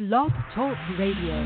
Blog 0.00 0.30
Talk 0.54 0.78
Radio. 0.98 1.36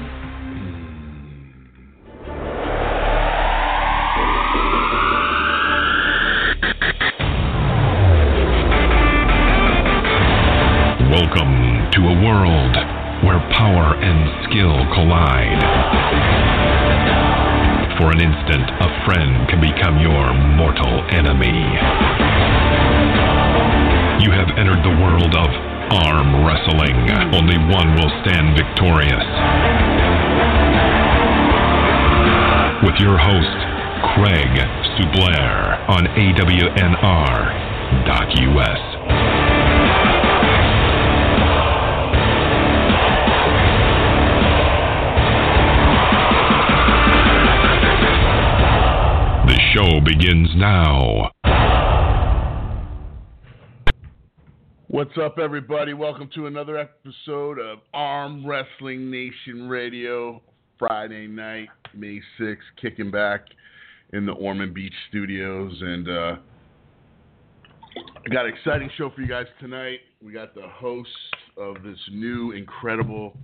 Welcome 11.10 11.90
to 11.90 11.98
a 11.98 12.14
world 12.22 12.76
where 13.24 13.42
power 13.50 13.98
and 13.98 14.30
skill 14.44 14.86
collide. 14.94 15.58
For 17.98 18.12
an 18.12 18.20
instant, 18.20 18.70
a 18.70 19.04
friend 19.04 19.48
can 19.48 19.60
become 19.60 19.98
your 19.98 20.32
mortal 20.54 21.02
enemy. 21.10 21.58
You 24.22 24.30
have 24.30 24.56
entered 24.56 24.84
the 24.84 24.94
world 25.02 25.34
of 25.34 25.73
arm 25.94 26.44
wrestling. 26.44 26.96
Only 27.34 27.58
one 27.70 27.94
will 27.94 28.10
stand 28.26 28.58
victorious. 28.58 29.26
With 32.82 32.96
your 32.98 33.16
host, 33.16 33.58
Craig 34.14 34.50
Sublair 34.98 35.88
on 35.88 36.06
AWNR.us. 36.06 36.54
The 49.46 49.58
show 49.72 50.00
begins 50.00 50.50
now. 50.56 51.30
What's 54.94 55.18
up, 55.20 55.40
everybody? 55.40 55.92
Welcome 55.92 56.30
to 56.36 56.46
another 56.46 56.78
episode 56.78 57.58
of 57.58 57.80
Arm 57.92 58.46
Wrestling 58.46 59.10
Nation 59.10 59.68
Radio. 59.68 60.40
Friday 60.78 61.26
night, 61.26 61.68
May 61.94 62.20
6th, 62.38 62.58
kicking 62.80 63.10
back 63.10 63.40
in 64.12 64.24
the 64.24 64.30
Ormond 64.30 64.72
Beach 64.72 64.92
studios. 65.08 65.76
And 65.80 66.08
uh, 66.08 66.36
I 67.96 68.32
got 68.32 68.46
an 68.46 68.52
exciting 68.54 68.88
show 68.96 69.10
for 69.10 69.20
you 69.20 69.26
guys 69.26 69.46
tonight. 69.58 69.98
We 70.22 70.32
got 70.32 70.54
the 70.54 70.68
host 70.68 71.08
of 71.56 71.82
this 71.82 71.98
new 72.12 72.52
incredible 72.52 73.36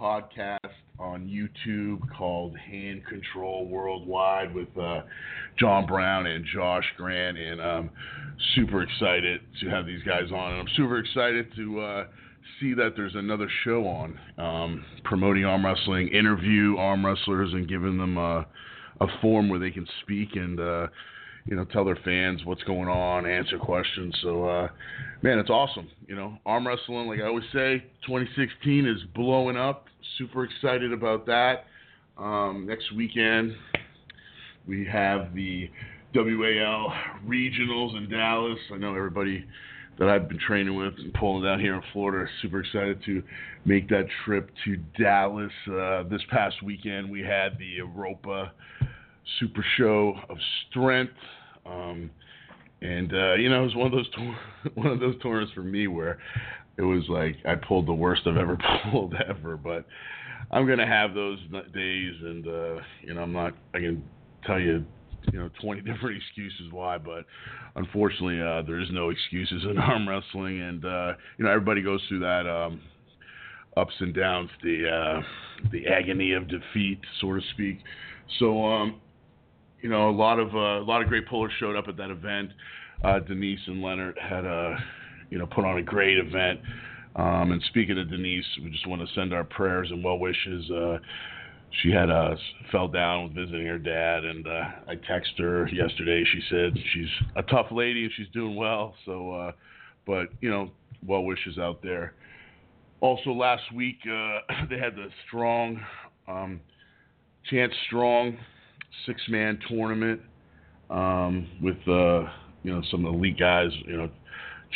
podcast 0.00 0.60
on 0.98 1.26
YouTube 1.26 2.00
called 2.16 2.56
Hand 2.56 3.02
Control 3.06 3.66
Worldwide 3.66 4.54
with 4.54 4.68
uh, 4.78 5.02
Jon 5.58 5.86
Brown 5.86 6.26
and 6.26 6.44
Josh 6.44 6.84
Grant, 6.96 7.38
and 7.38 7.60
I'm 7.60 7.90
super 8.54 8.82
excited 8.82 9.40
to 9.60 9.68
have 9.68 9.86
these 9.86 10.02
guys 10.02 10.30
on, 10.32 10.52
and 10.52 10.60
I'm 10.60 10.74
super 10.76 10.98
excited 10.98 11.54
to 11.56 11.80
uh, 11.80 12.04
see 12.60 12.74
that 12.74 12.94
there's 12.96 13.14
another 13.14 13.48
show 13.64 13.86
on 13.86 14.18
um, 14.38 14.84
promoting 15.04 15.44
arm 15.44 15.64
wrestling, 15.64 16.08
interview 16.08 16.76
arm 16.76 17.04
wrestlers, 17.04 17.52
and 17.52 17.68
giving 17.68 17.98
them 17.98 18.16
a, 18.16 18.46
a 19.00 19.06
forum 19.20 19.48
where 19.48 19.60
they 19.60 19.70
can 19.70 19.86
speak 20.02 20.30
and. 20.34 20.60
Uh, 20.60 20.86
you 21.48 21.54
know, 21.54 21.64
tell 21.64 21.84
their 21.84 21.98
fans 22.04 22.40
what's 22.44 22.62
going 22.64 22.88
on, 22.88 23.24
answer 23.24 23.56
questions. 23.58 24.12
So, 24.20 24.48
uh, 24.48 24.68
man, 25.22 25.38
it's 25.38 25.50
awesome. 25.50 25.88
You 26.08 26.16
know, 26.16 26.38
arm 26.44 26.66
wrestling, 26.66 27.06
like 27.06 27.20
I 27.20 27.26
always 27.26 27.44
say, 27.52 27.84
2016 28.06 28.86
is 28.86 29.02
blowing 29.14 29.56
up. 29.56 29.85
Super 30.18 30.44
excited 30.44 30.92
about 30.92 31.26
that. 31.26 31.66
Um, 32.18 32.66
next 32.66 32.92
weekend, 32.92 33.54
we 34.66 34.86
have 34.86 35.34
the 35.34 35.70
WAL 36.14 36.92
regionals 37.26 37.96
in 37.96 38.08
Dallas. 38.10 38.58
I 38.72 38.78
know 38.78 38.94
everybody 38.94 39.44
that 39.98 40.08
I've 40.08 40.28
been 40.28 40.38
training 40.38 40.76
with 40.76 40.94
and 40.98 41.12
pulling 41.14 41.44
down 41.44 41.60
here 41.60 41.74
in 41.74 41.82
Florida 41.92 42.24
are 42.24 42.30
super 42.42 42.60
excited 42.60 43.02
to 43.04 43.22
make 43.64 43.88
that 43.88 44.06
trip 44.24 44.50
to 44.64 44.76
Dallas. 44.98 45.52
Uh, 45.66 46.02
this 46.04 46.22
past 46.30 46.62
weekend, 46.62 47.10
we 47.10 47.20
had 47.20 47.58
the 47.58 47.66
Europa 47.66 48.52
Super 49.38 49.64
Show 49.76 50.14
of 50.28 50.36
Strength. 50.70 51.12
Um, 51.64 52.10
and 52.82 53.12
uh, 53.12 53.34
you 53.34 53.48
know, 53.48 53.60
it 53.60 53.64
was 53.64 53.74
one 53.74 53.86
of 53.86 53.92
those 53.92 54.08
tour- 54.10 54.38
one 54.74 54.86
of 54.88 55.00
those 55.00 55.20
tournaments 55.22 55.52
for 55.54 55.62
me 55.62 55.86
where 55.86 56.18
it 56.78 56.82
was 56.82 57.04
like 57.08 57.36
I 57.46 57.54
pulled 57.54 57.86
the 57.86 57.94
worst 57.94 58.22
I've 58.26 58.36
ever 58.36 58.58
pulled 58.90 59.14
ever. 59.28 59.56
But 59.56 59.86
I'm 60.50 60.66
gonna 60.66 60.86
have 60.86 61.14
those 61.14 61.38
days, 61.74 62.14
and 62.22 62.46
uh, 62.46 62.76
you 63.02 63.14
know, 63.14 63.22
I'm 63.22 63.32
not. 63.32 63.54
I 63.74 63.78
can 63.78 64.04
tell 64.44 64.60
you, 64.60 64.84
you 65.32 65.38
know, 65.38 65.50
20 65.60 65.80
different 65.92 66.16
excuses 66.16 66.72
why, 66.72 66.98
but 66.98 67.24
unfortunately, 67.74 68.40
uh, 68.40 68.62
there 68.62 68.80
is 68.80 68.88
no 68.92 69.10
excuses 69.10 69.64
in 69.68 69.78
arm 69.78 70.08
wrestling, 70.08 70.60
and 70.60 70.84
uh, 70.84 71.12
you 71.38 71.44
know, 71.44 71.50
everybody 71.50 71.82
goes 71.82 72.00
through 72.08 72.20
that. 72.20 72.46
Um, 72.48 72.80
ups 73.76 73.92
and 74.00 74.14
downs, 74.14 74.50
the 74.62 74.88
uh, 74.88 75.22
the 75.70 75.86
agony 75.86 76.32
of 76.32 76.48
defeat, 76.48 76.98
so 77.20 77.32
to 77.34 77.40
speak. 77.52 77.78
So, 78.38 78.64
um, 78.64 79.00
you 79.82 79.88
know, 79.88 80.08
a 80.08 80.16
lot 80.16 80.38
of 80.38 80.54
uh, 80.54 80.82
a 80.82 80.86
lot 80.86 81.02
of 81.02 81.08
great 81.08 81.28
pullers 81.28 81.52
showed 81.60 81.76
up 81.76 81.88
at 81.88 81.96
that 81.98 82.10
event. 82.10 82.50
Uh, 83.04 83.20
Denise 83.20 83.60
and 83.66 83.82
Leonard 83.82 84.18
had 84.18 84.44
a, 84.44 84.78
you 85.30 85.38
know, 85.38 85.46
put 85.46 85.64
on 85.64 85.78
a 85.78 85.82
great 85.82 86.18
event. 86.18 86.60
Um, 87.16 87.52
and 87.52 87.62
speaking 87.68 87.98
of 87.98 88.10
Denise, 88.10 88.44
we 88.62 88.70
just 88.70 88.86
want 88.86 89.00
to 89.00 89.14
send 89.14 89.32
our 89.32 89.44
prayers 89.44 89.88
and 89.90 90.04
well 90.04 90.18
wishes. 90.18 90.70
Uh, 90.70 90.98
she 91.82 91.90
had 91.90 92.10
uh, 92.10 92.36
fell 92.70 92.88
down 92.88 93.34
visiting 93.34 93.66
her 93.66 93.78
dad, 93.78 94.24
and 94.24 94.46
uh, 94.46 94.64
I 94.88 94.94
texted 94.96 95.40
her 95.40 95.68
yesterday. 95.68 96.24
She 96.32 96.40
said 96.50 96.72
she's 96.92 97.08
a 97.36 97.42
tough 97.42 97.66
lady 97.70 98.04
and 98.04 98.12
she's 98.16 98.28
doing 98.32 98.54
well. 98.54 98.94
So, 99.04 99.32
uh, 99.32 99.52
but 100.06 100.28
you 100.40 100.50
know, 100.50 100.70
well 101.06 101.24
wishes 101.24 101.58
out 101.58 101.82
there. 101.82 102.14
Also, 103.00 103.30
last 103.30 103.62
week 103.74 103.98
uh, 104.06 104.40
they 104.70 104.78
had 104.78 104.94
the 104.94 105.08
strong 105.26 105.80
um, 106.28 106.60
Chance 107.50 107.72
Strong 107.86 108.36
six 109.04 109.20
man 109.28 109.58
tournament 109.68 110.20
um, 110.90 111.46
with 111.62 111.76
uh, 111.88 112.28
you 112.62 112.72
know 112.74 112.82
some 112.90 113.04
elite 113.06 113.38
guys, 113.38 113.70
you 113.86 113.96
know 113.96 114.10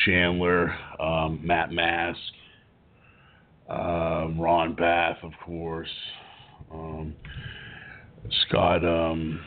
Chandler, 0.05 0.75
um, 0.99 1.41
Matt 1.43 1.73
Mask, 1.73 2.19
uh, 3.69 4.29
Ron 4.39 4.75
Bath, 4.75 5.19
of 5.23 5.33
course, 5.45 5.89
um, 6.73 7.15
Scott 8.47 8.85
um, 8.85 9.41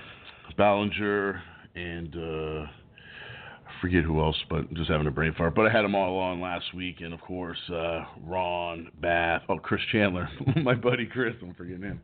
Ballinger, 0.58 1.42
and 1.76 2.16
uh, 2.16 2.66
I 2.66 3.82
forget 3.82 4.04
who 4.04 4.22
else, 4.22 4.38
but 4.50 4.72
just 4.74 4.90
having 4.90 5.08
a 5.08 5.12
brain 5.12 5.34
fart. 5.38 5.56
But 5.56 5.68
I 5.68 5.72
had 5.72 5.84
them 5.84 5.96
all 5.96 6.18
on 6.20 6.40
last 6.40 6.74
week, 6.74 7.02
and 7.02 7.14
of 7.14 7.22
course 7.22 7.60
uh, 7.70 8.06
Ron 8.24 8.90
Bath, 9.02 9.44
oh 9.50 9.58
Chris 9.58 9.82
Chandler, 9.92 10.30
my 10.64 10.76
buddy 10.76 11.06
Chris, 11.06 11.34
I'm 11.42 11.54
forgetting 11.54 11.84
him 11.84 12.02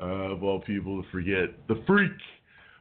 uh, 0.00 0.06
of 0.06 0.42
all 0.42 0.60
people 0.60 1.02
to 1.02 1.08
forget 1.10 1.50
the 1.68 1.82
freak. 1.86 2.12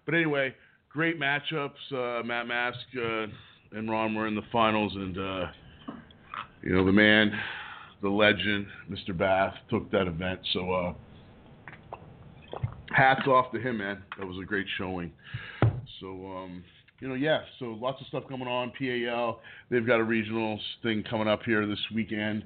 But 0.06 0.16
anyway, 0.16 0.54
great 0.90 1.20
matchups. 1.20 1.72
Uh, 1.92 2.24
Matt 2.24 2.48
Mask 2.48 2.78
uh, 2.96 3.28
and 3.72 3.90
Ron 3.90 4.16
were 4.16 4.28
in 4.28 4.36
the 4.36 4.44
finals, 4.52 4.94
and 4.96 5.18
uh, 5.18 5.46
you 6.62 6.74
know 6.74 6.86
the 6.86 6.92
man, 6.92 7.32
the 8.02 8.10
legend, 8.10 8.68
Mr. 8.90 9.18
Bath, 9.18 9.54
took 9.70 9.90
that 9.92 10.08
event. 10.08 10.40
So 10.54 10.72
uh, 10.72 10.94
hats 12.92 13.28
off 13.28 13.52
to 13.52 13.60
him, 13.60 13.78
man. 13.80 14.04
That 14.18 14.28
was 14.28 14.38
a 14.42 14.46
great 14.46 14.68
showing. 14.78 15.12
So. 16.00 16.08
Um, 16.08 16.64
you 17.00 17.08
know, 17.08 17.14
yeah, 17.14 17.42
so 17.60 17.78
lots 17.80 18.02
of 18.02 18.08
stuff 18.08 18.24
coming 18.28 18.48
on. 18.48 18.72
PAL, 18.72 19.40
they've 19.70 19.86
got 19.86 20.00
a 20.00 20.04
regional 20.04 20.60
thing 20.82 21.04
coming 21.08 21.28
up 21.28 21.44
here 21.44 21.68
this 21.68 21.78
weekend 21.94 22.44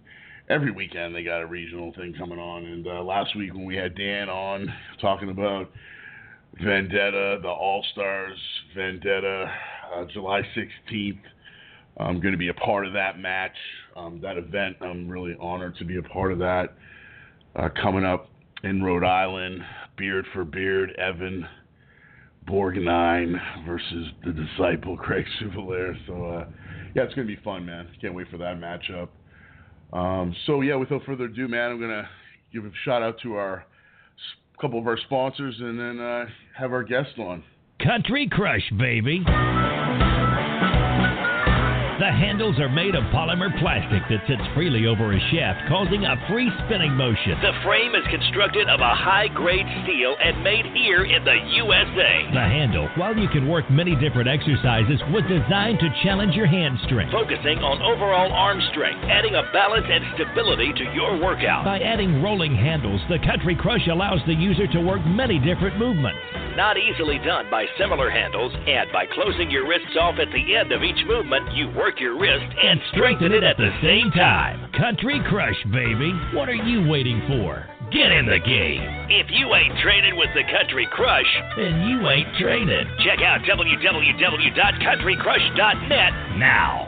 every 0.51 0.71
weekend 0.71 1.15
they 1.15 1.23
got 1.23 1.41
a 1.41 1.45
regional 1.45 1.93
thing 1.93 2.13
coming 2.17 2.39
on. 2.39 2.65
And 2.65 2.85
uh, 2.85 3.01
last 3.03 3.35
week 3.35 3.53
when 3.53 3.65
we 3.65 3.75
had 3.75 3.95
Dan 3.95 4.29
on 4.29 4.71
talking 4.99 5.29
about 5.29 5.71
Vendetta, 6.59 7.39
the 7.41 7.49
All 7.49 7.83
Stars 7.93 8.37
Vendetta, 8.75 9.51
uh, 9.95 10.05
July 10.13 10.41
16th, 10.55 11.19
I'm 11.97 12.19
going 12.19 12.31
to 12.31 12.37
be 12.37 12.49
a 12.49 12.53
part 12.53 12.87
of 12.87 12.93
that 12.93 13.19
match, 13.19 13.55
um, 13.95 14.19
that 14.21 14.37
event. 14.37 14.77
I'm 14.81 15.07
really 15.07 15.35
honored 15.39 15.75
to 15.77 15.85
be 15.85 15.97
a 15.97 16.03
part 16.03 16.31
of 16.31 16.39
that. 16.39 16.73
Uh, 17.55 17.69
coming 17.81 18.05
up 18.05 18.29
in 18.63 18.81
Rhode 18.81 19.03
Island, 19.03 19.61
Beard 19.97 20.25
for 20.33 20.45
Beard, 20.45 20.91
Evan 20.97 21.45
Borgnine 22.47 23.35
versus 23.65 24.07
the 24.25 24.31
disciple 24.31 24.97
Craig 24.97 25.25
Souvelair. 25.39 25.95
So, 26.07 26.25
uh, 26.25 26.45
yeah, 26.95 27.03
it's 27.03 27.13
going 27.13 27.27
to 27.27 27.35
be 27.35 27.41
fun, 27.43 27.65
man. 27.65 27.87
Can't 27.99 28.13
wait 28.13 28.27
for 28.29 28.37
that 28.37 28.57
matchup. 28.57 29.09
Um, 29.93 30.35
so 30.45 30.61
yeah, 30.61 30.75
without 30.75 31.03
further 31.05 31.25
ado, 31.25 31.47
man, 31.47 31.71
I'm 31.71 31.79
gonna 31.79 32.07
give 32.53 32.65
a 32.65 32.71
shout 32.85 33.03
out 33.03 33.19
to 33.23 33.35
our 33.35 33.65
couple 34.61 34.79
of 34.79 34.87
our 34.87 34.97
sponsors 34.97 35.55
and 35.59 35.79
then 35.79 35.99
uh, 35.99 36.25
have 36.55 36.71
our 36.71 36.83
guest 36.83 37.17
on. 37.17 37.43
Country 37.83 38.29
Crush, 38.31 38.71
baby. 38.77 39.23
The 42.01 42.09
handles 42.09 42.57
are 42.57 42.67
made 42.67 42.95
of 42.97 43.03
polymer 43.13 43.53
plastic 43.61 44.01
that 44.09 44.25
sits 44.25 44.41
freely 44.57 44.89
over 44.89 45.13
a 45.13 45.21
shaft, 45.29 45.69
causing 45.69 46.01
a 46.01 46.17
free 46.25 46.49
spinning 46.65 46.97
motion. 46.97 47.37
The 47.45 47.53
frame 47.61 47.93
is 47.93 48.01
constructed 48.09 48.65
of 48.73 48.81
a 48.81 48.95
high 48.97 49.27
grade 49.27 49.69
steel 49.85 50.17
and 50.17 50.41
made 50.41 50.65
here 50.73 51.05
in 51.05 51.21
the 51.21 51.37
USA. 51.61 52.25
The 52.33 52.41
handle, 52.41 52.89
while 52.97 53.15
you 53.15 53.29
can 53.29 53.47
work 53.47 53.69
many 53.69 53.93
different 53.93 54.25
exercises, 54.27 54.97
was 55.13 55.21
designed 55.29 55.77
to 55.77 55.93
challenge 56.01 56.33
your 56.33 56.49
hand 56.49 56.81
strength. 56.89 57.13
Focusing 57.13 57.61
on 57.61 57.77
overall 57.85 58.33
arm 58.33 58.57
strength, 58.73 59.05
adding 59.05 59.37
a 59.37 59.45
balance 59.53 59.85
and 59.85 60.01
stability 60.17 60.73
to 60.73 60.85
your 60.97 61.21
workout. 61.21 61.65
By 61.65 61.85
adding 61.85 62.17
rolling 62.23 62.55
handles, 62.55 63.01
the 63.13 63.21
Country 63.21 63.53
Crush 63.53 63.85
allows 63.85 64.25
the 64.25 64.33
user 64.33 64.65
to 64.73 64.81
work 64.81 65.05
many 65.05 65.37
different 65.37 65.77
movements. 65.77 66.17
Not 66.55 66.77
easily 66.77 67.17
done 67.19 67.49
by 67.49 67.65
similar 67.79 68.09
handles, 68.09 68.51
and 68.67 68.91
by 68.91 69.05
closing 69.05 69.49
your 69.49 69.65
wrists 69.67 69.95
off 69.99 70.19
at 70.19 70.27
the 70.33 70.55
end 70.55 70.71
of 70.73 70.83
each 70.83 71.05
movement, 71.07 71.53
you 71.53 71.69
work 71.71 71.99
your 71.99 72.17
wrist 72.19 72.45
and 72.61 72.79
strengthen 72.91 73.31
it 73.31 73.43
at 73.43 73.55
the 73.57 73.71
same 73.81 74.11
time. 74.11 74.69
Country 74.73 75.21
Crush, 75.29 75.55
baby. 75.71 76.11
What 76.33 76.49
are 76.49 76.53
you 76.53 76.87
waiting 76.89 77.21
for? 77.27 77.65
Get 77.91 78.11
in 78.11 78.25
the 78.25 78.39
game. 78.39 78.81
If 79.09 79.27
you 79.31 79.53
ain't 79.55 79.77
training 79.79 80.17
with 80.17 80.29
the 80.35 80.43
Country 80.43 80.87
Crush, 80.91 81.25
then 81.55 81.87
you 81.87 82.07
ain't 82.09 82.35
training. 82.37 82.85
Check 83.03 83.19
out 83.19 83.41
www.countrycrush.net 83.41 86.13
now. 86.37 86.87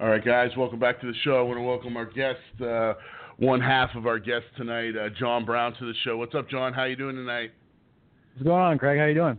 All 0.00 0.08
right, 0.08 0.24
guys, 0.24 0.50
welcome 0.56 0.80
back 0.80 1.00
to 1.02 1.06
the 1.06 1.16
show. 1.22 1.38
I 1.38 1.42
want 1.42 1.58
to 1.58 1.62
welcome 1.62 1.96
our 1.96 2.06
guest, 2.06 2.40
uh, 2.60 2.94
one 3.36 3.60
half 3.60 3.94
of 3.94 4.08
our 4.08 4.18
guest 4.18 4.46
tonight, 4.56 4.96
uh, 4.96 5.08
Jon 5.20 5.44
Brown, 5.44 5.74
to 5.78 5.86
the 5.86 5.94
show. 6.02 6.16
What's 6.16 6.34
up, 6.34 6.50
Jon? 6.50 6.72
How 6.72 6.82
you 6.84 6.96
doing 6.96 7.14
tonight? 7.14 7.52
What's 8.34 8.44
going 8.44 8.60
on, 8.60 8.78
Craig? 8.78 8.98
How 8.98 9.06
you 9.06 9.14
doing? 9.14 9.38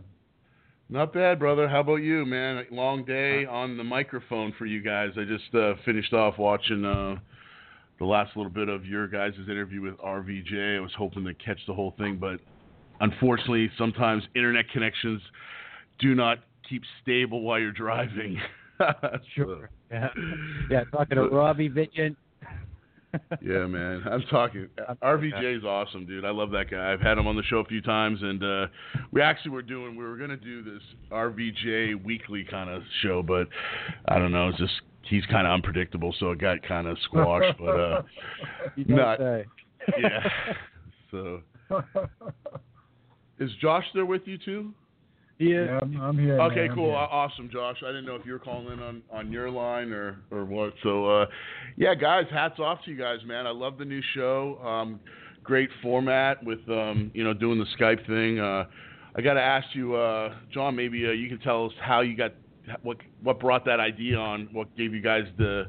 Not 0.88 1.12
bad, 1.12 1.38
brother. 1.38 1.68
How 1.68 1.80
about 1.80 1.96
you, 1.96 2.24
man? 2.24 2.64
Long 2.70 3.04
day 3.04 3.44
on 3.44 3.76
the 3.76 3.84
microphone 3.84 4.54
for 4.56 4.64
you 4.64 4.80
guys. 4.80 5.10
I 5.18 5.24
just 5.24 5.54
uh, 5.54 5.74
finished 5.84 6.14
off 6.14 6.38
watching 6.38 6.86
uh, 6.86 7.16
the 7.98 8.06
last 8.06 8.34
little 8.34 8.52
bit 8.52 8.70
of 8.70 8.86
your 8.86 9.08
guys' 9.08 9.34
interview 9.46 9.82
with 9.82 9.98
RVJ. 9.98 10.78
I 10.78 10.80
was 10.80 10.92
hoping 10.96 11.24
to 11.24 11.34
catch 11.34 11.60
the 11.66 11.74
whole 11.74 11.94
thing, 11.98 12.16
but 12.18 12.40
unfortunately, 13.00 13.70
sometimes 13.78 14.22
internet 14.34 14.68
connections 14.70 15.20
do 15.98 16.14
not 16.14 16.38
keep 16.68 16.82
stable 17.02 17.42
while 17.42 17.58
you're 17.58 17.72
driving. 17.72 18.40
sure. 19.34 19.70
Yeah. 19.90 20.08
Yeah. 20.70 20.84
Talking 20.92 21.16
to 21.16 21.28
Robbie 21.28 21.68
Vigeant. 21.68 22.16
yeah, 23.42 23.66
man. 23.66 24.02
I'm 24.10 24.22
talking. 24.30 24.68
RVJ 25.02 25.58
is 25.58 25.64
awesome, 25.64 26.06
dude. 26.06 26.24
I 26.24 26.30
love 26.30 26.50
that 26.50 26.70
guy. 26.70 26.92
I've 26.92 27.00
had 27.00 27.18
him 27.18 27.26
on 27.26 27.36
the 27.36 27.42
show 27.44 27.58
a 27.58 27.64
few 27.64 27.80
times, 27.80 28.18
and 28.22 28.42
uh, 28.42 28.66
we 29.12 29.20
actually 29.20 29.52
were 29.52 29.62
doing. 29.62 29.96
We 29.96 30.04
were 30.04 30.16
gonna 30.16 30.36
do 30.36 30.62
this 30.62 30.82
RVJ 31.12 32.04
weekly 32.04 32.44
kind 32.50 32.70
of 32.70 32.82
show, 33.02 33.22
but 33.22 33.48
I 34.08 34.18
don't 34.18 34.32
know. 34.32 34.48
It's 34.48 34.58
just 34.58 34.72
he's 35.02 35.24
kind 35.26 35.46
of 35.46 35.52
unpredictable, 35.52 36.14
so 36.18 36.32
it 36.32 36.40
got 36.40 36.62
kind 36.62 36.86
of 36.86 36.96
squashed. 37.04 37.58
but 37.58 37.80
uh, 37.80 38.02
not. 38.76 39.18
Say. 39.18 39.44
Yeah. 40.00 40.28
So. 41.10 41.42
Is 43.38 43.50
Josh 43.60 43.84
there 43.94 44.06
with 44.06 44.22
you 44.26 44.38
too? 44.38 44.72
Yeah, 45.38 45.64
yeah 45.64 45.78
I'm, 45.82 46.00
I'm, 46.00 46.18
here. 46.18 46.40
Okay, 46.40 46.68
man. 46.68 46.74
cool. 46.76 46.90
Here. 46.90 46.96
Awesome, 46.96 47.50
Josh. 47.52 47.76
I 47.84 47.88
didn't 47.88 48.06
know 48.06 48.14
if 48.14 48.24
you 48.24 48.32
were 48.32 48.38
calling 48.38 48.72
in 48.72 48.80
on, 48.80 49.02
on 49.10 49.32
your 49.32 49.50
line 49.50 49.92
or, 49.92 50.18
or 50.30 50.44
what. 50.44 50.74
So, 50.82 51.06
uh, 51.06 51.26
yeah, 51.76 51.94
guys, 51.94 52.24
hats 52.30 52.60
off 52.60 52.78
to 52.84 52.90
you 52.92 52.96
guys, 52.96 53.18
man. 53.26 53.46
I 53.46 53.50
love 53.50 53.78
the 53.78 53.84
new 53.84 54.00
show. 54.14 54.58
Um, 54.64 55.00
great 55.42 55.70
format 55.82 56.42
with 56.44 56.60
um, 56.68 57.10
you 57.14 57.24
know 57.24 57.34
doing 57.34 57.58
the 57.58 57.66
Skype 57.78 58.06
thing. 58.06 58.38
Uh, 58.38 58.66
I 59.16 59.22
got 59.22 59.34
to 59.34 59.42
ask 59.42 59.66
you, 59.74 59.96
uh, 59.96 60.34
Jon. 60.52 60.76
Maybe 60.76 61.04
uh, 61.06 61.10
you 61.10 61.28
can 61.28 61.40
tell 61.40 61.66
us 61.66 61.72
how 61.80 62.02
you 62.02 62.16
got 62.16 62.32
what 62.82 62.98
what 63.22 63.40
brought 63.40 63.64
that 63.64 63.80
idea 63.80 64.16
on. 64.16 64.48
What 64.52 64.74
gave 64.76 64.94
you 64.94 65.02
guys 65.02 65.24
the 65.36 65.64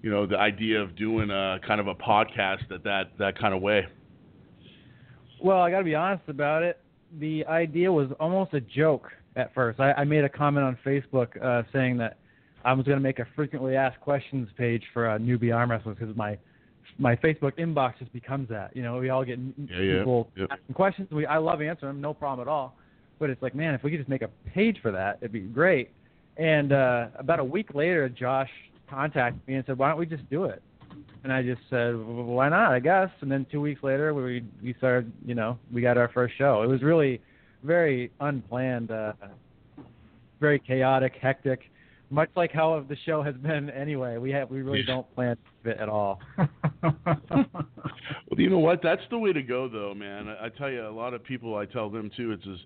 you 0.00 0.10
know 0.10 0.26
the 0.26 0.38
idea 0.38 0.80
of 0.80 0.94
doing 0.94 1.30
a 1.30 1.58
kind 1.66 1.80
of 1.80 1.88
a 1.88 1.94
podcast 1.94 2.70
at 2.72 2.84
that 2.84 3.18
that 3.18 3.36
kind 3.36 3.52
of 3.52 3.62
way. 3.62 3.86
Well, 5.42 5.58
I 5.58 5.70
got 5.72 5.78
to 5.78 5.84
be 5.84 5.96
honest 5.96 6.28
about 6.28 6.62
it 6.62 6.80
the 7.18 7.44
idea 7.46 7.90
was 7.90 8.08
almost 8.20 8.54
a 8.54 8.60
joke 8.60 9.08
at 9.36 9.54
first. 9.54 9.80
I, 9.80 9.92
I 9.92 10.04
made 10.04 10.24
a 10.24 10.28
comment 10.28 10.64
on 10.64 10.78
Facebook 10.84 11.42
uh, 11.42 11.62
saying 11.72 11.96
that 11.98 12.18
I 12.64 12.72
was 12.72 12.84
going 12.84 12.98
to 12.98 13.02
make 13.02 13.18
a 13.18 13.26
frequently 13.36 13.76
asked 13.76 14.00
questions 14.00 14.48
page 14.56 14.82
for 14.92 15.08
uh, 15.08 15.18
newbie 15.18 15.54
arm 15.54 15.70
wrestlers 15.70 15.96
because 15.98 16.14
my 16.16 16.38
my 16.98 17.14
Facebook 17.16 17.56
inbox 17.58 17.98
just 17.98 18.12
becomes 18.12 18.48
that. 18.48 18.74
You 18.74 18.82
know, 18.82 18.98
we 18.98 19.10
all 19.10 19.24
get 19.24 19.38
yeah, 19.38 19.98
people 19.98 20.30
yeah. 20.36 20.46
asking 20.50 20.74
questions. 20.74 21.08
We 21.10 21.26
I 21.26 21.38
love 21.38 21.62
answering 21.62 21.92
them, 21.92 22.00
no 22.00 22.12
problem 22.12 22.46
at 22.46 22.50
all. 22.50 22.74
But 23.18 23.30
it's 23.30 23.42
like, 23.42 23.54
man, 23.54 23.74
if 23.74 23.82
we 23.82 23.90
could 23.90 24.00
just 24.00 24.08
make 24.08 24.22
a 24.22 24.30
page 24.52 24.78
for 24.82 24.92
that, 24.92 25.18
it'd 25.20 25.32
be 25.32 25.40
great. 25.40 25.90
And 26.36 26.72
uh, 26.72 27.08
about 27.18 27.40
a 27.40 27.44
week 27.44 27.74
later, 27.74 28.08
Josh 28.08 28.50
contacted 28.88 29.40
me 29.46 29.54
and 29.54 29.64
said, 29.66 29.76
why 29.76 29.88
don't 29.88 29.98
we 29.98 30.06
just 30.06 30.28
do 30.30 30.44
it? 30.44 30.62
And 31.24 31.32
I 31.32 31.42
just 31.42 31.60
said, 31.68 31.94
well, 31.94 32.24
why 32.24 32.48
not? 32.48 32.72
I 32.72 32.78
guess. 32.78 33.10
And 33.20 33.30
then 33.30 33.46
two 33.50 33.60
weeks 33.60 33.82
later, 33.82 34.14
we 34.14 34.44
we 34.62 34.74
started. 34.78 35.12
You 35.24 35.34
know, 35.34 35.58
we 35.72 35.80
got 35.80 35.98
our 35.98 36.08
first 36.08 36.34
show. 36.38 36.62
It 36.62 36.68
was 36.68 36.82
really 36.82 37.20
very 37.62 38.10
unplanned, 38.20 38.90
uh, 38.90 39.12
very 40.40 40.58
chaotic, 40.58 41.14
hectic, 41.20 41.60
much 42.10 42.30
like 42.36 42.52
how 42.52 42.84
the 42.88 42.96
show 43.04 43.22
has 43.22 43.34
been 43.36 43.70
anyway. 43.70 44.16
We 44.16 44.30
have 44.30 44.50
we 44.50 44.62
really 44.62 44.82
don't 44.82 45.12
plan 45.14 45.36
it 45.64 45.78
at 45.78 45.88
all. 45.88 46.20
well, 46.82 47.44
you 48.36 48.48
know 48.48 48.58
what? 48.58 48.80
That's 48.82 49.02
the 49.10 49.18
way 49.18 49.32
to 49.32 49.42
go, 49.42 49.68
though, 49.68 49.94
man. 49.94 50.28
I, 50.28 50.46
I 50.46 50.48
tell 50.48 50.70
you, 50.70 50.86
a 50.86 50.90
lot 50.90 51.14
of 51.14 51.22
people. 51.22 51.56
I 51.56 51.66
tell 51.66 51.90
them 51.90 52.10
too. 52.16 52.32
It's 52.32 52.44
the 52.44 52.56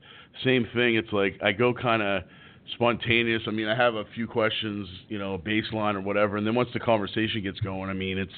same 0.45 0.67
thing. 0.75 0.97
It's 0.97 1.13
like 1.13 1.39
I 1.43 1.53
go 1.53 1.75
kind 1.75 2.03
of 2.03 2.23
spontaneous. 2.75 3.43
I 3.47 3.51
mean, 3.51 3.69
I 3.69 3.77
have 3.77 3.95
a 3.95 4.05
few 4.15 4.27
questions, 4.27 4.89
you 5.09 5.19
know, 5.19 5.39
baseline 5.39 5.95
or 5.95 6.01
whatever, 6.01 6.37
and 6.37 6.47
then 6.47 6.55
once 6.55 6.71
the 6.73 6.81
conversation 6.81 7.43
gets 7.43 7.61
going, 7.61 7.91
I 7.91 7.95
mean, 7.95 8.19
it's 8.19 8.33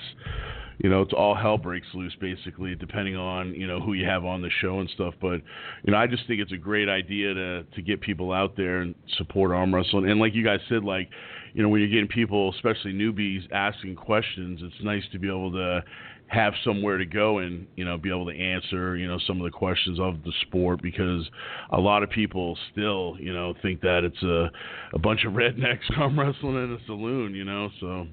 you 0.78 0.90
know, 0.90 1.02
it's 1.02 1.12
all 1.12 1.34
hell 1.34 1.56
breaks 1.56 1.86
loose 1.94 2.16
basically, 2.20 2.74
depending 2.74 3.16
on 3.16 3.54
you 3.54 3.66
know 3.66 3.80
who 3.80 3.92
you 3.92 4.06
have 4.06 4.24
on 4.24 4.42
the 4.42 4.50
show 4.60 4.80
and 4.80 4.90
stuff. 4.90 5.14
But 5.20 5.40
you 5.84 5.92
know, 5.92 5.96
I 5.96 6.06
just 6.06 6.26
think 6.26 6.40
it's 6.40 6.52
a 6.52 6.56
great 6.56 6.88
idea 6.88 7.34
to 7.34 7.62
to 7.62 7.82
get 7.82 8.00
people 8.00 8.32
out 8.32 8.56
there 8.56 8.80
and 8.80 8.94
support 9.16 9.52
arm 9.52 9.74
wrestling. 9.74 10.10
And 10.10 10.18
like 10.18 10.34
you 10.34 10.44
guys 10.44 10.60
said, 10.68 10.84
like 10.84 11.08
you 11.52 11.62
know, 11.62 11.68
when 11.68 11.80
you're 11.80 11.90
getting 11.90 12.08
people, 12.08 12.52
especially 12.54 12.92
newbies, 12.92 13.50
asking 13.52 13.94
questions, 13.94 14.60
it's 14.62 14.82
nice 14.82 15.04
to 15.12 15.18
be 15.18 15.28
able 15.28 15.52
to 15.52 15.84
have 16.26 16.54
somewhere 16.64 16.98
to 16.98 17.04
go 17.04 17.38
and 17.38 17.66
you 17.76 17.84
know 17.84 17.98
be 17.98 18.08
able 18.08 18.26
to 18.26 18.36
answer 18.36 18.96
you 18.96 19.06
know 19.06 19.18
some 19.26 19.38
of 19.38 19.44
the 19.44 19.56
questions 19.56 20.00
of 20.00 20.22
the 20.24 20.32
sport 20.42 20.80
because 20.82 21.28
a 21.72 21.78
lot 21.78 22.02
of 22.02 22.10
people 22.10 22.56
still 22.72 23.16
you 23.20 23.32
know 23.32 23.54
think 23.62 23.80
that 23.80 24.04
it's 24.04 24.22
a 24.22 24.50
a 24.94 24.98
bunch 24.98 25.24
of 25.24 25.34
rednecks 25.34 25.82
arm 25.98 26.18
wrestling 26.18 26.56
in 26.56 26.72
a 26.72 26.86
saloon 26.86 27.34
you 27.34 27.44
know 27.44 27.68
so 27.78 28.06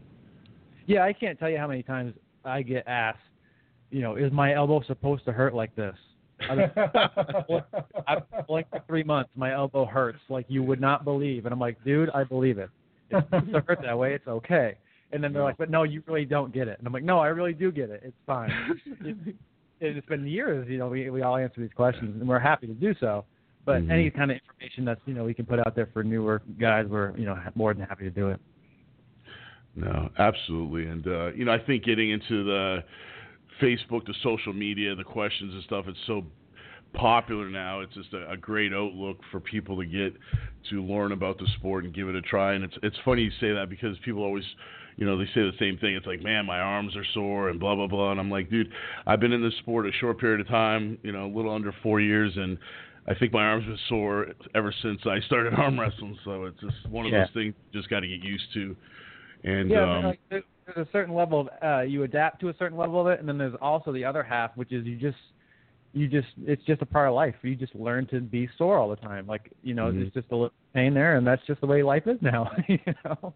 yeah 0.88 1.04
i 1.04 1.14
can't 1.14 1.40
tell 1.40 1.50
you 1.50 1.58
how 1.58 1.68
many 1.68 1.82
times 1.82 2.14
i 2.44 2.62
get 2.62 2.86
asked 2.86 3.20
you 3.92 4.02
know 4.02 4.16
is 4.18 4.32
my 4.32 4.54
elbow 4.54 4.84
supposed 4.88 5.24
to 5.26 5.32
hurt 5.32 5.54
like 5.54 5.76
this 5.76 5.96
I've 6.50 6.58
been 8.32 8.44
playing 8.48 8.66
for 8.72 8.82
three 8.88 9.04
months. 9.04 9.30
My 9.36 9.54
elbow 9.54 9.86
hurts 9.86 10.18
like 10.28 10.48
you 10.48 10.64
would 10.64 10.82
not 10.82 11.04
believe, 11.04 11.46
and 11.46 11.54
I'm 11.54 11.60
like, 11.60 11.78
dude, 11.86 12.10
I 12.10 12.24
believe 12.24 12.58
it. 12.58 12.72
It's 13.12 13.24
supposed 13.28 13.54
to 13.54 13.60
hurt 13.62 13.80
that 13.84 13.96
way. 13.96 14.16
It's 14.16 14.28
okay. 14.28 14.76
And 15.14 15.24
then 15.24 15.34
they're 15.34 15.44
like, 15.44 15.58
but 15.58 15.70
no, 15.70 15.84
you 15.84 16.04
really 16.08 16.26
don't 16.26 16.54
get 16.54 16.68
it. 16.68 16.78
And 16.78 16.88
I'm 16.88 16.94
like, 16.94 17.04
no, 17.04 17.20
I 17.20 17.28
really 17.28 17.54
do 17.54 17.72
get 17.72 17.90
it. 17.90 18.02
It's 18.04 18.16
fine. 18.26 18.52
it, 19.02 19.36
it's 19.82 20.08
been 20.08 20.26
years, 20.26 20.68
you 20.70 20.78
know, 20.78 20.88
we 20.88 21.10
we 21.10 21.22
all 21.22 21.38
answer 21.38 21.60
these 21.60 21.74
questions, 21.76 22.20
and 22.20 22.30
we're 22.30 22.40
happy 22.40 22.68
to 22.68 22.74
do 22.74 22.96
so. 23.00 23.26
But 23.66 23.82
mm-hmm. 23.82 23.92
any 23.92 24.10
kind 24.10 24.32
of 24.32 24.38
information 24.38 24.86
that's 24.86 25.02
you 25.06 25.14
know 25.14 25.24
we 25.24 25.34
can 25.34 25.46
put 25.46 25.60
out 25.60 25.76
there 25.76 25.90
for 25.94 26.04
newer 26.04 26.42
guys, 26.60 26.86
we're 26.90 27.16
you 27.18 27.26
know 27.26 27.38
more 27.56 27.74
than 27.74 27.86
happy 27.86 28.04
to 28.06 28.10
do 28.10 28.30
it. 28.30 28.40
No, 29.76 30.10
absolutely, 30.18 30.86
and 30.86 31.06
uh, 31.08 31.32
you 31.34 31.46
know 31.46 31.52
I 31.52 31.60
think 31.60 31.84
getting 31.84 32.12
into 32.12 32.44
the 32.44 32.84
Facebook, 33.62 34.06
the 34.06 34.16
social 34.24 34.54
media, 34.54 34.96
the 34.96 35.04
questions 35.04 35.54
and 35.54 35.64
stuff. 35.64 35.86
It's 35.88 36.00
so 36.08 36.24
popular 36.94 37.50
now. 37.50 37.82
It's 37.82 37.94
just 37.94 38.14
a, 38.14 38.32
a 38.32 38.38
great 38.38 38.74
outlook 38.74 39.18
for 39.32 39.40
people 39.40 39.78
to 39.78 39.86
get 39.86 40.14
to 40.70 40.84
learn 40.84 41.12
about 41.12 41.38
the 41.38 41.48
sport 41.58 41.86
and 41.86 41.94
give 41.94 42.10
it 42.10 42.16
a 42.16 42.22
try. 42.22 42.54
And 42.54 42.64
it's 42.64 42.78
it's 42.84 42.98
funny 43.06 43.24
you 43.24 43.32
say 43.40 43.54
that 43.54 43.70
because 43.70 43.96
people 44.04 44.24
always, 44.24 44.44
you 44.98 45.06
know, 45.06 45.18
they 45.18 45.26
say 45.26 45.42
the 45.42 45.52
same 45.60 45.78
thing. 45.78 45.96
It's 45.96 46.06
like, 46.06 46.22
man, 46.22 46.46
my 46.46 46.60
arms 46.60 46.96
are 46.96 47.06
sore 47.14 47.50
and 47.50 47.60
blah 47.60 47.76
blah 47.76 47.88
blah. 47.88 48.12
And 48.12 48.20
I'm 48.20 48.30
like, 48.30 48.50
dude, 48.50 48.72
I've 49.08 49.20
been 49.20 49.34
in 49.34 49.42
this 49.42 49.56
sport 49.60 49.88
a 49.88 49.92
short 49.94 50.20
period 50.20 50.42
of 50.42 50.48
time, 50.48 50.98
you 51.04 51.12
know, 51.12 51.26
a 51.26 51.32
little 51.36 51.54
under 51.54 51.74
four 51.84 52.00
years, 52.00 52.34
and 52.36 52.58
I 53.08 53.16
think 53.16 53.34
my 53.34 53.44
arms 53.44 53.66
been 53.66 53.78
sore 53.90 54.28
ever 54.54 54.74
since 54.82 55.00
I 55.06 55.20
started 55.26 55.54
arm 55.58 55.80
wrestling. 55.80 56.18
So 56.24 56.46
it's 56.46 56.60
just 56.60 56.88
one 56.90 57.06
of 57.06 57.12
Yeah. 57.12 57.22
those 57.26 57.34
things 57.34 57.54
you 57.72 57.80
just 57.80 57.90
got 57.90 58.02
to 58.02 58.08
get 58.08 58.24
used 58.24 58.54
to. 58.54 58.76
And 59.44 59.72
yeah, 59.72 59.98
um, 59.98 60.06
like, 60.06 60.20
there's, 60.30 60.44
there's 60.68 60.88
a 60.88 60.92
certain 60.92 61.16
level 61.16 61.42
of 61.42 61.50
uh, 61.64 61.82
you 61.82 62.04
adapt 62.04 62.40
to 62.42 62.50
a 62.50 62.54
certain 62.60 62.78
level 62.78 63.02
of 63.02 63.08
it, 63.08 63.20
and 63.20 63.28
then 63.28 63.38
there's 63.38 63.56
also 63.62 63.92
the 63.92 64.06
other 64.06 64.22
half, 64.22 64.52
which 64.56 64.72
is 64.72 64.86
you 64.86 64.98
just 64.98 65.18
you 65.94 66.08
just 66.08 66.28
it's 66.46 66.64
just 66.66 66.82
a 66.82 66.86
part 66.86 67.08
of 67.10 67.16
life. 67.16 67.36
You 67.42 67.56
just 67.56 67.74
learn 67.76 68.06
to 68.08 68.22
be 68.22 68.48
sore 68.58 68.78
all 68.78 68.90
the 68.90 68.96
time. 68.98 69.26
Like 69.26 69.52
you 69.64 69.74
know, 69.74 69.92
Mhm. 69.92 70.06
it's 70.06 70.14
just 70.14 70.28
a 70.32 70.36
little 70.36 70.54
pain 70.74 70.94
there, 70.94 71.16
and 71.18 71.26
that's 71.26 71.46
just 71.48 71.60
the 71.62 71.68
way 71.68 71.82
life 71.82 72.06
is 72.06 72.22
now. 72.22 72.52
you 72.68 72.78
know. 73.04 73.34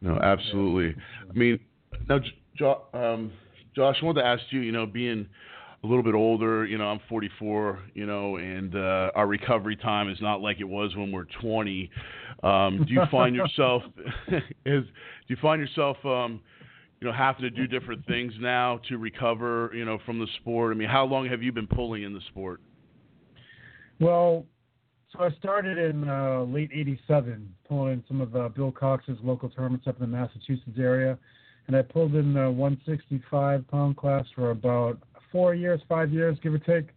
No, 0.00 0.18
absolutely. 0.18 1.00
I 1.28 1.32
mean, 1.32 1.60
now, 2.08 2.20
Jo- 2.56 2.82
um, 2.94 3.32
Josh, 3.74 3.96
I 4.00 4.04
wanted 4.04 4.22
to 4.22 4.26
ask 4.26 4.42
you. 4.50 4.60
You 4.60 4.72
know, 4.72 4.86
being 4.86 5.26
a 5.82 5.86
little 5.86 6.02
bit 6.02 6.14
older, 6.14 6.64
you 6.64 6.78
know, 6.78 6.86
I'm 6.86 7.00
44. 7.08 7.78
You 7.94 8.06
know, 8.06 8.36
and 8.36 8.74
uh, 8.74 9.10
our 9.14 9.26
recovery 9.26 9.76
time 9.76 10.10
is 10.10 10.18
not 10.20 10.40
like 10.40 10.60
it 10.60 10.68
was 10.68 10.94
when 10.96 11.12
we're 11.12 11.26
20. 11.40 11.90
Um, 12.42 12.84
do 12.86 12.94
you 12.94 13.02
find 13.10 13.34
yourself 13.34 13.82
is 14.64 14.84
do 14.84 15.28
you 15.28 15.36
find 15.42 15.60
yourself 15.60 15.96
um, 16.04 16.40
you 17.00 17.06
know 17.06 17.12
having 17.12 17.42
to 17.42 17.50
do 17.50 17.66
different 17.66 18.06
things 18.06 18.32
now 18.40 18.80
to 18.88 18.98
recover? 18.98 19.70
You 19.74 19.84
know, 19.84 19.98
from 20.06 20.18
the 20.18 20.26
sport. 20.40 20.74
I 20.74 20.78
mean, 20.78 20.88
how 20.88 21.04
long 21.04 21.28
have 21.28 21.42
you 21.42 21.52
been 21.52 21.66
pulling 21.66 22.02
in 22.02 22.14
the 22.14 22.22
sport? 22.28 22.60
Well, 24.00 24.46
so 25.12 25.24
I 25.24 25.30
started 25.38 25.78
in 25.78 26.08
uh, 26.08 26.42
late 26.42 26.70
'87, 26.72 27.52
pulling 27.68 27.94
in 27.94 28.04
some 28.06 28.20
of 28.20 28.34
uh, 28.36 28.48
Bill 28.48 28.70
Cox's 28.70 29.18
local 29.22 29.48
tournaments 29.48 29.86
up 29.86 30.00
in 30.00 30.10
the 30.10 30.16
Massachusetts 30.16 30.78
area, 30.78 31.18
and 31.66 31.76
I 31.76 31.82
pulled 31.82 32.14
in 32.14 32.34
the 32.34 32.50
165 32.50 33.66
pound 33.68 33.96
class 33.96 34.24
for 34.34 34.50
about 34.50 34.98
four 35.32 35.54
years, 35.54 35.80
five 35.88 36.12
years, 36.12 36.38
give 36.42 36.54
or 36.54 36.58
take. 36.58 36.90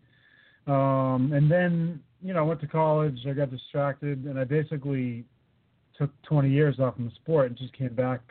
Um, 0.67 1.33
and 1.33 1.51
then, 1.51 2.01
you 2.21 2.33
know, 2.33 2.39
I 2.39 2.43
went 2.43 2.61
to 2.61 2.67
college. 2.67 3.17
I 3.27 3.33
got 3.33 3.51
distracted, 3.51 4.25
and 4.25 4.39
I 4.39 4.43
basically 4.43 5.25
took 5.97 6.09
20 6.23 6.49
years 6.49 6.79
off 6.79 6.95
from 6.95 7.05
the 7.05 7.15
sport 7.15 7.47
and 7.47 7.57
just 7.57 7.73
came 7.73 7.93
back, 7.93 8.21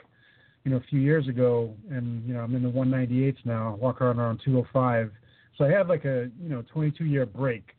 you 0.64 0.70
know, 0.70 0.78
a 0.78 0.82
few 0.88 1.00
years 1.00 1.28
ago. 1.28 1.74
And 1.90 2.26
you 2.26 2.34
know, 2.34 2.40
I'm 2.40 2.54
in 2.54 2.62
the 2.62 2.70
198s 2.70 3.36
now, 3.44 3.76
walk 3.80 4.00
around 4.00 4.18
around 4.18 4.40
205. 4.44 5.10
So 5.58 5.64
I 5.64 5.70
had 5.70 5.88
like 5.88 6.04
a, 6.04 6.30
you 6.40 6.48
know, 6.48 6.62
22 6.72 7.04
year 7.04 7.26
break. 7.26 7.70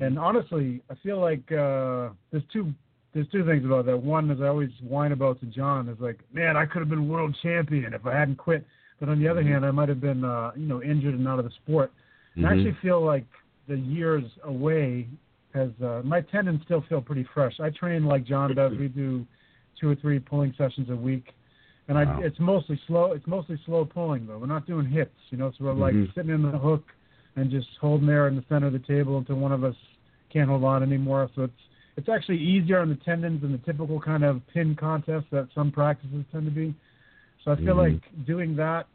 And 0.00 0.18
honestly, 0.18 0.82
I 0.90 0.94
feel 1.02 1.20
like 1.20 1.50
uh, 1.52 2.10
there's 2.30 2.44
two 2.52 2.72
there's 3.14 3.28
two 3.28 3.44
things 3.44 3.64
about 3.64 3.84
that. 3.86 3.96
One 3.96 4.30
is 4.30 4.40
I 4.40 4.46
always 4.46 4.70
whine 4.82 5.12
about 5.12 5.38
to 5.40 5.46
Jon 5.46 5.88
is 5.88 5.98
like, 6.00 6.18
man, 6.32 6.56
I 6.56 6.64
could 6.64 6.80
have 6.80 6.88
been 6.88 7.08
world 7.08 7.36
champion 7.42 7.92
if 7.92 8.06
I 8.06 8.16
hadn't 8.18 8.36
quit. 8.36 8.66
But 9.00 9.10
on 9.10 9.20
the 9.20 9.28
other 9.28 9.42
hand, 9.42 9.66
I 9.66 9.70
might 9.70 9.88
have 9.88 10.00
been 10.00 10.24
uh, 10.24 10.52
you 10.56 10.66
know 10.66 10.82
injured 10.82 11.14
and 11.14 11.26
out 11.28 11.38
of 11.38 11.44
the 11.44 11.50
sport. 11.62 11.92
And 12.36 12.46
I 12.46 12.52
actually 12.52 12.76
feel 12.80 13.04
like 13.04 13.26
the 13.68 13.76
years 13.76 14.24
away 14.44 15.08
has 15.54 15.70
uh, 15.84 16.00
my 16.04 16.22
tendons 16.22 16.62
still 16.64 16.82
feel 16.88 17.02
pretty 17.02 17.26
fresh. 17.34 17.60
I 17.60 17.70
train 17.70 18.06
like 18.06 18.24
Jon 18.24 18.54
does. 18.54 18.72
We 18.78 18.88
do 18.88 19.26
two 19.78 19.90
or 19.90 19.94
three 19.96 20.18
pulling 20.18 20.54
sessions 20.56 20.88
a 20.88 20.96
week, 20.96 21.34
and 21.88 21.98
I 21.98 22.04
it's 22.20 22.38
mostly 22.40 22.80
slow. 22.86 23.12
It's 23.12 23.26
mostly 23.26 23.60
slow 23.66 23.84
pulling 23.84 24.26
though. 24.26 24.38
We're 24.38 24.46
not 24.46 24.66
doing 24.66 24.86
hits, 24.86 25.14
you 25.30 25.36
know. 25.36 25.52
So 25.58 25.64
we're 25.64 25.74
like 25.74 25.94
Mhm. 25.94 26.14
sitting 26.14 26.30
in 26.30 26.42
the 26.42 26.56
hook 26.56 26.84
and 27.36 27.50
just 27.50 27.68
holding 27.80 28.06
there 28.06 28.28
in 28.28 28.36
the 28.36 28.44
center 28.48 28.66
of 28.66 28.72
the 28.72 28.78
table 28.78 29.18
until 29.18 29.36
one 29.36 29.52
of 29.52 29.64
us 29.64 29.76
can't 30.32 30.48
hold 30.48 30.64
on 30.64 30.82
anymore. 30.82 31.30
So 31.34 31.44
it's 31.44 31.52
it's 31.96 32.08
actually 32.08 32.38
easier 32.38 32.78
on 32.78 32.88
the 32.88 32.94
tendons 32.96 33.42
than 33.42 33.52
the 33.52 33.58
typical 33.58 34.00
kind 34.00 34.24
of 34.24 34.40
pin 34.52 34.74
contest 34.74 35.26
that 35.30 35.48
some 35.54 35.70
practices 35.70 36.24
tend 36.32 36.46
to 36.46 36.50
be. 36.50 36.74
So 37.44 37.52
I 37.52 37.56
feel 37.56 37.74
Mhm. 37.74 37.92
like 37.92 38.24
doing 38.26 38.56
that 38.56 38.86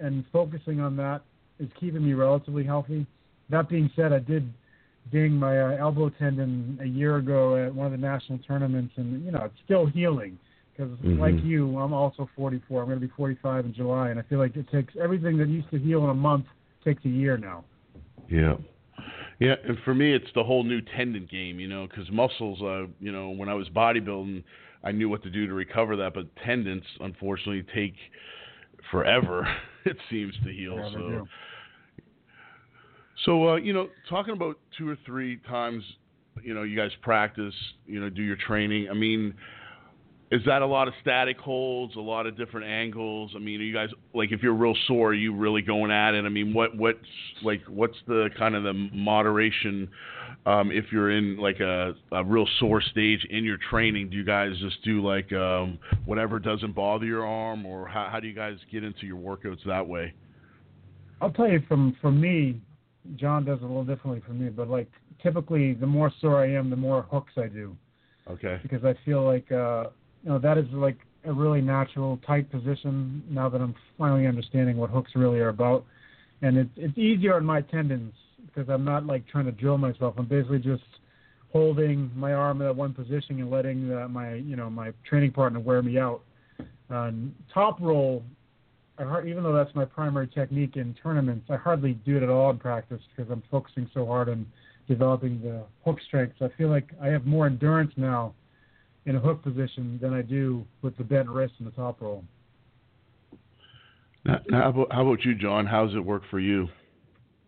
and 0.00 0.26
focusing 0.26 0.80
on 0.80 0.96
that 0.96 1.22
is 1.58 1.72
keeping 1.74 2.04
me 2.04 2.12
relatively 2.12 2.64
healthy. 2.64 3.06
That 3.48 3.68
being 3.68 3.88
said, 3.96 4.12
I 4.12 4.18
did 4.18 4.52
ding 5.10 5.32
my 5.32 5.60
uh, 5.60 5.76
elbow 5.76 6.10
tendon 6.10 6.78
a 6.80 6.86
year 6.86 7.16
ago 7.16 7.56
at 7.56 7.74
one 7.74 7.86
of 7.86 7.92
the 7.92 7.98
national 7.98 8.38
tournaments, 8.38 8.92
and 8.96 9.24
you 9.24 9.30
know 9.30 9.44
it's 9.44 9.60
still 9.64 9.86
healing. 9.86 10.38
Because 10.72 10.90
Mhm. 10.98 11.18
like 11.18 11.42
you, 11.42 11.78
I'm 11.78 11.92
also 11.92 12.26
44. 12.36 12.82
I'm 12.82 12.88
going 12.88 13.00
to 13.00 13.06
be 13.06 13.12
45 13.14 13.66
in 13.66 13.72
July, 13.74 14.10
and 14.10 14.18
I 14.18 14.22
feel 14.22 14.38
like 14.38 14.56
it 14.56 14.68
takes 14.68 14.94
everything 14.96 15.36
that 15.38 15.48
used 15.48 15.70
to 15.70 15.78
heal 15.78 16.04
in 16.04 16.10
a 16.10 16.14
month 16.14 16.46
takes 16.84 17.04
a 17.04 17.08
year 17.08 17.36
now. 17.36 17.64
Yeah. 18.32 18.54
Yeah, 19.40 19.56
and 19.66 19.76
for 19.84 19.94
me, 19.94 20.14
it's 20.14 20.30
the 20.34 20.44
whole 20.44 20.62
new 20.62 20.80
tendon 20.80 21.28
game, 21.30 21.58
you 21.58 21.68
know, 21.68 21.86
because 21.88 22.10
muscles, 22.10 22.62
uh, 22.62 22.86
you 23.00 23.12
know, 23.12 23.30
when 23.30 23.48
I 23.48 23.54
was 23.54 23.68
bodybuilding, 23.68 24.42
I 24.84 24.92
knew 24.92 25.08
what 25.08 25.22
to 25.24 25.30
do 25.30 25.46
to 25.46 25.52
recover 25.52 25.96
that, 25.96 26.14
but 26.14 26.26
tendons, 26.44 26.84
unfortunately, 27.00 27.64
take 27.74 27.94
forever, 28.90 29.46
it 29.84 29.96
seems, 30.10 30.34
to 30.44 30.52
heal. 30.52 30.90
So, 30.92 30.98
do. 30.98 31.28
so 33.24 33.48
uh, 33.50 33.56
you 33.56 33.72
know, 33.72 33.88
talking 34.08 34.32
about 34.32 34.58
two 34.78 34.88
or 34.88 34.96
three 35.04 35.38
times, 35.48 35.82
you 36.42 36.54
know, 36.54 36.62
you 36.62 36.76
guys 36.76 36.90
practice, 37.02 37.54
you 37.86 38.00
know, 38.00 38.08
do 38.08 38.22
your 38.22 38.36
training. 38.36 38.88
I 38.90 38.94
mean, 38.94 39.34
is 40.32 40.40
that 40.46 40.62
a 40.62 40.66
lot 40.66 40.88
of 40.88 40.94
static 41.02 41.38
holds, 41.38 41.94
a 41.94 42.00
lot 42.00 42.26
of 42.26 42.38
different 42.38 42.66
angles? 42.66 43.32
I 43.36 43.38
mean, 43.38 43.60
are 43.60 43.64
you 43.64 43.74
guys 43.74 43.90
like 44.14 44.32
if 44.32 44.42
you're 44.42 44.54
real 44.54 44.74
sore, 44.86 45.10
are 45.10 45.14
you 45.14 45.36
really 45.36 45.60
going 45.60 45.90
at 45.90 46.14
it? 46.14 46.24
I 46.24 46.30
mean, 46.30 46.54
what 46.54 46.74
what's 46.74 46.98
like 47.42 47.60
what's 47.68 47.98
the 48.08 48.30
kind 48.38 48.54
of 48.54 48.62
the 48.62 48.72
moderation 48.72 49.90
um, 50.46 50.72
if 50.72 50.86
you're 50.90 51.10
in 51.10 51.36
like 51.36 51.60
a, 51.60 51.92
a 52.12 52.24
real 52.24 52.46
sore 52.58 52.80
stage 52.80 53.26
in 53.28 53.44
your 53.44 53.58
training? 53.68 54.08
Do 54.08 54.16
you 54.16 54.24
guys 54.24 54.52
just 54.58 54.82
do 54.82 55.06
like 55.06 55.30
um, 55.34 55.78
whatever 56.06 56.38
doesn't 56.38 56.74
bother 56.74 57.04
your 57.04 57.26
arm, 57.26 57.66
or 57.66 57.86
how, 57.86 58.08
how 58.10 58.18
do 58.18 58.26
you 58.26 58.34
guys 58.34 58.56
get 58.72 58.84
into 58.84 59.04
your 59.04 59.18
workouts 59.18 59.62
that 59.66 59.86
way? 59.86 60.14
I'll 61.20 61.30
tell 61.30 61.48
you 61.48 61.60
from 61.68 61.94
from 62.00 62.18
me, 62.18 62.58
Jon 63.16 63.44
does 63.44 63.58
it 63.58 63.64
a 63.64 63.66
little 63.66 63.84
differently 63.84 64.22
from 64.26 64.42
me, 64.42 64.48
but 64.48 64.68
like 64.68 64.90
typically, 65.22 65.74
the 65.74 65.86
more 65.86 66.10
sore 66.22 66.42
I 66.42 66.54
am, 66.54 66.70
the 66.70 66.76
more 66.76 67.02
hooks 67.02 67.34
I 67.36 67.48
do 67.48 67.76
Okay. 68.30 68.60
because 68.62 68.84
I 68.84 68.94
feel 69.04 69.24
like 69.24 69.50
uh, 69.50 69.86
you 70.22 70.30
know 70.30 70.38
that 70.38 70.58
is 70.58 70.66
like 70.72 70.98
a 71.24 71.32
really 71.32 71.60
natural 71.60 72.18
tight 72.26 72.50
position 72.50 73.22
now 73.30 73.48
that 73.48 73.60
I'm 73.60 73.74
finally 73.96 74.26
understanding 74.26 74.76
what 74.76 74.90
hooks 74.90 75.12
really 75.14 75.40
are 75.40 75.48
about, 75.48 75.84
and 76.42 76.56
it's 76.56 76.70
it's 76.76 76.98
easier 76.98 77.34
on 77.34 77.44
my 77.44 77.60
tendons 77.60 78.14
because 78.46 78.68
I'm 78.68 78.84
not 78.84 79.06
like 79.06 79.26
trying 79.28 79.46
to 79.46 79.52
drill 79.52 79.78
myself. 79.78 80.14
I'm 80.18 80.26
basically 80.26 80.58
just 80.58 80.82
holding 81.52 82.10
my 82.16 82.32
arm 82.32 82.58
that 82.58 82.74
one 82.74 82.94
position 82.94 83.40
and 83.40 83.50
letting 83.50 83.88
my 84.12 84.34
you 84.34 84.56
know 84.56 84.70
my 84.70 84.92
training 85.08 85.32
partner 85.32 85.60
wear 85.60 85.82
me 85.82 85.98
out. 85.98 86.22
Um, 86.90 87.34
top 87.52 87.80
roll, 87.80 88.22
I 88.98 89.04
har- 89.04 89.26
even 89.26 89.42
though 89.42 89.54
that's 89.54 89.74
my 89.74 89.84
primary 89.84 90.28
technique 90.28 90.76
in 90.76 90.94
tournaments, 91.02 91.46
I 91.50 91.56
hardly 91.56 91.94
do 92.04 92.16
it 92.16 92.22
at 92.22 92.28
all 92.28 92.50
in 92.50 92.58
practice 92.58 93.00
because 93.14 93.30
I'm 93.30 93.42
focusing 93.50 93.88
so 93.94 94.04
hard 94.06 94.28
on 94.28 94.46
developing 94.88 95.40
the 95.40 95.64
hook 95.84 95.98
strength. 96.06 96.34
So 96.38 96.46
I 96.46 96.50
feel 96.58 96.68
like 96.68 96.90
I 97.00 97.06
have 97.08 97.24
more 97.24 97.46
endurance 97.46 97.92
now 97.96 98.34
in 99.06 99.16
a 99.16 99.20
hook 99.20 99.42
position 99.42 99.98
than 100.00 100.12
I 100.12 100.22
do 100.22 100.64
with 100.82 100.96
the 100.96 101.04
bent 101.04 101.28
wrist 101.28 101.54
and 101.58 101.66
the 101.66 101.72
top 101.72 102.00
roll. 102.00 102.24
Now, 104.24 104.38
now 104.48 104.62
how, 104.62 104.68
about, 104.70 104.92
how 104.92 105.02
about 105.06 105.24
you, 105.24 105.34
Jon? 105.34 105.66
How 105.66 105.86
does 105.86 105.94
it 105.96 106.04
work 106.04 106.22
for 106.30 106.38
you? 106.38 106.68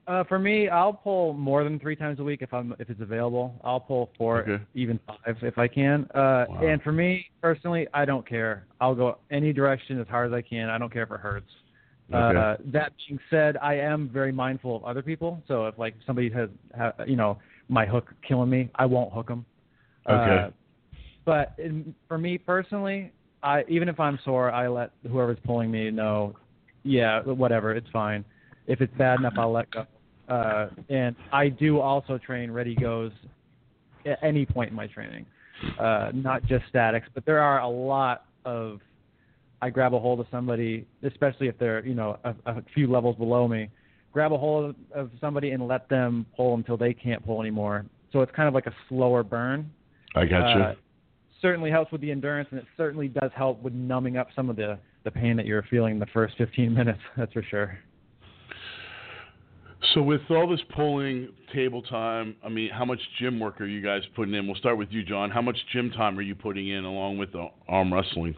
Uh, 0.07 0.23
for 0.25 0.39
me, 0.39 0.69
I'll 0.69 0.93
pull 0.93 1.33
more 1.33 1.65
than 1.65 1.79
three 1.79 1.97
times 1.97 2.21
a 2.21 2.23
week 2.23 2.43
if 2.43 2.53
I'm 2.53 2.75
if 2.79 2.91
it's 2.91 3.01
available. 3.01 3.55
I'll 3.65 3.81
pull 3.81 4.11
four, 4.19 4.43
Okay. 4.43 4.63
even 4.75 5.01
five 5.07 5.37
if 5.41 5.57
I 5.57 5.67
can. 5.67 6.07
Uh, 6.15 6.45
Wow. 6.49 6.61
And 6.63 6.83
for 6.83 6.93
me 6.93 7.25
personally, 7.41 7.87
I 7.95 8.05
don't 8.05 8.29
care. 8.29 8.67
I'll 8.81 8.95
go 8.95 9.17
any 9.31 9.53
direction 9.53 9.99
as 9.99 10.07
hard 10.09 10.31
as 10.31 10.37
I 10.37 10.43
can. 10.43 10.69
I 10.69 10.77
don't 10.77 10.93
care 10.93 11.05
if 11.05 11.11
it 11.11 11.21
hurts. 11.21 11.51
Okay. 12.13 12.39
Uh, 12.39 12.57
that 12.67 12.93
being 13.09 13.19
said, 13.31 13.57
I 13.63 13.77
am 13.77 14.11
very 14.11 14.31
mindful 14.31 14.77
of 14.77 14.85
other 14.85 15.01
people. 15.01 15.43
So 15.49 15.67
if 15.69 15.79
like 15.79 15.95
somebody 16.07 16.29
has, 16.31 16.51
ha, 16.77 16.93
you 17.07 17.17
know, 17.17 17.39
my 17.71 17.87
hook 17.87 18.13
killing 18.29 18.51
me, 18.51 18.69
I 18.75 18.85
won't 18.85 19.11
hook 19.11 19.29
them. 19.29 19.47
Okay. 20.07 20.53
But 21.25 21.55
in, 21.59 21.95
for 22.09 22.19
me 22.19 22.39
personally, 22.39 23.13
I 23.43 23.65
even 23.69 23.89
if 23.89 23.99
I'm 24.01 24.19
sore, 24.25 24.51
I 24.51 24.69
let 24.69 24.91
whoever's 25.11 25.39
pulling 25.45 25.71
me 25.71 25.91
know, 25.91 26.35
yeah, 26.83 27.23
whatever, 27.23 27.75
it's 27.75 27.89
fine. 27.93 28.25
If 28.67 28.81
it's 28.81 28.95
bad 28.97 29.19
enough, 29.19 29.35
I'll 29.37 29.53
let 29.53 29.71
go. 29.71 29.87
Uh, 30.29 30.69
and 30.89 31.15
I 31.33 31.51
do 31.51 31.81
also 31.81 32.19
train 32.19 32.51
ready 32.51 32.75
goes 32.75 33.13
at 34.07 34.19
any 34.23 34.47
point 34.47 34.71
in 34.71 34.77
my 34.77 34.87
training, 34.87 35.27
uh, 35.79 36.11
not 36.15 36.45
just 36.45 36.65
statics, 36.69 37.07
but 37.15 37.27
there 37.27 37.41
are 37.41 37.61
a 37.61 37.69
lot 37.69 38.25
of 38.45 38.81
I 39.61 39.71
grab 39.71 39.95
a 39.95 39.99
hold 39.99 40.21
of 40.21 40.27
somebody, 40.31 40.87
especially 41.03 41.49
if 41.49 41.59
they're 41.59 41.85
you 41.87 41.95
know 41.95 42.19
a, 42.25 42.35
a 42.47 42.63
few 42.75 42.91
levels 42.91 43.17
below 43.17 43.49
me, 43.49 43.69
grab 44.13 44.33
a 44.33 44.39
hold 44.39 44.71
of, 44.71 44.77
of 44.95 45.11
somebody 45.21 45.51
and 45.51 45.67
let 45.67 45.89
them 45.89 46.27
pull 46.37 46.55
until 46.55 46.77
they 46.77 46.95
can't 46.95 47.25
pull 47.25 47.41
anymore. 47.41 47.85
So 48.13 48.21
it's 48.21 48.33
kind 48.33 48.49
of 48.49 48.55
like 48.55 48.67
a 48.67 48.75
slower 48.89 49.23
burn. 49.23 49.71
I 50.15 50.25
got 50.25 50.57
Uh, 50.61 50.75
certainly 51.45 51.71
helps 51.71 51.93
with 51.93 52.01
the 52.01 52.11
endurance, 52.11 52.49
and 52.51 52.59
it 52.59 52.65
certainly 52.75 53.07
does 53.07 53.31
help 53.37 53.63
with 53.63 53.75
numbing 53.75 54.17
up 54.17 54.29
some 54.35 54.49
of 54.49 54.57
the 54.57 54.79
the 55.05 55.11
pain 55.11 55.37
that 55.37 55.45
you're 55.45 55.63
feeling 55.65 55.93
in 55.93 55.99
the 55.99 56.07
first 56.07 56.35
15 56.39 56.73
minutes. 56.73 56.99
That's 57.19 57.31
for 57.35 57.43
sure. 57.43 57.79
So 59.93 60.01
with 60.01 60.23
all 60.31 60.49
this 60.49 60.63
pulling 60.75 61.29
table 61.55 61.83
time, 61.83 62.37
I 62.43 62.49
mean, 62.49 62.71
how 62.71 62.87
much 62.87 62.99
gym 63.21 63.39
work 63.39 63.61
are 63.61 63.67
you 63.67 63.83
guys 63.83 64.01
putting 64.17 64.33
in? 64.33 64.47
We'll 64.47 64.57
start 64.57 64.79
with 64.79 64.89
you, 64.91 65.05
Jon. 65.05 65.31
How 65.31 65.43
much 65.43 65.59
gym 65.75 65.91
time 65.91 66.19
are 66.19 66.23
you 66.23 66.35
putting 66.35 66.69
in 66.69 66.85
along 66.85 67.19
with 67.19 67.33
the 67.33 67.49
arm 67.69 67.93
wrestling? 67.93 68.35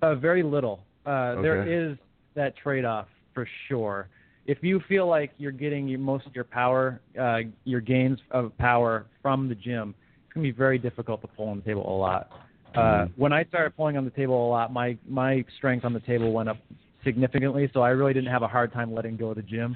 Uh, 0.00 0.14
very 0.14 0.44
little. 0.44 0.78
Uh, 1.04 1.10
Okay. 1.10 1.42
There 1.42 1.90
is 1.90 1.98
that 2.36 2.56
trade-off 2.56 3.08
for 3.34 3.48
sure. 3.66 4.08
If 4.46 4.58
you 4.62 4.80
feel 4.88 5.08
like 5.08 5.32
you're 5.38 5.50
getting 5.50 5.88
your, 5.88 5.98
most 5.98 6.24
of 6.26 6.36
your 6.36 6.44
power, 6.44 7.00
uh, 7.20 7.40
your 7.64 7.80
gains 7.80 8.20
of 8.30 8.56
power 8.58 9.06
from 9.22 9.48
the 9.48 9.56
gym, 9.56 9.92
it's 10.30 10.34
gonna 10.36 10.44
be 10.44 10.52
very 10.52 10.78
difficult 10.78 11.20
to 11.22 11.26
pull 11.26 11.48
on 11.48 11.56
the 11.56 11.64
table 11.64 11.84
a 11.88 11.96
lot. 11.96 12.30
Uh, 12.76 13.06
when 13.16 13.32
I 13.32 13.42
started 13.44 13.76
pulling 13.76 13.96
on 13.96 14.04
the 14.04 14.12
table 14.12 14.46
a 14.46 14.48
lot, 14.48 14.72
my 14.72 14.96
my 15.08 15.44
strength 15.58 15.84
on 15.84 15.92
the 15.92 15.98
table 16.00 16.32
went 16.32 16.48
up 16.48 16.56
significantly, 17.02 17.68
so 17.74 17.80
I 17.80 17.88
really 17.88 18.12
didn't 18.12 18.30
have 18.30 18.42
a 18.42 18.48
hard 18.48 18.72
time 18.72 18.94
letting 18.94 19.16
go 19.16 19.30
of 19.30 19.36
the 19.36 19.42
gym. 19.42 19.74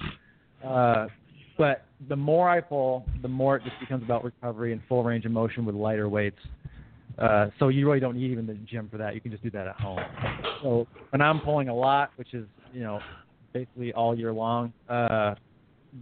Uh, 0.64 1.08
but 1.58 1.86
the 2.08 2.14
more 2.14 2.48
I 2.48 2.60
pull, 2.60 3.04
the 3.20 3.26
more 3.26 3.56
it 3.56 3.64
just 3.64 3.80
becomes 3.80 4.04
about 4.04 4.22
recovery 4.22 4.72
and 4.72 4.80
full 4.88 5.02
range 5.02 5.24
of 5.24 5.32
motion 5.32 5.64
with 5.64 5.74
lighter 5.74 6.08
weights. 6.08 6.38
Uh, 7.18 7.46
so 7.58 7.66
you 7.68 7.84
really 7.84 8.00
don't 8.00 8.16
need 8.16 8.30
even 8.30 8.46
the 8.46 8.54
gym 8.54 8.88
for 8.88 8.98
that. 8.98 9.16
You 9.16 9.20
can 9.20 9.32
just 9.32 9.42
do 9.42 9.50
that 9.50 9.66
at 9.66 9.74
home. 9.74 10.00
So 10.62 10.86
when 11.10 11.20
I'm 11.20 11.40
pulling 11.40 11.68
a 11.68 11.74
lot, 11.74 12.12
which 12.14 12.32
is 12.32 12.46
you 12.72 12.82
know 12.82 13.00
basically 13.52 13.92
all 13.92 14.16
year 14.16 14.32
long, 14.32 14.72
uh, 14.88 15.34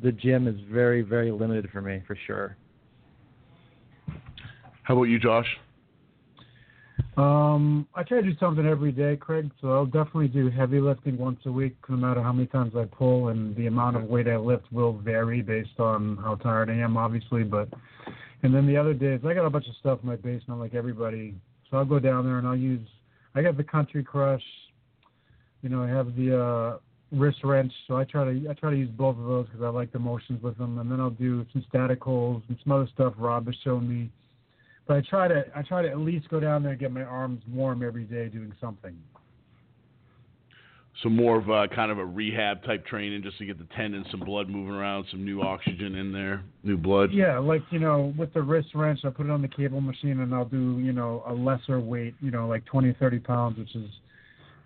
the 0.02 0.12
gym 0.12 0.47
is 0.47 0.56
very 0.71 1.00
very 1.00 1.30
limited 1.30 1.71
for 1.73 1.80
me 1.80 2.02
for 2.06 2.18
sure. 2.26 2.59
How 4.83 4.95
about 4.95 5.05
you, 5.05 5.19
Josh? 5.19 5.47
Um, 7.17 7.87
I 7.95 8.03
try 8.03 8.21
to 8.21 8.31
do 8.31 8.37
something 8.39 8.67
every 8.67 8.91
day, 8.91 9.17
Craig. 9.17 9.51
So 9.61 9.73
I'll 9.73 9.87
definitely 9.87 10.29
do 10.29 10.49
heavy 10.51 10.81
lifting 10.81 11.19
once 11.19 11.41
a 11.45 11.53
week, 11.53 11.77
no 11.89 11.97
matter 11.97 12.23
how 12.23 12.33
many 12.33 12.47
times 12.47 12.75
I 12.75 12.85
pull, 12.85 13.29
and 13.29 13.55
the 13.55 13.67
amount 13.67 13.97
of 13.97 14.05
weight 14.05 14.29
I 14.29 14.37
lift 14.37 14.73
will 14.73 14.95
vary 14.95 15.43
based 15.43 15.79
on 15.79 16.17
how 16.17 16.37
tired 16.37 16.71
I 16.71 16.75
am, 16.75 16.97
obviously. 16.97 17.43
But 17.45 17.69
and 18.43 18.55
then 18.55 18.67
the 18.67 18.77
other 18.77 18.95
days, 18.95 19.21
I 19.27 19.35
got 19.35 19.45
a 19.45 19.51
bunch 19.51 19.69
of 19.69 19.77
stuff 19.77 20.01
in 20.03 20.09
my 20.09 20.17
basement, 20.17 20.59
like 20.59 20.75
everybody. 20.75 21.35
So 21.71 21.77
I'll 21.77 21.85
go 21.85 21.99
down 21.99 22.25
there 22.25 22.39
and 22.39 22.47
I'll 22.47 22.57
use. 22.57 22.87
I 23.35 23.43
got 23.43 23.57
the 23.57 23.65
Country 23.65 24.03
Crush. 24.03 24.43
You 25.62 25.69
know, 25.69 25.83
I 25.83 25.89
have 25.89 26.17
the 26.17 26.43
uh, 26.43 26.79
wrist 27.17 27.39
wrench. 27.45 27.73
So 27.89 27.97
I 27.97 28.05
try 28.05 28.25
to 28.25 28.49
I 28.49 28.55
try 28.55 28.71
to 28.71 28.77
use 28.77 28.91
both 28.91 29.19
of 29.19 29.25
those 29.25 29.47
because 29.47 29.62
I 29.62 29.69
like 29.69 29.93
the 29.93 29.99
motions 29.99 30.43
with 30.43 30.57
them. 30.57 30.79
And 30.79 30.91
then 30.91 30.99
I'll 30.99 31.11
do 31.11 31.45
some 31.53 31.65
static 31.69 32.03
holds 32.03 32.45
and 32.49 32.57
some 32.65 32.73
other 32.73 32.89
stuff 32.95 33.12
Rob 33.19 33.47
has 33.47 33.55
shown 33.62 33.87
me. 33.87 34.11
But 34.87 34.97
I 34.97 35.01
try 35.09 35.29
to 35.29 35.45
I 35.55 35.62
try 35.62 35.83
to 35.83 35.89
at 35.89 35.99
least 35.99 36.29
go 36.29 36.41
down 36.41 36.62
there 36.62 36.73
and 36.73 36.81
get 36.81 36.93
my 36.93 37.03
arms 37.03 37.43
warm 37.53 37.83
every 37.83 38.05
day 38.05 38.29
doing 38.29 38.53
something. 38.61 38.97
So 41.03 41.09
more 41.09 41.37
of 41.39 41.49
a 41.49 41.67
kind 41.75 41.91
of 41.91 41.99
a 41.99 42.05
rehab 42.05 42.62
type 42.65 42.87
training, 42.87 43.23
just 43.23 43.39
to 43.39 43.47
get 43.47 43.59
the 43.59 43.67
tendons, 43.75 44.07
some 44.11 44.21
blood 44.21 44.49
moving 44.49 44.75
around, 44.75 45.07
some 45.11 45.25
new 45.25 45.41
oxygen 45.41 45.97
in 45.97 46.12
there, 46.12 46.45
new 46.62 46.77
blood. 46.77 47.11
Yeah, 47.12 47.39
like 47.39 47.62
you 47.71 47.79
know, 47.79 48.12
with 48.17 48.33
the 48.35 48.43
wrist 48.43 48.69
wrench, 48.75 49.01
I 49.05 49.11
put 49.11 49.27
it 49.27 49.33
on 49.33 49.43
the 49.43 49.49
cable 49.49 49.81
machine 49.81 50.21
and 50.21 50.35
I'll 50.35 50.45
do 50.45 50.79
you 50.79 50.93
know 50.93 51.25
a 51.27 51.33
lesser 51.33 51.81
weight, 51.81 52.15
you 52.21 52.31
know, 52.31 52.47
like 52.47 52.65
20, 52.67 52.95
30 53.01 53.19
pounds, 53.21 53.59
which 53.59 53.75
is 53.75 53.89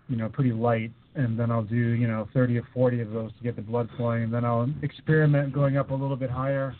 you 0.09 0.17
know 0.17 0.29
pretty 0.29 0.51
light, 0.51 0.91
and 1.15 1.39
then 1.39 1.49
I'll 1.49 1.63
do 1.63 1.75
you 1.75 2.07
know 2.07 2.27
30 2.33 2.57
or 2.59 2.67
40 2.73 3.01
of 3.01 3.11
those 3.11 3.31
to 3.37 3.43
get 3.43 3.55
the 3.55 3.61
blood 3.61 3.89
flowing, 3.97 4.23
and 4.23 4.33
then 4.33 4.45
I'll 4.45 4.69
experiment 4.83 5.53
going 5.53 5.77
up 5.77 5.91
a 5.91 5.95
little 5.95 6.17
bit 6.17 6.29
higher, 6.29 6.75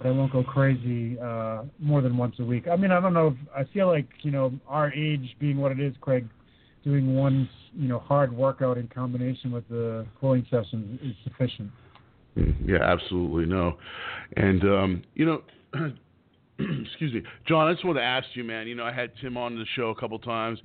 but 0.00 0.08
I 0.08 0.12
won't 0.12 0.32
go 0.32 0.42
crazy 0.42 1.18
uh, 1.20 1.62
more 1.78 2.00
than 2.00 2.16
once 2.16 2.36
a 2.38 2.44
week. 2.44 2.68
I 2.68 2.76
mean, 2.76 2.90
I 2.90 3.00
don't 3.00 3.12
know. 3.12 3.28
If, 3.28 3.34
I 3.54 3.70
feel 3.72 3.86
like 3.86 4.06
you 4.22 4.30
know 4.30 4.52
our 4.66 4.92
age 4.94 5.36
being 5.38 5.58
what 5.58 5.72
it 5.72 5.80
is, 5.80 5.94
Craig, 6.00 6.26
doing 6.82 7.14
one 7.14 7.48
you 7.74 7.86
know 7.86 7.98
hard 7.98 8.32
workout 8.32 8.78
in 8.78 8.88
combination 8.88 9.52
with 9.52 9.68
the 9.68 10.06
pulling 10.18 10.46
sessions 10.50 10.98
is 11.02 11.14
sufficient. 11.24 11.70
Yeah, 12.64 12.82
absolutely 12.82 13.44
no. 13.44 13.76
And 14.36 14.62
um, 14.62 15.02
you 15.14 15.26
know, 15.26 15.42
excuse 16.84 17.12
me, 17.12 17.22
Jon. 17.46 17.68
I 17.68 17.72
just 17.72 17.84
want 17.84 17.98
to 17.98 18.02
ask 18.02 18.26
you, 18.34 18.44
man. 18.44 18.66
You 18.66 18.74
know, 18.74 18.84
I 18.84 18.92
had 18.92 19.10
Tim 19.20 19.36
on 19.36 19.56
the 19.56 19.64
show 19.76 19.90
a 19.90 19.94
couple 19.94 20.18
times. 20.18 20.58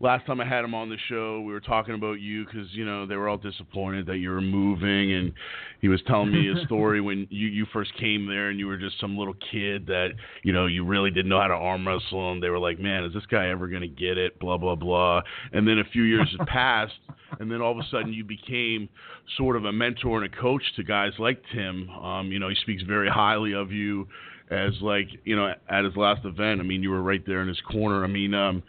Last 0.00 0.26
time 0.26 0.40
I 0.40 0.46
had 0.46 0.64
him 0.64 0.74
on 0.74 0.88
the 0.88 0.96
show, 1.08 1.40
we 1.40 1.52
were 1.52 1.60
talking 1.60 1.94
about 1.94 2.20
you 2.20 2.44
because 2.44 2.68
you 2.72 2.84
know 2.84 3.06
they 3.06 3.16
were 3.16 3.28
all 3.28 3.36
disappointed 3.36 4.06
that 4.06 4.18
you 4.18 4.30
were 4.30 4.40
moving, 4.40 5.12
and 5.12 5.32
he 5.80 5.88
was 5.88 6.00
telling 6.06 6.32
me 6.32 6.48
a 6.50 6.64
story 6.66 7.00
when 7.00 7.26
you 7.30 7.48
you 7.48 7.66
first 7.72 7.94
came 7.98 8.26
there 8.26 8.48
and 8.48 8.58
you 8.58 8.66
were 8.66 8.78
just 8.78 8.98
some 9.00 9.16
little 9.16 9.34
kid 9.50 9.86
that 9.86 10.08
you 10.42 10.52
know 10.52 10.66
you 10.66 10.84
really 10.84 11.10
didn't 11.10 11.28
know 11.28 11.40
how 11.40 11.48
to 11.48 11.54
arm 11.54 11.86
wrestle, 11.86 12.32
and 12.32 12.42
they 12.42 12.48
were 12.48 12.58
like, 12.58 12.78
man, 12.78 13.04
is 13.04 13.12
this 13.12 13.26
guy 13.26 13.48
ever 13.48 13.68
gonna 13.68 13.86
get 13.88 14.18
it? 14.18 14.38
Blah 14.38 14.58
blah 14.58 14.76
blah. 14.76 15.22
And 15.52 15.66
then 15.66 15.78
a 15.78 15.84
few 15.84 16.02
years 16.02 16.34
had 16.38 16.46
passed, 16.48 16.92
and 17.38 17.50
then 17.50 17.60
all 17.60 17.72
of 17.72 17.78
a 17.78 17.88
sudden 17.90 18.12
you 18.12 18.24
became 18.24 18.88
sort 19.36 19.56
of 19.56 19.64
a 19.64 19.72
mentor 19.72 20.22
and 20.22 20.32
a 20.32 20.36
coach 20.36 20.62
to 20.76 20.82
guys 20.82 21.12
like 21.18 21.42
Tim. 21.52 21.90
Um, 21.90 22.32
you 22.32 22.38
know, 22.38 22.48
he 22.48 22.56
speaks 22.62 22.82
very 22.82 23.08
highly 23.08 23.54
of 23.54 23.70
you 23.70 24.08
as 24.50 24.72
like 24.80 25.08
you 25.24 25.36
know 25.36 25.52
at 25.68 25.84
his 25.84 25.96
last 25.96 26.24
event. 26.24 26.60
I 26.60 26.64
mean, 26.64 26.82
you 26.82 26.90
were 26.90 27.02
right 27.02 27.24
there 27.26 27.42
in 27.42 27.48
his 27.48 27.60
corner. 27.60 28.04
I 28.04 28.08
mean, 28.08 28.34
um, 28.34 28.62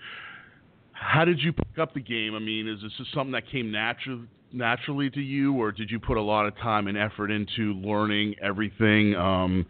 how 0.94 1.26
did 1.26 1.40
you 1.40 1.52
pick 1.52 1.80
up 1.80 1.94
the 1.94 2.02
game? 2.02 2.36
I 2.36 2.40
mean, 2.40 2.68
is 2.68 2.82
this 2.82 2.92
just 2.98 3.14
something 3.14 3.32
that 3.34 3.50
came 3.50 3.72
natural 3.72 4.22
naturally 4.54 5.10
to 5.10 5.22
you, 5.22 5.54
or 5.54 5.72
did 5.72 5.90
you 5.90 6.00
put 6.00 6.18
a 6.18 6.22
lot 6.22 6.46
of 6.46 6.56
time 6.58 6.88
and 6.88 6.98
effort 6.98 7.32
into 7.32 7.74
learning 7.74 8.36
everything? 8.42 9.16
Um, 9.16 9.66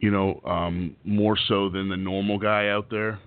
you 0.00 0.10
know, 0.10 0.40
um, 0.44 0.96
more 1.04 1.36
so 1.48 1.68
than 1.68 1.88
the 1.88 1.96
normal 1.96 2.38
guy 2.38 2.68
out 2.68 2.86
there. 2.90 3.20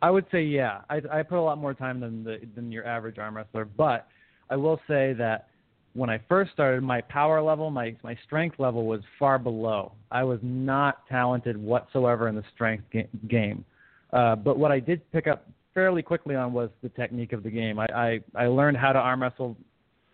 I 0.00 0.10
would 0.10 0.26
say 0.30 0.42
yeah. 0.42 0.82
I 0.88 1.00
I 1.10 1.22
put 1.22 1.38
a 1.38 1.42
lot 1.42 1.58
more 1.58 1.74
time 1.74 2.00
than 2.00 2.22
the 2.22 2.40
than 2.54 2.70
your 2.70 2.86
average 2.86 3.18
arm 3.18 3.36
wrestler, 3.36 3.64
but 3.64 4.06
I 4.48 4.56
will 4.56 4.80
say 4.86 5.14
that 5.14 5.48
when 5.96 6.10
I 6.10 6.20
first 6.28 6.52
started, 6.52 6.82
my 6.82 7.00
power 7.00 7.40
level, 7.42 7.70
my 7.70 7.96
my 8.02 8.16
strength 8.26 8.58
level 8.58 8.86
was 8.86 9.00
far 9.18 9.38
below. 9.38 9.92
I 10.10 10.24
was 10.24 10.38
not 10.42 11.06
talented 11.08 11.56
whatsoever 11.56 12.28
in 12.28 12.34
the 12.34 12.44
strength 12.54 12.84
ga- 12.92 13.08
game. 13.28 13.64
Uh, 14.12 14.36
but 14.36 14.58
what 14.58 14.70
I 14.70 14.78
did 14.78 15.00
pick 15.12 15.26
up 15.26 15.48
fairly 15.74 16.02
quickly 16.02 16.34
on 16.34 16.52
was 16.52 16.70
the 16.82 16.90
technique 16.90 17.32
of 17.32 17.42
the 17.42 17.50
game. 17.50 17.78
I 17.78 17.86
I, 17.94 18.20
I 18.34 18.46
learned 18.46 18.76
how 18.76 18.92
to 18.92 18.98
arm 18.98 19.22
wrestle 19.22 19.56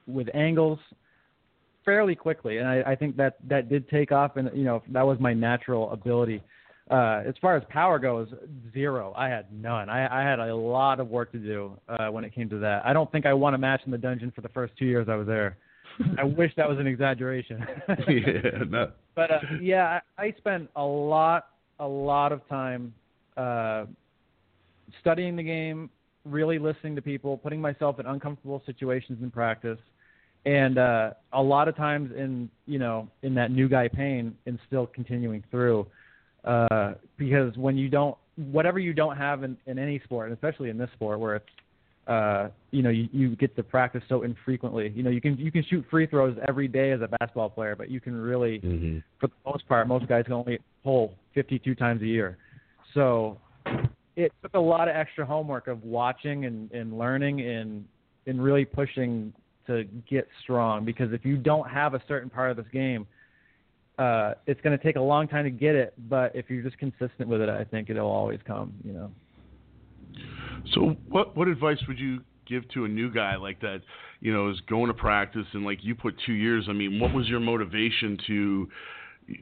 with 0.06 0.28
angles 0.34 0.78
fairly 1.84 2.14
quickly, 2.14 2.58
and 2.58 2.68
I, 2.68 2.82
I 2.92 2.94
think 2.94 3.16
that 3.16 3.36
that 3.48 3.68
did 3.68 3.88
take 3.88 4.12
off, 4.12 4.36
and 4.36 4.50
you 4.54 4.64
know 4.64 4.82
that 4.92 5.04
was 5.04 5.18
my 5.20 5.34
natural 5.34 5.90
ability. 5.90 6.42
Uh, 6.90 7.22
as 7.26 7.34
far 7.40 7.56
as 7.56 7.62
power 7.70 7.98
goes, 7.98 8.28
zero. 8.72 9.14
I 9.16 9.28
had 9.28 9.46
none. 9.52 9.88
I, 9.88 10.20
I 10.20 10.28
had 10.28 10.40
a 10.40 10.54
lot 10.54 11.00
of 11.00 11.08
work 11.08 11.32
to 11.32 11.38
do 11.38 11.78
uh, 11.88 12.08
when 12.08 12.24
it 12.24 12.34
came 12.34 12.48
to 12.50 12.58
that. 12.58 12.84
I 12.84 12.92
don't 12.92 13.10
think 13.10 13.24
I 13.24 13.32
won 13.32 13.54
a 13.54 13.58
match 13.58 13.80
in 13.86 13.92
the 13.92 13.98
dungeon 13.98 14.32
for 14.34 14.42
the 14.42 14.48
first 14.48 14.74
two 14.76 14.84
years 14.84 15.08
I 15.08 15.14
was 15.14 15.26
there. 15.26 15.56
I 16.18 16.24
wish 16.24 16.52
that 16.56 16.68
was 16.68 16.78
an 16.78 16.86
exaggeration. 16.86 17.64
yeah, 18.08 18.64
no. 18.68 18.92
But 19.14 19.30
uh, 19.30 19.38
yeah, 19.60 20.00
I, 20.18 20.22
I 20.26 20.34
spent 20.38 20.70
a 20.76 20.82
lot, 20.82 21.48
a 21.78 21.86
lot 21.86 22.32
of 22.32 22.46
time 22.48 22.94
uh, 23.36 23.86
studying 25.00 25.36
the 25.36 25.42
game, 25.42 25.90
really 26.24 26.58
listening 26.58 26.94
to 26.96 27.02
people, 27.02 27.36
putting 27.36 27.60
myself 27.60 27.98
in 27.98 28.06
uncomfortable 28.06 28.62
situations 28.66 29.18
in 29.22 29.30
practice, 29.30 29.78
and 30.44 30.78
uh, 30.78 31.10
a 31.32 31.42
lot 31.42 31.68
of 31.68 31.76
times 31.76 32.10
in 32.16 32.48
you 32.66 32.78
know 32.78 33.08
in 33.22 33.34
that 33.34 33.50
new 33.50 33.68
guy 33.68 33.88
pain 33.88 34.34
and 34.46 34.58
still 34.66 34.86
continuing 34.86 35.42
through. 35.50 35.86
Uh, 36.44 36.94
because 37.18 37.56
when 37.56 37.76
you 37.76 37.88
don't, 37.88 38.16
whatever 38.36 38.80
you 38.80 38.92
don't 38.92 39.16
have 39.16 39.44
in, 39.44 39.56
in 39.66 39.78
any 39.78 40.00
sport, 40.00 40.28
and 40.28 40.34
especially 40.36 40.70
in 40.70 40.78
this 40.78 40.90
sport 40.94 41.20
where 41.20 41.36
it's 41.36 41.46
uh, 42.06 42.48
you 42.72 42.82
know, 42.82 42.90
you, 42.90 43.08
you 43.12 43.36
get 43.36 43.54
to 43.56 43.62
practice 43.62 44.02
so 44.08 44.22
infrequently. 44.22 44.92
You 44.94 45.02
know, 45.02 45.10
you 45.10 45.20
can 45.20 45.36
you 45.38 45.52
can 45.52 45.64
shoot 45.68 45.84
free 45.90 46.06
throws 46.06 46.36
every 46.48 46.66
day 46.66 46.90
as 46.90 47.00
a 47.00 47.08
basketball 47.08 47.50
player, 47.50 47.76
but 47.76 47.90
you 47.90 48.00
can 48.00 48.14
really, 48.14 48.58
Mm-hmm. 48.58 48.98
for 49.20 49.28
the 49.28 49.34
most 49.46 49.68
part, 49.68 49.86
most 49.86 50.08
guys 50.08 50.24
can 50.24 50.32
only 50.32 50.58
pull 50.82 51.14
52 51.34 51.74
times 51.74 52.02
a 52.02 52.06
year. 52.06 52.38
So 52.94 53.38
it 54.16 54.32
took 54.42 54.54
a 54.54 54.60
lot 54.60 54.88
of 54.88 54.96
extra 54.96 55.24
homework 55.24 55.68
of 55.68 55.84
watching 55.84 56.44
and, 56.44 56.70
and 56.72 56.98
learning 56.98 57.40
and 57.40 57.84
and 58.26 58.42
really 58.42 58.64
pushing 58.64 59.32
to 59.66 59.84
get 60.08 60.28
strong. 60.42 60.84
Because 60.84 61.12
if 61.12 61.24
you 61.24 61.36
don't 61.36 61.68
have 61.68 61.94
a 61.94 62.02
certain 62.08 62.30
part 62.30 62.50
of 62.50 62.56
this 62.56 62.66
game, 62.72 63.06
uh, 63.98 64.34
it's 64.46 64.60
going 64.60 64.76
to 64.76 64.82
take 64.82 64.96
a 64.96 65.00
long 65.00 65.28
time 65.28 65.44
to 65.44 65.50
get 65.50 65.74
it. 65.74 65.94
But 66.08 66.34
if 66.34 66.46
you're 66.48 66.62
just 66.62 66.78
consistent 66.78 67.28
with 67.28 67.40
it, 67.40 67.48
I 67.48 67.64
think 67.64 67.90
it'll 67.90 68.10
always 68.10 68.40
come. 68.44 68.74
You 68.84 68.92
know. 68.92 69.10
So, 70.74 70.96
what 71.08 71.36
what 71.36 71.48
advice 71.48 71.78
would 71.88 71.98
you 71.98 72.20
give 72.46 72.68
to 72.70 72.84
a 72.84 72.88
new 72.88 73.12
guy 73.12 73.36
like 73.36 73.60
that? 73.60 73.80
You 74.20 74.32
know, 74.32 74.50
is 74.50 74.60
going 74.68 74.88
to 74.88 74.94
practice 74.94 75.46
and 75.52 75.64
like 75.64 75.78
you 75.82 75.94
put 75.94 76.14
two 76.24 76.32
years. 76.32 76.66
I 76.68 76.72
mean, 76.72 77.00
what 77.00 77.12
was 77.14 77.28
your 77.28 77.40
motivation 77.40 78.18
to 78.26 78.68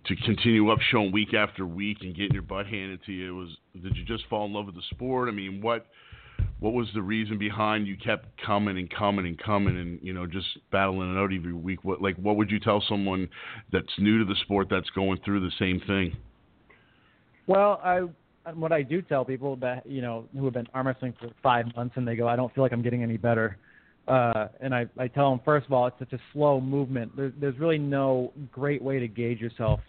to 0.07 0.17
continue 0.25 0.71
up 0.71 0.79
showing 0.91 1.13
week 1.13 1.35
after 1.35 1.67
week 1.67 1.99
and 2.03 2.15
getting 2.15 2.33
your 2.33 2.43
butt 2.43 2.67
handed 2.67 3.05
to 3.07 3.13
you? 3.13 3.37
Was 3.37 3.49
did 3.83 3.97
you 3.97 4.05
just 4.05 4.27
fall 4.29 4.47
in 4.47 4.53
love 4.53 4.67
with 4.67 4.75
the 4.75 4.83
sport? 4.91 5.29
I 5.29 5.33
mean, 5.33 5.61
what 5.61 5.87
what 6.61 6.73
was 6.73 6.89
the 6.95 7.03
reason 7.03 7.39
behind 7.39 7.87
you 7.87 7.97
kept 7.97 8.27
coming 8.45 8.79
and 8.79 8.91
coming 8.91 9.27
and 9.27 9.39
coming 9.39 9.79
and 9.79 9.99
you 10.03 10.13
know 10.13 10.27
just 10.27 10.47
battling 10.71 11.15
it 11.15 11.19
out 11.19 11.33
every 11.33 11.53
week? 11.53 11.85
What 11.85 12.03
like 12.03 12.17
what 12.17 12.37
would 12.37 12.51
you 12.51 12.61
tell 12.61 12.83
someone 12.89 13.29
that's 13.73 13.93
new 13.99 14.19
to 14.19 14.25
the 14.25 14.37
sport 14.43 14.69
that's 14.71 14.91
going 14.91 15.21
through 15.25 15.41
the 15.41 15.53
same 15.59 15.81
thing? 15.87 16.17
Well, 17.47 17.81
I 17.83 18.03
what 18.55 18.73
I 18.73 18.83
do 18.83 19.03
tell 19.03 19.25
people 19.25 19.57
that 19.57 19.87
you 19.87 20.01
know 20.01 20.27
who 20.37 20.45
have 20.45 20.55
been 20.55 20.69
arm 20.75 20.87
wrestling 20.87 21.15
for 21.21 21.29
five 21.43 21.67
months 21.77 21.95
and 21.97 22.07
they 22.07 22.17
go, 22.17 22.29
I 22.29 22.37
don't 22.37 22.53
feel 22.55 22.65
like 22.65 22.73
I'm 22.73 22.83
getting 22.83 23.03
any 23.03 23.17
better. 23.17 23.57
Uh, 24.09 24.49
and 24.61 24.75
I, 24.75 24.87
I 24.99 25.09
tell 25.09 25.31
them 25.31 25.41
first 25.45 25.67
of 25.67 25.73
all, 25.73 25.87
it's 25.87 25.99
such 25.99 26.13
a 26.13 26.19
slow 26.33 26.61
movement. 26.61 27.15
There's, 27.17 27.33
there's 27.41 27.59
really 27.59 27.79
no 27.79 28.33
great 28.51 28.83
way 28.83 28.99
to 28.99 29.07
gauge 29.07 29.41
yourself 29.41 29.81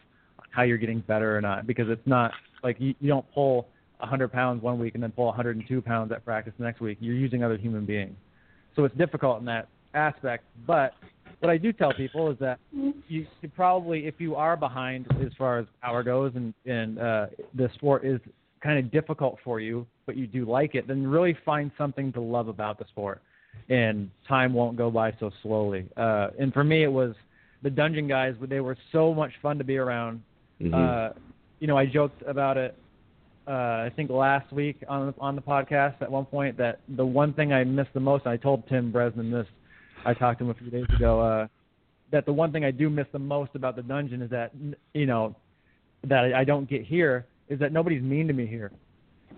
how 0.52 0.64
you're 0.64 0.78
getting 0.78 1.00
better 1.00 1.36
or 1.36 1.42
not 1.42 1.66
because 1.66 1.90
it's 1.90 2.06
not 2.06 2.32
like 2.64 2.76
you, 2.80 2.94
you 3.00 3.08
don't 3.08 3.26
pull 3.34 3.68
100 4.00 4.32
pounds 4.32 4.62
one 4.62 4.80
week 4.80 4.96
and 4.96 5.04
then 5.04 5.12
pull 5.12 5.26
102 5.26 5.82
pounds 5.82 6.12
at 6.12 6.24
practice 6.26 6.54
the 6.58 6.64
next 6.64 6.82
week. 6.82 6.98
You're 7.00 7.16
using 7.16 7.44
other 7.44 7.58
human 7.58 7.86
beings, 7.86 8.16
so 8.76 8.84
it's 8.84 8.96
difficult 8.98 9.40
in 9.40 9.46
that 9.46 9.70
aspect. 9.94 10.44
But 10.68 10.94
what 11.40 11.50
I 11.50 11.58
do 11.58 11.72
tell 11.72 11.94
people 11.94 12.30
is 12.30 12.38
that 12.40 12.60
you 13.08 13.26
should 13.40 13.56
probably, 13.56 14.08
if 14.08 14.16
you 14.20 14.36
are 14.36 14.58
behind 14.58 15.08
as 15.26 15.32
far 15.38 15.60
as 15.60 15.66
power 15.82 16.04
goes, 16.04 16.34
and 16.36 16.54
and 16.66 17.00
uh, 17.00 17.28
the 17.56 17.70
sport 17.76 18.06
is 18.06 18.20
kind 18.62 18.80
of 18.80 18.92
difficult 18.92 19.38
for 19.44 19.60
you, 19.60 19.86
but 20.06 20.16
you 20.16 20.28
do 20.28 20.46
like 20.46 20.76
it, 20.76 20.88
then 20.88 21.06
really 21.08 21.36
find 21.46 21.72
something 21.78 22.12
to 22.14 22.22
love 22.22 22.48
about 22.48 22.78
the 22.78 22.86
sport, 22.86 23.22
and 23.70 24.10
time 24.28 24.54
won't 24.54 24.78
go 24.78 24.92
by 24.92 25.14
so 25.20 25.32
slowly. 25.42 25.88
Uh, 25.98 26.30
and 26.40 26.54
for 26.54 26.64
me, 26.64 26.84
it 26.84 26.92
was 26.92 27.16
the 27.64 27.70
dungeon 27.70 28.08
guys. 28.08 28.36
They 28.42 28.60
were 28.60 28.78
so 28.92 29.14
much 29.14 29.32
fun 29.42 29.58
to 29.58 29.64
be 29.64 29.78
around. 29.78 30.22
Mhm. 30.62 30.74
Uh, 30.74 31.14
you 31.60 31.68
know, 31.68 31.78
I 31.78 31.86
joked 31.86 32.22
about 32.28 32.58
it. 32.58 32.76
Uh, 33.48 33.52
I 33.88 33.92
think 33.96 34.10
last 34.12 34.52
week 34.52 34.84
on 34.88 35.14
on 35.20 35.36
the 35.36 35.42
podcast 35.42 36.02
at 36.02 36.12
one 36.12 36.26
point 36.26 36.58
that 36.58 36.80
the 36.90 37.06
one 37.06 37.34
thing 37.34 37.52
I 37.54 37.64
missed 37.64 37.94
the 37.94 38.00
most. 38.00 38.26
And 38.26 38.32
I 38.34 38.38
told 38.38 38.68
Tim 38.68 38.92
Bresnan 38.92 39.32
this. 39.32 39.48
I 40.06 40.14
talked 40.14 40.40
to 40.40 40.46
him 40.46 40.52
a 40.52 40.54
few 40.54 40.70
days 40.70 40.86
ago. 40.96 41.20
Uh, 41.20 41.48
that 42.12 42.26
the 42.26 42.34
one 42.34 42.52
thing 42.52 42.64
I 42.66 42.72
do 42.72 42.90
miss 42.90 43.08
the 43.12 43.20
most 43.20 43.56
about 43.56 43.76
the 43.76 43.84
dungeon 43.84 44.22
is 44.22 44.30
that 44.30 44.52
you 44.94 45.06
know 45.08 45.36
that 46.04 46.26
I- 46.26 46.42
I 46.42 46.44
don't 46.44 46.70
get 46.70 46.84
here 46.84 47.26
is 47.52 47.60
that 47.60 47.72
nobody's 47.72 48.02
mean 48.02 48.28
to 48.28 48.34
me 48.34 48.48
here. 48.48 48.72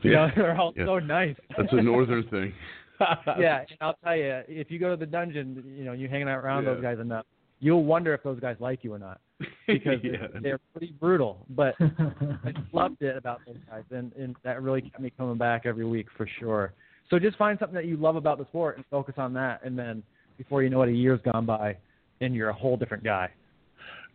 You 0.02 0.12
Yeah. 0.12 0.28
know, 0.28 0.32
they're 0.36 0.56
all 0.60 0.74
Yeah. 0.78 0.86
so 0.86 1.00
nice. 1.00 1.36
That's 1.58 1.74
a 1.74 1.82
northern 1.82 2.24
thing. 2.30 2.54
yeah, 3.38 3.60
and 3.70 3.78
I'll 3.82 3.98
tell 4.04 4.16
you, 4.16 4.42
if 4.48 4.70
you 4.72 4.80
go 4.80 4.92
to 4.92 4.96
the 4.96 5.06
dungeon, 5.06 5.64
you 5.78 5.84
know, 5.84 5.94
you're 5.94 6.10
hanging 6.10 6.30
out 6.30 6.38
around 6.44 6.64
Yeah. 6.64 6.74
those 6.76 6.82
guys 6.82 7.00
enough, 7.00 7.26
you'll 7.60 7.84
wonder 7.84 8.14
if 8.14 8.22
those 8.24 8.40
guys 8.40 8.56
like 8.60 8.84
you 8.84 8.94
or 8.94 9.00
not 9.00 9.20
because 9.68 10.00
Yeah. 10.04 10.28
they're 10.42 10.60
pretty 10.74 10.94
brutal. 11.00 11.46
But 11.50 11.76
I 11.80 12.54
loved 12.72 13.02
it 13.02 13.18
about 13.18 13.42
those 13.48 13.58
guys, 13.70 13.84
and 13.92 14.14
and 14.14 14.36
that 14.44 14.62
really 14.62 14.82
kept 14.82 15.00
me 15.00 15.12
coming 15.18 15.38
back 15.38 15.66
every 15.66 15.86
week 15.86 16.08
for 16.16 16.28
sure. 16.40 16.74
So 17.10 17.20
just 17.20 17.38
find 17.38 17.58
something 17.60 17.76
that 17.76 17.86
you 17.86 17.98
love 17.98 18.16
about 18.16 18.38
the 18.38 18.46
sport 18.46 18.78
and 18.78 18.86
focus 18.92 19.16
on 19.18 19.34
that, 19.34 19.62
and 19.64 19.78
then 19.78 20.04
before 20.38 20.64
you 20.64 20.70
know 20.70 20.82
it, 20.84 20.90
a 20.90 20.94
year's 20.94 21.20
gone 21.32 21.46
by, 21.46 21.76
and 22.22 22.34
you're 22.36 22.50
a 22.50 22.54
whole 22.54 22.78
different 22.78 23.04
guy. 23.04 23.30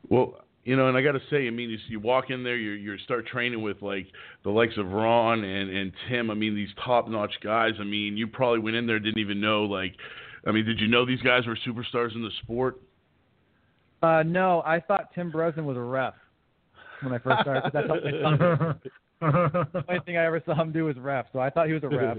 Well, 0.09 0.41
you 0.69 0.77
know, 0.77 0.87
and 0.87 0.99
I 0.99 1.01
got 1.01 1.13
to 1.13 1.21
say, 1.31 1.47
I 1.47 1.51
mean, 1.51 1.71
you, 1.71 1.79
you 1.89 1.99
walk 1.99 2.29
in 2.29 2.45
there, 2.45 2.59
you 2.59 2.73
you 2.73 2.99
start 2.99 3.27
training 3.27 3.63
with 3.63 3.81
like 3.81 4.07
the 4.45 4.51
likes 4.51 4.77
of 4.77 4.93
Ron 4.93 5.43
and 5.43 5.71
and 5.71 5.93
Tim. 6.11 6.31
I 6.31 6.35
mean, 6.35 6.55
these 6.55 6.69
top-notch 6.85 7.33
guys. 7.43 7.73
I 7.81 7.85
mean, 7.85 8.19
you 8.19 8.27
probably 8.27 8.59
went 8.59 8.77
in 8.77 8.87
there 8.87 8.99
didn't 8.99 9.19
even 9.19 9.41
know 9.41 9.63
like. 9.65 9.95
I 10.47 10.53
mean, 10.53 10.67
did 10.67 10.79
you 10.79 10.87
know 10.87 11.07
these 11.07 11.23
guys 11.23 11.47
were 11.47 11.57
superstars 11.67 12.15
in 12.15 12.23
the 12.23 12.31
sport? 12.43 12.83
Uh, 14.03 14.23
no, 14.27 14.63
I 14.67 14.79
thought 14.79 15.15
Tim 15.15 15.33
Bresnan 15.33 15.65
was 15.65 15.79
a 15.79 15.81
ref 15.81 16.13
when 17.01 17.15
I 17.15 17.19
first 17.19 17.41
started. 17.41 17.71
That's 17.73 17.89
the 17.89 19.85
only 19.89 20.01
thing 20.05 20.19
I 20.19 20.27
ever 20.27 20.43
saw 20.45 20.61
him 20.61 20.71
do 20.71 20.85
was 20.85 20.99
ref, 20.99 21.27
so 21.33 21.39
I 21.39 21.49
thought 21.49 21.67
he 21.67 21.73
was 21.73 21.83
a 21.85 21.89
ref. 21.89 22.19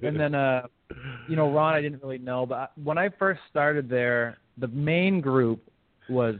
and 0.00 0.18
then 0.18 0.36
uh 0.36 0.62
you 1.28 1.34
know 1.34 1.50
Ron 1.50 1.74
I 1.74 1.80
didn't 1.80 2.02
really 2.02 2.18
know 2.18 2.46
but 2.46 2.70
when 2.82 2.98
I 2.98 3.08
first 3.18 3.40
started 3.50 3.88
there 3.88 4.38
the 4.58 4.68
main 4.68 5.20
group 5.20 5.60
was 6.08 6.36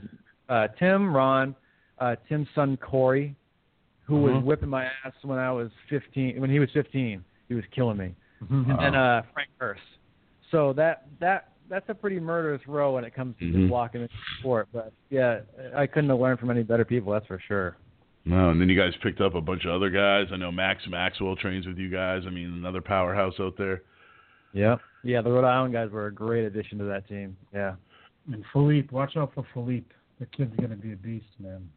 uh 0.49 0.69
Tim 0.79 1.15
Ron 1.15 1.55
uh 1.99 2.17
Tim's 2.29 2.49
son 2.55 2.77
Corey 2.77 3.35
who 4.07 4.17
was 4.21 4.33
Mhm. 4.35 4.45
whipping 4.45 4.69
my 4.69 4.85
ass 5.05 5.13
when 5.23 5.39
I 5.39 5.51
was 5.51 5.71
15 5.89 6.41
when 6.41 6.51
he 6.51 6.59
was 6.59 6.69
15 6.73 7.25
he 7.49 7.55
was 7.55 7.65
killing 7.75 7.97
me 7.97 8.15
Mm-hmm. 8.43 8.71
and 8.71 8.79
then 8.81 8.95
uh 8.95 9.23
Frank 9.33 9.49
Hurst 9.59 9.81
so 10.51 10.73
that 10.75 11.07
that 11.21 11.53
that's 11.71 11.89
a 11.89 11.95
pretty 11.95 12.21
murderous 12.21 12.61
row 12.69 12.95
when 12.95 13.05
it 13.05 13.15
comes 13.15 13.35
to 13.39 13.45
Mhm. 13.47 13.53
just 13.61 13.71
walking 13.73 14.03
the 14.03 14.09
sport 14.41 14.69
but 14.73 14.93
yeah 15.11 15.41
I 15.75 15.87
couldn't 15.87 16.11
have 16.11 16.19
learned 16.21 16.41
from 16.41 16.51
any 16.51 16.63
better 16.63 16.85
people 16.85 17.13
that's 17.13 17.27
for 17.27 17.39
sure 17.49 17.77
No, 18.27 18.51
and 18.51 18.61
then 18.61 18.69
you 18.71 18.77
guys 18.79 18.95
picked 19.03 19.21
up 19.21 19.35
a 19.35 19.41
bunch 19.43 19.67
of 19.67 19.71
other 19.73 19.91
guys. 19.91 20.29
I 20.33 20.37
know 20.37 20.51
Max 20.51 20.87
Maxwell 20.89 21.37
trains 21.37 21.67
with 21.67 21.77
you 21.77 21.91
guys. 21.91 22.23
I 22.27 22.31
mean, 22.31 22.47
another 22.55 22.81
powerhouse 22.81 23.35
out 23.39 23.57
there. 23.59 23.83
yeah 24.55 24.77
yeah 25.03 25.21
the 25.23 25.31
Rhode 25.31 25.45
Island 25.45 25.73
guys 25.75 25.91
were 25.91 26.07
a 26.07 26.13
great 26.13 26.45
addition 26.45 26.79
to 26.79 26.85
that 26.85 27.07
team 27.09 27.37
yeah 27.55 27.75
And 28.33 28.43
Philippe, 28.53 28.89
watch 28.93 29.17
out 29.19 29.33
for 29.35 29.45
Philippe. 29.55 29.87
The 30.21 30.27
kid's 30.27 30.55
gonna 30.61 30.77
be 30.77 30.93
a 30.93 30.97
beast, 30.97 31.27
man. 31.39 31.69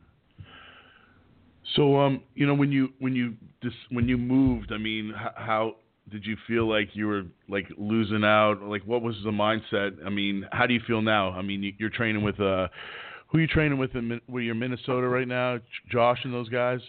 So, 1.76 2.00
um, 2.00 2.22
you 2.36 2.48
know, 2.48 2.54
when 2.54 2.72
you 2.72 2.90
when 3.00 3.16
you 3.16 3.36
dis, 3.62 3.74
when 3.90 4.08
you 4.08 4.18
moved, 4.18 4.72
I 4.72 4.78
mean, 4.78 5.14
h- 5.16 5.32
how 5.36 5.76
did 6.10 6.26
you 6.26 6.38
feel 6.48 6.68
like 6.68 6.90
you 6.96 7.08
were 7.08 7.24
like 7.50 7.66
losing 7.78 8.24
out? 8.24 8.62
Like, 8.62 8.84
what 8.84 9.02
was 9.02 9.16
the 9.24 9.32
mindset? 9.32 9.98
I 10.06 10.10
mean, 10.10 10.48
how 10.52 10.66
do 10.66 10.74
you 10.74 10.80
feel 10.88 11.02
now? 11.02 11.32
I 11.32 11.42
mean, 11.42 11.64
you- 11.64 11.74
you're 11.78 11.90
training 11.90 12.24
with 12.24 12.40
uh, 12.40 12.68
who 13.28 13.38
are 13.40 13.42
you 13.42 13.48
training 13.48 13.78
with 13.78 13.96
in 13.96 14.08
Min- 14.08 14.22
where 14.28 14.42
you're 14.42 14.56
Minnesota 14.56 15.08
right 15.08 15.28
now? 15.28 15.58
J- 15.58 15.64
Josh 15.92 16.20
and 16.24 16.34
those 16.34 16.48
guys. 16.50 16.80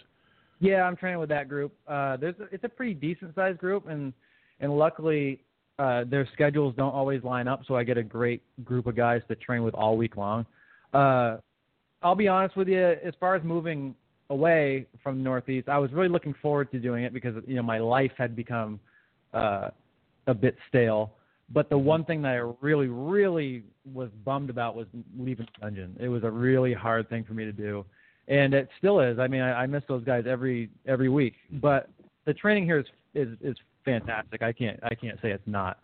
Yeah, 0.61 0.83
I'm 0.83 0.95
training 0.95 1.19
with 1.19 1.29
that 1.29 1.49
group. 1.49 1.73
Uh, 1.87 2.17
there's 2.17 2.35
a, 2.39 2.43
it's 2.53 2.63
a 2.63 2.69
pretty 2.69 2.93
decent 2.93 3.35
sized 3.35 3.59
group, 3.59 3.87
and 3.87 4.13
and 4.61 4.77
luckily 4.77 5.41
uh, 5.77 6.03
their 6.05 6.27
schedules 6.33 6.73
don't 6.77 6.93
always 6.93 7.23
line 7.23 7.47
up, 7.47 7.61
so 7.67 7.75
I 7.75 7.83
get 7.83 7.97
a 7.97 8.03
great 8.03 8.41
group 8.63 8.87
of 8.87 8.95
guys 8.95 9.21
to 9.27 9.35
train 9.35 9.63
with 9.63 9.73
all 9.73 9.97
week 9.97 10.15
long. 10.15 10.45
Uh, 10.93 11.37
I'll 12.01 12.15
be 12.15 12.27
honest 12.27 12.55
with 12.55 12.67
you, 12.67 12.95
as 13.03 13.13
far 13.19 13.35
as 13.35 13.43
moving 13.43 13.95
away 14.29 14.85
from 15.03 15.17
the 15.17 15.23
Northeast, 15.23 15.67
I 15.69 15.77
was 15.77 15.91
really 15.91 16.09
looking 16.09 16.35
forward 16.41 16.71
to 16.71 16.79
doing 16.79 17.03
it 17.03 17.13
because 17.13 17.35
you 17.47 17.55
know 17.55 17.63
my 17.63 17.79
life 17.79 18.11
had 18.17 18.35
become 18.35 18.79
uh, 19.33 19.69
a 20.27 20.33
bit 20.33 20.55
stale. 20.67 21.13
But 21.51 21.69
the 21.69 21.77
one 21.77 22.05
thing 22.05 22.21
that 22.21 22.29
I 22.29 22.53
really, 22.61 22.87
really 22.87 23.63
was 23.91 24.09
bummed 24.23 24.51
about 24.51 24.75
was 24.75 24.85
leaving 25.17 25.47
the 25.47 25.61
dungeon. 25.61 25.97
It 25.99 26.07
was 26.07 26.23
a 26.23 26.29
really 26.29 26.73
hard 26.73 27.09
thing 27.09 27.23
for 27.23 27.33
me 27.33 27.43
to 27.45 27.51
do 27.51 27.83
and 28.29 28.53
it 28.53 28.69
still 28.77 29.01
is. 29.01 29.19
I 29.19 29.27
mean, 29.27 29.41
I, 29.41 29.63
I 29.63 29.65
miss 29.65 29.83
those 29.87 30.03
guys 30.03 30.23
every 30.27 30.69
every 30.87 31.09
week. 31.09 31.33
But 31.53 31.89
the 32.25 32.33
training 32.33 32.63
here 32.63 32.79
is 32.79 32.85
is 33.15 33.29
is 33.41 33.57
fantastic. 33.83 34.41
I 34.41 34.53
can't 34.53 34.79
I 34.83 34.95
can't 34.95 35.19
say 35.21 35.31
it's 35.31 35.47
not. 35.47 35.79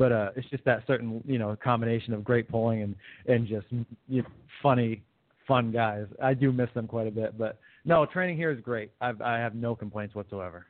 But 0.00 0.12
uh, 0.12 0.30
it's 0.34 0.48
just 0.48 0.64
that 0.64 0.82
certain 0.86 1.22
you 1.26 1.38
know 1.38 1.54
combination 1.62 2.14
of 2.14 2.24
great 2.24 2.48
pulling 2.48 2.80
and 2.80 2.96
and 3.26 3.46
just 3.46 3.66
you 4.08 4.22
know, 4.22 4.28
funny 4.62 5.02
fun 5.46 5.70
guys. 5.70 6.06
I 6.22 6.32
do 6.32 6.52
miss 6.52 6.70
them 6.72 6.86
quite 6.86 7.06
a 7.06 7.10
bit. 7.10 7.36
But 7.36 7.58
no, 7.84 8.06
training 8.06 8.38
here 8.38 8.50
is 8.50 8.60
great. 8.62 8.92
I've, 9.02 9.20
I 9.20 9.36
have 9.36 9.54
no 9.54 9.74
complaints 9.74 10.14
whatsoever. 10.14 10.64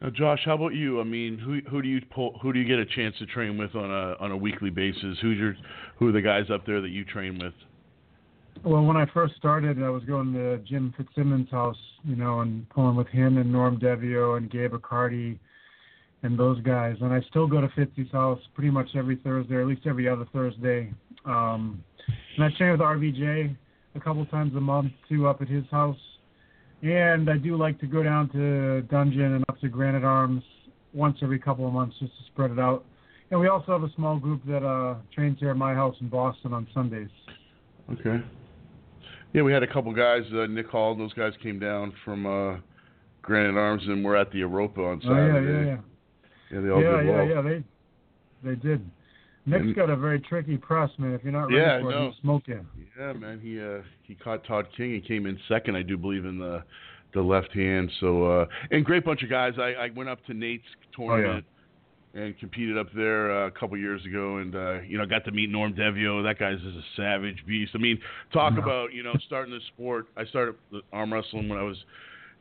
Now, 0.00 0.08
Josh, 0.08 0.38
how 0.46 0.54
about 0.54 0.74
you? 0.74 1.02
I 1.02 1.04
mean, 1.04 1.36
who 1.36 1.60
who 1.70 1.82
do 1.82 1.88
you 1.88 2.00
pull? 2.10 2.38
Who 2.40 2.50
do 2.54 2.58
you 2.58 2.64
get 2.64 2.78
a 2.78 2.86
chance 2.86 3.14
to 3.18 3.26
train 3.26 3.58
with 3.58 3.74
on 3.74 3.90
a 3.90 4.16
on 4.24 4.30
a 4.30 4.36
weekly 4.38 4.70
basis? 4.70 5.18
Who's 5.20 5.36
your 5.36 5.54
who 5.98 6.08
are 6.08 6.12
the 6.12 6.22
guys 6.22 6.46
up 6.50 6.64
there 6.64 6.80
that 6.80 6.88
you 6.88 7.04
train 7.04 7.38
with? 7.38 7.52
Well, 8.64 8.86
when 8.86 8.96
I 8.96 9.04
first 9.12 9.36
started, 9.36 9.82
I 9.82 9.90
was 9.90 10.02
going 10.04 10.32
to 10.32 10.56
Jim 10.66 10.94
Fitzsimmons' 10.96 11.50
house, 11.50 11.76
you 12.04 12.16
know, 12.16 12.40
and 12.40 12.66
pulling 12.70 12.96
with 12.96 13.08
him 13.08 13.36
and 13.36 13.52
Norm 13.52 13.78
Devio 13.78 14.38
and 14.38 14.50
Gabe 14.50 14.72
Accardi 14.72 15.38
and 16.22 16.38
those 16.38 16.60
guys. 16.62 16.96
And 17.00 17.12
I 17.12 17.20
still 17.28 17.46
go 17.46 17.60
to 17.60 17.68
Fitzy's 17.68 18.10
house 18.12 18.40
pretty 18.54 18.70
much 18.70 18.88
every 18.96 19.16
Thursday, 19.16 19.54
or 19.54 19.60
at 19.62 19.66
least 19.66 19.82
every 19.86 20.08
other 20.08 20.26
Thursday. 20.32 20.92
Um, 21.24 21.82
and 22.36 22.44
I 22.44 22.56
train 22.56 22.72
with 22.72 22.80
RVJ 22.80 23.56
a 23.94 24.00
couple 24.00 24.24
times 24.26 24.54
a 24.56 24.60
month 24.60 24.92
too 25.08 25.26
up 25.28 25.42
at 25.42 25.48
his 25.48 25.64
house. 25.70 25.96
And 26.82 27.28
I 27.28 27.36
do 27.36 27.56
like 27.56 27.78
to 27.80 27.86
go 27.86 28.02
down 28.02 28.28
to 28.30 28.82
Dungeon 28.82 29.34
and 29.34 29.44
up 29.48 29.60
to 29.60 29.68
Granite 29.68 30.04
Arms 30.04 30.42
once 30.92 31.18
every 31.22 31.38
couple 31.38 31.66
of 31.66 31.72
months 31.72 31.96
just 31.98 32.12
to 32.18 32.24
spread 32.32 32.50
it 32.52 32.58
out. 32.58 32.84
And 33.30 33.38
we 33.38 33.48
also 33.48 33.72
have 33.72 33.82
a 33.82 33.92
small 33.94 34.16
group 34.18 34.40
that 34.46 34.64
uh, 34.64 34.94
trains 35.14 35.38
here 35.38 35.50
at 35.50 35.56
my 35.56 35.74
house 35.74 35.96
in 36.00 36.08
Boston 36.08 36.52
on 36.54 36.66
Sundays. 36.72 37.10
Okay. 37.92 38.22
Yeah, 39.34 39.42
we 39.42 39.52
had 39.52 39.62
a 39.62 39.66
couple 39.66 39.92
guys. 39.92 40.22
Uh, 40.32 40.46
Nick 40.46 40.68
Hall 40.68 40.94
those 40.94 41.12
guys 41.12 41.32
came 41.42 41.58
down 41.58 41.92
from 42.04 42.26
uh, 42.26 42.56
Granite 43.22 43.58
Arms 43.58 43.82
and 43.86 44.04
we're 44.04 44.16
at 44.16 44.30
the 44.32 44.38
Europa 44.38 44.80
on 44.80 45.02
Oh 45.04 45.10
yeah, 45.14 45.32
Saturday. 45.34 45.68
yeah, 45.68 45.74
yeah. 45.74 45.80
Yeah, 46.50 46.60
they 46.60 46.68
all 46.70 46.82
yeah, 46.82 46.96
did 46.98 47.06
yeah, 47.06 47.12
well. 47.16 47.26
yeah. 47.28 47.42
They 47.42 48.50
they 48.50 48.54
did. 48.56 48.90
Nick's 49.46 49.62
And- 49.62 49.74
got 49.74 49.90
a 49.90 49.96
very 49.96 50.20
tricky 50.20 50.56
press, 50.58 50.90
man. 50.98 51.12
If 51.14 51.22
you're 51.24 51.32
not 51.32 51.44
ready 51.44 51.56
Yeah, 51.56 51.80
for 51.80 51.90
it, 51.90 51.94
know. 51.94 52.12
smoke 52.20 52.42
you. 52.46 52.64
Yeah, 52.98 53.12
man. 53.14 53.40
He 53.40 53.60
uh, 53.60 53.82
he 54.02 54.14
caught 54.14 54.44
Todd 54.44 54.66
King 54.76 54.94
and 54.94 55.04
came 55.04 55.26
in 55.26 55.38
second, 55.48 55.76
I 55.76 55.82
do 55.82 55.96
believe, 55.96 56.24
in 56.24 56.38
the 56.38 56.62
the 57.14 57.22
left 57.22 57.52
hand. 57.54 57.90
So 58.00 58.24
uh, 58.24 58.46
and 58.70 58.84
great 58.84 59.04
bunch 59.04 59.22
of 59.22 59.30
guys. 59.30 59.54
I, 59.58 59.72
I 59.74 59.90
went 59.94 60.08
up 60.08 60.24
to 60.26 60.34
Nate's 60.34 60.64
tournament. 60.94 61.44
And 62.14 62.36
competed 62.38 62.78
up 62.78 62.86
there 62.96 63.30
uh, 63.30 63.48
a 63.48 63.50
couple 63.50 63.76
years 63.76 64.04
ago, 64.06 64.38
and 64.38 64.56
uh, 64.56 64.80
you 64.80 64.96
know 64.96 65.04
got 65.04 65.26
to 65.26 65.30
meet 65.30 65.50
Norm 65.50 65.74
Devio. 65.74 66.22
That 66.24 66.38
guy's 66.38 66.58
just 66.58 66.74
a 66.76 66.82
savage 66.96 67.44
beast. 67.46 67.72
I 67.74 67.78
mean, 67.78 67.98
talk 68.32 68.54
Yeah. 68.56 68.62
about 68.62 68.94
you 68.94 69.02
know 69.02 69.12
starting 69.26 69.52
the 69.52 69.60
sport. 69.74 70.06
I 70.16 70.24
started 70.24 70.54
the 70.72 70.80
arm 70.90 71.12
wrestling 71.12 71.50
when 71.50 71.58
I 71.58 71.62
was 71.62 71.76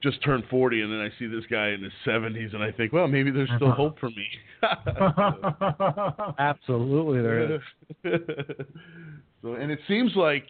just 0.02 0.24
turned 0.24 0.44
40, 0.50 0.82
and 0.82 0.92
then 0.92 1.00
I 1.00 1.10
see 1.18 1.28
this 1.28 1.44
guy 1.50 1.70
in 1.70 1.84
his 1.84 1.94
70s, 2.06 2.54
and 2.54 2.64
I 2.64 2.72
think, 2.72 2.94
well, 2.94 3.08
maybe 3.08 3.32
there's 3.32 3.50
still 3.56 3.70
uh-huh. 3.70 3.76
hope 3.76 4.00
for 4.00 4.10
me. 4.10 4.28
Absolutely, 6.40 7.22
there 7.22 7.56
is. 7.56 7.62
so, 9.42 9.54
and 9.54 9.72
it 9.72 9.80
seems 9.88 10.12
like 10.16 10.44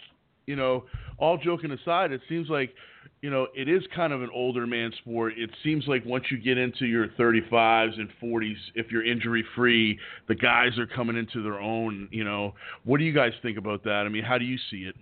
you 0.48 0.56
know, 0.56 0.86
all 1.20 1.38
joking 1.38 1.72
aside, 1.72 2.12
it 2.12 2.22
seems 2.28 2.50
like, 2.50 2.74
you 3.22 3.30
know, 3.30 3.48
it 3.54 3.68
is 3.68 3.84
kind 3.96 4.14
of 4.14 4.22
an 4.24 4.30
older 4.34 4.66
man 4.66 4.92
sport. 5.00 5.34
It 5.38 5.50
seems 5.64 5.86
like 5.88 6.06
once 6.06 6.26
you 6.32 6.38
get 6.38 6.58
into 6.58 6.86
your 6.86 7.10
35s 7.20 8.00
and 8.00 8.10
40s, 8.24 8.56
if 8.74 8.90
you're 8.90 9.06
injury 9.06 9.44
free, 9.56 10.00
the 10.28 10.36
guys 10.36 10.78
are 10.80 10.88
coming 10.88 11.18
into 11.18 11.44
their 11.44 11.60
own. 11.60 12.08
You 12.12 12.24
know, 12.24 12.56
what 12.86 12.98
do 13.00 13.04
you 13.04 13.14
guys 13.14 13.34
think 13.42 13.58
about 13.58 13.84
that? 13.84 14.04
I 14.06 14.10
mean, 14.10 14.24
how 14.24 14.38
do 14.38 14.46
you 14.46 14.58
see 14.72 14.84
it? 14.84 14.96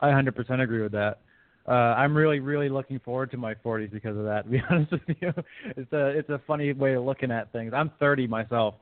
I 0.00 0.08
100% 0.08 0.60
agree 0.60 0.82
with 0.82 0.92
that. 0.92 1.20
Uh, 1.68 1.72
I'm 1.72 2.16
really, 2.16 2.38
really 2.38 2.68
looking 2.68 3.00
forward 3.00 3.30
to 3.32 3.36
my 3.36 3.54
40s 3.54 3.90
because 3.90 4.16
of 4.16 4.24
that. 4.24 4.44
To 4.44 4.50
be 4.50 4.62
honest 4.70 4.92
with 4.92 5.02
you, 5.20 5.32
it's 5.76 5.92
a 5.92 6.06
it's 6.08 6.28
a 6.30 6.40
funny 6.46 6.72
way 6.72 6.94
of 6.94 7.04
looking 7.04 7.30
at 7.30 7.52
things. 7.52 7.72
I'm 7.74 7.90
30 7.98 8.26
myself, 8.26 8.74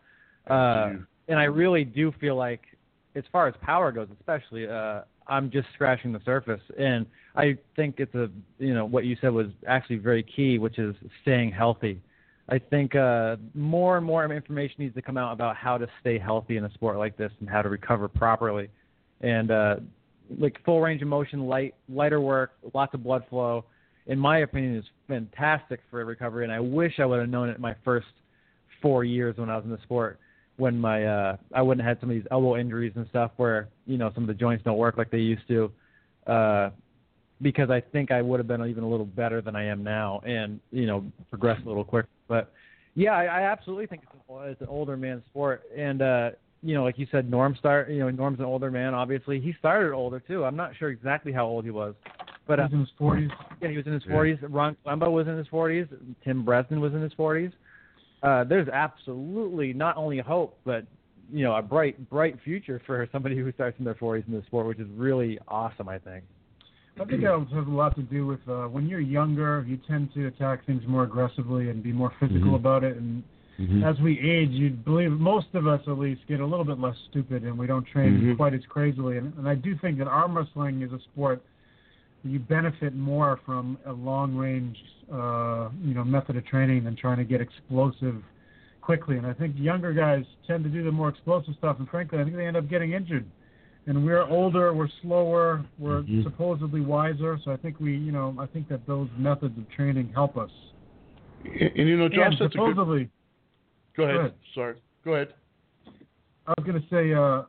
uh, 0.49 0.91
and 1.29 1.39
I 1.39 1.45
really 1.45 1.85
do 1.85 2.13
feel 2.21 2.37
like, 2.37 2.61
as 3.15 3.25
far 3.33 3.49
as 3.49 3.55
power 3.63 3.91
goes, 3.91 4.09
especially, 4.21 4.69
uh, 4.69 5.03
I'm 5.27 5.51
just 5.51 5.69
scratching 5.75 6.13
the 6.13 6.21
surface. 6.27 6.61
And 6.79 7.07
I 7.35 7.57
think 7.75 7.97
it's 7.99 8.15
a 8.15 8.29
you 8.59 8.75
know 8.75 8.85
what 8.85 9.07
you 9.07 9.17
said 9.21 9.33
was 9.33 9.47
actually 9.67 9.97
very 9.97 10.23
key, 10.23 10.59
which 10.59 10.79
is 10.79 10.95
staying 11.23 11.53
healthy. 11.53 12.01
I 12.49 12.59
think 12.59 12.95
uh, 12.95 13.37
more 13.55 13.97
and 13.97 14.05
more 14.05 14.31
information 14.31 14.77
needs 14.79 14.95
to 14.97 15.03
come 15.03 15.17
out 15.17 15.33
about 15.33 15.57
how 15.57 15.79
to 15.79 15.87
stay 16.01 16.19
healthy 16.19 16.59
in 16.59 16.65
a 16.65 16.73
sport 16.75 16.99
like 16.99 17.17
this 17.17 17.33
and 17.41 17.49
how 17.49 17.63
to 17.63 17.71
recover 17.71 18.07
properly. 18.07 18.69
And 19.23 19.51
uh, 19.51 19.77
like 20.39 20.63
full 20.65 20.81
range 20.81 21.03
of 21.03 21.09
motion, 21.09 21.47
light 21.47 21.75
lighter 21.89 22.21
work, 22.21 22.53
lots 22.73 22.95
of 22.95 23.03
blood 23.03 23.25
flow. 23.29 23.65
In 24.07 24.19
my 24.19 24.41
opinion, 24.41 24.77
is 24.77 24.85
fantastic 25.09 25.81
for 25.91 26.05
recovery, 26.05 26.45
and 26.45 26.53
I 26.53 26.61
wish 26.61 26.95
I 26.99 27.07
would 27.07 27.21
have 27.21 27.29
known 27.29 27.49
it 27.49 27.59
my 27.59 27.75
first 27.85 28.07
four 28.83 29.05
years 29.05 29.37
when 29.39 29.49
I 29.49 29.57
was 29.57 29.65
in 29.65 29.71
the 29.71 29.81
sport. 29.83 30.19
When 30.57 30.79
my 30.79 31.05
uh, 31.05 31.37
I 31.55 31.63
wouldn't 31.63 31.85
have 31.87 31.97
had 31.97 32.01
some 32.01 32.11
of 32.11 32.17
these 32.17 32.27
elbow 32.31 32.57
injuries 32.57 32.93
and 32.97 33.07
stuff 33.09 33.33
where 33.37 33.69
you 33.87 33.99
know 33.99 34.11
some 34.15 34.25
of 34.25 34.29
the 34.29 34.35
joints 34.35 34.65
don't 34.65 34.79
work 34.79 34.97
like 34.97 35.11
they 35.11 35.19
used 35.19 35.47
to. 35.49 35.71
Uh, 36.27 36.71
because 37.43 37.69
I 37.69 37.81
think 37.81 38.11
I 38.11 38.23
would 38.23 38.41
have 38.41 38.47
been 38.47 38.65
even 38.65 38.85
a 38.85 38.89
little 38.89 39.07
better 39.07 39.41
than 39.41 39.57
I 39.57 39.65
am 39.65 39.83
now, 39.83 40.21
and 40.25 40.61
you 40.71 40.87
know 40.87 41.05
progress 41.31 41.61
a 41.65 41.69
little 41.69 41.85
quicker. 41.85 42.09
But 42.29 42.53
yeah, 42.95 43.13
I, 43.13 43.25
I 43.25 43.41
absolutely 43.43 43.87
think 43.87 44.03
it's, 44.03 44.13
a, 44.29 44.39
it's 44.51 44.61
an 44.61 44.69
older 44.69 44.97
man 44.97 45.23
sport, 45.31 45.63
and 45.77 46.01
uh, 46.03 46.31
you 46.65 46.75
know, 46.75 46.83
like 46.83 46.99
you 46.99 47.07
said, 47.13 47.31
Norm 47.31 47.55
start. 47.59 47.91
You 47.91 48.01
know, 48.01 48.11
Norm's 48.11 48.39
an 48.39 48.47
older 48.47 48.71
man. 48.71 48.95
Obviously, 48.95 49.39
he 49.39 49.55
started 49.59 49.93
older 49.93 50.19
too. 50.19 50.45
I'm 50.45 50.57
not 50.57 50.75
sure 50.77 50.89
exactly 50.89 51.31
how 51.31 51.45
old 51.47 51.65
he 51.65 51.71
was, 51.71 51.95
but 52.47 52.59
he 52.59 52.63
was 52.65 52.73
in 52.73 52.81
his 52.81 52.89
40s. 52.99 53.31
Yeah, 53.61 53.69
he 53.69 53.77
was 53.77 53.87
in 53.87 53.93
his 53.93 54.03
40s. 54.05 54.39
Ron 54.49 54.77
Lembo 54.87 55.13
was 55.13 55.29
in 55.29 55.37
his 55.37 55.47
40s. 55.49 55.89
Tim 56.25 56.45
Bresnan 56.45 56.81
was 56.81 56.95
in 56.95 57.03
his 57.03 57.13
40s. 57.15 57.53
Uh, 58.23 58.45
there's 58.45 58.69
absolutely 58.69 59.75
not 59.75 59.99
only 59.99 60.19
hope, 60.19 60.59
but 60.65 60.87
you 61.31 61.45
know, 61.45 61.55
a 61.55 61.63
bright, 61.63 62.09
bright 62.09 62.39
future 62.43 62.81
for 62.87 63.07
somebody 63.13 63.37
who 63.37 63.51
starts 63.53 63.79
in 63.79 63.85
their 63.85 63.95
40s 63.95 64.27
in 64.27 64.35
this 64.35 64.45
sport, 64.47 64.67
which 64.67 64.79
is 64.79 64.89
really 64.97 65.39
awesome. 65.49 65.89
I 65.89 65.99
think. 65.99 66.25
I 66.99 67.05
think 67.05 67.23
that 67.23 67.47
has 67.53 67.67
a 67.67 67.71
lot 67.71 67.97
to 67.97 68.03
do 68.03 68.25
with 68.25 68.41
uh, 68.49 68.69
when 68.69 68.87
you're 68.87 69.01
younger, 69.01 69.65
you 69.67 69.79
tend 69.89 70.15
to 70.15 70.29
attack 70.29 70.65
things 70.65 70.83
more 70.87 71.03
aggressively 71.03 71.69
and 71.69 71.83
be 71.83 71.93
more 71.93 72.13
physical 72.21 72.53
Mhm. 72.53 72.55
about 72.55 72.85
it. 72.85 72.97
And 72.97 73.25
Mhm. 73.59 73.85
as 73.85 74.01
we 74.01 74.19
age, 74.19 74.51
you 74.51 74.71
believe 74.71 75.13
most 75.13 75.55
of 75.55 75.67
us 75.67 75.81
at 75.87 75.99
least 75.99 76.27
get 76.27 76.41
a 76.41 76.47
little 76.47 76.65
bit 76.65 76.79
less 76.81 76.97
stupid 77.11 77.45
and 77.45 77.57
we 77.57 77.67
don't 77.67 77.87
train 77.87 78.21
Mhm. 78.21 78.37
quite 78.37 78.55
as 78.55 78.65
crazily. 78.67 79.17
And, 79.19 79.33
and 79.39 79.49
I 79.49 79.55
do 79.55 79.77
think 79.77 79.99
that 79.99 80.09
arm 80.09 80.37
wrestling 80.37 80.83
is 80.83 80.93
a 80.93 80.99
sport 81.01 81.41
that 82.23 82.31
you 82.31 82.41
benefit 82.41 82.95
more 82.97 83.39
from 83.45 83.79
a 83.87 83.93
long 83.93 84.35
range, 84.35 84.83
uh, 85.13 85.69
you 85.85 85.95
know, 85.95 86.05
method 86.05 86.37
of 86.37 86.45
training 86.47 86.85
than 86.85 86.97
trying 86.97 87.19
to 87.19 87.25
get 87.25 87.41
explosive 87.41 88.23
quickly. 88.81 89.19
And 89.19 89.27
I 89.27 89.33
think 89.33 89.55
younger 89.57 89.93
guys 89.93 90.25
tend 90.47 90.65
to 90.65 90.71
do 90.71 90.83
the 90.83 90.93
more 90.93 91.09
explosive 91.09 91.55
stuff. 91.55 91.79
And 91.79 91.89
frankly, 91.89 92.19
I 92.19 92.25
think 92.25 92.37
they 92.37 92.47
end 92.47 92.57
up 92.57 92.69
getting 92.69 92.93
injured. 92.93 93.25
And 93.87 94.05
we're 94.05 94.23
older, 94.23 94.73
we're 94.73 94.89
slower, 95.03 95.65
we're 95.79 96.03
Mhm. 96.03 96.23
supposedly 96.25 96.81
wiser. 96.81 97.39
So 97.45 97.53
I 97.53 97.57
think 97.57 97.79
we, 97.79 97.95
you 97.97 98.13
know, 98.13 98.35
I 98.39 98.47
think 98.47 98.67
that 98.69 98.87
those 98.87 99.09
methods 99.17 99.57
of 99.59 99.69
training 99.69 100.09
help 100.15 100.37
us. 100.37 100.51
And, 101.45 101.71
and 101.77 101.89
you 101.89 101.97
know, 101.99 102.09
Josh, 102.09 102.33
and 102.33 102.33
that's 102.33 102.55
a 102.55 102.59
good. 102.59 102.75
supposedly, 102.75 103.11
Go 103.97 104.05
ahead. 104.05 104.15
Go 104.15 104.21
ahead. 104.21 104.35
Sorry. 104.55 104.75
Go 105.05 105.15
ahead. 105.15 105.35
I 106.47 106.55
was 106.59 106.67
going 106.67 106.81
to 106.81 106.89
say, 106.89 107.15
uh, 107.15 107.45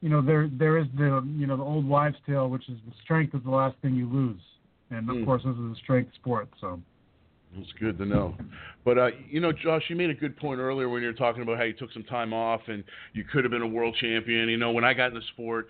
you 0.00 0.08
know, 0.08 0.22
there 0.22 0.48
there 0.52 0.78
is 0.78 0.86
the 0.96 1.22
you 1.36 1.46
know 1.46 1.56
the 1.56 1.62
old 1.62 1.86
wives' 1.86 2.16
tale, 2.26 2.48
which 2.48 2.68
is 2.68 2.76
the 2.86 2.92
strength 3.02 3.34
is 3.34 3.42
the 3.44 3.50
last 3.50 3.76
thing 3.82 3.94
you 3.94 4.08
lose, 4.08 4.40
and 4.90 5.08
of 5.10 5.16
Mm. 5.16 5.24
course 5.24 5.42
this 5.44 5.54
is 5.54 5.72
a 5.72 5.76
strength 5.76 6.14
sport. 6.14 6.48
So 6.60 6.80
It's 7.56 7.72
good 7.80 7.98
to 7.98 8.06
know. 8.06 8.36
But 8.84 8.98
uh, 8.98 9.10
you 9.28 9.40
know, 9.40 9.52
Josh, 9.52 9.82
you 9.88 9.96
made 9.96 10.10
a 10.10 10.14
good 10.14 10.36
point 10.36 10.58
earlier 10.60 10.88
when 10.88 11.02
you 11.02 11.08
were 11.08 11.14
talking 11.14 11.42
about 11.42 11.58
how 11.58 11.64
you 11.64 11.74
took 11.74 11.92
some 11.92 12.04
time 12.04 12.32
off 12.32 12.62
and 12.68 12.82
you 13.12 13.24
could 13.24 13.44
have 13.44 13.50
been 13.50 13.62
a 13.62 13.66
world 13.66 13.96
champion. 14.00 14.48
You 14.48 14.56
know, 14.56 14.72
when 14.72 14.84
I 14.84 14.94
got 14.94 15.08
in 15.08 15.14
the 15.14 15.22
sport, 15.32 15.68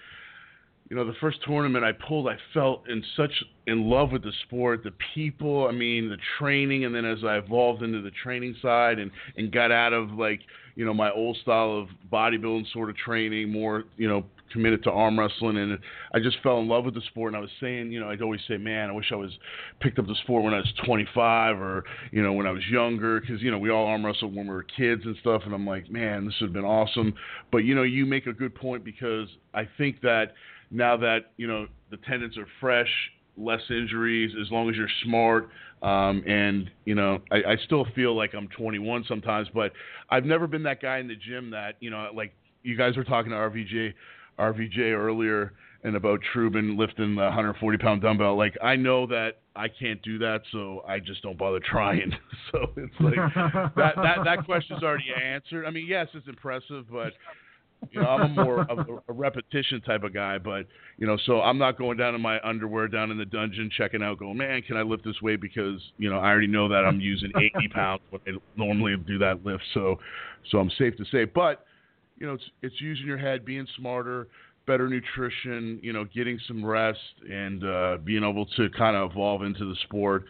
you 0.91 0.97
know, 0.97 1.05
the 1.05 1.15
first 1.21 1.39
tournament 1.47 1.85
I 1.85 1.93
pulled, 1.93 2.27
I 2.27 2.37
felt 2.53 2.89
in 2.89 3.03
such 3.17 3.31
in 3.69 3.89
love 3.89 4.11
with 4.11 4.25
the 4.25 4.33
sport, 4.43 4.83
the 4.83 4.93
people, 5.15 5.69
I 5.69 5.73
mean, 5.73 6.09
the 6.09 6.17
training, 6.39 6.85
and 6.85 6.93
then 6.93 7.05
as 7.05 7.23
I 7.23 7.37
evolved 7.37 7.85
into 7.85 8.03
the 8.03 8.11
training 8.11 8.57
side 8.61 8.99
and 8.99 9.13
and 9.37 9.53
got 9.53 9.71
out 9.71 9.93
of 9.93 10.11
like, 10.11 10.41
you 10.75 10.85
know, 10.85 10.93
my 10.93 11.13
old 11.13 11.37
style 11.43 11.79
of 11.79 11.89
bodybuilding 12.13 12.73
sort 12.73 12.91
of 12.91 12.97
training, 12.97 13.53
more, 13.53 13.85
you 13.97 14.09
know, 14.09 14.25
committed 14.53 14.83
to 14.83 14.91
arm 14.91 15.17
wrestling, 15.17 15.59
and 15.59 15.79
I 16.13 16.19
just 16.19 16.39
fell 16.43 16.59
in 16.59 16.67
love 16.67 16.85
with 16.85 16.95
the 16.95 17.03
sport. 17.03 17.29
And 17.29 17.37
I 17.37 17.41
was 17.41 17.51
saying, 17.61 17.93
you 17.93 18.01
know, 18.01 18.11
I'd 18.11 18.21
always 18.21 18.41
say, 18.49 18.57
man, 18.57 18.91
I 18.91 18.93
wish 18.93 19.13
I 19.13 19.17
was 19.17 19.31
picked 19.79 20.01
up 20.01 20.09
the 20.09 20.17
sport 20.25 20.43
when 20.43 20.55
I 20.55 20.59
was 20.59 20.73
25 20.85 21.61
or 21.61 21.85
you 22.11 22.21
know 22.21 22.33
when 22.33 22.49
I 22.49 22.51
was 22.51 22.65
younger, 22.69 23.21
because 23.21 23.41
you 23.43 23.53
know 23.53 23.59
we 23.59 23.71
all 23.71 23.87
arm 23.87 24.05
wrestled 24.05 24.35
when 24.35 24.49
we 24.49 24.53
were 24.53 24.65
kids 24.65 25.03
and 25.05 25.17
stuff. 25.21 25.43
And 25.45 25.55
I'm 25.55 25.67
like, 25.67 25.89
man, 25.89 26.27
this 26.27 26.35
would 26.41 26.49
have 26.49 26.55
been 26.55 26.65
awesome. 26.65 27.15
But 27.53 27.59
you 27.59 27.77
know, 27.77 27.85
you 27.85 28.07
make 28.07 28.27
a 28.27 28.33
good 28.33 28.57
point 28.57 28.85
because 28.85 29.29
I 29.55 29.69
think 29.79 30.01
that 30.01 30.33
now 30.71 30.97
that 30.97 31.33
you 31.37 31.47
know 31.47 31.67
the 31.91 31.97
tendons 31.99 32.39
are 32.39 32.47
fresh, 32.61 32.91
less 33.37 33.61
injuries, 33.69 34.33
as 34.41 34.51
long 34.51 34.69
as 34.69 34.77
you're 34.77 34.89
smart. 35.05 35.51
Um, 35.83 36.23
and 36.27 36.71
you 36.85 36.95
know, 36.95 37.21
I, 37.33 37.37
I 37.53 37.57
still 37.65 37.87
feel 37.95 38.15
like 38.15 38.35
I'm 38.35 38.49
21 38.49 39.05
sometimes, 39.09 39.49
but 39.55 39.73
I've 40.11 40.25
never 40.25 40.47
been 40.47 40.63
that 40.65 40.83
guy 40.83 40.99
in 40.99 41.09
the 41.09 41.17
gym 41.17 41.51
that 41.51 41.77
you 41.81 41.91
know, 41.91 42.11
like 42.15 42.35
you 42.63 42.77
guys 42.77 42.97
were 42.97 43.05
talking 43.05 43.31
to 43.31 43.37
RVJ, 43.37 43.95
RVJ 44.39 44.93
earlier, 44.93 45.55
and 45.83 45.97
about 45.97 46.21
Trubin 46.35 46.77
lifting 46.79 47.15
the 47.15 47.23
140 47.23 47.79
pound 47.79 48.03
dumbbell. 48.03 48.37
Like 48.37 48.57
I 48.63 48.77
know 48.77 49.07
that 49.07 49.39
I 49.57 49.69
can't 49.69 50.01
do 50.03 50.19
that, 50.19 50.43
so 50.53 50.85
I 50.87 50.99
just 50.99 51.23
don't 51.23 51.39
bother 51.39 51.61
trying. 51.61 52.13
so 52.53 52.71
it's 52.77 52.95
like 53.01 53.15
that 53.77 53.97
that 53.97 54.19
that 54.25 54.45
question's 54.45 54.83
already 54.83 55.13
answered. 55.21 55.65
I 55.67 55.71
mean, 55.71 55.87
yes, 55.89 56.09
it's 56.15 56.29
impressive, 56.29 56.87
but 56.91 57.15
you 57.91 58.01
know, 58.01 58.09
I'm 58.09 58.39
a 58.39 58.45
more 58.45 58.61
of 58.71 58.79
a, 58.79 58.85
a 59.09 59.13
repetition 59.13 59.81
type 59.81 60.03
of 60.03 60.13
guy, 60.13 60.39
but 60.39 60.67
you 60.99 61.07
know, 61.07 61.17
so 61.27 61.41
I'm 61.41 61.59
not 61.59 61.79
going 61.79 61.97
down 61.97 62.15
in 62.15 62.21
my 62.21 62.39
underwear 62.43 62.89
down 62.89 63.11
in 63.11 63.19
the 63.19 63.25
dungeon 63.25 63.71
checking 63.77 64.03
out, 64.03 64.19
going, 64.19 64.37
man, 64.37 64.63
can 64.63 64.77
I 64.77 64.83
lift 64.83 65.05
this 65.05 65.21
weight? 65.23 65.41
Because 65.41 65.81
you 65.99 66.11
know, 66.11 66.19
I 66.19 66.29
already 66.29 66.47
know 66.47 66.69
that 66.69 66.85
I'm 66.85 67.01
using 67.01 67.31
80 67.37 67.69
pounds 67.75 68.03
when 68.11 68.21
I 68.27 68.39
normally 68.57 68.97
do 69.07 69.19
that 69.19 69.45
lift, 69.45 69.63
so 69.75 69.99
so 70.51 70.59
I'm 70.59 70.71
safe 70.79 70.97
to 70.99 71.05
say. 71.11 71.25
But 71.25 71.65
you 72.19 72.27
know, 72.27 72.35
it's 72.35 72.45
it's 72.63 72.81
using 72.81 73.07
your 73.07 73.19
head, 73.19 73.45
being 73.45 73.67
smarter, 73.77 74.29
better 74.67 74.89
nutrition, 74.89 75.81
you 75.83 75.93
know, 75.93 76.05
getting 76.05 76.39
some 76.47 76.65
rest, 76.65 76.99
and 77.29 77.65
uh, 77.65 77.97
being 78.05 78.23
able 78.23 78.47
to 78.47 78.69
kind 78.77 78.97
of 78.97 79.11
evolve 79.11 79.43
into 79.43 79.65
the 79.65 79.77
sport. 79.85 80.25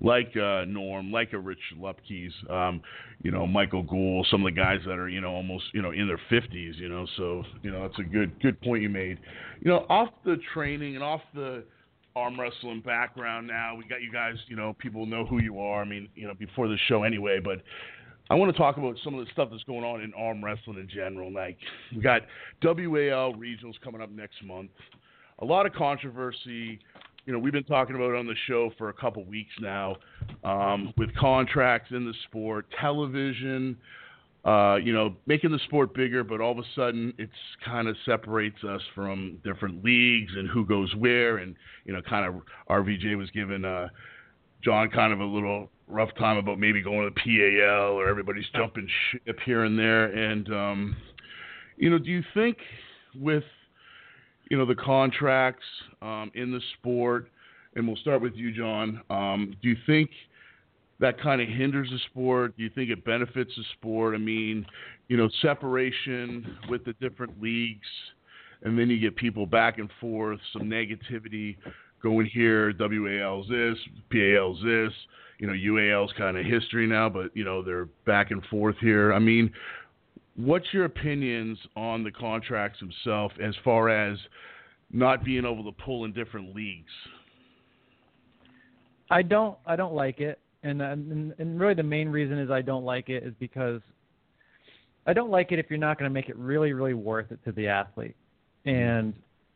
Like 0.00 0.36
uh, 0.36 0.64
Norm, 0.64 1.12
like 1.12 1.32
a 1.32 1.38
Rich 1.38 1.60
Lupkes, 1.78 2.32
um, 2.50 2.80
you 3.22 3.30
know, 3.30 3.46
Michael 3.46 3.82
Gould, 3.82 4.26
some 4.30 4.44
of 4.44 4.52
the 4.52 4.60
guys 4.60 4.80
that 4.86 4.98
are, 4.98 5.08
you 5.08 5.20
know, 5.20 5.32
almost, 5.32 5.64
you 5.74 5.82
know, 5.82 5.92
in 5.92 6.08
their 6.08 6.20
50s, 6.30 6.76
you 6.78 6.88
know, 6.88 7.06
so, 7.16 7.44
you 7.62 7.70
know, 7.70 7.82
that's 7.82 7.98
a 7.98 8.02
good, 8.02 8.40
good 8.40 8.60
point 8.62 8.82
you 8.82 8.88
made. 8.88 9.18
You 9.60 9.70
know, 9.70 9.86
off 9.88 10.08
the 10.24 10.38
training 10.54 10.94
and 10.94 11.04
off 11.04 11.20
the 11.34 11.64
arm 12.16 12.40
wrestling 12.40 12.80
background 12.84 13.46
now, 13.46 13.76
we 13.76 13.84
got 13.86 14.02
you 14.02 14.12
guys, 14.12 14.34
you 14.48 14.56
know, 14.56 14.74
people 14.78 15.06
know 15.06 15.24
who 15.24 15.40
you 15.40 15.60
are. 15.60 15.82
I 15.82 15.84
mean, 15.84 16.08
you 16.14 16.26
know, 16.26 16.34
before 16.34 16.68
the 16.68 16.76
show 16.88 17.04
anyway, 17.04 17.38
but 17.38 17.62
I 18.30 18.34
want 18.34 18.50
to 18.50 18.58
talk 18.58 18.78
about 18.78 18.96
some 19.04 19.14
of 19.14 19.24
the 19.24 19.30
stuff 19.32 19.48
that's 19.50 19.64
going 19.64 19.84
on 19.84 20.00
in 20.00 20.12
arm 20.14 20.42
wrestling 20.42 20.78
in 20.78 20.88
general. 20.88 21.32
Like, 21.32 21.58
we 21.94 22.00
got 22.00 22.22
WAL 22.62 23.34
regionals 23.34 23.74
coming 23.84 24.00
up 24.00 24.10
next 24.10 24.42
month. 24.44 24.70
A 25.40 25.44
lot 25.44 25.66
of 25.66 25.72
controversy. 25.72 26.78
You 27.24 27.32
know, 27.32 27.38
we've 27.38 27.52
been 27.52 27.64
talking 27.64 27.94
about 27.94 28.10
it 28.10 28.16
on 28.16 28.26
the 28.26 28.34
show 28.46 28.70
for 28.76 28.88
a 28.88 28.92
couple 28.92 29.24
weeks 29.24 29.52
now, 29.60 29.96
um, 30.42 30.92
with 30.96 31.14
contracts 31.14 31.90
in 31.92 32.04
the 32.04 32.14
sport, 32.24 32.66
television. 32.80 33.76
Uh, 34.44 34.74
you 34.82 34.92
know, 34.92 35.14
making 35.26 35.52
the 35.52 35.58
sport 35.66 35.94
bigger, 35.94 36.24
but 36.24 36.40
all 36.40 36.50
of 36.50 36.58
a 36.58 36.64
sudden 36.74 37.14
it's 37.16 37.30
kind 37.64 37.86
of 37.86 37.94
separates 38.04 38.64
us 38.64 38.80
from 38.92 39.38
different 39.44 39.84
leagues 39.84 40.32
and 40.36 40.48
who 40.48 40.66
goes 40.66 40.92
where, 40.96 41.36
and 41.36 41.54
you 41.84 41.92
know, 41.92 42.02
kind 42.02 42.26
of 42.26 42.42
RVJ 42.68 43.16
was 43.16 43.30
giving 43.30 43.64
uh, 43.64 43.86
Jon 44.64 44.90
kind 44.90 45.12
of 45.12 45.20
a 45.20 45.24
little 45.24 45.70
rough 45.86 46.12
time 46.18 46.38
about 46.38 46.58
maybe 46.58 46.82
going 46.82 47.08
to 47.08 47.14
the 47.14 47.60
PAL 47.60 47.92
or 47.92 48.08
everybody's 48.08 48.46
jumping 48.52 48.88
ship 49.12 49.38
here 49.44 49.62
and 49.62 49.78
there. 49.78 50.06
And 50.06 50.52
um, 50.52 50.96
you 51.76 51.88
know, 51.88 51.98
do 51.98 52.10
you 52.10 52.24
think 52.34 52.56
with 53.14 53.44
you 54.52 54.58
know 54.58 54.66
the 54.66 54.74
contracts 54.74 55.64
um, 56.02 56.30
in 56.34 56.52
the 56.52 56.60
sport, 56.78 57.28
and 57.74 57.88
we'll 57.88 57.96
start 57.96 58.20
with 58.20 58.34
you, 58.34 58.52
Jon. 58.52 59.00
Um, 59.08 59.56
do 59.62 59.70
you 59.70 59.76
think 59.86 60.10
that 61.00 61.18
kind 61.18 61.40
of 61.40 61.48
hinders 61.48 61.88
the 61.90 61.98
sport? 62.10 62.54
Do 62.58 62.62
you 62.62 62.68
think 62.68 62.90
it 62.90 63.02
benefits 63.02 63.50
the 63.56 63.64
sport? 63.78 64.14
I 64.14 64.18
mean, 64.18 64.66
you 65.08 65.16
know, 65.16 65.30
separation 65.40 66.58
with 66.68 66.84
the 66.84 66.92
different 67.00 67.40
leagues 67.42 67.88
and 68.64 68.78
then 68.78 68.88
you 68.90 69.00
get 69.00 69.16
people 69.16 69.46
back 69.46 69.78
and 69.78 69.90
forth, 70.00 70.38
some 70.52 70.62
negativity 70.62 71.56
going 72.02 72.26
here. 72.26 72.72
WAL's 72.78 73.48
this, 73.48 73.76
PAL's 74.10 74.60
this. 74.62 74.92
You 75.38 75.48
know, 75.48 75.54
UAL's 75.54 76.12
kind 76.16 76.38
of 76.38 76.44
history 76.46 76.86
now, 76.86 77.08
but 77.08 77.36
you 77.36 77.42
know 77.42 77.62
they're 77.64 77.86
back 78.06 78.30
and 78.30 78.44
forth 78.46 78.76
here. 78.80 79.12
I 79.12 79.18
mean, 79.18 79.50
what's 80.36 80.66
your 80.72 80.84
opinions 80.84 81.58
on 81.76 82.02
the 82.04 82.10
contracts 82.10 82.80
themselves 82.80 83.34
as 83.42 83.54
far 83.64 83.88
as 83.88 84.18
not 84.90 85.24
being 85.24 85.44
able 85.44 85.64
to 85.64 85.72
pull 85.84 86.04
in 86.04 86.12
different 86.12 86.54
leagues? 86.54 86.90
I 89.10 89.22
don't 89.22 89.58
I 89.66 89.76
don't 89.76 89.94
like 89.94 90.20
it, 90.20 90.38
and, 90.62 90.80
and 90.80 91.34
and 91.38 91.60
really 91.60 91.74
the 91.74 91.82
main 91.82 92.08
reason 92.08 92.38
is 92.38 92.50
I 92.50 92.62
don't 92.62 92.84
like 92.84 93.08
it 93.08 93.22
is 93.24 93.34
because 93.38 93.80
I 95.06 95.12
don't 95.12 95.30
like 95.30 95.52
it 95.52 95.58
if 95.58 95.66
you're 95.68 95.78
not 95.78 95.98
going 95.98 96.08
to 96.08 96.12
make 96.12 96.28
it 96.28 96.36
really 96.36 96.72
really 96.72 96.94
worth 96.94 97.30
it 97.30 97.44
to 97.44 97.52
the 97.52 97.68
athlete, 97.68 98.16
and 98.64 99.12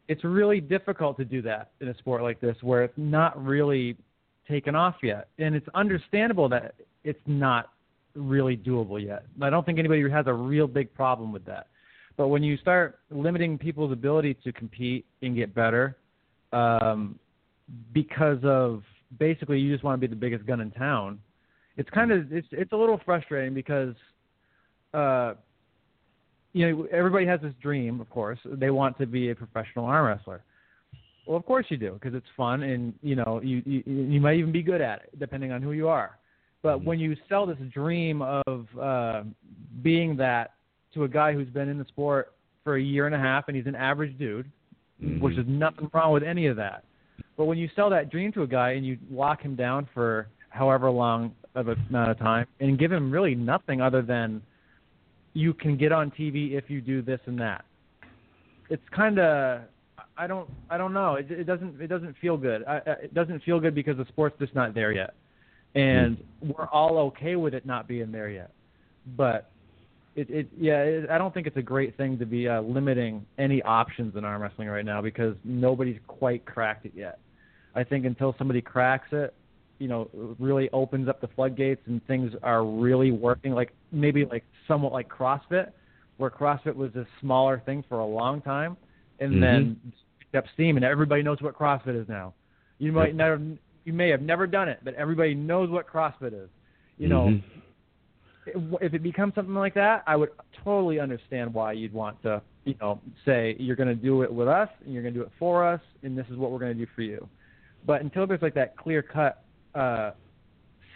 it's 0.09 0.25
really 0.25 0.61
difficult 0.61 1.17
to 1.17 1.25
do 1.25 1.41
that 1.43 1.71
in 1.81 1.89
a 1.89 1.97
sport 1.99 2.23
like 2.23 2.39
this 2.41 2.57
where 2.61 2.85
it's 2.85 2.99
not 2.99 3.43
really 3.43 3.97
taken 4.47 4.75
off 4.75 4.97
yet, 5.03 5.29
and 5.39 5.55
it's 5.55 5.67
understandable 5.75 6.49
that 6.51 6.75
it's 7.03 7.19
not 7.27 7.71
really 8.17 8.57
doable 8.57 9.05
yet. 9.05 9.25
I 9.41 9.51
don't 9.51 9.65
think 9.65 9.79
anybody 9.79 10.09
has 10.11 10.27
a 10.27 10.33
real 10.33 10.67
big 10.67 10.93
problem 10.95 11.33
with 11.33 11.45
that. 11.47 11.69
But 12.17 12.29
when 12.29 12.43
you 12.43 12.57
start 12.57 12.99
limiting 13.11 13.59
people's 13.59 13.93
ability 13.93 14.35
to 14.45 14.53
compete 14.53 15.05
and 15.23 15.37
get 15.37 15.55
better, 15.55 15.97
um, 16.53 17.19
because 17.93 18.39
of 18.43 18.83
basically 19.19 19.59
you 19.59 19.73
just 19.73 19.85
want 19.85 20.01
to 20.01 20.07
be 20.07 20.11
the 20.11 20.19
biggest 20.19 20.47
gun 20.47 20.61
in 20.61 20.71
town, 20.71 21.21
it's 21.77 21.91
kind 21.91 22.11
of 22.11 22.33
it's 22.33 22.49
it's 22.53 22.73
a 22.73 22.77
little 22.77 22.99
frustrating 23.05 23.53
because, 23.53 23.95
uh, 24.95 25.35
you 26.55 26.71
know, 26.71 26.87
everybody 26.91 27.27
has 27.27 27.41
this 27.43 27.53
dream. 27.61 28.01
Of 28.01 28.09
course, 28.09 28.39
they 28.47 28.71
want 28.71 28.97
to 28.99 29.07
be 29.07 29.31
a 29.31 29.35
professional 29.35 29.85
arm 29.85 30.07
wrestler. 30.07 30.43
Well, 31.27 31.37
of 31.37 31.45
course 31.45 31.67
you 31.69 31.77
do 31.77 31.93
because 31.93 32.15
it's 32.15 32.27
fun 32.37 32.63
and 32.63 32.95
you 33.03 33.17
know 33.17 33.41
you, 33.43 33.61
you 33.67 33.83
you 33.87 34.21
might 34.21 34.37
even 34.37 34.53
be 34.53 34.63
good 34.63 34.81
at 34.81 35.03
it 35.03 35.19
depending 35.19 35.53
on 35.53 35.61
who 35.61 35.73
you 35.73 35.89
are. 35.89 36.19
But 36.67 36.83
when 36.83 36.99
you 36.99 37.15
sell 37.29 37.47
this 37.47 37.59
dream 37.73 38.23
of 38.23 38.67
uh, 38.77 39.23
being 39.83 40.17
that 40.17 40.55
to 40.95 41.05
a 41.05 41.09
guy 41.09 41.33
who's 41.33 41.47
been 41.47 41.69
in 41.69 41.79
the 41.79 41.85
sport 41.85 42.33
for 42.65 42.75
a 42.75 42.83
year 42.83 43.07
and 43.07 43.15
a 43.15 43.19
half 43.21 43.45
and 43.47 43.57
he's 43.57 43.67
an 43.67 43.77
average 43.77 44.19
dude, 44.19 44.51
Mm-hmm. 45.01 45.21
which 45.23 45.37
is 45.37 45.45
nothing 45.47 45.91
wrong 45.93 46.11
with 46.15 46.23
any 46.23 46.47
of 46.47 46.57
that. 46.57 46.83
But 47.37 47.45
when 47.45 47.59
you 47.59 47.69
sell 47.77 47.91
that 47.91 48.11
dream 48.11 48.33
to 48.33 48.43
a 48.45 48.47
guy 48.47 48.71
and 48.73 48.85
you 48.87 48.97
lock 49.11 49.43
him 49.43 49.55
down 49.55 49.87
for 49.93 50.27
however 50.49 50.91
long 50.91 51.35
of 51.55 51.69
a 51.69 51.77
amount 51.91 52.11
of 52.13 52.19
time 52.19 52.47
and 52.61 52.79
give 52.79 52.91
him 52.91 53.11
really 53.13 53.35
nothing 53.35 53.83
other 53.83 54.01
than 54.01 54.41
you 55.35 55.53
can 55.53 55.77
get 55.77 55.93
on 55.93 56.11
TV 56.13 56.53
if 56.53 56.65
you 56.71 56.81
do 56.81 57.03
this 57.03 57.21
and 57.27 57.39
that. 57.39 57.67
It's 58.71 58.83
kind 58.91 59.19
of 59.19 59.61
I 60.17 60.27
don't 60.27 60.49
I 60.71 60.79
don't 60.79 60.95
know. 60.95 61.17
It, 61.17 61.31
it 61.31 61.45
doesn't 61.45 61.79
it 61.81 61.89
doesn't 61.89 62.17
feel 62.23 62.39
good. 62.39 62.65
I, 62.67 62.77
I- 62.79 62.91
it 63.05 63.13
doesn't 63.15 63.43
feel 63.45 63.61
good 63.61 63.75
because 63.75 63.99
the 63.99 64.07
sport's 64.07 64.39
just 64.41 64.55
not 64.55 64.73
there 64.75 64.93
yet, 64.93 65.13
and 65.75 66.17
we're 66.41 66.69
all 66.69 66.99
okay 66.99 67.37
with 67.37 67.55
it 67.55 67.67
not 67.67 67.87
being 67.89 68.13
there 68.13 68.29
yet. 68.29 68.53
But 69.17 69.51
it, 70.15 70.31
it 70.31 70.49
yeah, 70.59 70.83
it, 70.83 71.11
I 71.11 71.19
don't 71.19 71.33
think 71.33 71.47
it's 71.47 71.57
a 71.57 71.63
great 71.63 71.97
thing 71.97 72.19
to 72.19 72.27
be 72.27 72.49
uh, 72.49 72.63
limiting 72.63 73.25
any 73.39 73.63
options 73.63 74.17
in 74.17 74.25
arm 74.25 74.43
wrestling 74.43 74.69
right 74.69 74.85
now 74.85 75.03
because 75.03 75.37
nobody's 75.45 75.99
quite 76.07 76.45
cracked 76.47 76.87
it 76.87 76.93
yet. 76.97 77.19
I 77.75 77.85
think 77.85 78.07
until 78.07 78.35
somebody 78.39 78.63
cracks 78.63 79.09
it, 79.13 79.35
you 79.79 79.89
know, 79.89 80.09
really 80.39 80.71
opens 80.73 81.09
up 81.09 81.21
the 81.21 81.29
floodgates 81.29 81.83
and 81.87 82.05
things 82.07 82.33
are 82.43 82.65
really 82.65 83.11
working, 83.11 83.53
like 83.53 83.73
maybe 83.93 84.25
like 84.25 84.45
somewhat 84.67 84.93
like 84.93 85.09
CrossFit, 85.09 85.71
where 86.17 86.31
CrossFit 86.31 86.75
was 86.75 86.95
a 86.97 87.07
smaller 87.21 87.63
thing 87.67 87.85
for 87.87 87.99
a 87.99 88.07
long 88.07 88.41
time, 88.41 88.77
and 89.21 89.43
then 89.43 89.79
picked 90.19 90.35
up 90.35 90.45
steam, 90.55 90.77
and 90.77 90.85
everybody 90.85 91.23
knows 91.23 91.43
what 91.43 91.55
CrossFit 91.55 92.01
is 92.01 92.09
now. 92.09 92.33
You 92.79 92.93
might 92.93 93.15
never, 93.15 93.39
you 93.87 93.93
may 93.93 94.09
have 94.09 94.21
never 94.21 94.47
done 94.47 94.69
it, 94.69 94.81
but 94.83 94.95
everybody 94.95 95.35
knows 95.35 95.71
what 95.71 95.87
CrossFit 95.87 96.35
is. 96.35 96.51
You 96.99 97.09
know, 97.09 97.27
Mhm. 97.27 97.43
if 98.81 98.95
it 98.95 99.03
becomes 99.03 99.35
something 99.35 99.55
like 99.55 99.75
that, 99.75 100.03
I 100.07 100.17
would 100.17 100.31
totally 100.65 100.99
understand 100.99 101.55
why 101.55 101.73
you'd 101.73 101.93
want 101.93 102.21
to, 102.23 102.43
you 102.65 102.75
know, 102.81 103.01
say 103.25 103.55
you're 103.61 103.77
going 103.77 103.89
to 103.89 103.95
do 103.95 104.23
it 104.23 104.33
with 104.33 104.49
us 104.49 104.69
and 104.85 104.93
you're 104.93 105.03
going 105.03 105.15
to 105.15 105.21
do 105.21 105.25
it 105.25 105.33
for 105.39 105.65
us, 105.65 105.81
and 106.03 106.19
this 106.19 106.29
is 106.31 106.37
what 106.37 106.51
we're 106.51 106.59
going 106.59 106.77
to 106.77 106.85
do 106.85 106.91
for 106.95 107.03
you. 107.03 107.29
But 107.85 108.03
until 108.03 108.27
there's 108.27 108.43
like 108.43 108.55
that 108.55 108.77
clear 108.77 109.03
cut 109.03 109.45
uh, 109.75 110.13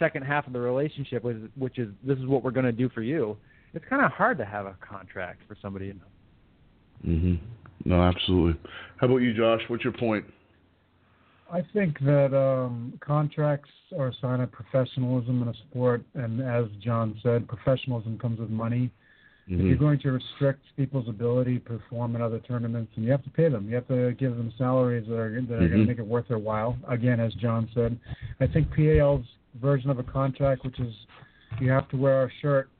second 0.00 0.24
half 0.24 0.46
of 0.48 0.52
the 0.52 0.60
relationship, 0.60 1.22
which 1.22 1.36
is, 1.36 1.48
which 1.54 1.78
is 1.78 1.94
this 2.02 2.18
is 2.18 2.26
what 2.26 2.42
we're 2.42 2.50
going 2.50 2.66
to 2.66 2.72
do 2.72 2.88
for 2.88 3.02
you, 3.02 3.36
it's 3.72 3.84
kind 3.84 4.04
of 4.04 4.10
hard 4.10 4.36
to 4.38 4.44
have 4.44 4.66
a 4.66 4.74
contract 4.80 5.42
for 5.46 5.54
somebody. 5.62 5.86
You 5.86 5.94
know. 5.94 6.00
hmm 7.02 7.34
No, 7.84 8.02
absolutely. 8.02 8.60
How 8.96 9.06
about 9.06 9.18
you, 9.18 9.32
Josh? 9.32 9.60
What's 9.68 9.84
your 9.84 9.92
point? 9.92 10.24
I 11.52 11.62
think 11.72 11.98
that 12.00 12.36
um, 12.36 12.94
contracts 13.00 13.70
are 13.98 14.08
a 14.08 14.14
sign 14.20 14.40
of 14.40 14.52
professionalism 14.52 15.42
in 15.42 15.48
a 15.48 15.54
sport, 15.68 16.02
and 16.14 16.40
as 16.40 16.66
Jon 16.80 17.18
said, 17.22 17.48
professionalism 17.48 18.18
comes 18.18 18.38
with 18.38 18.50
money. 18.50 18.90
If 19.48 19.58
Mhm. 19.58 19.68
you're 19.68 19.76
going 19.76 19.98
to 20.00 20.12
restrict 20.12 20.62
people's 20.76 21.08
ability 21.08 21.58
to 21.58 21.60
perform 21.60 22.14
in 22.14 22.22
other 22.22 22.38
tournaments, 22.38 22.92
and 22.94 23.04
you 23.04 23.10
have 23.10 23.24
to 23.24 23.30
pay 23.30 23.48
them, 23.48 23.68
you 23.68 23.74
have 23.74 23.88
to 23.88 24.12
give 24.12 24.36
them 24.36 24.52
salaries 24.56 25.08
that 25.08 25.18
are 25.18 25.40
that 25.40 25.54
are 25.54 25.68
going 25.68 25.80
to 25.80 25.86
make 25.86 25.98
it 25.98 26.06
worth 26.06 26.28
their 26.28 26.38
while. 26.38 26.78
Again, 26.86 27.18
as 27.18 27.34
Jon 27.34 27.68
said, 27.74 27.98
I 28.38 28.46
think 28.46 28.70
PAL's 28.70 29.26
version 29.60 29.90
of 29.90 29.98
a 29.98 30.04
contract, 30.04 30.64
which 30.64 30.78
is 30.78 30.94
you 31.58 31.68
have 31.70 31.88
to 31.88 31.96
wear 31.96 32.14
our 32.14 32.30
shirt, 32.40 32.70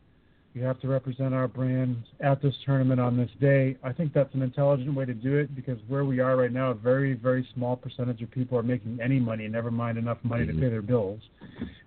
you 0.53 0.65
have 0.65 0.81
to 0.81 0.89
represent 0.89 1.33
our 1.33 1.47
brand 1.47 1.97
at 2.19 2.43
this 2.43 2.55
tournament 2.67 3.01
on 3.01 3.17
this 3.17 3.31
day. 3.41 3.77
I 3.85 3.93
think 3.93 4.13
that's 4.13 4.35
an 4.35 4.43
intelligent 4.43 4.93
way 4.95 5.05
to 5.05 5.15
do 5.15 5.37
it 5.37 5.55
because 5.55 5.79
where 5.87 6.05
we 6.05 6.19
are 6.19 6.37
right 6.37 6.53
now, 6.53 6.73
a 6.73 6.75
very, 6.75 7.15
very 7.15 7.49
small 7.55 7.77
percentage 7.77 8.21
of 8.21 8.31
people 8.33 8.59
are 8.59 8.63
making 8.63 8.99
any 9.01 9.21
money, 9.21 9.47
never 9.47 9.71
mind 9.71 9.97
enough 9.97 10.19
money 10.25 10.47
to 10.47 10.53
mm-hmm. 10.53 10.63
pay 10.63 10.69
their 10.69 10.83
bills. 10.83 11.21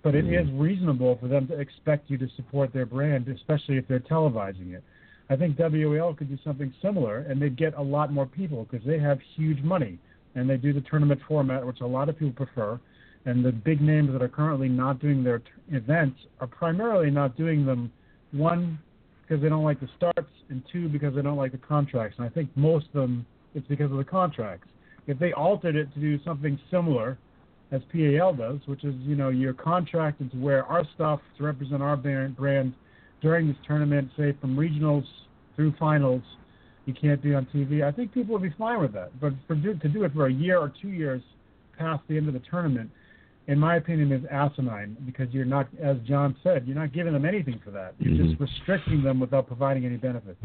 But 0.02 0.16
it 0.16 0.26
mm-hmm. 0.26 0.50
is 0.50 0.60
reasonable 0.60 1.18
for 1.20 1.28
them 1.28 1.46
to 1.48 1.60
expect 1.60 2.10
you 2.10 2.18
to 2.20 2.28
support 2.38 2.72
their 2.72 2.86
brand, 2.86 3.28
especially 3.28 3.78
if 3.78 3.88
they're 3.88 4.00
televising 4.00 4.74
it. 4.74 4.84
I 5.30 5.36
think 5.36 5.60
WAL 5.60 6.14
could 6.14 6.30
do 6.30 6.38
something 6.44 6.74
similar, 6.82 7.20
and 7.20 7.42
they'd 7.42 7.58
get 7.58 7.74
a 7.76 7.82
lot 7.82 8.14
more 8.14 8.26
people 8.26 8.68
because 8.70 8.86
they 8.86 9.00
have 9.00 9.20
huge 9.36 9.62
money, 9.62 10.00
and 10.36 10.50
they 10.50 10.58
do 10.58 10.72
the 10.72 10.82
tournament 10.82 11.20
format, 11.28 11.66
which 11.66 11.82
a 11.82 11.88
lot 11.88 12.08
of 12.08 12.18
people 12.18 12.46
prefer. 12.46 12.80
And 13.26 13.44
the 13.44 13.52
big 13.52 13.82
names 13.82 14.12
that 14.14 14.22
are 14.22 14.30
currently 14.30 14.70
not 14.70 15.00
doing 15.00 15.24
their 15.24 15.40
t- 15.40 15.46
events 15.72 16.20
are 16.40 16.48
primarily 16.48 17.10
not 17.10 17.38
doing 17.38 17.66
them 17.66 17.92
one 18.34 18.80
because 19.22 19.42
they 19.42 19.50
don't 19.50 19.64
like 19.64 19.80
the 19.80 19.90
starts, 19.96 20.30
and 20.50 20.62
two 20.72 20.90
because 20.90 21.16
they 21.16 21.22
don't 21.22 21.38
like 21.38 21.54
the 21.54 21.58
contracts. 21.58 22.18
And 22.18 22.28
I 22.28 22.30
think 22.30 22.50
most 22.56 22.88
of 22.88 22.94
them 22.94 23.26
it's 23.56 23.68
because 23.68 23.92
of 23.92 23.98
the 23.98 24.04
contracts. 24.04 24.68
If 25.08 25.20
they 25.20 25.34
altered 25.34 25.76
it 25.76 25.94
to 25.94 26.00
do 26.00 26.20
something 26.24 26.60
similar 26.72 27.18
as 27.72 27.82
PAL 27.92 28.34
does, 28.34 28.60
which 28.66 28.84
is 28.84 28.94
you 29.00 29.16
know 29.16 29.30
you're 29.30 29.54
contracted 29.54 30.32
to 30.32 30.38
wear 30.38 30.66
our 30.66 30.86
stuff 30.96 31.20
to 31.38 31.44
represent 31.44 31.82
our 31.82 31.98
brand 31.98 32.74
during 33.22 33.48
this 33.48 33.58
tournament, 33.66 34.10
say 34.18 34.36
from 34.42 34.56
regionals 34.56 35.06
through 35.56 35.74
finals, 35.80 36.22
you 36.86 36.94
can't 36.94 37.22
be 37.22 37.34
on 37.34 37.48
TV. 37.54 37.84
I 37.84 37.92
think 37.92 38.14
people 38.14 38.34
would 38.34 38.42
be 38.42 38.54
fine 38.58 38.82
with 38.82 38.94
that. 38.94 39.20
But 39.20 39.34
for 39.48 39.56
to 39.56 39.74
do 39.74 40.04
it 40.04 40.14
for 40.14 40.28
a 40.28 40.34
year 40.34 40.60
or 40.60 40.72
two 40.82 40.90
years 40.90 41.22
past 41.78 42.04
the 42.08 42.18
end 42.18 42.28
of 42.28 42.34
the 42.34 42.42
tournament, 42.50 42.92
in 43.48 43.60
my 43.60 43.76
opinion, 43.76 44.12
is 44.12 44.24
asinine 44.32 44.96
because 45.06 45.28
you're 45.34 45.46
not, 45.46 45.68
as 45.82 45.98
Jon 46.08 46.36
said, 46.44 46.66
you're 46.66 46.78
not 46.78 46.94
giving 46.94 47.14
them 47.14 47.26
anything 47.26 47.60
for 47.64 47.72
that. 47.72 47.94
You're 48.00 48.26
just 48.26 48.40
restricting 48.40 49.04
them 49.04 49.20
without 49.20 49.48
providing 49.48 49.86
any 49.86 49.98
benefits. 49.98 50.40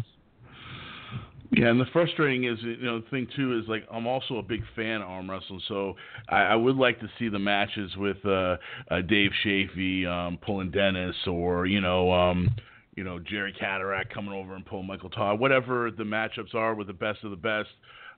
Yeah, 1.50 1.68
and 1.68 1.80
the 1.80 1.86
frustrating 1.92 2.44
is, 2.44 2.58
you 2.60 2.82
know, 2.82 3.00
the 3.00 3.08
thing 3.08 3.26
too 3.34 3.58
is 3.58 3.66
like 3.68 3.86
I'm 3.90 4.06
also 4.06 4.36
a 4.36 4.42
big 4.42 4.62
fan 4.76 5.00
of 5.00 5.08
arm 5.08 5.30
wrestling, 5.30 5.62
so 5.66 5.96
I, 6.28 6.42
I 6.42 6.54
would 6.56 6.76
like 6.76 7.00
to 7.00 7.08
see 7.18 7.30
the 7.30 7.38
matches 7.38 7.90
with 7.96 8.18
uh, 8.26 8.56
uh, 8.90 9.00
Dave 9.08 9.30
Chaffee 9.42 10.04
um, 10.04 10.38
pulling 10.44 10.70
Dennis, 10.70 11.16
or 11.26 11.64
you 11.64 11.80
know, 11.80 12.12
um, 12.12 12.54
you 12.96 13.04
know 13.04 13.18
Jerry 13.18 13.54
Cadorette 13.58 14.10
coming 14.12 14.34
over 14.34 14.56
and 14.56 14.66
pulling 14.66 14.86
Michael 14.86 15.08
Todd, 15.08 15.40
whatever 15.40 15.90
the 15.90 16.02
matchups 16.02 16.54
are 16.54 16.74
with 16.74 16.86
the 16.86 16.92
best 16.92 17.24
of 17.24 17.30
the 17.30 17.36
best. 17.36 17.70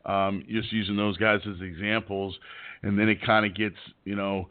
Um, 0.04 0.44
just 0.48 0.72
using 0.72 0.96
those 0.96 1.16
guys 1.18 1.40
as 1.46 1.60
examples, 1.60 2.38
and 2.82 2.98
then 2.98 3.08
it 3.08 3.24
kind 3.24 3.44
of 3.44 3.54
gets, 3.54 3.76
you 4.04 4.16
know, 4.16 4.48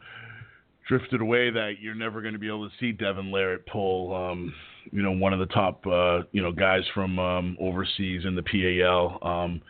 drifted 0.88 1.20
away 1.20 1.50
that 1.50 1.74
you're 1.80 1.94
never 1.94 2.20
going 2.20 2.34
to 2.34 2.38
be 2.38 2.48
able 2.48 2.68
to 2.68 2.74
see 2.80 2.92
Devon 2.92 3.30
Larratt 3.30 3.66
pull, 3.66 4.14
um, 4.14 4.52
you 4.90 5.02
know, 5.02 5.12
one 5.12 5.32
of 5.32 5.38
the 5.38 5.46
top, 5.46 5.86
uh, 5.86 6.22
you 6.32 6.42
know, 6.42 6.52
guys 6.52 6.82
from 6.94 7.18
um, 7.18 7.56
overseas 7.60 8.24
in 8.24 8.34
the 8.34 8.42
PAL 8.42 9.18
um, 9.22 9.60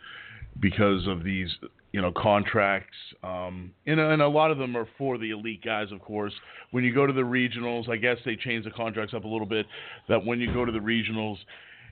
because 0.59 1.07
of 1.07 1.23
these, 1.23 1.49
you 1.91 2.01
know, 2.01 2.11
contracts. 2.15 2.97
Um, 3.23 3.71
and, 3.85 3.99
and 3.99 4.21
a 4.21 4.27
lot 4.27 4.51
of 4.51 4.57
them 4.57 4.75
are 4.75 4.87
for 4.97 5.17
the 5.17 5.29
elite 5.31 5.63
guys, 5.63 5.91
of 5.91 6.01
course. 6.01 6.33
When 6.71 6.83
you 6.83 6.93
go 6.93 7.05
to 7.05 7.13
the 7.13 7.21
regionals, 7.21 7.89
I 7.89 7.97
guess 7.97 8.17
they 8.25 8.35
change 8.35 8.65
the 8.65 8.71
contracts 8.71 9.13
up 9.13 9.23
a 9.23 9.27
little 9.27 9.47
bit. 9.47 9.65
That 10.09 10.25
when 10.25 10.39
you 10.39 10.53
go 10.53 10.65
to 10.65 10.71
the 10.71 10.79
regionals, 10.79 11.37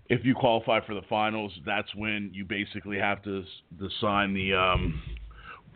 if 0.09 0.25
you 0.25 0.33
qualify 0.33 0.85
for 0.85 0.95
the 0.95 1.03
finals, 1.07 1.51
that's 1.65 1.93
when 1.95 2.31
you 2.33 2.43
basically 2.43 2.97
have 2.97 3.23
to, 3.23 3.43
to 3.79 3.89
sign 4.01 4.33
the 4.33 4.53
um, 4.53 5.01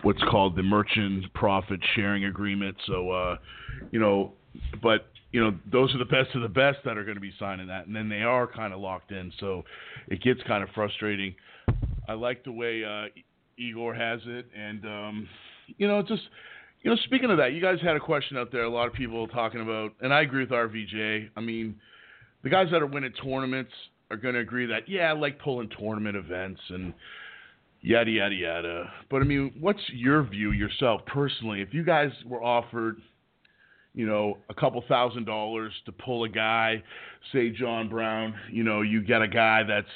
what's 0.02 0.22
called 0.30 0.56
the 0.56 0.64
merchant 0.64 1.32
profit 1.34 1.80
sharing 1.96 2.26
agreement. 2.26 2.76
So, 2.88 3.12
uh, 3.12 3.38
you 3.92 4.00
know, 4.00 4.34
but 4.82 5.08
you 5.32 5.44
know, 5.44 5.58
those 5.72 5.94
are 5.96 5.98
the 5.98 6.06
best 6.06 6.36
of 6.36 6.42
the 6.42 6.48
best 6.48 6.80
that 6.86 6.98
are 6.98 7.04
going 7.04 7.16
to 7.16 7.22
be 7.22 7.34
signing 7.40 7.68
that, 7.68 7.88
and 7.88 7.96
then 7.96 8.10
they 8.10 8.22
are 8.22 8.48
kind 8.48 8.74
of 8.74 8.80
locked 8.80 9.12
in. 9.12 9.32
So, 9.40 9.64
it 10.08 10.22
gets 10.22 10.42
kind 10.48 10.64
of 10.64 10.70
frustrating. 10.76 11.36
I 12.08 12.14
like 12.14 12.44
the 12.44 12.52
way 12.52 12.84
uh, 12.84 13.06
Igor 13.58 13.94
has 13.94 14.20
it, 14.26 14.48
and 14.58 14.86
um, 14.86 15.30
you 15.78 15.88
know, 15.88 16.02
just 16.02 16.24
you 16.82 16.90
know, 16.90 16.98
speaking 17.06 17.30
of 17.30 17.38
that, 17.38 17.54
you 17.54 17.62
guys 17.62 17.80
had 17.82 17.96
a 17.96 18.00
question 18.00 18.36
out 18.36 18.52
there. 18.52 18.64
A 18.64 18.70
lot 18.70 18.88
of 18.88 18.94
people 18.94 19.28
talking 19.28 19.62
about, 19.62 19.94
and 20.02 20.14
I 20.14 20.22
agree 20.22 20.44
with 20.44 20.50
RVJ. 20.50 21.30
I 21.38 21.40
mean, 21.40 21.76
the 22.44 22.50
guys 22.50 22.68
that 22.72 22.82
are 22.82 22.88
winning 22.88 23.14
tournaments 23.24 23.72
are 24.12 24.18
going 24.18 24.36
to 24.36 24.41
agree 24.41 24.66
that 24.68 24.88
yeah, 24.88 25.10
I 25.10 25.14
like 25.14 25.39
pulling 25.39 25.70
tournament 25.78 26.16
events 26.16 26.62
and 26.70 26.93
yada 27.82 28.12
yada 28.12 28.36
yada. 28.36 28.91
But 29.10 29.22
I 29.22 29.26
mean, 29.26 29.54
what's 29.60 29.82
your 29.89 30.24
view 30.24 30.51
yourself 30.51 31.01
personally? 31.06 31.62
If 31.62 31.74
you 31.74 31.84
guys 31.84 32.12
were 32.26 32.43
offered, 32.43 32.97
you 33.93 34.06
know, 34.06 34.38
a 34.49 34.54
couple 34.54 34.84
thousand 34.88 35.26
dollars 35.26 35.74
to 35.86 35.91
pull 35.91 36.24
a 36.24 36.30
guy, 36.30 36.84
say 37.32 37.49
Jon 37.49 37.89
Brown, 37.89 38.34
you 38.51 38.64
know, 38.64 38.82
you 38.82 39.01
get 39.01 39.22
a 39.22 39.28
guy 39.28 39.64
that's 39.64 39.88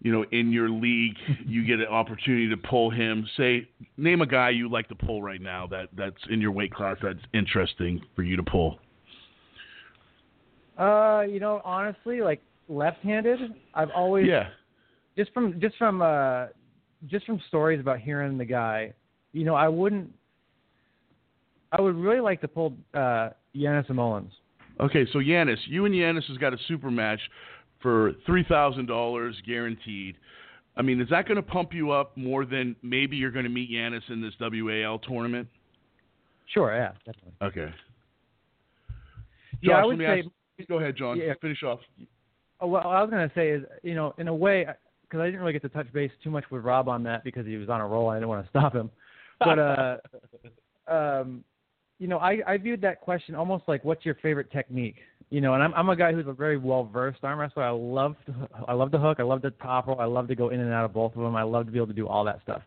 you 0.00 0.12
know, 0.12 0.24
in 0.30 0.52
your 0.52 0.70
league, 0.70 1.16
you 1.46 1.66
get 1.66 1.80
an 1.80 1.86
opportunity 1.86 2.48
to 2.48 2.56
pull 2.56 2.90
him. 2.90 3.26
Say, 3.36 3.68
name 3.96 4.20
a 4.20 4.26
guy 4.26 4.50
you 4.50 4.70
like 4.70 4.88
to 4.88 4.94
pull 4.94 5.22
right 5.22 5.40
now 5.40 5.66
that 5.68 5.88
that's 5.96 6.16
in 6.30 6.40
your 6.40 6.52
weight 6.52 6.72
class 6.72 6.96
that's 7.02 7.18
interesting 7.34 8.00
for 8.14 8.22
you 8.22 8.36
to 8.36 8.42
pull. 8.42 8.78
Uh, 10.78 11.22
you 11.28 11.40
know, 11.40 11.60
honestly, 11.64 12.20
like 12.20 12.40
left-handed, 12.68 13.40
I've 13.74 13.90
always 13.90 14.26
yeah. 14.26 14.48
Just 15.16 15.32
from 15.32 15.60
just 15.60 15.76
from 15.76 16.00
uh, 16.00 16.46
just 17.06 17.26
from 17.26 17.40
stories 17.48 17.80
about 17.80 17.98
hearing 18.00 18.38
the 18.38 18.44
guy, 18.44 18.92
you 19.32 19.44
know, 19.44 19.54
I 19.54 19.68
wouldn't. 19.68 20.10
I 21.72 21.80
would 21.80 21.96
really 21.96 22.20
like 22.20 22.40
to 22.40 22.48
pull 22.48 22.74
uh, 22.94 23.30
Yanis 23.54 23.90
Amolins. 23.90 24.30
Okay, 24.80 25.06
so 25.12 25.18
Yanis, 25.18 25.58
you 25.66 25.84
and 25.84 25.94
Yanis 25.94 26.24
has 26.28 26.38
got 26.38 26.54
a 26.54 26.58
super 26.68 26.90
match 26.90 27.20
for 27.82 28.12
three 28.26 28.44
thousand 28.44 28.86
dollars 28.86 29.36
guaranteed. 29.46 30.16
I 30.76 30.82
mean, 30.82 31.00
is 31.00 31.08
that 31.10 31.26
going 31.26 31.36
to 31.36 31.42
pump 31.42 31.74
you 31.74 31.90
up 31.90 32.16
more 32.16 32.44
than 32.44 32.76
maybe 32.82 33.16
you're 33.16 33.32
going 33.32 33.44
to 33.44 33.50
meet 33.50 33.70
Yanis 33.70 34.08
in 34.08 34.22
this 34.22 34.34
WAL 34.40 35.00
tournament? 35.00 35.48
Sure, 36.54 36.72
yeah, 36.74 36.92
definitely. 37.04 37.32
Okay. 37.42 37.74
Josh, 39.54 39.62
yeah, 39.62 39.74
I 39.74 39.84
would 39.84 39.98
say. 39.98 40.22
Ask, 40.60 40.68
go 40.68 40.78
ahead, 40.78 40.96
Jon. 40.96 41.18
Yeah. 41.18 41.34
Finish 41.40 41.62
off. 41.64 41.80
Oh, 42.60 42.66
well, 42.66 42.86
I 42.86 43.00
was 43.00 43.10
going 43.10 43.28
to 43.28 43.34
say 43.34 43.50
is, 43.50 43.62
you 43.82 43.94
know, 43.94 44.14
in 44.18 44.28
a 44.28 44.34
way, 44.34 44.66
because 45.02 45.20
I 45.20 45.26
didn't 45.26 45.40
really 45.40 45.52
get 45.52 45.62
to 45.62 45.68
touch 45.68 45.92
base 45.92 46.10
too 46.22 46.30
much 46.30 46.44
with 46.50 46.64
Rob 46.64 46.88
on 46.88 47.02
that 47.04 47.24
because 47.24 47.46
he 47.46 47.56
was 47.56 47.68
on 47.68 47.80
a 47.80 47.86
roll. 47.86 48.08
I 48.08 48.16
didn't 48.16 48.28
want 48.28 48.44
to 48.44 48.50
stop 48.58 48.74
him, 48.74 48.90
but 49.38 49.58
uh, 49.58 49.96
um, 50.88 51.44
you 51.98 52.08
know, 52.08 52.18
I 52.18 52.38
I 52.46 52.56
viewed 52.56 52.80
that 52.82 53.00
question 53.00 53.34
almost 53.34 53.64
like, 53.68 53.84
what's 53.84 54.04
your 54.04 54.16
favorite 54.16 54.50
technique? 54.50 54.96
you 55.30 55.40
know, 55.40 55.54
and 55.54 55.62
I'm 55.62 55.74
I'm 55.74 55.88
a 55.90 55.96
guy 55.96 56.12
who's 56.12 56.26
a 56.26 56.32
very 56.32 56.56
well 56.56 56.84
versed 56.84 57.18
arm 57.22 57.38
wrestler. 57.38 57.62
I 57.62 57.70
love 57.70 58.16
to, 58.26 58.48
I 58.66 58.72
love 58.72 58.90
the 58.90 58.98
hook. 58.98 59.18
I 59.20 59.24
love 59.24 59.42
the 59.42 59.50
top 59.50 59.86
roll. 59.86 60.00
I 60.00 60.06
love 60.06 60.28
to 60.28 60.34
go 60.34 60.48
in 60.48 60.60
and 60.60 60.72
out 60.72 60.84
of 60.84 60.92
both 60.92 61.14
of 61.14 61.22
them. 61.22 61.36
I 61.36 61.42
love 61.42 61.66
to 61.66 61.72
be 61.72 61.78
able 61.78 61.88
to 61.88 61.92
do 61.92 62.08
all 62.08 62.24
that 62.24 62.40
stuff. 62.42 62.62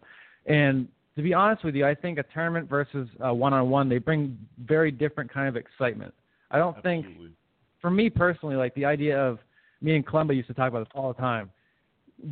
And 0.46 0.88
to 1.16 1.24
be 1.24 1.34
honest 1.34 1.64
with 1.64 1.76
you, 1.76 1.86
I 1.86 1.96
think 1.96 2.20
a 2.20 2.24
tournament 2.34 2.70
versus 2.70 3.10
one 3.20 3.54
on 3.54 3.70
one 3.70 3.90
they 3.90 3.98
bring 3.98 4.38
very 4.64 4.92
different 4.92 5.34
kind 5.34 5.48
of 5.48 5.56
excitement. 5.56 6.14
I 6.52 6.58
don't 6.58 6.78
Absolutely. 6.78 7.14
think, 7.14 7.36
for 7.82 7.90
me 7.90 8.10
personally, 8.10 8.56
like 8.56 8.76
the 8.76 8.86
idea 8.86 9.20
of 9.20 9.40
me 9.82 9.96
and 9.96 10.06
Clemba 10.06 10.36
used 10.36 10.48
to 10.48 10.54
talk 10.54 10.70
about 10.70 10.86
this 10.86 10.92
all 10.94 11.14
the 11.14 11.20
time. 11.20 11.50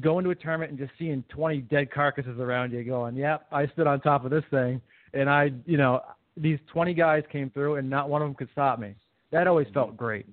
Going 0.01 0.23
to 0.23 0.29
a 0.31 0.35
tournament 0.35 0.71
and 0.71 0.79
just 0.79 0.91
seeing 0.99 1.23
20 1.29 1.61
dead 1.61 1.91
carcasses 1.91 2.39
around 2.39 2.71
you, 2.71 2.83
going, 2.83 3.15
"Yep, 3.15 3.47
I 3.51 3.67
stood 3.67 3.87
on 3.87 4.01
top 4.01 4.23
of 4.23 4.31
this 4.31 4.43
thing," 4.51 4.81
and 5.13 5.29
I, 5.29 5.51
you 5.65 5.77
know, 5.77 6.01
these 6.37 6.59
20 6.71 6.93
guys 6.93 7.23
came 7.31 7.49
through 7.49 7.75
and 7.75 7.89
not 7.89 8.09
one 8.09 8.21
of 8.21 8.27
them 8.27 8.35
could 8.35 8.49
stop 8.51 8.79
me 8.79 8.93
that 9.31 9.47
always 9.47 9.67
mm-hmm. 9.67 9.73
felt 9.75 9.97
great. 9.97 10.25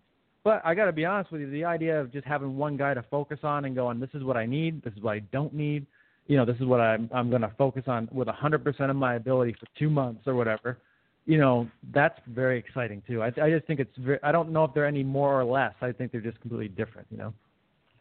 But 0.45 0.63
I 0.65 0.75
got 0.75 0.87
to 0.87 0.93
be 0.93 1.05
honest 1.05 1.33
with 1.33 1.41
you, 1.41 1.51
the 1.51 1.65
idea 1.65 2.01
of 2.01 2.13
just 2.13 2.27
having 2.27 2.57
one 2.57 2.77
guy 2.77 2.95
to 2.95 3.03
focus 3.11 3.41
on 3.43 3.65
and 3.65 3.75
going, 3.75 3.99
this 3.99 4.11
is 4.15 4.23
what 4.23 4.37
I 4.37 4.47
need, 4.47 4.83
this 4.83 4.93
is 4.95 5.03
what 5.03 5.17
I 5.17 5.19
don't 5.33 5.53
need, 5.53 5.87
you 6.29 6.37
know, 6.37 6.45
this 6.45 6.57
is 6.57 6.65
what 6.67 6.81
I'm 6.81 7.11
I'm 7.13 7.31
going 7.31 7.43
to 7.43 7.53
focus 7.59 7.85
on 7.87 8.09
with 8.13 8.29
100% 8.29 8.91
of 8.91 8.97
my 8.97 9.17
ability 9.17 9.57
for 9.59 9.67
two 9.79 9.91
months 9.91 10.23
or 10.27 10.35
whatever. 10.35 10.79
You 11.27 11.39
know, 11.39 11.69
that's 11.93 12.19
very 12.29 12.59
exciting 12.59 13.03
too. 13.07 13.23
I 13.23 13.27
I 13.43 13.51
just 13.51 13.67
think 13.67 13.81
it's 13.81 13.97
very. 13.99 14.19
I 14.23 14.33
don't 14.33 14.51
know 14.51 14.65
if 14.65 14.73
they're 14.75 14.87
any 14.87 15.03
more 15.03 15.39
or 15.39 15.45
less. 15.45 15.75
I 15.81 15.93
think 15.93 16.13
they're 16.13 16.21
just 16.21 16.41
completely 16.41 16.69
different. 16.69 17.09
You 17.11 17.19
know. 17.19 17.35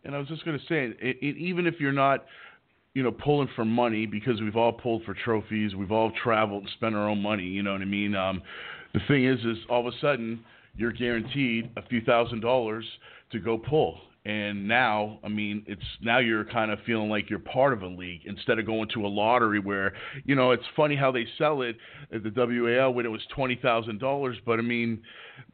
And 0.05 0.15
I 0.15 0.19
was 0.19 0.27
just 0.27 0.45
going 0.45 0.57
to 0.57 0.65
say, 0.65 0.95
it, 1.01 1.17
it, 1.19 1.37
even 1.37 1.65
if 1.65 1.79
you're 1.79 1.91
not, 1.91 2.25
you 2.93 3.01
know, 3.01 3.11
pulling 3.11 3.49
for 3.55 3.65
money, 3.65 4.05
because 4.05 4.39
we've 4.39 4.55
all 4.55 4.71
pulled 4.71 5.03
for 5.03 5.15
trophies, 5.15 5.73
we've 5.73 5.91
all 5.91 6.11
traveled 6.23 6.61
and 6.61 6.71
spent 6.75 6.95
our 6.95 7.09
own 7.09 7.21
money. 7.21 7.43
You 7.43 7.63
know 7.63 7.73
what 7.73 7.81
I 7.81 7.85
mean? 7.85 8.15
Um, 8.15 8.43
the 8.93 8.99
thing 9.07 9.25
is, 9.25 9.39
is 9.39 9.57
all 9.67 9.85
of 9.85 9.93
a 9.93 9.97
sudden 9.99 10.45
you're 10.77 10.91
guaranteed 10.91 11.71
a 11.75 11.81
few 11.87 12.01
thousand 12.01 12.41
dollars 12.41 12.85
to 13.31 13.39
go 13.39 13.57
pull. 13.57 13.97
And 14.25 14.67
now, 14.67 15.19
I 15.23 15.27
mean, 15.27 15.63
it's 15.67 15.83
now 16.01 16.17
you're 16.17 16.45
kind 16.45 16.71
of 16.71 16.79
feeling 16.83 17.11
like 17.11 17.29
you're 17.29 17.37
part 17.37 17.73
of 17.73 17.83
a 17.83 17.87
league 17.87 18.21
instead 18.25 18.57
of 18.57 18.65
going 18.65 18.89
to 18.95 19.05
a 19.05 19.07
lottery 19.07 19.59
where, 19.59 19.93
you 20.23 20.33
know, 20.33 20.49
it's 20.49 20.63
funny 20.75 20.95
how 20.95 21.11
they 21.11 21.27
sell 21.37 21.61
it 21.61 21.77
at 22.11 22.23
the 22.23 22.31
WAL 22.35 22.91
when 22.91 23.05
it 23.05 23.09
was 23.09 23.21
twenty 23.35 23.55
thousand 23.55 23.99
dollars. 23.99 24.35
But 24.43 24.57
I 24.57 24.63
mean, 24.63 25.03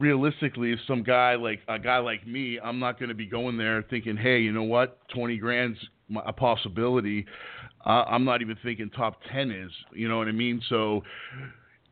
realistically, 0.00 0.72
if 0.72 0.78
some 0.86 1.02
guy 1.02 1.34
like 1.34 1.60
a 1.68 1.78
guy 1.78 1.98
like 1.98 2.26
me, 2.26 2.58
I'm 2.64 2.78
not 2.78 2.98
going 2.98 3.10
to 3.10 3.14
be 3.14 3.26
going 3.26 3.58
there 3.58 3.84
thinking, 3.90 4.16
hey, 4.16 4.40
you 4.40 4.52
know 4.52 4.62
what, 4.62 4.98
twenty 5.14 5.36
grand's 5.36 5.78
a 6.24 6.32
possibility. 6.32 7.26
Uh, 7.84 8.04
I'm 8.08 8.24
not 8.24 8.40
even 8.40 8.56
thinking 8.62 8.88
top 8.88 9.20
ten 9.30 9.50
is. 9.50 9.70
You 9.92 10.08
know 10.08 10.16
what 10.16 10.28
I 10.28 10.32
mean? 10.32 10.62
So 10.70 11.02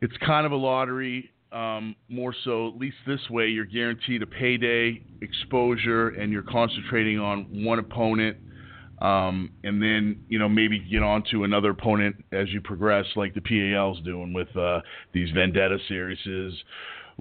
it's 0.01 0.17
kind 0.25 0.47
of 0.47 0.53
a 0.53 0.57
lottery 0.57 1.31
um, 1.53 1.97
more 2.09 2.35
so, 2.45 2.69
at 2.69 2.77
least 2.77 2.97
this 3.07 3.29
way, 3.29 3.49
you're 3.49 3.65
guaranteed 3.65 4.23
a 4.23 4.27
payday 4.27 5.03
exposure, 5.21 6.11
and 6.11 6.33
you're 6.33 6.43
concentrating 6.43 7.19
on 7.19 7.65
one 7.65 7.79
opponent, 7.79 8.37
um, 9.01 9.51
and 9.65 9.83
then 9.83 10.25
you 10.29 10.39
know 10.39 10.49
maybe 10.49 10.79
get 10.79 11.03
on 11.03 11.25
to 11.33 11.45
another 11.45 11.71
opponent 11.71 12.17
as 12.33 12.49
you 12.51 12.61
progress, 12.61 13.07
like 13.17 13.35
the 13.35 13.41
PAL's 13.41 14.01
doing 14.03 14.33
with 14.33 14.55
uh, 14.57 14.81
these 15.13 15.31
Vendetta 15.33 15.79
series, 15.89 16.19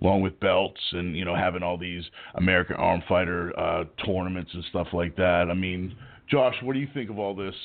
along 0.01 0.21
with 0.21 0.39
belts, 0.39 0.81
and 0.91 1.17
you 1.17 1.25
know 1.25 1.35
having 1.35 1.63
all 1.63 1.77
these 1.77 2.03
American 2.35 2.75
Arm 2.75 3.01
Fighter 3.09 3.57
uh, 3.59 3.85
tournaments 4.05 4.51
and 4.53 4.63
stuff 4.65 4.87
like 4.93 5.15
that. 5.15 5.47
I 5.49 5.55
mean, 5.55 5.95
Josh, 6.29 6.55
what 6.61 6.73
do 6.73 6.79
you 6.79 6.87
think 6.93 7.09
of 7.09 7.17
all 7.17 7.35
this? 7.35 7.55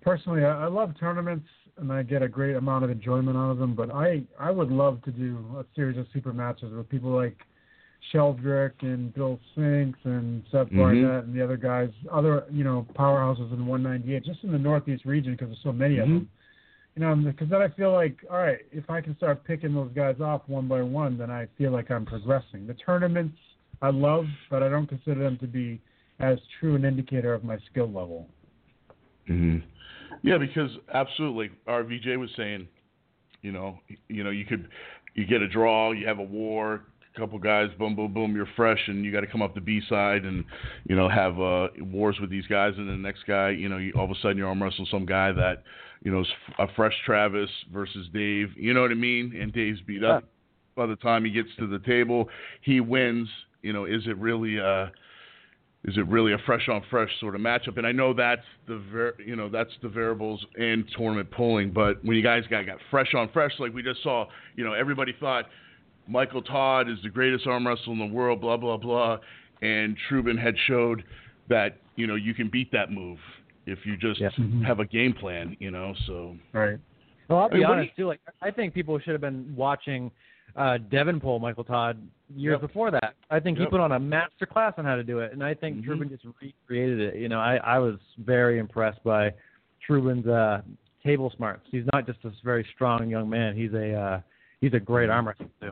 Personally, 0.00 0.44
I 0.44 0.66
love 0.66 0.94
tournaments 0.98 1.46
and 1.78 1.92
I 1.92 2.02
get 2.02 2.22
a 2.22 2.28
great 2.28 2.56
amount 2.56 2.84
of 2.84 2.90
enjoyment 2.90 3.36
out 3.36 3.50
of 3.50 3.58
them. 3.58 3.74
But 3.74 3.92
I 3.92 4.22
I 4.38 4.50
would 4.50 4.70
love 4.70 5.02
to 5.04 5.10
do 5.10 5.38
a 5.58 5.64
series 5.74 5.98
of 5.98 6.06
super 6.12 6.32
matches 6.32 6.72
with 6.72 6.88
people 6.88 7.10
like 7.10 7.36
Sheldrick 8.12 8.72
and 8.82 9.12
Bill 9.14 9.38
Spinks 9.52 9.98
and 10.04 10.42
Seth 10.50 10.66
mm-hmm. 10.66 10.78
Barnett 10.78 11.24
and 11.24 11.34
the 11.34 11.42
other 11.42 11.56
guys, 11.56 11.90
other 12.10 12.44
you 12.50 12.64
know 12.64 12.86
powerhouses 12.94 13.52
in 13.52 13.66
198, 13.66 14.24
just 14.24 14.44
in 14.44 14.52
the 14.52 14.58
Northeast 14.58 15.04
region 15.04 15.32
because 15.32 15.48
there's 15.48 15.62
so 15.62 15.72
many 15.72 15.96
mm-hmm. 15.96 16.02
of 16.02 16.08
them. 16.08 16.28
You 16.94 17.00
know, 17.00 17.14
because 17.14 17.48
then 17.48 17.62
I 17.62 17.68
feel 17.68 17.90
like, 17.90 18.18
all 18.30 18.36
right, 18.36 18.58
if 18.70 18.90
I 18.90 19.00
can 19.00 19.16
start 19.16 19.44
picking 19.44 19.74
those 19.74 19.90
guys 19.94 20.16
off 20.20 20.42
one 20.46 20.68
by 20.68 20.82
one, 20.82 21.16
then 21.16 21.30
I 21.30 21.46
feel 21.56 21.70
like 21.70 21.90
I'm 21.90 22.04
progressing. 22.04 22.66
The 22.66 22.74
tournaments 22.74 23.38
I 23.80 23.88
love, 23.88 24.26
but 24.50 24.62
I 24.62 24.68
don't 24.68 24.86
consider 24.86 25.22
them 25.22 25.38
to 25.38 25.46
be 25.46 25.80
as 26.20 26.38
true 26.60 26.76
an 26.76 26.84
indicator 26.84 27.32
of 27.32 27.44
my 27.44 27.56
skill 27.70 27.86
level. 27.86 28.28
Mm-hmm. 29.28 29.66
Yeah, 30.22 30.38
because 30.38 30.70
absolutely, 30.92 31.50
RVJ 31.66 32.18
was 32.18 32.30
saying, 32.36 32.68
you 33.42 33.52
know, 33.52 33.78
you 34.08 34.24
know, 34.24 34.30
you 34.30 34.44
could, 34.44 34.68
you 35.14 35.26
get 35.26 35.42
a 35.42 35.48
draw, 35.48 35.92
you 35.92 36.06
have 36.06 36.18
a 36.18 36.24
war, 36.24 36.82
a 37.14 37.18
couple 37.18 37.38
guys, 37.38 37.68
boom, 37.78 37.94
boom, 37.94 38.12
boom, 38.12 38.34
you're 38.34 38.48
fresh, 38.56 38.80
and 38.86 39.04
you 39.04 39.12
got 39.12 39.20
to 39.20 39.26
come 39.26 39.42
up 39.42 39.54
the 39.54 39.60
B 39.60 39.80
side 39.88 40.24
and, 40.24 40.44
you 40.88 40.96
know, 40.96 41.08
have 41.08 41.38
uh, 41.40 41.68
wars 41.80 42.16
with 42.20 42.30
these 42.30 42.46
guys, 42.46 42.74
and 42.76 42.88
the 42.88 42.96
next 42.96 43.26
guy, 43.26 43.50
you 43.50 43.68
know, 43.68 43.78
you, 43.78 43.92
all 43.96 44.04
of 44.04 44.10
a 44.10 44.14
sudden 44.22 44.36
you're 44.36 44.48
arm 44.48 44.62
wrestling 44.62 44.88
some 44.90 45.06
guy 45.06 45.32
that, 45.32 45.62
you 46.02 46.10
know, 46.10 46.20
is 46.20 46.26
a 46.58 46.66
fresh 46.74 46.94
Travis 47.04 47.50
versus 47.72 48.08
Dave, 48.12 48.50
you 48.56 48.74
know 48.74 48.82
what 48.82 48.90
I 48.90 48.94
mean? 48.94 49.36
And 49.40 49.52
Dave's 49.52 49.80
beat 49.86 50.02
up. 50.04 50.24
By 50.74 50.86
the 50.86 50.96
time 50.96 51.24
he 51.24 51.30
gets 51.30 51.50
to 51.58 51.66
the 51.66 51.80
table, 51.80 52.28
he 52.62 52.80
wins. 52.80 53.28
You 53.60 53.74
know, 53.74 53.84
is 53.84 54.02
it 54.06 54.16
really? 54.16 54.58
Uh, 54.58 54.86
is 55.84 55.96
it 55.96 56.06
really 56.06 56.32
a 56.32 56.38
fresh 56.46 56.68
on 56.68 56.82
fresh 56.90 57.10
sort 57.18 57.34
of 57.34 57.40
matchup? 57.40 57.76
And 57.76 57.86
I 57.86 57.92
know 57.92 58.14
that's 58.14 58.42
the 58.68 58.82
ver- 58.92 59.16
you 59.24 59.34
know 59.34 59.48
that's 59.48 59.72
the 59.82 59.88
variables 59.88 60.44
in 60.56 60.86
tournament 60.96 61.30
pulling. 61.30 61.72
But 61.72 62.04
when 62.04 62.16
you 62.16 62.22
guys 62.22 62.44
got 62.48 62.66
got 62.66 62.78
fresh 62.90 63.14
on 63.14 63.28
fresh, 63.32 63.52
like 63.58 63.74
we 63.74 63.82
just 63.82 64.02
saw, 64.02 64.26
you 64.56 64.64
know 64.64 64.74
everybody 64.74 65.14
thought 65.18 65.46
Michael 66.06 66.42
Todd 66.42 66.88
is 66.88 66.98
the 67.02 67.08
greatest 67.08 67.46
arm 67.46 67.66
wrestler 67.66 67.92
in 67.94 67.98
the 67.98 68.06
world, 68.06 68.40
blah 68.40 68.56
blah 68.56 68.76
blah, 68.76 69.18
and 69.60 69.96
Trubin 70.08 70.40
had 70.40 70.54
showed 70.66 71.02
that 71.48 71.78
you 71.96 72.06
know 72.06 72.14
you 72.14 72.34
can 72.34 72.48
beat 72.48 72.70
that 72.72 72.92
move 72.92 73.18
if 73.66 73.80
you 73.84 73.96
just 73.96 74.20
yeah. 74.20 74.28
Mm-hmm. 74.38 74.62
have 74.62 74.78
a 74.78 74.84
game 74.84 75.12
plan, 75.12 75.56
you 75.58 75.72
know. 75.72 75.94
So 76.06 76.36
right. 76.52 76.78
Well, 77.28 77.40
I'll 77.40 77.48
be 77.48 77.56
I 77.56 77.58
mean, 77.58 77.66
honest 77.66 77.96
too. 77.96 78.06
Like 78.06 78.20
I 78.40 78.52
think 78.52 78.72
people 78.72 78.98
should 79.00 79.12
have 79.12 79.20
been 79.20 79.52
watching 79.56 80.12
uh, 80.56 80.78
Devon 80.78 81.20
pull 81.20 81.38
Michael 81.38 81.64
Todd 81.64 81.96
years 82.34 82.54
Yep. 82.54 82.60
before 82.60 82.90
that. 82.90 83.14
I 83.30 83.40
think 83.40 83.58
Yep. 83.58 83.66
he 83.68 83.70
put 83.70 83.80
on 83.80 83.92
a 83.92 84.00
master 84.00 84.46
class 84.46 84.74
on 84.78 84.84
how 84.84 84.96
to 84.96 85.04
do 85.04 85.18
it, 85.20 85.32
and 85.32 85.42
I 85.42 85.54
think 85.54 85.78
Mhm. 85.78 85.84
Trubin 85.84 86.08
just 86.08 86.24
recreated 86.40 87.00
it. 87.00 87.16
You 87.16 87.28
know, 87.28 87.40
I 87.40 87.56
I 87.56 87.78
was 87.78 87.98
very 88.18 88.58
impressed 88.58 89.02
by 89.04 89.32
Trubin's 89.86 90.26
uh, 90.26 90.62
table 91.04 91.30
smarts. 91.36 91.66
He's 91.70 91.84
not 91.92 92.06
just 92.06 92.24
a 92.24 92.32
very 92.44 92.64
strong 92.74 93.08
young 93.08 93.28
man. 93.28 93.54
He's 93.56 93.72
a 93.74 93.92
uh, 93.94 94.20
he's 94.60 94.74
a 94.74 94.80
great 94.80 95.10
arm 95.10 95.28
wrestler 95.28 95.48
too. 95.60 95.70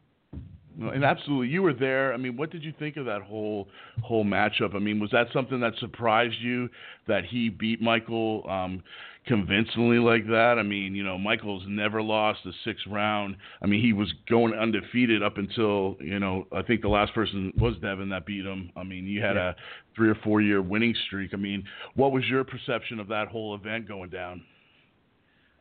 And 0.80 1.04
absolutely, 1.04 1.48
you 1.48 1.62
were 1.62 1.74
there. 1.74 2.14
I 2.14 2.16
mean, 2.16 2.36
what 2.38 2.50
did 2.50 2.62
you 2.64 2.72
think 2.78 2.96
of 2.96 3.04
that 3.04 3.20
whole 3.22 3.68
whole 4.02 4.24
matchup? 4.24 4.74
I 4.74 4.78
mean, 4.78 4.98
was 4.98 5.10
that 5.10 5.26
something 5.32 5.60
that 5.60 5.74
surprised 5.76 6.40
you 6.40 6.70
that 7.06 7.24
he 7.24 7.48
beat 7.50 7.82
Michael 7.82 8.48
um, 8.48 8.82
convincingly 9.26 9.98
like 9.98 10.26
that? 10.26 10.56
I 10.58 10.62
mean, 10.62 10.94
you 10.94 11.02
know, 11.04 11.18
Michael's 11.18 11.62
never 11.66 12.02
lost 12.02 12.40
a 12.46 12.52
six 12.64 12.80
round. 12.86 13.36
I 13.62 13.66
mean, 13.66 13.82
he 13.82 13.92
was 13.92 14.12
going 14.28 14.54
undefeated 14.54 15.22
up 15.22 15.38
until 15.38 15.96
you 16.00 16.18
know 16.18 16.46
I 16.52 16.62
think 16.62 16.82
the 16.82 16.88
last 16.88 17.14
person 17.14 17.52
was 17.58 17.74
Devon 17.82 18.08
that 18.10 18.26
beat 18.26 18.44
him. 18.44 18.70
I 18.76 18.82
mean, 18.82 19.06
you 19.06 19.20
had 19.20 19.36
Yeah. 19.36 19.50
a 19.50 19.54
three 19.94 20.08
or 20.08 20.14
four 20.16 20.40
year 20.40 20.62
winning 20.62 20.94
streak. 21.06 21.34
I 21.34 21.36
mean, 21.36 21.64
what 21.94 22.12
was 22.12 22.24
your 22.28 22.44
perception 22.44 22.98
of 22.98 23.08
that 23.08 23.28
whole 23.28 23.54
event 23.54 23.86
going 23.86 24.10
down? 24.10 24.42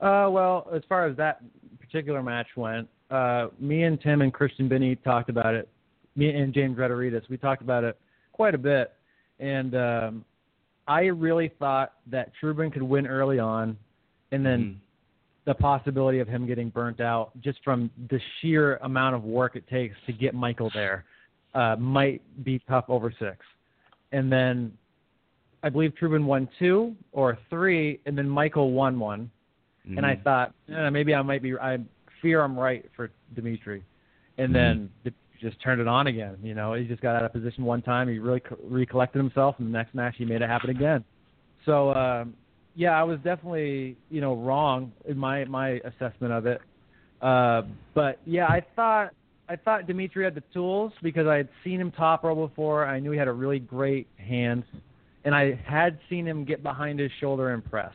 Uh, 0.02 0.30
well, 0.32 0.70
as 0.74 0.82
far 0.88 1.06
as 1.06 1.18
that 1.18 1.42
particular 1.80 2.24
match 2.24 2.48
went, 2.56 2.88
uh, 3.12 3.48
me 3.60 3.84
and 3.84 4.00
Tim 4.00 4.22
and 4.22 4.34
Christian 4.34 4.70
Binney 4.70 4.96
talked 4.96 5.30
about 5.30 5.56
it. 5.56 5.68
Me 6.16 6.30
and 6.30 6.54
James 6.54 6.78
Rederitas, 6.78 7.28
we 7.30 7.38
talked 7.38 7.62
about 7.62 7.84
it 7.84 8.00
quite 8.32 8.56
a 8.56 8.58
bit, 8.58 8.94
and 9.40 9.76
um, 9.76 10.26
I 10.90 11.06
really 11.06 11.52
thought 11.60 11.94
that 12.08 12.32
Trubin 12.42 12.74
could 12.74 12.82
win 12.82 13.08
early 13.08 13.40
on, 13.40 13.78
and 14.32 14.46
then 14.46 14.60
Mm-hmm. 14.62 14.78
the 15.46 15.54
possibility 15.54 16.20
of 16.20 16.28
him 16.28 16.46
getting 16.46 16.70
burnt 16.70 17.00
out 17.00 17.32
just 17.42 17.60
from 17.64 17.90
the 18.10 18.20
sheer 18.42 18.76
amount 18.78 19.16
of 19.16 19.24
work 19.24 19.56
it 19.56 19.68
takes 19.68 19.96
to 20.06 20.12
get 20.14 20.36
Michael 20.36 20.70
there 20.74 21.06
uh, 21.56 21.76
might 21.78 22.22
be 22.44 22.60
tough 22.68 22.86
over 22.90 23.12
six. 23.18 23.38
And 24.12 24.32
then 24.32 24.78
I 25.64 25.70
believe 25.70 25.94
Trubin 26.00 26.26
won 26.26 26.50
two 26.60 26.96
or 27.14 27.38
three, 27.50 28.02
and 28.06 28.18
then 28.18 28.28
Michael 28.28 28.72
won 28.72 29.00
one 29.00 29.32
and 29.96 30.06
I 30.06 30.16
Mhm. 30.16 30.24
thought 30.24 30.54
eh, 30.70 30.90
maybe 30.90 31.14
I 31.16 31.22
might 31.22 31.42
be. 31.42 31.58
I 31.58 31.80
fear 32.22 32.42
I'm 32.42 32.58
right 32.58 32.86
for 32.96 33.12
Dimitri, 33.36 33.84
and 34.38 34.54
then 34.54 34.90
Mm-hmm. 35.04 35.08
it 35.08 35.14
just 35.40 35.62
turned 35.62 35.82
it 35.82 35.88
on 35.88 36.08
again. 36.08 36.38
You 36.44 36.54
know, 36.54 36.74
he 36.74 36.86
just 36.86 37.02
got 37.02 37.16
out 37.16 37.24
of 37.24 37.34
position 37.34 37.64
one 37.64 37.82
time. 37.82 38.08
He 38.08 38.20
really 38.20 38.42
co- 38.42 38.58
recollected 38.64 39.20
himself, 39.20 39.56
and 39.60 39.68
the 39.68 39.72
next 39.72 39.96
match 39.96 40.16
he 40.18 40.26
made 40.26 40.42
it 40.42 40.50
happen 40.50 40.70
again. 40.70 41.04
So 41.66 41.94
um, 41.94 42.34
yeah, 42.76 42.92
I 42.92 43.04
was 43.04 43.18
definitely 43.18 43.98
you 44.10 44.22
know 44.22 44.36
wrong 44.36 44.92
in 45.08 45.18
my 45.18 45.46
my 45.46 45.80
assessment 45.84 46.34
of 46.34 46.46
it. 46.46 46.62
Uh, 47.22 47.64
but 47.94 48.20
yeah, 48.26 48.46
I 48.46 48.66
thought 48.76 49.14
I 49.48 49.56
thought 49.56 49.88
Dimitri 49.88 50.24
had 50.24 50.36
the 50.36 50.44
tools 50.54 50.94
because 51.02 51.28
I 51.28 51.38
had 51.38 51.50
seen 51.64 51.82
him 51.82 51.92
top 51.92 52.24
roll 52.24 52.48
before. 52.48 52.86
I 52.86 53.00
knew 53.00 53.12
he 53.12 53.18
had 53.18 53.28
a 53.28 53.34
really 53.34 53.60
great 53.60 54.08
hand, 54.18 54.64
and 55.26 55.36
I 55.36 55.60
had 55.66 56.00
seen 56.10 56.28
him 56.28 56.46
get 56.46 56.64
behind 56.64 57.00
his 57.00 57.12
shoulder 57.20 57.50
and 57.54 57.64
press, 57.64 57.94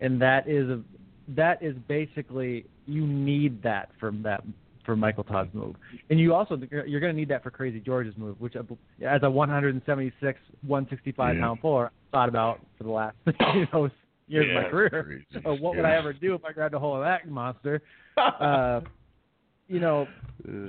and 0.00 0.20
that 0.22 0.48
is 0.48 0.68
a 0.68 0.82
that 1.28 1.62
is 1.62 1.74
basically 1.88 2.66
you 2.86 3.06
need 3.06 3.62
that 3.62 3.90
from 3.98 4.22
that 4.22 4.42
for 4.86 4.96
Michael 4.96 5.24
Todd's 5.24 5.52
move, 5.52 5.74
and 6.08 6.18
you 6.18 6.32
also 6.32 6.58
you're 6.70 7.00
going 7.00 7.12
to 7.12 7.18
need 7.18 7.28
that 7.28 7.42
for 7.42 7.50
Crazy 7.50 7.80
George's 7.80 8.16
move, 8.16 8.40
which 8.40 8.54
I- 8.56 9.04
as 9.04 9.22
a 9.24 9.30
176, 9.30 10.40
165 10.66 11.34
Yeah. 11.34 11.40
pound 11.42 11.60
puller, 11.60 11.86
I 11.86 11.90
thought 12.12 12.28
about 12.30 12.60
for 12.78 12.84
the 12.84 12.90
last 12.90 13.16
you 13.54 13.66
know 13.72 13.90
years 14.28 14.48
of 14.56 14.62
my 14.64 14.70
career. 14.70 15.22
So 15.32 15.54
what 15.56 15.76
would 15.76 15.84
I 15.84 15.94
ever 15.96 16.12
do 16.12 16.34
if 16.34 16.44
I 16.44 16.52
grabbed 16.52 16.74
a 16.74 16.78
hold 16.78 16.98
of 16.98 17.04
that 17.04 17.28
monster? 17.28 17.82
Uh, 18.18 18.80
you 19.68 19.78
know, 19.80 20.06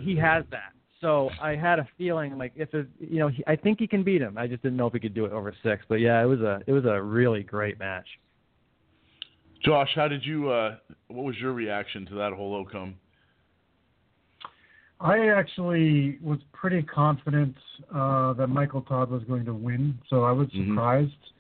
he 0.02 0.16
has 0.18 0.44
that. 0.52 0.74
So 1.00 1.30
I 1.40 1.56
had 1.56 1.78
a 1.80 1.88
feeling 1.98 2.38
like 2.38 2.52
if 2.56 2.74
it, 2.74 2.88
you 3.00 3.20
know, 3.20 3.28
he, 3.28 3.44
I 3.48 3.56
think 3.56 3.80
he 3.80 3.88
can 3.88 4.04
beat 4.04 4.22
him. 4.22 4.38
I 4.38 4.48
just 4.48 4.64
didn't 4.64 4.78
know 4.78 4.88
if 4.88 4.94
he 4.94 5.00
could 5.00 5.14
do 5.14 5.24
it 5.26 5.32
over 5.32 5.54
six. 5.64 5.86
But 5.88 6.02
yeah, 6.02 6.20
it 6.22 6.26
was 6.26 6.42
a 6.42 6.60
it 6.68 6.72
was 6.74 6.86
a 6.86 7.00
really 7.02 7.44
great 7.44 7.78
match. 7.80 8.08
Josh, 9.64 9.90
how 9.96 10.08
did 10.08 10.26
you? 10.26 10.50
Uh, 10.50 10.76
what 11.08 11.26
was 11.26 11.36
your 11.40 11.54
reaction 11.54 12.06
to 12.08 12.16
that 12.16 12.34
whole 12.34 12.60
outcome? 12.60 12.96
I 15.00 15.28
actually 15.30 16.18
was 16.24 16.40
pretty 16.54 16.82
confident 16.82 17.56
uh, 17.94 18.34
that 18.34 18.48
Michael 18.48 18.82
Todd 18.82 19.12
was 19.12 19.24
going 19.26 19.46
to 19.46 19.54
win, 19.54 19.98
so 20.10 20.24
I 20.24 20.32
was 20.32 20.48
Mhm. 20.50 20.70
surprised. 20.70 21.32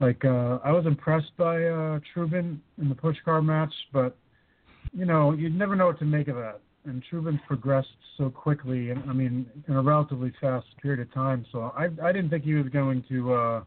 Like 0.00 0.24
uh, 0.24 0.58
I 0.64 0.72
was 0.72 0.86
impressed 0.86 1.36
by 1.36 1.64
uh, 1.64 2.00
Trubin 2.12 2.58
in 2.78 2.88
the 2.88 2.94
push 2.94 3.16
car 3.24 3.40
match, 3.42 3.72
but 3.92 4.16
you 4.92 5.04
know 5.04 5.32
you'd 5.32 5.56
never 5.56 5.76
know 5.76 5.86
what 5.86 5.98
to 6.00 6.04
make 6.04 6.28
of 6.28 6.36
that. 6.36 6.60
And 6.86 7.02
Trubin 7.10 7.40
progressed 7.46 7.96
so 8.16 8.28
quickly, 8.30 8.90
and 8.90 9.08
I 9.08 9.12
mean 9.12 9.46
in 9.68 9.76
a 9.76 9.82
relatively 9.82 10.32
fast 10.40 10.66
period 10.82 11.00
of 11.00 11.12
time. 11.12 11.44
So 11.52 11.72
I 11.76 11.84
I 12.02 12.12
didn't 12.12 12.30
think 12.30 12.44
he 12.44 12.54
was 12.54 12.68
going 12.68 13.02
to 13.08 13.32
uh, 13.34 13.64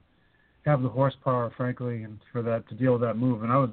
have 0.65 0.81
the 0.81 0.89
horsepower, 0.89 1.49
frankly, 1.55 2.03
and 2.03 2.19
for 2.31 2.41
that 2.41 2.67
to 2.69 2.75
deal 2.75 2.93
with 2.93 3.01
that 3.01 3.17
move. 3.17 3.43
And 3.43 3.51
I 3.51 3.57
was, 3.57 3.69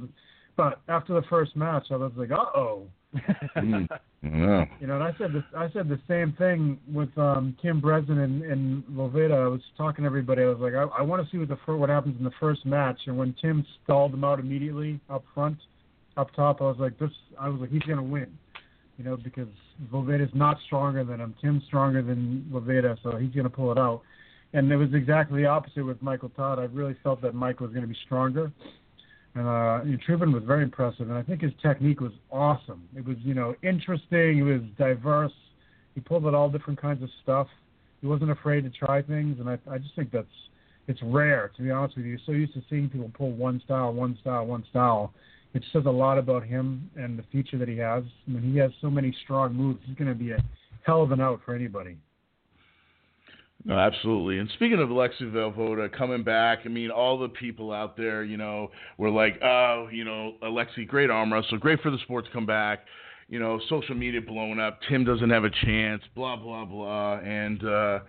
but 0.56 0.80
after 0.88 1.14
the 1.14 1.22
first 1.28 1.56
match, 1.56 1.86
I 1.90 1.96
was 1.96 2.12
like, 2.16 2.30
uh 2.30 2.50
oh. 2.54 2.86
Yeah. 4.24 4.64
You 4.80 4.86
know, 4.86 4.94
and 4.94 5.04
I 5.04 5.14
said. 5.18 5.44
I 5.56 5.70
said 5.72 5.88
the 5.88 6.00
same 6.08 6.32
thing 6.38 6.78
with 6.90 7.16
um, 7.18 7.56
Tim 7.60 7.80
Bresnan 7.80 8.24
and, 8.24 8.42
and 8.42 8.82
Voevoda. 8.84 9.44
I 9.44 9.48
was 9.48 9.60
talking 9.76 10.04
to 10.04 10.06
everybody. 10.06 10.42
I 10.42 10.46
was 10.46 10.58
like, 10.60 10.72
I, 10.72 10.84
I 10.98 11.02
want 11.02 11.22
to 11.22 11.30
see 11.30 11.38
what 11.38 11.48
the 11.48 11.76
what 11.76 11.90
happens 11.90 12.16
in 12.18 12.24
the 12.24 12.32
first 12.40 12.64
match. 12.64 12.98
And 13.06 13.18
when 13.18 13.34
Tim 13.40 13.66
stalled 13.82 14.14
him 14.14 14.24
out 14.24 14.40
immediately 14.40 14.98
up 15.10 15.24
front, 15.34 15.58
up 16.16 16.34
top, 16.34 16.62
I 16.62 16.64
was 16.64 16.78
like, 16.78 16.98
this. 16.98 17.10
I 17.38 17.48
was 17.48 17.60
like, 17.60 17.70
he's 17.70 17.82
gonna 17.82 18.02
win. 18.02 18.32
You 18.96 19.04
know, 19.04 19.16
because 19.16 19.48
Voevoda's 19.92 20.34
not 20.34 20.56
stronger 20.66 21.04
than 21.04 21.20
him. 21.20 21.34
Tim's 21.42 21.64
stronger 21.66 22.00
than 22.00 22.48
Voevoda, 22.50 22.96
so 23.02 23.16
he's 23.16 23.34
gonna 23.34 23.50
pull 23.50 23.72
it 23.72 23.78
out. 23.78 24.02
And 24.54 24.70
it 24.70 24.76
was 24.76 24.94
exactly 24.94 25.42
the 25.42 25.48
opposite 25.48 25.84
with 25.84 26.00
Michael 26.00 26.30
Todd. 26.30 26.60
I 26.60 26.64
really 26.64 26.96
felt 27.02 27.20
that 27.22 27.34
Michael 27.34 27.66
was 27.66 27.74
to 27.74 27.86
be 27.86 27.96
stronger. 28.06 28.52
And 29.35 29.49
uh, 29.49 29.99
Trubin 30.07 30.32
was 30.32 30.45
very 30.45 30.62
impressive, 30.62 31.09
and 31.11 31.18
I 31.18 31.22
think 31.22 31.43
his 31.43 31.53
technique 31.61 32.01
was 32.01 32.12
awesome. 32.30 32.89
It 32.97 33.05
was, 33.05 33.16
you 33.20 33.35
know, 33.35 33.55
interesting. 33.62 34.39
It 34.39 34.43
was 34.43 34.62
diverse. 34.78 35.32
He 35.95 36.01
pulled 36.01 36.24
out 36.26 36.35
all 36.35 36.49
different 36.49 36.80
kinds 36.80 37.03
of 37.03 37.09
stuff. 37.22 37.49
He 38.01 38.07
wasn't 38.07 38.30
afraid 38.30 38.62
to 38.64 38.70
try 38.70 39.03
things, 39.03 39.41
and 39.41 39.49
I, 39.49 39.59
I 39.68 39.78
just 39.78 39.95
think 39.97 40.12
that's 40.12 40.26
it's 40.87 41.01
rare. 41.03 41.51
To 41.57 41.62
be 41.62 41.70
honest 41.70 41.97
with 41.97 42.05
you, 42.05 42.12
you're 42.12 42.20
so 42.26 42.32
used 42.32 42.55
to 42.55 42.62
seeing 42.68 42.89
people 42.89 43.11
pull 43.16 43.32
one 43.32 43.61
style, 43.64 43.93
one 43.93 44.18
style, 44.20 44.47
one 44.47 44.64
style. 44.70 45.12
It 45.55 45.64
says 45.72 45.85
a 45.87 45.91
lot 45.91 46.18
about 46.18 46.45
him 46.45 46.91
and 46.97 47.18
the 47.18 47.22
future 47.30 47.57
that 47.59 47.68
he 47.68 47.78
has. 47.78 48.05
I 48.26 48.30
mean, 48.30 48.53
he 48.53 48.59
has 48.59 48.70
so 48.80 48.91
many 48.91 49.16
strong 49.24 49.55
moves. 49.55 49.80
He's 49.87 49.97
going 49.97 50.09
to 50.09 50.14
be 50.14 50.32
a 50.32 50.45
hell 50.82 51.03
of 51.03 51.12
an 51.12 51.20
out 51.20 51.41
for 51.45 51.55
anybody. 51.55 51.97
No, 53.66 53.78
absolutely. 53.78 54.38
And 54.38 54.50
speaking 54.54 54.78
of 54.78 54.90
Alexi 54.90 55.22
Voevoda 55.22 55.90
coming 55.96 56.22
back, 56.22 56.60
I 56.66 56.68
mean, 56.68 56.90
all 56.90 57.18
the 57.18 57.30
people 57.30 57.72
out 57.72 57.96
there, 57.96 58.22
you 58.22 58.36
know, 58.36 58.70
were 58.98 59.10
like, 59.10 59.40
oh, 59.42 59.88
you 59.90 60.04
know, 60.04 60.34
Alexi, 60.42 60.86
great 60.86 61.08
arm 61.08 61.32
wrestler, 61.32 61.58
great 61.58 61.80
for 61.80 61.90
the 61.90 61.98
sport 62.04 62.26
to 62.26 62.30
come 62.30 62.44
back. 62.44 62.80
You 63.28 63.38
know, 63.38 63.58
social 63.70 63.94
media 63.94 64.20
blowing 64.20 64.60
up. 64.60 64.80
Tim 64.88 65.04
doesn't 65.04 65.30
have 65.30 65.44
a 65.44 65.50
chance. 65.64 66.02
Blah 66.14 66.36
blah 66.36 66.66
blah. 66.66 67.20
And 67.20 67.64
uh, 67.64 68.00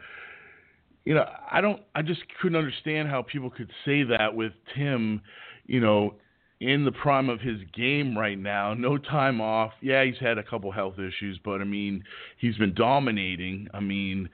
you 1.06 1.14
know, 1.14 1.26
I 1.50 1.62
don't. 1.62 1.82
I 1.96 2.02
just 2.02 2.20
couldn't 2.42 2.58
understand 2.58 3.08
how 3.08 3.22
people 3.22 3.50
could 3.50 3.72
say 3.86 4.04
that 4.04 4.36
with 4.36 4.52
Tim. 4.76 5.22
You 5.68 5.80
know, 5.80 6.16
in 6.60 6.86
the 6.86 6.92
prime 6.92 7.30
of 7.30 7.40
his 7.40 7.60
game 7.74 8.18
right 8.18 8.38
now, 8.38 8.74
no 8.74 8.98
time 8.98 9.40
off. 9.40 9.72
Yeah, 9.82 10.04
he's 10.04 10.18
had 10.20 10.38
a 10.38 10.44
couple 10.44 10.72
health 10.72 10.96
issues, 10.96 11.40
but 11.44 11.62
I 11.62 11.64
mean, 11.64 12.04
he's 12.38 12.58
been 12.58 12.74
dominating. 12.74 13.68
I 13.74 13.80
mean, 13.80 14.30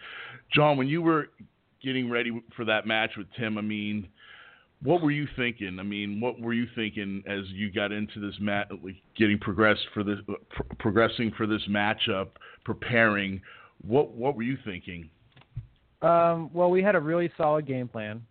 Jon, 0.54 0.78
when 0.78 0.88
you 0.88 1.02
were 1.02 1.28
getting 1.84 2.10
ready 2.10 2.41
for 2.56 2.66
that 2.66 2.86
match 2.86 3.12
with 3.18 3.28
Tim, 3.38 3.58
I 3.58 3.62
mean, 3.62 4.08
what 4.84 5.02
were 5.02 5.12
you 5.12 5.28
thinking? 5.36 5.78
I 5.80 5.84
mean, 5.84 6.20
what 6.20 6.39
were 6.39 6.54
you 6.54 6.68
thinking 6.76 7.24
as 7.28 7.41
you 7.49 7.72
got 7.72 7.91
into 7.91 8.20
this 8.20 8.36
match, 8.39 8.68
like 8.84 8.95
getting 9.16 9.38
progressed 9.38 9.86
for 9.93 10.04
this, 10.04 10.18
pr- 10.49 10.64
progressing 10.80 11.32
for 11.38 11.45
this 11.45 11.62
matchup, 11.70 12.30
preparing? 12.66 13.41
What 13.86 14.12
what 14.12 14.36
were 14.36 14.43
you 14.43 14.58
thinking? 14.66 15.10
Um, 16.02 16.49
well, 16.54 16.70
we 16.70 16.82
had 16.82 16.95
a 16.95 16.99
really 16.99 17.32
solid 17.38 17.68
game 17.68 17.88
plan. 17.88 18.26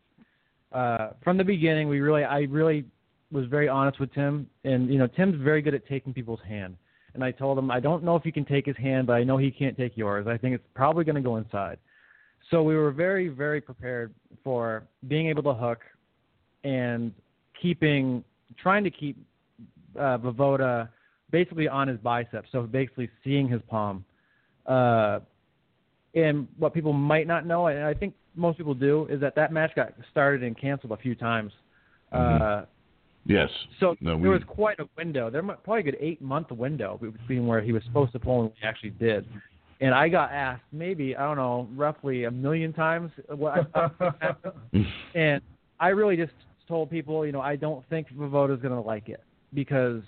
Uh, 0.73 1.11
from 1.23 1.37
the 1.37 1.45
beginning, 1.45 1.89
we 1.89 2.01
really, 2.01 2.25
I 2.25 2.41
really 2.41 2.85
was 3.31 3.47
very 3.47 3.69
honest 3.69 4.01
with 4.01 4.13
Tim, 4.13 4.49
and 4.65 4.93
you 4.93 4.99
know, 4.99 5.07
Tim's 5.07 5.41
very 5.41 5.63
good 5.63 5.75
at 5.75 5.87
taking 5.87 6.13
people's 6.13 6.41
hand. 6.47 6.77
And 7.15 7.25
I 7.25 7.33
told 7.33 7.59
him, 7.59 7.71
I 7.71 7.81
don't 7.81 8.05
know 8.05 8.15
if 8.17 8.25
you 8.25 8.33
can 8.33 8.45
take 8.45 8.67
his 8.67 8.77
hand, 8.77 9.09
but 9.09 9.15
I 9.15 9.25
know 9.25 9.37
he 9.37 9.51
can't 9.51 9.77
take 9.77 9.97
yours. 9.97 10.27
I 10.29 10.37
think 10.37 10.55
it's 10.55 10.67
probably 10.75 11.05
going 11.05 11.17
to 11.17 11.21
go 11.21 11.37
inside. 11.37 11.79
So 12.51 12.63
we 12.63 12.77
were 12.77 12.91
very, 12.91 13.29
very 13.29 13.61
prepared 13.61 14.13
for 14.43 14.83
being 15.09 15.29
able 15.29 15.43
to 15.45 15.55
hook 15.55 15.81
and 16.65 17.13
keeping, 17.61 18.25
trying 18.61 18.85
to 18.85 18.91
keep 18.91 19.17
uh, 19.97 20.19
Voevoda 20.19 20.89
basically 21.31 21.69
on 21.69 21.87
his 21.87 21.99
bicep, 21.99 22.45
so 22.51 22.63
basically 22.63 23.09
seeing 23.23 23.49
his 23.49 23.63
palm. 23.69 24.05
Uh, 24.67 25.21
and 26.15 26.49
what 26.59 26.75
people 26.75 26.93
might 26.93 27.27
not 27.29 27.47
know, 27.47 27.69
and 27.69 27.85
I 27.85 27.95
think 27.95 28.15
most 28.35 28.59
people 28.59 28.75
do, 28.75 29.07
is 29.09 29.21
that 29.21 29.37
that 29.37 29.53
match 29.53 29.73
got 29.77 29.93
started 30.11 30.43
and 30.43 30.59
canceled 30.59 30.93
a 30.93 30.97
few 30.97 31.15
times. 31.15 31.53
Uh, 32.13 32.65
Yes. 33.27 33.51
so 33.79 33.97
No, 34.01 34.17
we- 34.17 34.23
there 34.23 34.31
was 34.31 34.43
quite 34.45 34.81
a 34.81 34.89
window. 34.97 35.29
There 35.29 35.43
might 35.43 35.63
probably 35.63 35.81
a 35.81 35.85
good 35.85 35.99
eight 36.01 36.23
month 36.23 36.51
window 36.51 36.99
between 36.99 37.47
where 37.47 37.61
he 37.61 37.71
was 37.71 37.85
supposed 37.85 38.13
to 38.13 38.19
pull 38.19 38.41
and 38.41 38.51
we 38.51 38.67
actually 38.67 38.91
did. 38.91 39.27
And 39.81 39.95
I 39.95 40.09
got 40.09 40.31
asked 40.31 40.63
maybe 40.73 41.17
I 41.17 41.23
don't 41.23 41.37
know 41.37 41.69
roughly 41.75 42.25
a 42.25 42.31
million 42.31 42.73
times 42.73 43.11
what 43.29 43.53
I 43.53 43.63
thought 43.65 43.75
was 43.75 43.93
gonna 43.99 44.17
happen. 44.21 44.87
and 45.15 45.41
I 45.81 45.89
really 45.89 46.17
just 46.17 46.33
told 46.71 46.91
people, 46.91 47.27
you 47.27 47.33
know, 47.33 47.41
I 47.41 47.57
don't 47.57 47.87
think 47.89 48.07
Voevoda's 48.17 48.63
going 48.63 48.75
to 48.75 48.81
like 48.81 49.09
it 49.09 49.23
because 49.53 50.03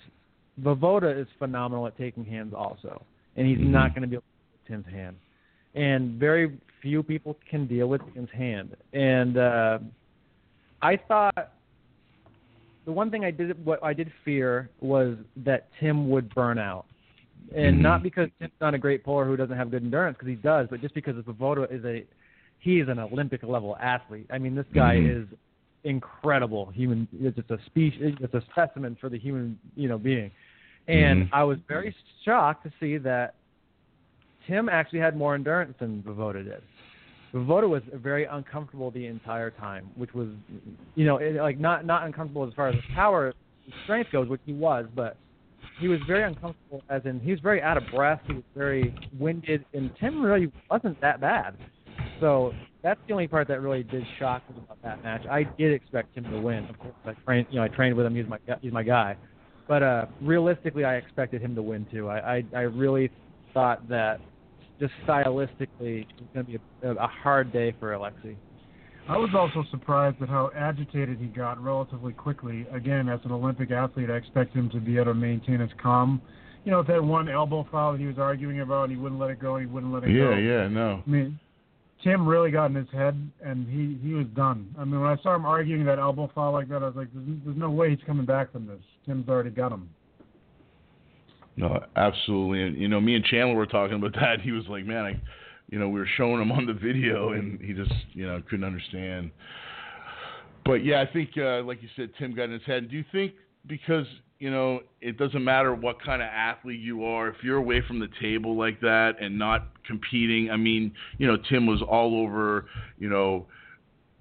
Voevoda 0.61 1.19
is 1.19 1.27
phenomenal 1.37 1.85
at 1.87 1.97
taking 1.97 2.23
hands 2.23 2.53
also, 2.55 3.03
and 3.35 3.45
he's 3.45 3.57
not 3.59 3.93
going 3.93 4.03
to 4.03 4.07
be 4.07 4.15
able 4.15 4.23
to 4.23 4.57
take 4.57 4.67
Tim's 4.67 4.93
hand. 4.93 5.15
and 5.75 6.19
very 6.19 6.57
few 6.81 7.03
people 7.03 7.37
can 7.49 7.67
deal 7.67 7.87
with 7.87 8.01
Tim's 8.13 8.29
hand. 8.31 8.75
And 8.93 9.37
uh, 9.37 9.79
I 10.81 10.97
thought 11.07 11.53
the 12.85 12.91
one 12.91 13.09
thing 13.09 13.25
I 13.25 13.31
did 13.31 13.65
what 13.65 13.83
I 13.83 13.93
did 13.93 14.11
fear 14.23 14.69
was 14.79 15.17
that 15.37 15.67
Tim 15.79 16.09
would 16.09 16.33
burn 16.35 16.59
out, 16.59 16.85
and 17.55 17.73
Mm-hmm. 17.75 17.81
not 17.81 18.03
because 18.03 18.29
Tim's 18.39 18.53
not 18.61 18.73
a 18.73 18.77
great 18.77 19.03
puller 19.03 19.25
who 19.25 19.35
doesn't 19.35 19.57
have 19.57 19.71
good 19.71 19.83
endurance 19.83 20.17
because 20.17 20.29
he 20.29 20.35
does, 20.35 20.67
but 20.69 20.81
just 20.81 20.93
because 20.93 21.15
Voevoda 21.15 21.71
is 21.71 21.83
a 21.85 22.05
he 22.59 22.79
is 22.79 22.87
an 22.87 22.99
Olympic 22.99 23.43
level 23.43 23.75
athlete. 23.77 24.27
I 24.31 24.37
mean, 24.37 24.55
this 24.55 24.65
guy 24.73 24.95
Mhm. 24.95 25.23
is 25.23 25.27
incredible 25.83 26.67
human. 26.71 27.07
It's 27.19 27.35
just 27.35 27.51
a 27.51 27.59
species. 27.65 28.15
It's 28.21 28.33
a 28.33 28.41
specimen 28.51 28.95
for 28.95 29.09
the 29.09 29.17
human 29.19 29.59
you 29.75 29.89
know 29.89 29.97
being. 29.97 30.31
And 30.87 31.23
Mhm. 31.23 31.29
I 31.33 31.43
was 31.43 31.59
very 31.67 31.95
shocked 32.23 32.63
to 32.63 32.71
see 32.79 32.97
that 32.97 33.35
Tim 34.47 34.69
actually 34.69 34.99
had 34.99 35.15
more 35.15 35.35
endurance 35.35 35.77
than 35.79 36.01
Voevoda 36.03 36.43
did. 36.43 36.61
Voevoda 37.33 37.67
was 37.67 37.81
very 37.93 38.25
uncomfortable 38.25 38.91
the 38.91 39.07
entire 39.07 39.49
time, 39.49 39.89
which 39.95 40.13
was, 40.13 40.27
you 40.95 41.05
know, 41.05 41.17
it, 41.17 41.35
like 41.35 41.59
not 41.59 41.85
not 41.85 42.05
uncomfortable 42.05 42.45
as 42.47 42.53
far 42.53 42.67
as 42.69 42.75
his 42.75 42.83
power 42.93 43.27
and 43.27 43.73
strength 43.83 44.11
goes, 44.11 44.27
which 44.27 44.41
he 44.45 44.53
was, 44.53 44.85
but 44.95 45.17
he 45.79 45.87
was 45.87 45.99
very 46.07 46.23
uncomfortable 46.23 46.81
as 46.89 47.01
in 47.05 47.19
he 47.19 47.31
was 47.31 47.39
very 47.39 47.61
out 47.61 47.77
of 47.77 47.83
breath, 47.93 48.21
he 48.27 48.33
was 48.33 48.43
very 48.55 48.93
winded, 49.19 49.65
and 49.73 49.91
Tim 49.99 50.21
really 50.21 50.51
wasn't 50.69 50.99
that 51.01 51.19
bad. 51.19 51.55
So 52.19 52.53
that's 52.83 52.99
the 53.07 53.13
only 53.13 53.27
part 53.27 53.47
that 53.47 53.61
really 53.61 53.83
did 53.83 54.03
shock 54.19 54.43
me 54.49 54.61
about 54.63 54.81
that 54.83 55.03
match. 55.03 55.25
I 55.29 55.43
did 55.43 55.73
expect 55.73 56.15
him 56.15 56.25
to 56.25 56.39
win. 56.39 56.65
Of 56.65 56.79
course, 56.79 56.93
I 57.05 57.13
trained, 57.25 57.47
you 57.49 57.57
know, 57.57 57.63
I 57.63 57.67
trained 57.67 57.95
with 57.95 58.05
him. 58.05 58.15
He's 58.15 58.27
my 58.27 58.37
he's 58.61 58.73
my 58.73 58.83
guy. 58.83 59.15
But 59.67 59.83
uh, 59.83 60.05
realistically, 60.21 60.83
I 60.83 60.95
expected 60.95 61.41
him 61.41 61.55
to 61.55 61.61
win 61.61 61.85
too. 61.91 62.09
I 62.09 62.37
I, 62.37 62.43
I 62.55 62.61
really 62.61 63.09
thought 63.53 63.87
that 63.89 64.19
just 64.79 64.93
stylistically, 65.07 66.01
it 66.01 66.07
was 66.19 66.29
going 66.33 66.45
to 66.45 66.51
be 66.51 66.59
a, 66.83 66.91
a 66.91 67.07
hard 67.07 67.53
day 67.53 67.73
for 67.79 67.93
Alexei. 67.93 68.35
I 69.09 69.17
was 69.17 69.29
also 69.35 69.67
surprised 69.69 70.21
at 70.21 70.29
how 70.29 70.49
agitated 70.55 71.19
he 71.19 71.25
got 71.27 71.61
relatively 71.61 72.13
quickly. 72.13 72.65
Again, 72.71 73.09
as 73.09 73.19
an 73.25 73.31
Olympic 73.31 73.71
athlete, 73.71 74.09
I 74.09 74.15
expect 74.15 74.53
him 74.55 74.69
to 74.69 74.79
be 74.79 74.95
able 74.95 75.05
to 75.05 75.13
maintain 75.13 75.59
his 75.59 75.71
calm. 75.81 76.21
You 76.63 76.71
know, 76.71 76.83
that 76.83 77.03
one 77.03 77.27
elbow 77.27 77.67
foul 77.69 77.91
that 77.91 77.99
he 77.99 78.07
was 78.07 78.17
arguing 78.17 78.61
about, 78.61 78.83
and 78.83 78.93
he 78.93 78.97
wouldn't 78.97 79.19
let 79.19 79.29
it 79.29 79.39
go. 79.39 79.57
He 79.57 79.65
wouldn't 79.65 79.91
let 79.91 80.03
it 80.05 80.07
go. 80.07 80.31
Yeah, 80.31 80.37
yeah, 80.37 80.67
no. 80.69 81.03
I 81.05 81.09
mean, 81.09 81.37
Tim 82.01 82.25
really 82.25 82.51
got 82.51 82.67
in 82.67 82.75
his 82.75 82.87
head, 82.93 83.17
and 83.43 83.67
he 83.67 83.99
he 84.07 84.13
was 84.13 84.27
done. 84.35 84.73
I 84.79 84.85
mean, 84.85 85.01
when 85.01 85.09
I 85.09 85.21
saw 85.21 85.35
him 85.35 85.45
arguing 85.45 85.83
that 85.85 85.99
elbow 85.99 86.31
foul 86.33 86.53
like 86.53 86.69
that, 86.69 86.81
I 86.81 86.87
was 86.87 86.95
like, 86.95 87.07
"There's, 87.13 87.25
there's 87.43 87.57
no 87.57 87.69
way 87.69 87.89
he's 87.89 88.05
coming 88.05 88.25
back 88.25 88.53
from 88.53 88.65
this. 88.65 88.79
Tim's 89.05 89.27
already 89.27 89.49
got 89.49 89.73
him." 89.73 89.89
No, 91.57 91.83
absolutely. 91.97 92.63
And 92.63 92.77
you 92.77 92.87
know, 92.87 93.01
me 93.01 93.15
and 93.15 93.25
Chandler 93.25 93.55
were 93.55 93.65
talking 93.65 93.97
about 93.97 94.13
that. 94.21 94.41
He 94.41 94.51
was 94.51 94.63
like, 94.69 94.85
"Man, 94.85 95.03
I, 95.03 95.21
you 95.69 95.79
know, 95.79 95.89
we 95.89 95.99
were 95.99 96.09
showing 96.17 96.41
him 96.41 96.51
on 96.51 96.65
the 96.65 96.73
video, 96.73 97.33
and 97.33 97.59
he 97.61 97.73
just, 97.73 97.93
you 98.13 98.25
know, 98.25 98.41
couldn't 98.49 98.65
understand." 98.65 99.31
But 100.65 100.85
yeah, 100.85 101.01
I 101.01 101.11
think, 101.11 101.31
uh, 101.37 101.61
like 101.63 101.81
you 101.81 101.89
said, 101.95 102.11
Tim 102.17 102.33
got 102.35 102.43
in 102.45 102.51
his 102.51 102.63
head. 102.65 102.89
Do 102.89 102.95
you 102.95 103.05
think 103.11 103.33
because 103.67 104.05
you 104.39 104.51
know 104.51 104.81
it 105.01 105.17
doesn't 105.17 105.43
matter 105.43 105.73
what 105.73 106.01
kind 106.01 106.21
of 106.21 106.27
athlete 106.27 106.79
you 106.79 107.05
are, 107.05 107.29
if 107.29 107.35
you're 107.43 107.57
away 107.57 107.81
from 107.85 107.99
the 107.99 108.09
table 108.21 108.57
like 108.57 108.79
that 108.81 109.13
and 109.19 109.37
not 109.37 109.67
competing? 109.85 110.49
I 110.51 110.57
mean, 110.57 110.93
you 111.17 111.27
know, 111.27 111.37
Tim 111.49 111.65
was 111.65 111.81
all 111.81 112.21
over, 112.21 112.65
you 112.97 113.09
know, 113.09 113.47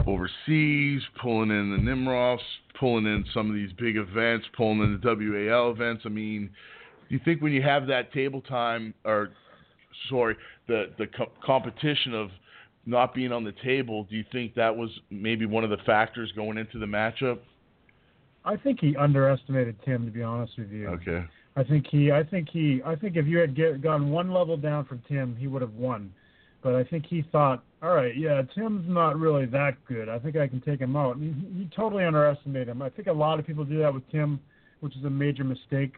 overseas, 0.07 1.03
pulling 1.21 1.51
in 1.51 1.71
the 1.71 1.91
Nemiroffs, 1.91 2.39
pulling 2.79 3.07
in 3.07 3.25
some 3.33 3.49
of 3.49 3.55
these 3.55 3.71
big 3.79 3.97
events, 3.97 4.47
pulling 4.57 4.81
in 4.81 5.01
the 5.01 5.49
WAL 5.49 5.71
events. 5.71 6.03
I 6.05 6.09
mean, 6.09 6.51
do 7.09 7.15
you 7.15 7.21
think 7.25 7.41
when 7.43 7.53
you 7.53 7.63
have 7.63 7.87
that 7.87 8.13
table 8.13 8.41
time, 8.41 8.95
or 9.05 9.31
sorry, 10.09 10.37
the 10.69 10.93
the 10.99 11.07
co- 11.07 11.33
competition 11.45 12.15
of 12.15 12.31
not 12.87 13.15
being 13.15 13.33
on 13.33 13.45
the 13.45 13.55
table, 13.65 14.05
do 14.05 14.17
you 14.17 14.25
think 14.33 14.55
that 14.55 14.77
was 14.77 14.91
maybe 15.11 15.47
one 15.47 15.65
of 15.65 15.71
the 15.71 15.77
factors 15.87 16.33
going 16.33 16.59
into 16.59 16.79
the 16.79 16.87
matchup? 16.87 17.39
I 18.45 18.57
think 18.57 18.81
he 18.81 18.97
underestimated 18.97 19.77
Tim, 19.85 20.05
to 20.05 20.11
be 20.11 20.23
honest 20.23 20.55
with 20.59 20.71
you. 20.71 20.89
Okay. 20.89 21.25
I 21.55 21.63
think 21.63 21.87
he, 21.89 22.11
I 22.11 22.25
think 22.25 22.49
he, 22.51 22.81
I 22.85 22.97
think 22.97 23.17
if 23.17 23.27
you 23.27 23.39
had 23.39 23.55
get, 23.55 23.83
gone 23.83 24.11
one 24.11 24.33
level 24.33 24.57
down 24.57 24.85
from 24.85 25.03
Tim, 25.07 25.37
he 25.37 25.47
would 25.47 25.63
have 25.63 25.75
won. 25.75 26.13
But 26.63 26.75
I 26.75 26.85
think 26.85 27.07
he 27.07 27.25
thought, 27.31 27.63
all 27.83 27.95
right, 27.95 28.17
yeah, 28.17 28.43
Tim's 28.55 28.89
not 28.89 29.19
really 29.19 29.47
that 29.47 29.77
good. 29.87 30.09
I 30.09 30.19
think 30.19 30.37
I 30.37 30.49
can 30.49 30.61
take 30.61 30.81
him 30.81 30.97
out. 30.97 31.17
And 31.17 31.35
he, 31.35 31.63
he 31.63 31.71
totally 31.75 32.05
underestimated 32.05 32.69
him. 32.69 32.83
I 32.83 32.89
think 32.89 33.09
a 33.09 33.13
lot 33.13 33.39
of 33.39 33.47
people 33.47 33.65
do 33.65 33.79
that 33.79 33.93
with 33.93 34.09
Tim, 34.11 34.41
which 34.81 34.97
is 34.97 35.05
a 35.05 35.11
major 35.11 35.45
mistake. 35.45 35.95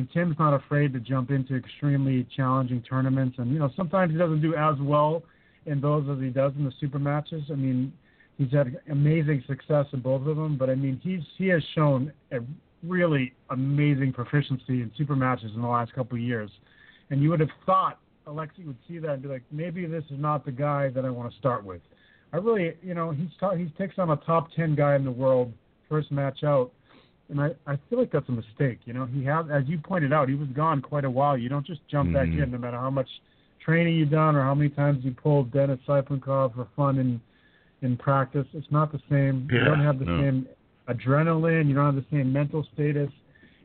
And 0.00 0.10
Tim's 0.12 0.36
not 0.38 0.54
afraid 0.54 0.94
to 0.94 0.98
jump 0.98 1.30
into 1.30 1.54
extremely 1.54 2.26
challenging 2.34 2.80
tournaments. 2.80 3.36
And 3.38 3.52
you 3.52 3.58
know, 3.58 3.70
sometimes 3.76 4.10
he 4.10 4.16
doesn't 4.16 4.40
do 4.40 4.54
as 4.54 4.76
well 4.80 5.22
in 5.66 5.78
those 5.78 6.08
as 6.08 6.18
he 6.22 6.30
does 6.30 6.52
in 6.56 6.64
the 6.64 6.72
super 6.80 6.98
matches. 6.98 7.42
I 7.52 7.54
mean, 7.54 7.92
he's 8.38 8.50
had 8.50 8.80
amazing 8.90 9.44
success 9.46 9.84
in 9.92 10.00
both 10.00 10.26
of 10.26 10.38
them. 10.38 10.56
But 10.56 10.70
I 10.70 10.74
mean, 10.74 10.98
he's 11.04 11.20
he 11.36 11.48
has 11.48 11.62
shown 11.74 12.14
a 12.32 12.38
really 12.82 13.34
amazing 13.50 14.14
proficiency 14.14 14.80
in 14.80 14.90
super 14.96 15.14
matches 15.14 15.50
in 15.54 15.60
the 15.60 15.68
last 15.68 15.92
couple 15.92 16.16
of 16.16 16.22
years. 16.22 16.50
And 17.10 17.22
you 17.22 17.28
would 17.28 17.40
have 17.40 17.50
thought 17.66 17.98
Alexei 18.26 18.64
would 18.64 18.78
see 18.88 18.98
that 19.00 19.10
and 19.10 19.22
be 19.22 19.28
like, 19.28 19.42
maybe 19.52 19.84
this 19.84 20.04
is 20.04 20.18
not 20.18 20.46
the 20.46 20.52
guy 20.52 20.88
that 20.88 21.04
I 21.04 21.10
want 21.10 21.30
to 21.30 21.38
start 21.38 21.62
with. 21.62 21.82
I 22.32 22.38
really, 22.38 22.72
you 22.82 22.94
know, 22.94 23.10
he's 23.10 23.28
ta- 23.38 23.54
he 23.54 23.66
takes 23.76 23.98
on 23.98 24.08
a 24.08 24.16
top 24.16 24.48
ten 24.56 24.74
guy 24.74 24.96
in 24.96 25.04
the 25.04 25.10
world 25.10 25.52
first 25.90 26.10
match 26.10 26.42
out, 26.42 26.72
and 27.30 27.40
I 27.40 27.50
I 27.66 27.78
feel 27.88 27.98
like 27.98 28.10
that's 28.12 28.28
a 28.28 28.32
mistake. 28.32 28.80
You 28.84 28.92
know, 28.92 29.06
he 29.06 29.24
has, 29.24 29.46
as 29.52 29.64
you 29.66 29.78
pointed 29.78 30.12
out, 30.12 30.28
he 30.28 30.34
was 30.34 30.48
gone 30.48 30.82
quite 30.82 31.04
a 31.04 31.10
while. 31.10 31.36
You 31.38 31.48
don't 31.48 31.66
just 31.66 31.80
jump 31.88 32.12
back 32.12 32.28
Mhm. 32.28 32.42
in, 32.42 32.50
no 32.50 32.58
matter 32.58 32.76
how 32.78 32.90
much 32.90 33.08
training 33.64 33.94
you've 33.96 34.10
done 34.10 34.34
or 34.36 34.42
how 34.42 34.54
many 34.54 34.70
times 34.70 35.04
you 35.04 35.12
pulled 35.12 35.52
Dennis 35.52 35.78
Cyplenkov 35.86 36.54
for 36.54 36.66
fun 36.76 36.98
in 36.98 37.20
in 37.82 37.96
practice. 37.96 38.46
It's 38.52 38.70
not 38.70 38.92
the 38.92 39.00
same. 39.08 39.48
you 39.50 39.64
don't 39.64 39.80
have 39.80 39.98
the 39.98 40.04
no. 40.04 40.20
same 40.20 40.46
adrenaline. 40.88 41.66
You 41.68 41.74
don't 41.74 41.86
have 41.86 41.94
the 41.94 42.04
same 42.10 42.32
mental 42.32 42.66
status. 42.74 43.10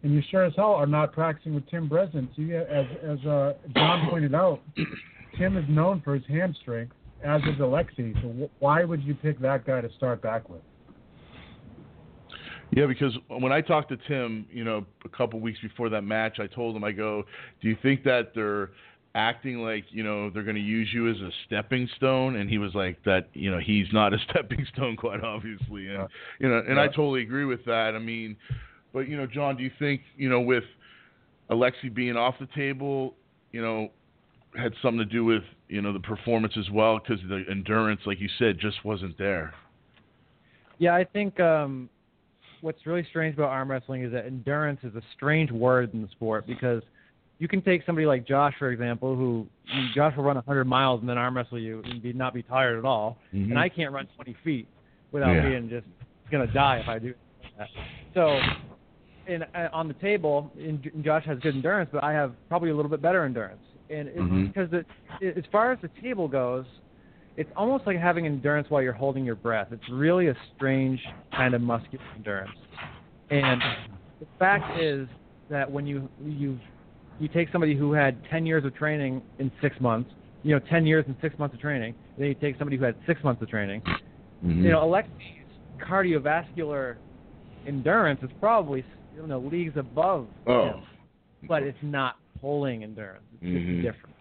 And 0.03 0.13
you 0.13 0.21
sure 0.29 0.43
as 0.45 0.53
hell 0.55 0.73
are 0.75 0.85
not 0.85 1.11
practicing 1.13 1.55
with 1.55 1.67
Tim 1.69 1.89
Bresnan. 1.89 2.27
So 2.35 2.41
you, 2.43 2.57
as 2.57 2.85
as 3.03 3.25
uh, 3.25 3.53
Jon 3.75 4.07
pointed 4.09 4.35
out, 4.35 4.61
Tim 5.37 5.57
is 5.57 5.65
known 5.67 6.01
for 6.01 6.13
his 6.13 6.25
hand 6.27 6.55
strength, 6.61 6.93
as 7.23 7.41
is 7.43 7.59
Alexei. 7.59 8.13
So 8.21 8.27
wh- 8.29 8.61
why 8.61 8.83
would 8.83 9.03
you 9.03 9.15
pick 9.15 9.39
that 9.39 9.65
guy 9.65 9.81
to 9.81 9.91
start 9.93 10.21
back 10.21 10.47
with? 10.49 10.61
Yeah, 12.71 12.85
because 12.87 13.13
when 13.27 13.51
I 13.51 13.61
talked 13.61 13.89
to 13.89 13.97
Tim, 14.07 14.45
you 14.51 14.63
know, 14.63 14.85
a 15.05 15.09
couple 15.09 15.39
weeks 15.39 15.59
before 15.61 15.89
that 15.89 16.03
match, 16.03 16.39
I 16.39 16.47
told 16.47 16.75
him, 16.75 16.83
I 16.83 16.91
go, 16.91 17.23
"Do 17.61 17.69
you 17.69 17.77
think 17.81 18.03
that 18.03 18.33
they're 18.33 18.71
acting 19.13 19.59
like, 19.59 19.85
you 19.91 20.03
know, 20.03 20.29
they're 20.29 20.43
going 20.43 20.57
to 20.57 20.61
use 20.61 20.89
you 20.93 21.09
as 21.09 21.17
a 21.17 21.29
stepping 21.45 21.87
stone?" 21.95 22.35
And 22.35 22.49
he 22.49 22.57
was 22.57 22.73
like, 22.75 23.01
"That, 23.05 23.29
you 23.33 23.51
know, 23.51 23.59
he's 23.59 23.87
not 23.93 24.13
a 24.13 24.17
stepping 24.29 24.65
stone, 24.73 24.97
quite 24.97 25.23
obviously." 25.23 25.87
And 25.87 26.07
you 26.39 26.49
know, 26.49 26.63
and 26.67 26.79
I 26.79 26.87
totally 26.87 27.21
agree 27.21 27.45
with 27.45 27.63
that. 27.65 27.93
I 27.95 27.99
mean, 27.99 28.35
but 28.93 29.07
you 29.07 29.17
know, 29.17 29.27
Jon, 29.27 29.57
do 29.57 29.63
you 29.63 29.71
think, 29.77 30.01
you 30.17 30.29
know, 30.29 30.41
with 30.41 30.63
Alexi 31.49 31.93
being 31.93 32.17
off 32.17 32.35
the 32.39 32.47
table, 32.55 33.13
you 33.51 33.61
know, 33.61 33.89
had 34.57 34.73
something 34.81 34.99
to 34.99 35.05
do 35.05 35.23
with, 35.23 35.43
you 35.67 35.81
know, 35.81 35.93
the 35.93 35.99
performance 35.99 36.53
as 36.57 36.69
well? 36.71 36.99
Because 36.99 37.23
the 37.27 37.43
endurance, 37.49 38.01
like 38.05 38.19
you 38.19 38.29
said, 38.39 38.57
just 38.59 38.83
wasn't 38.83 39.17
there. 39.17 39.53
Yeah, 40.77 40.95
I 40.95 41.05
think 41.05 41.39
um, 41.39 41.89
what's 42.65 42.85
really 42.87 43.05
strange 43.09 43.35
about 43.35 43.49
arm 43.49 43.69
wrestling 43.69 44.03
is 44.03 44.11
that 44.11 44.25
endurance 44.25 44.79
is 44.81 44.95
a 44.95 45.01
strange 45.13 45.51
word 45.51 45.93
in 45.93 46.01
the 46.01 46.07
sport 46.09 46.47
because 46.47 46.81
you 47.37 47.47
can 47.47 47.61
take 47.61 47.85
somebody 47.85 48.07
like 48.07 48.25
Josh, 48.27 48.55
for 48.57 48.71
example, 48.71 49.15
who 49.15 49.45
Josh 49.93 50.15
will 50.17 50.23
run 50.23 50.35
100 50.35 50.65
miles 50.65 50.99
and 50.99 51.07
then 51.07 51.17
arm 51.17 51.37
wrestle 51.37 51.59
you 51.59 51.83
and 51.85 52.01
be, 52.01 52.11
not 52.11 52.33
be 52.33 52.41
tired 52.41 52.79
at 52.79 52.85
all, 52.85 53.19
Mhm. 53.31 53.51
and 53.51 53.59
I 53.59 53.69
can't 53.69 53.93
run 53.93 54.07
20 54.15 54.33
feet 54.43 54.67
without 55.11 55.35
Yeah. 55.35 55.43
being 55.43 55.69
just 55.69 55.87
gonna 56.31 56.47
die 56.47 56.79
if 56.79 56.87
I 56.87 56.97
do 56.97 57.13
that. 57.55 57.69
So, 58.15 58.41
in, 59.27 59.43
uh, 59.43 59.69
on 59.71 59.87
the 59.87 59.93
table, 59.95 60.51
and 60.57 60.83
and 60.87 61.03
Josh 61.03 61.25
has 61.25 61.37
good 61.39 61.53
endurance, 61.53 61.89
but 61.93 62.03
I 62.03 62.13
have 62.13 62.33
probably 62.49 62.71
a 62.71 62.75
little 62.75 62.89
bit 62.89 63.01
better 63.01 63.25
endurance, 63.25 63.63
and 63.91 64.07
it's 64.07 64.19
Mhm. 64.19 64.47
because 64.47 64.73
it, 64.73 64.87
it, 65.21 65.37
as 65.37 65.45
far 65.51 65.71
as 65.71 65.79
the 65.81 65.89
table 66.01 66.27
goes, 66.27 66.65
it's 67.37 67.49
almost 67.55 67.85
like 67.85 67.97
having 67.97 68.25
endurance 68.25 68.69
while 68.69 68.81
you're 68.81 68.93
holding 68.93 69.25
your 69.25 69.35
breath. 69.35 69.67
It's 69.71 69.87
really 69.89 70.27
a 70.27 70.35
strange 70.55 70.99
kind 71.31 71.53
of 71.53 71.61
muscular 71.61 72.03
endurance. 72.15 72.57
And 73.29 73.61
the 74.19 74.27
fact 74.39 74.79
is 74.79 75.07
that 75.49 75.69
when 75.69 75.85
you 75.85 76.09
you 76.23 76.59
you 77.19 77.27
take 77.27 77.49
somebody 77.51 77.75
who 77.75 77.93
had 77.93 78.17
10 78.29 78.45
years 78.45 78.65
of 78.65 78.75
training 78.75 79.21
in 79.39 79.49
6 79.61 79.79
months, 79.79 80.09
you 80.43 80.53
know, 80.53 80.59
10 80.69 80.85
years 80.85 81.05
and 81.07 81.15
6 81.21 81.39
months 81.39 81.55
of 81.55 81.61
training, 81.61 81.95
then 82.17 82.27
you 82.27 82.35
take 82.35 82.57
somebody 82.57 82.77
who 82.77 82.83
had 82.83 82.95
6 83.05 83.23
months 83.23 83.41
of 83.41 83.49
training. 83.49 83.81
Mhm. 84.43 84.63
You 84.63 84.71
know, 84.71 84.83
Alexei's 84.83 85.11
cardiovascular 85.79 86.97
endurance 87.65 88.21
is 88.21 88.29
probably 88.39 88.83
you 89.15 89.27
know 89.27 89.39
leagues 89.39 89.75
above 89.77 90.27
Oh. 90.47 90.65
him, 90.67 90.79
but 91.47 91.63
it's 91.63 91.77
not 91.81 92.17
pulling 92.39 92.83
endurance. 92.83 93.25
It's 93.33 93.43
just 93.43 93.65
Mhm. 93.65 93.81
different. 93.81 94.15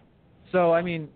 So 0.51 0.73
I 0.73 0.81
mean, 0.81 1.09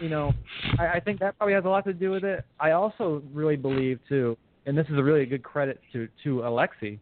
you 0.00 0.08
know, 0.08 0.32
I, 0.78 0.86
I 0.94 1.00
think 1.00 1.20
that 1.20 1.36
probably 1.36 1.54
has 1.54 1.64
a 1.64 1.68
lot 1.68 1.84
to 1.84 1.92
do 1.92 2.10
with 2.10 2.24
it. 2.24 2.44
I 2.58 2.72
also 2.72 3.22
really 3.32 3.56
believe 3.56 3.98
too, 4.08 4.36
and 4.66 4.76
this 4.76 4.86
is 4.88 4.98
a 4.98 5.02
really 5.02 5.26
good 5.26 5.42
credit 5.42 5.80
to 5.92 6.08
to 6.24 6.46
Alexei, 6.46 6.98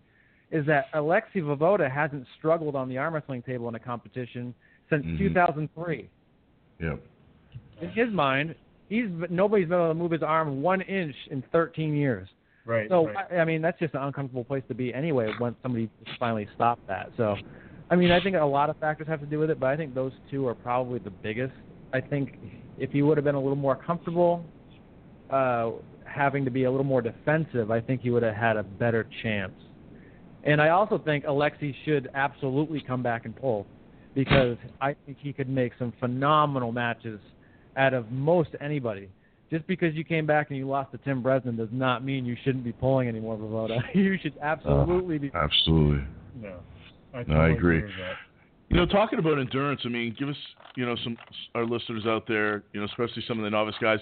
is 0.51 0.67
that 0.67 0.87
Alexei 0.95 1.41
Voevoda 1.41 1.91
hasn't 1.91 2.27
struggled 2.39 2.75
on 2.75 2.89
the 2.89 2.99
arm 2.99 3.15
wrestling 3.15 3.43
table 3.43 3.69
in 3.69 3.75
a 3.75 3.79
competition 3.79 4.55
since 4.91 5.05
Mhm. 5.05 5.19
2003. 5.19 6.09
Yep. 6.81 7.01
in 7.81 7.89
his 7.91 8.11
mind, 8.13 8.55
he's 8.89 9.07
nobody's 9.31 9.69
been 9.69 9.79
able 9.79 9.89
to 9.89 9.95
move 9.95 10.11
his 10.13 10.23
arm 10.23 10.63
one 10.63 10.81
inch 10.83 11.15
in 11.31 11.43
13 11.53 11.95
years. 11.95 12.29
Right. 12.65 12.89
So 12.89 13.07
right. 13.07 13.27
I, 13.31 13.37
I 13.39 13.45
mean, 13.45 13.63
that's 13.63 13.79
just 13.79 13.95
an 13.95 14.03
uncomfortable 14.03 14.45
place 14.45 14.63
to 14.69 14.75
be 14.75 14.93
anyway. 14.93 15.33
Once 15.41 15.57
somebody 15.63 15.89
finally 16.19 16.47
stopped 16.55 16.87
that, 16.89 17.11
so 17.17 17.37
I 17.91 17.97
mean, 17.97 18.11
I 18.11 18.21
think 18.21 18.37
a 18.37 18.45
lot 18.45 18.69
of 18.69 18.77
factors 18.79 19.07
have 19.09 19.21
to 19.21 19.27
do 19.27 19.39
with 19.39 19.51
it, 19.51 19.59
but 19.59 19.69
I 19.69 19.77
think 19.77 19.95
those 19.95 20.13
two 20.31 20.47
are 20.47 20.55
probably 20.55 20.99
the 20.99 21.11
biggest. 21.11 21.55
I 21.93 22.01
think 22.01 22.39
if 22.79 22.91
he 22.91 23.03
would 23.03 23.17
have 23.17 23.25
been 23.25 23.35
a 23.35 23.41
little 23.41 23.57
more 23.57 23.77
comfortable, 23.77 24.45
uh, 25.31 25.71
having 26.05 26.45
to 26.45 26.51
be 26.51 26.65
a 26.65 26.71
little 26.71 26.85
more 26.85 27.03
defensive, 27.03 27.71
I 27.71 27.81
think 27.81 28.01
he 28.01 28.11
would 28.11 28.23
have 28.23 28.35
had 28.35 28.57
a 28.57 28.63
better 28.63 29.09
chance. 29.23 29.53
And 30.45 30.63
I 30.63 30.71
also 30.71 30.99
think 30.99 31.25
Alexi 31.25 31.75
should 31.85 32.09
absolutely 32.15 32.81
come 32.81 33.03
back 33.03 33.25
and 33.25 33.35
pull 33.37 33.67
because 34.15 34.57
I 34.81 34.95
think 35.05 35.19
he 35.21 35.33
could 35.33 35.49
make 35.49 35.73
some 35.79 35.93
phenomenal 36.01 36.73
matches 36.73 37.21
out 37.77 37.95
of 37.95 38.11
most 38.11 38.51
anybody. 38.61 39.09
Just 39.51 39.67
because 39.67 39.95
you 39.95 40.05
came 40.05 40.27
back 40.27 40.51
and 40.51 40.59
you 40.59 40.69
lost 40.69 40.93
to 40.93 40.99
Tim 40.99 41.23
Bresnan 41.23 41.57
does 41.57 41.69
not 41.73 42.05
mean 42.05 42.27
you 42.27 42.37
shouldn't 42.45 42.65
be 42.65 42.73
pulling 42.73 43.09
anymore, 43.09 43.37
Voevoda. 43.37 43.81
you 43.95 44.19
should 44.23 44.35
absolutely 44.43 45.19
be. 45.19 45.31
Absolutely. 45.35 46.05
No. 46.41 46.59
I, 47.15 47.23
No, 47.23 47.41
I 47.41 47.49
totally 47.49 47.57
agree. 47.57 47.83
You 48.71 48.77
know, 48.77 48.87
talking 48.87 49.19
about 49.19 49.39
endurance, 49.39 49.81
I 49.85 49.89
mean, 49.89 50.15
give 50.19 50.29
us, 50.29 50.37
you 50.77 50.85
know, 50.85 50.95
some 51.03 51.17
our 51.55 51.65
listeners 51.65 52.05
out 52.07 52.27
there, 52.29 52.65
you 52.73 52.81
know, 52.81 52.87
especially 52.87 53.25
some 53.27 53.39
of 53.39 53.45
the 53.45 53.51
novice 53.51 53.75
guys. 53.81 53.99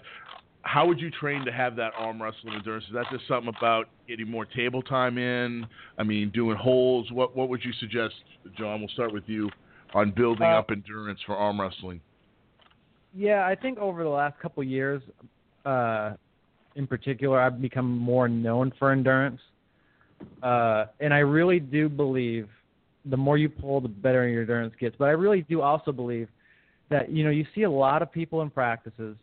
How 0.62 0.85
would 0.85 0.99
you 0.99 1.11
train 1.12 1.45
to 1.45 1.53
have 1.53 1.77
that 1.77 1.93
arm 1.97 2.21
wrestling 2.21 2.55
endurance? 2.55 2.85
Is 2.89 2.95
that 2.95 3.07
just 3.12 3.29
something 3.29 3.53
about 3.57 3.89
getting 4.09 4.29
more 4.29 4.45
table 4.45 4.83
time 4.83 5.19
in? 5.19 5.64
I 5.97 6.03
mean, 6.03 6.31
doing 6.31 6.57
holds. 6.57 7.12
What 7.12 7.37
what 7.37 7.49
would 7.49 7.64
you 7.64 7.73
suggest, 7.79 8.14
Jon? 8.59 8.81
We'll 8.81 8.89
start 8.89 9.12
with 9.12 9.23
you 9.29 9.49
on 9.95 10.11
building 10.11 10.47
Uh, 10.47 10.59
up 10.59 10.71
endurance 10.71 11.21
for 11.25 11.37
arm 11.37 11.61
wrestling. 11.61 12.01
Yeah, 13.14 13.47
I 13.47 13.55
think 13.55 13.79
over 13.79 14.03
the 14.03 14.11
last 14.11 14.37
couple 14.41 14.62
of 14.62 14.69
years, 14.69 15.01
uh, 15.64 16.14
in 16.75 16.89
particular, 16.89 17.41
I've 17.41 17.62
become 17.62 17.97
more 17.97 18.29
known 18.29 18.73
for 18.79 18.91
endurance, 18.91 19.41
uh, 20.43 20.87
and 20.99 21.14
I 21.14 21.21
really 21.21 21.61
do 21.61 21.89
believe 21.89 22.49
the 23.09 23.17
more 23.17 23.39
you 23.39 23.49
pull, 23.49 23.81
the 23.81 23.89
better 23.89 24.29
your 24.29 24.43
endurance 24.43 24.75
gets. 24.79 24.97
But 24.99 25.07
I 25.07 25.13
really 25.13 25.43
do 25.43 25.63
also 25.63 25.93
believe 25.93 26.29
that 26.91 27.11
you 27.11 27.25
know 27.25 27.31
you 27.31 27.47
see 27.55 27.63
a 27.63 27.71
lot 27.71 28.03
of 28.03 28.13
people 28.13 28.43
in 28.43 28.51
practices. 28.51 29.17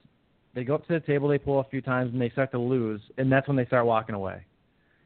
They 0.54 0.64
go 0.64 0.76
up 0.76 0.88
to 0.88 0.94
the 0.94 1.00
table, 1.00 1.28
they 1.28 1.40
pull 1.40 1.60
a 1.60 1.64
few 1.66 1.82
times, 1.82 2.14
and 2.14 2.22
they 2.22 2.30
start 2.30 2.52
to 2.52 2.60
lose, 2.60 3.02
and 3.18 3.32
that's 3.32 3.48
when 3.48 3.58
they 3.58 3.66
start 3.66 3.86
walking 3.86 4.14
away. 4.14 4.46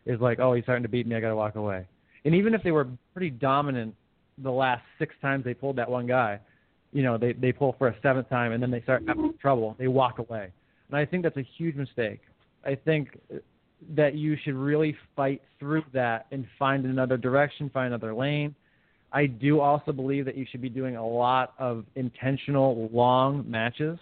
It's 0.05 0.21
like, 0.21 0.39
oh, 0.39 0.53
he's 0.53 0.63
starting 0.63 0.83
to 0.83 0.89
beat 0.89 1.07
me, 1.07 1.15
I 1.15 1.19
got 1.19 1.29
to 1.29 1.35
walk 1.35 1.55
away. 1.55 1.85
And 2.25 2.35
even 2.35 2.53
if 2.53 2.63
they 2.63 2.71
were 2.71 2.87
pretty 3.13 3.29
dominant 3.29 3.95
the 4.37 4.51
last 4.51 4.83
six 4.99 5.15
times 5.21 5.43
they 5.43 5.53
pulled 5.53 5.77
that 5.77 5.89
one 5.89 6.05
guy, 6.05 6.39
you 6.91 7.03
know, 7.03 7.17
they 7.17 7.33
they 7.33 7.51
pull 7.51 7.75
for 7.77 7.87
a 7.87 7.95
seventh 8.01 8.29
time 8.29 8.51
and 8.51 8.61
then 8.61 8.71
they 8.71 8.81
start 8.81 9.03
having 9.07 9.33
trouble. 9.41 9.75
They 9.77 9.87
walk 9.87 10.19
away, 10.19 10.51
and 10.89 10.97
I 10.97 11.05
think 11.05 11.23
that's 11.23 11.37
a 11.37 11.47
huge 11.57 11.75
mistake. 11.75 12.21
I 12.65 12.75
think 12.75 13.17
that 13.95 14.15
you 14.15 14.35
should 14.43 14.55
really 14.55 14.95
fight 15.15 15.41
through 15.59 15.83
that 15.93 16.27
and 16.31 16.45
find 16.57 16.85
another 16.85 17.17
direction, 17.17 17.69
find 17.69 17.87
another 17.93 18.13
lane. 18.13 18.55
I 19.11 19.25
do 19.25 19.59
also 19.59 19.91
believe 19.91 20.25
that 20.25 20.37
you 20.37 20.45
should 20.49 20.61
be 20.61 20.69
doing 20.69 20.95
a 20.95 21.07
lot 21.07 21.53
of 21.59 21.85
intentional 21.95 22.89
long 22.91 23.49
matches. 23.49 23.97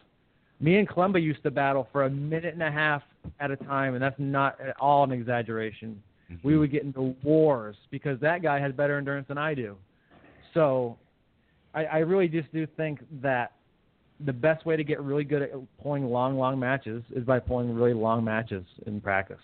Me 0.60 0.78
and 0.78 0.88
Klemba 0.88 1.22
used 1.22 1.43
to 1.43 1.51
battle 1.51 1.88
for 1.91 2.03
a 2.03 2.10
minute 2.10 2.53
and 2.53 2.64
a 2.64 2.72
half 2.72 3.03
at 3.39 3.51
a 3.51 3.56
time, 3.56 3.93
and 3.93 4.01
that's 4.01 4.16
not 4.18 4.60
at 4.60 4.76
all 4.80 5.03
an 5.03 5.12
exaggeration. 5.12 6.01
We 6.30 6.36
mm-hmm. 6.36 6.60
would 6.60 6.72
get 6.72 6.84
into 6.84 7.16
wars 7.24 7.76
because 7.91 8.20
that 8.22 8.41
guy 8.41 8.60
has 8.60 8.74
better 8.74 8.97
endurance 8.97 9.28
than 9.28 9.38
I 9.38 9.53
do. 9.53 9.76
So 10.53 10.97
I, 11.76 11.86
I 11.86 11.97
really 11.99 12.28
just 12.28 12.51
do 12.51 12.66
think 12.78 12.99
that 13.22 13.51
the 14.26 14.34
best 14.34 14.66
way 14.66 14.76
to 14.76 14.84
get 14.84 15.01
really 15.01 15.26
good 15.26 15.41
at 15.41 15.51
pulling 15.82 16.06
long, 16.06 16.38
long 16.38 16.58
matches 16.58 17.03
is 17.16 17.24
by 17.24 17.39
pulling 17.39 17.76
really 17.76 17.93
long 17.93 18.24
matches 18.24 18.64
in 18.88 19.01
practice. 19.01 19.41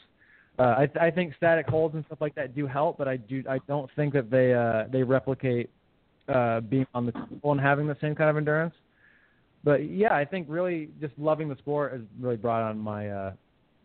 Uh, 0.62 0.86
I, 0.99 1.07
I 1.07 1.09
think 1.09 1.34
static 1.36 1.66
holds 1.68 1.95
and 1.95 2.05
stuff 2.05 2.20
like 2.22 2.36
that 2.36 2.53
do 2.53 2.68
help, 2.68 2.99
but 2.99 3.07
I 3.07 3.18
do 3.18 3.43
I 3.49 3.57
don't 3.68 3.89
think 3.95 4.14
that 4.14 4.30
they 4.30 4.53
uh, 4.53 4.84
they 4.91 5.01
replicate 5.01 5.72
uh, 6.28 6.59
being 6.59 6.86
on 6.93 7.07
the 7.07 7.14
table 7.14 7.51
and 7.51 7.59
having 7.59 7.88
the 7.88 7.97
same 7.99 8.14
kind 8.14 8.30
of 8.30 8.38
endurance. 8.38 8.76
But 9.64 9.89
yeah, 9.89 10.14
I 10.14 10.24
think 10.24 10.45
really 10.47 10.89
just 10.99 11.14
loving 11.18 11.49
the 11.49 11.55
sport 11.55 11.93
has 11.93 12.01
really 12.20 12.36
brought 12.36 12.62
on 12.62 12.78
my 12.78 13.09
uh, 13.09 13.34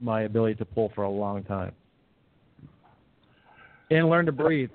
my 0.02 0.22
ability 0.22 0.56
to 0.56 0.66
pull 0.66 0.92
for 0.94 1.04
a 1.04 1.10
long 1.10 1.44
time 1.44 1.72
and 3.90 4.10
learn 4.10 4.26
to 4.26 4.32
breathe. 4.32 4.70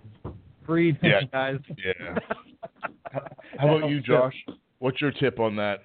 Breathe, 0.65 0.95
Yeah. 1.03 1.21
guys. 1.31 1.59
Yeah. 1.77 2.17
How 3.59 3.77
about 3.77 3.89
you, 3.91 4.01
Josh? 4.07 4.33
What's 4.79 4.99
your 5.01 5.11
tip 5.11 5.39
on 5.39 5.55
that? 5.57 5.83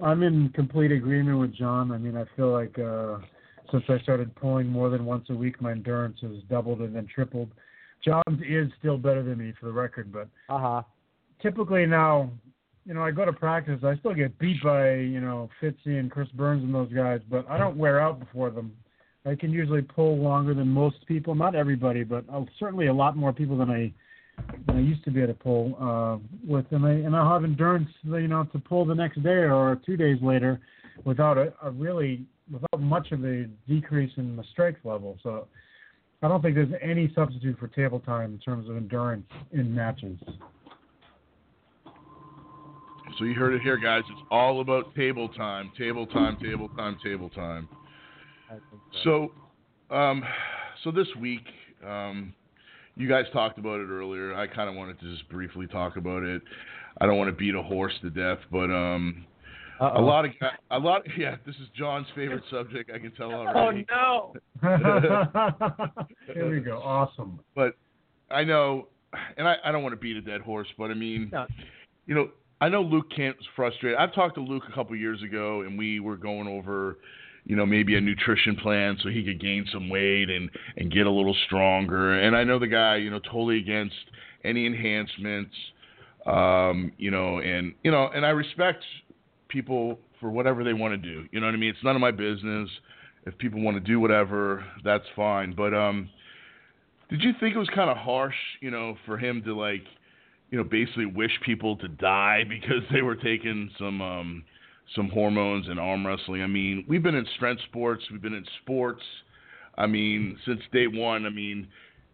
I'm 0.00 0.22
in 0.22 0.50
complete 0.50 0.92
agreement 0.92 1.40
with 1.40 1.52
Jon. 1.52 1.90
I 1.90 1.98
mean, 1.98 2.16
I 2.16 2.26
feel 2.36 2.52
like 2.52 2.78
uh, 2.78 3.18
since 3.72 3.84
I 3.88 3.98
started 4.02 4.34
pulling 4.36 4.68
more 4.68 4.88
than 4.90 5.04
once 5.04 5.26
a 5.30 5.34
week, 5.34 5.60
my 5.60 5.72
endurance 5.72 6.18
has 6.22 6.30
doubled 6.48 6.80
and 6.80 6.94
then 6.94 7.08
tripled. 7.12 7.50
Jon's 8.04 8.40
is 8.46 8.68
still 8.78 8.98
better 8.98 9.22
than 9.22 9.38
me, 9.38 9.52
for 9.58 9.66
the 9.66 9.72
record, 9.72 10.12
but 10.12 10.28
Uh 10.48 10.58
huh. 10.58 10.82
typically 11.40 11.86
now, 11.86 12.30
you 12.84 12.94
know, 12.94 13.02
I 13.02 13.10
go 13.12 13.24
to 13.24 13.32
practice. 13.32 13.80
I 13.84 13.96
still 13.96 14.14
get 14.14 14.38
beat 14.38 14.62
by 14.62 14.94
you 14.94 15.20
know 15.20 15.48
Fitzy 15.60 15.98
and 15.98 16.10
Chris 16.10 16.28
Burns 16.30 16.62
and 16.64 16.74
those 16.74 16.92
guys, 16.92 17.20
but 17.30 17.48
I 17.48 17.56
don't 17.58 17.76
wear 17.76 18.00
out 18.00 18.18
before 18.20 18.50
them. 18.50 18.72
I 19.24 19.36
can 19.36 19.52
usually 19.52 19.82
pull 19.82 20.18
longer 20.18 20.52
than 20.52 20.66
most 20.68 21.06
people. 21.06 21.34
Not 21.36 21.54
everybody, 21.54 22.02
but 22.02 22.24
certainly 22.58 22.88
a 22.88 22.92
lot 22.94 23.16
more 23.16 23.32
people 23.32 23.56
than 23.56 23.70
I 23.70 23.92
than 24.66 24.76
I 24.78 24.80
used 24.80 25.04
to 25.04 25.10
be 25.12 25.22
able 25.22 25.34
to 25.34 25.38
pull 25.38 25.76
uh, 25.80 26.18
with, 26.44 26.66
and 26.72 26.84
I 26.84 26.90
and 26.90 27.14
I 27.14 27.32
have 27.32 27.44
endurance, 27.44 27.88
you 28.02 28.26
know, 28.26 28.44
to 28.52 28.58
pull 28.58 28.84
the 28.84 28.94
next 28.96 29.22
day 29.22 29.44
or 29.46 29.80
two 29.86 29.96
days 29.96 30.18
later, 30.20 30.58
without 31.04 31.38
a, 31.38 31.52
a 31.62 31.70
really 31.70 32.24
without 32.50 32.80
much 32.80 33.12
of 33.12 33.24
a 33.24 33.44
decrease 33.68 34.12
in 34.16 34.36
the 34.36 34.44
strength 34.52 34.80
level. 34.84 35.18
So 35.22 35.46
I 36.22 36.28
don't 36.28 36.40
think 36.40 36.54
there's 36.54 36.72
any 36.80 37.12
substitute 37.14 37.58
for 37.58 37.68
table 37.68 38.00
time 38.00 38.32
in 38.32 38.38
terms 38.38 38.68
of 38.68 38.76
endurance 38.76 39.26
in 39.52 39.74
matches. 39.74 40.18
So 43.18 43.24
you 43.24 43.34
heard 43.34 43.54
it 43.54 43.62
here, 43.62 43.76
guys. 43.76 44.02
It's 44.10 44.22
all 44.30 44.60
about 44.60 44.94
table 44.94 45.28
time, 45.28 45.70
table 45.76 46.06
time, 46.06 46.38
table 46.42 46.68
time, 46.70 46.96
table 47.04 47.28
time. 47.28 47.68
So. 49.04 49.32
So, 49.90 49.94
um, 49.94 50.24
so 50.82 50.90
this 50.90 51.08
week, 51.20 51.44
um, 51.86 52.32
you 52.96 53.08
guys 53.08 53.24
talked 53.32 53.58
about 53.58 53.80
it 53.80 53.88
earlier. 53.88 54.34
I 54.34 54.46
kind 54.46 54.68
of 54.68 54.76
wanted 54.76 54.98
to 55.00 55.10
just 55.10 55.28
briefly 55.28 55.66
talk 55.66 55.96
about 55.96 56.22
it. 56.22 56.42
I 57.00 57.06
don't 57.06 57.16
want 57.16 57.28
to 57.28 57.36
beat 57.36 57.54
a 57.54 57.62
horse 57.62 57.92
to 58.02 58.10
death, 58.10 58.38
but 58.50 58.70
um, 58.70 59.26
a 59.80 59.84
Uh-oh. 59.84 60.02
lot 60.04 60.24
of 60.24 60.30
a 60.70 60.78
lot. 60.78 61.02
Yeah, 61.18 61.36
this 61.46 61.56
is 61.56 61.68
Jon's 61.76 62.06
favorite 62.14 62.44
subject. 62.50 62.90
I 62.94 62.98
can 62.98 63.12
tell 63.12 63.32
already. 63.32 63.86
Oh 63.94 64.32
no! 64.62 64.62
Here 66.34 66.50
we 66.50 66.60
go. 66.60 66.78
Awesome. 66.78 67.40
But 67.54 67.76
I 68.30 68.44
know, 68.44 68.88
and 69.36 69.46
I, 69.48 69.56
I 69.64 69.72
don't 69.72 69.82
want 69.82 69.92
to 69.92 70.00
beat 70.00 70.16
a 70.16 70.20
dead 70.22 70.40
horse, 70.40 70.68
but 70.78 70.90
I 70.90 70.94
mean, 70.94 71.30
No. 71.32 71.46
you 72.06 72.14
know, 72.14 72.28
I 72.60 72.68
know 72.68 72.82
Luke 72.82 73.06
Kent 73.14 73.36
was 73.38 73.46
frustrated. 73.56 73.98
I've 73.98 74.14
talked 74.14 74.36
to 74.36 74.40
Luke 74.40 74.62
a 74.70 74.74
couple 74.74 74.94
years 74.96 75.22
ago, 75.22 75.62
and 75.62 75.76
we 75.76 75.98
were 76.00 76.16
going 76.16 76.46
over, 76.46 76.98
you 77.44 77.56
know, 77.56 77.66
maybe 77.66 77.96
a 77.96 78.00
nutrition 78.00 78.54
plan 78.56 78.96
so 79.02 79.08
he 79.08 79.24
could 79.24 79.40
gain 79.40 79.66
some 79.72 79.88
weight 79.88 80.30
and 80.30 80.48
and 80.76 80.92
get 80.92 81.06
a 81.06 81.10
little 81.10 81.36
stronger. 81.46 82.20
And 82.20 82.36
I 82.36 82.44
know 82.44 82.58
the 82.58 82.68
guy, 82.68 82.96
you 82.96 83.10
know, 83.10 83.18
totally 83.18 83.58
against 83.58 83.96
any 84.44 84.64
enhancements, 84.66 85.54
um, 86.26 86.92
you 86.98 87.10
know, 87.10 87.38
and 87.40 87.74
you 87.82 87.90
know, 87.90 88.08
and 88.14 88.24
I 88.24 88.30
respect 88.30 88.84
people 89.52 89.98
for 90.20 90.30
whatever 90.30 90.64
they 90.64 90.72
want 90.72 90.92
to 90.92 90.96
do. 90.96 91.26
You 91.30 91.40
know 91.40 91.46
what 91.46 91.54
I 91.54 91.58
mean? 91.58 91.70
It's 91.70 91.84
none 91.84 91.94
of 91.94 92.00
my 92.00 92.10
business. 92.10 92.68
If 93.26 93.36
people 93.38 93.60
want 93.60 93.76
to 93.76 93.80
do 93.80 94.00
whatever, 94.00 94.64
that's 94.84 95.04
fine. 95.14 95.54
But 95.54 95.74
um, 95.74 96.08
did 97.10 97.22
you 97.22 97.32
think 97.38 97.54
it 97.54 97.58
was 97.58 97.68
kind 97.74 97.90
of 97.90 97.96
harsh, 97.96 98.34
you 98.60 98.70
know, 98.70 98.96
for 99.06 99.18
him 99.18 99.42
to 99.44 99.56
like, 99.56 99.84
you 100.50 100.58
know, 100.58 100.64
basically 100.64 101.06
wish 101.06 101.30
people 101.44 101.76
to 101.76 101.88
die 101.88 102.42
because 102.48 102.82
they 102.92 103.02
were 103.02 103.16
taking 103.16 103.70
some 103.78 104.00
um, 104.00 104.44
some 104.96 105.08
hormones 105.08 105.68
and 105.68 105.78
arm 105.78 106.06
wrestling? 106.06 106.42
I 106.42 106.46
mean, 106.46 106.84
we've 106.88 107.02
been 107.02 107.14
in 107.14 107.26
strength 107.36 107.62
sports, 107.68 108.02
we've 108.10 108.22
been 108.22 108.34
in 108.34 108.46
sports. 108.62 109.02
I 109.76 109.86
mean, 109.86 110.38
since 110.46 110.60
day 110.72 110.86
one. 110.86 111.24
I 111.26 111.30
mean, 111.30 111.68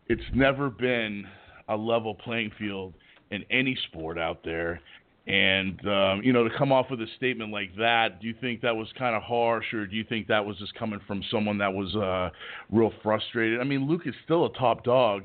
it's 0.09 0.22
never 0.34 0.70
been 0.70 1.26
a 1.68 1.76
level 1.76 2.14
playing 2.14 2.53
field 2.59 2.95
in 3.30 3.45
any 3.51 3.76
sport 3.89 4.18
out 4.18 4.43
there. 4.45 4.80
And 5.29 5.79
um, 5.87 6.22
you 6.24 6.33
know, 6.33 6.49
to 6.49 6.57
come 6.57 6.72
off 6.72 6.87
with 6.91 7.03
a 7.03 7.07
statement 7.18 7.53
like 7.53 7.76
that, 7.76 8.18
do 8.20 8.26
you 8.26 8.35
think 8.41 8.62
that 8.62 8.74
was 8.74 8.89
kind 8.99 9.14
of 9.14 9.22
harsh, 9.22 9.74
or 9.74 9.87
do 9.87 9.95
you 9.95 10.05
think 10.05 10.26
that 10.29 10.45
was 10.45 10.57
just 10.57 10.74
coming 10.74 11.01
from 11.07 11.22
someone 11.31 11.59
that 11.59 11.72
was 11.72 11.95
uh, 11.95 12.31
real 12.74 12.91
frustrated? 13.03 13.61
I 13.61 13.64
mean, 13.64 13.87
Luke 13.87 14.03
is 14.07 14.14
still 14.24 14.47
a 14.47 14.53
top 14.55 14.85
dog 14.85 15.24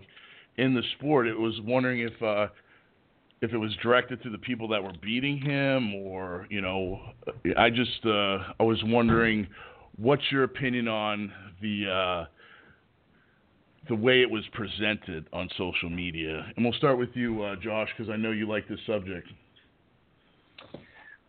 in 0.57 0.73
the 0.73 0.81
sport. 0.97 1.27
It 1.27 1.39
was 1.39 1.53
wondering 1.63 2.01
if 2.01 2.21
uh, 2.21 2.47
if 3.41 3.53
it 3.53 3.57
was 3.57 3.73
directed 3.81 4.21
to 4.23 4.29
the 4.29 4.37
people 4.37 4.67
that 4.69 4.83
were 4.83 4.91
beating 5.01 5.37
him, 5.37 5.95
or 5.95 6.47
you 6.49 6.59
know, 6.59 6.99
I 7.57 7.69
just 7.69 8.05
uh, 8.05 8.39
I 8.59 8.63
was 8.63 8.81
wondering 8.83 9.47
what's 9.95 10.23
your 10.33 10.43
opinion 10.43 10.89
on 10.89 11.31
the 11.61 11.89
uh, 11.89 12.25
the 13.87 13.95
way 13.95 14.21
it 14.21 14.29
was 14.29 14.43
presented 14.51 15.27
on 15.31 15.47
social 15.57 15.89
media. 15.89 16.45
And 16.57 16.65
we'll 16.65 16.73
start 16.73 16.97
with 16.97 17.09
you, 17.13 17.41
uh, 17.43 17.55
Josh, 17.55 17.87
because 17.97 18.11
I 18.11 18.17
know 18.17 18.31
you 18.31 18.49
like 18.49 18.67
this 18.67 18.79
subject. 18.85 19.29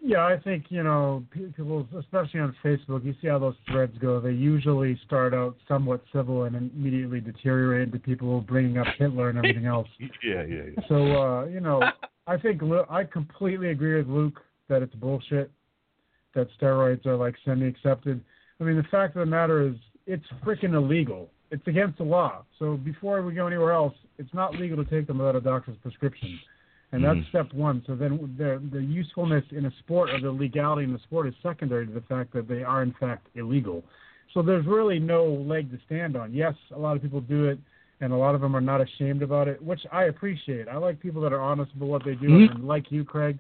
Yeah, 0.07 0.27
I 0.27 0.37
think 0.39 0.67
you 0.69 0.83
know 0.83 1.25
people, 1.33 1.89
especially 1.99 2.41
on 2.41 2.55
Facebook, 2.63 3.07
you 3.07 3.15
see 3.23 3.29
how 3.29 3.39
those 3.39 3.55
threads 3.71 3.97
go. 4.03 4.21
They 4.21 4.33
usually 4.33 5.01
start 5.07 5.33
out 5.33 5.57
somewhat 5.67 6.05
civil 6.13 6.45
and 6.45 6.55
immediately 6.55 7.23
deteriorate 7.23 7.89
into 7.89 7.99
people 7.99 8.43
bringing 8.43 8.77
up 8.77 8.87
Hitler 8.99 9.31
and 9.31 9.39
everything 9.39 9.65
else. 9.65 9.89
yeah, 9.99 10.43
yeah, 10.43 10.63
yeah. 10.77 10.85
So 10.91 10.97
uh, 10.97 11.45
you 11.47 11.61
know, 11.61 11.83
I 12.27 12.37
think 12.37 12.61
I 12.91 13.05
completely 13.05 13.71
agree 13.71 13.97
with 13.97 14.07
Luke 14.07 14.41
that 14.69 14.83
it's 14.83 14.95
bullshit. 14.95 15.51
That 16.35 16.49
steroids 16.61 17.07
are 17.07 17.17
like 17.17 17.35
semi-accepted. 17.43 18.21
I 18.61 18.65
mean, 18.65 18.77
the 18.77 18.83
fact 18.91 19.17
of 19.17 19.21
the 19.21 19.27
matter 19.27 19.67
is, 19.67 19.75
it's 20.07 20.27
freaking 20.45 20.75
illegal. 20.75 21.31
It's 21.51 21.67
against 21.67 21.97
the 21.97 22.05
law. 22.05 22.45
So 22.59 22.77
before 22.77 23.23
we 23.23 23.33
go 23.33 23.47
anywhere 23.47 23.73
else, 23.73 23.95
it's 24.19 24.35
not 24.35 24.55
legal 24.55 24.85
to 24.85 24.91
take 24.91 25.07
them 25.07 25.19
without 25.19 25.37
a 25.37 25.41
doctor's 25.41 25.79
prescription. 25.79 26.39
And 26.95 27.03
that's 27.03 27.19
Mhm. 27.19 27.29
step 27.29 27.53
one. 27.53 27.83
So 27.87 27.97
then 27.97 28.19
the 28.39 28.63
the 28.71 28.81
usefulness 28.81 29.45
in 29.51 29.67
a 29.67 29.71
sport 29.73 30.11
or 30.11 30.21
the 30.21 30.31
legality 30.31 30.85
in 30.85 30.93
the 30.93 31.01
sport 31.01 31.27
is 31.27 31.35
secondary 31.43 31.87
to 31.87 31.93
the 31.93 32.03
fact 32.03 32.33
that 32.35 32.47
they 32.47 32.63
are 32.63 32.83
in 32.83 32.93
fact 32.93 33.27
illegal. 33.35 33.83
So 34.33 34.43
there's 34.43 34.65
really 34.65 35.01
no 35.01 35.25
leg 35.25 35.73
to 35.73 35.79
stand 35.87 36.17
on. 36.17 36.33
Yes, 36.33 36.55
a 36.71 36.79
lot 36.79 36.95
of 36.97 37.03
people 37.03 37.21
do 37.21 37.47
it, 37.47 37.59
and 38.01 38.13
a 38.13 38.17
lot 38.17 38.37
of 38.37 38.41
them 38.41 38.55
are 38.55 38.61
not 38.61 38.81
ashamed 38.81 39.23
about 39.23 39.49
it, 39.49 39.61
which 39.61 39.85
I 39.91 40.05
appreciate. 40.05 40.69
I 40.69 40.77
like 40.77 41.01
people 41.01 41.21
that 41.23 41.33
are 41.33 41.41
honest 41.41 41.73
about 41.75 41.89
what 41.89 42.05
they 42.05 42.15
do, 42.15 42.29
Mhm. 42.29 42.51
and 42.51 42.69
like 42.69 42.93
you, 42.93 43.05
Craig, 43.05 43.39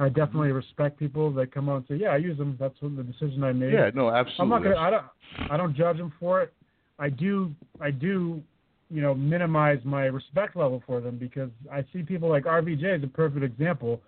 I 0.00 0.08
definitely 0.08 0.50
respect 0.50 0.98
people 0.98 1.30
that 1.30 1.52
come 1.52 1.68
out 1.68 1.76
and 1.76 1.86
say, 1.86 1.96
"Yeah, 1.96 2.10
I 2.10 2.16
use 2.16 2.36
them. 2.36 2.56
That's 2.58 2.78
the 2.80 3.04
decision 3.04 3.44
I 3.44 3.52
made." 3.52 3.72
Yeah, 3.72 3.90
no, 3.94 4.10
absolutely. 4.10 4.42
I'm 4.42 4.48
not 4.48 4.62
gonna. 4.64 4.86
I 4.88 4.90
don't. 4.90 5.50
I 5.52 5.56
don't 5.56 5.74
judge 5.74 5.98
them 5.98 6.10
for 6.18 6.42
it. 6.42 6.52
I 6.98 7.08
do. 7.08 7.54
I 7.80 7.92
do. 7.92 8.42
You 8.88 9.02
know, 9.02 9.14
minimize 9.14 9.80
my 9.84 10.04
respect 10.04 10.56
level 10.56 10.82
for 10.86 11.00
them 11.00 11.18
because 11.18 11.50
I 11.72 11.84
see 11.92 12.02
people 12.02 12.28
like 12.28 12.44
RVJ 12.44 12.98
is 12.98 13.04
a 13.04 13.08
perfect 13.08 13.44
example. 13.44 14.00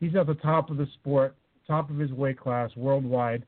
He's 0.00 0.14
at 0.16 0.26
the 0.26 0.34
top 0.34 0.70
of 0.70 0.76
the 0.76 0.86
sport, 0.94 1.36
top 1.66 1.90
of 1.90 1.98
his 1.98 2.12
weight 2.12 2.38
class 2.38 2.70
worldwide. 2.76 3.44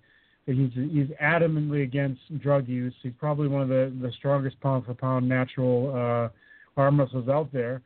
He's 0.46 0.70
he's 0.74 1.08
adamantly 1.22 1.82
against 1.82 2.20
drug 2.40 2.68
use. 2.68 2.94
He's 3.02 3.12
probably 3.18 3.48
one 3.48 3.62
of 3.62 3.68
the 3.68 3.92
the 4.00 4.12
strongest 4.12 4.60
pound 4.60 4.84
for 4.84 4.94
pound 4.94 5.28
natural 5.28 5.90
uh, 5.94 6.80
arm 6.80 7.00
wrestlers 7.00 7.28
out 7.28 7.52
there. 7.52 7.82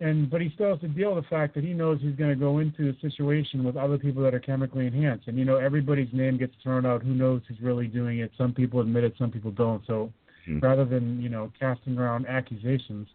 And 0.00 0.30
but 0.30 0.40
he 0.40 0.50
still 0.54 0.70
has 0.70 0.80
to 0.80 0.88
deal 0.88 1.14
with 1.14 1.24
the 1.24 1.28
fact 1.28 1.54
that 1.54 1.64
he 1.64 1.72
knows 1.72 1.98
he's 2.00 2.14
going 2.14 2.30
to 2.30 2.36
go 2.36 2.58
into 2.58 2.88
a 2.88 3.00
situation 3.00 3.64
with 3.64 3.76
other 3.76 3.98
people 3.98 4.22
that 4.22 4.34
are 4.34 4.40
chemically 4.40 4.86
enhanced. 4.86 5.26
And 5.26 5.36
you 5.36 5.44
know 5.44 5.56
everybody's 5.56 6.12
name 6.12 6.38
gets 6.38 6.54
thrown 6.62 6.86
out. 6.86 7.02
Who 7.02 7.14
knows 7.14 7.42
who's 7.48 7.60
really 7.60 7.88
doing 7.88 8.20
it? 8.20 8.30
Some 8.38 8.54
people 8.54 8.80
admit 8.80 9.04
it, 9.04 9.14
some 9.18 9.30
people 9.30 9.50
don't. 9.50 9.82
So 9.86 10.12
Hmm. 10.48 10.60
rather 10.60 10.84
than 10.86 11.20
you 11.20 11.28
know 11.28 11.52
casting 11.58 11.98
around 11.98 12.26
accusations, 12.26 13.06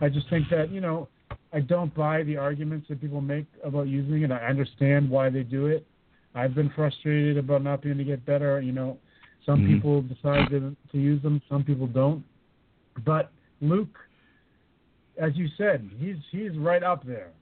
I 0.00 0.08
just 0.08 0.28
think 0.30 0.48
that 0.50 0.70
you 0.70 0.80
know 0.80 1.08
I 1.52 1.60
don't 1.60 1.94
buy 1.94 2.22
the 2.22 2.36
arguments 2.38 2.88
that 2.88 3.00
people 3.00 3.20
make 3.20 3.46
about 3.62 3.88
using 3.88 4.22
it. 4.22 4.32
I 4.32 4.46
understand 4.46 5.10
why 5.10 5.28
they 5.28 5.42
do 5.42 5.66
it. 5.66 5.86
I've 6.34 6.54
been 6.54 6.70
frustrated 6.70 7.36
about 7.36 7.62
not 7.62 7.82
being 7.82 7.96
able 7.96 8.04
to 8.04 8.16
get 8.16 8.26
better. 8.26 8.60
You 8.60 8.72
know, 8.72 8.98
some 9.44 9.60
Mhm. 9.60 9.66
people 9.66 10.02
decide 10.02 10.48
to, 10.50 10.74
to 10.92 10.98
use 10.98 11.22
them, 11.22 11.42
some 11.48 11.62
people 11.62 11.86
don't. 11.86 12.24
But 13.04 13.30
Luke, 13.60 13.98
as 15.18 15.36
you 15.36 15.48
said, 15.58 15.88
he's 15.98 16.16
he's 16.30 16.56
right 16.56 16.82
up 16.82 17.04
there, 17.04 17.32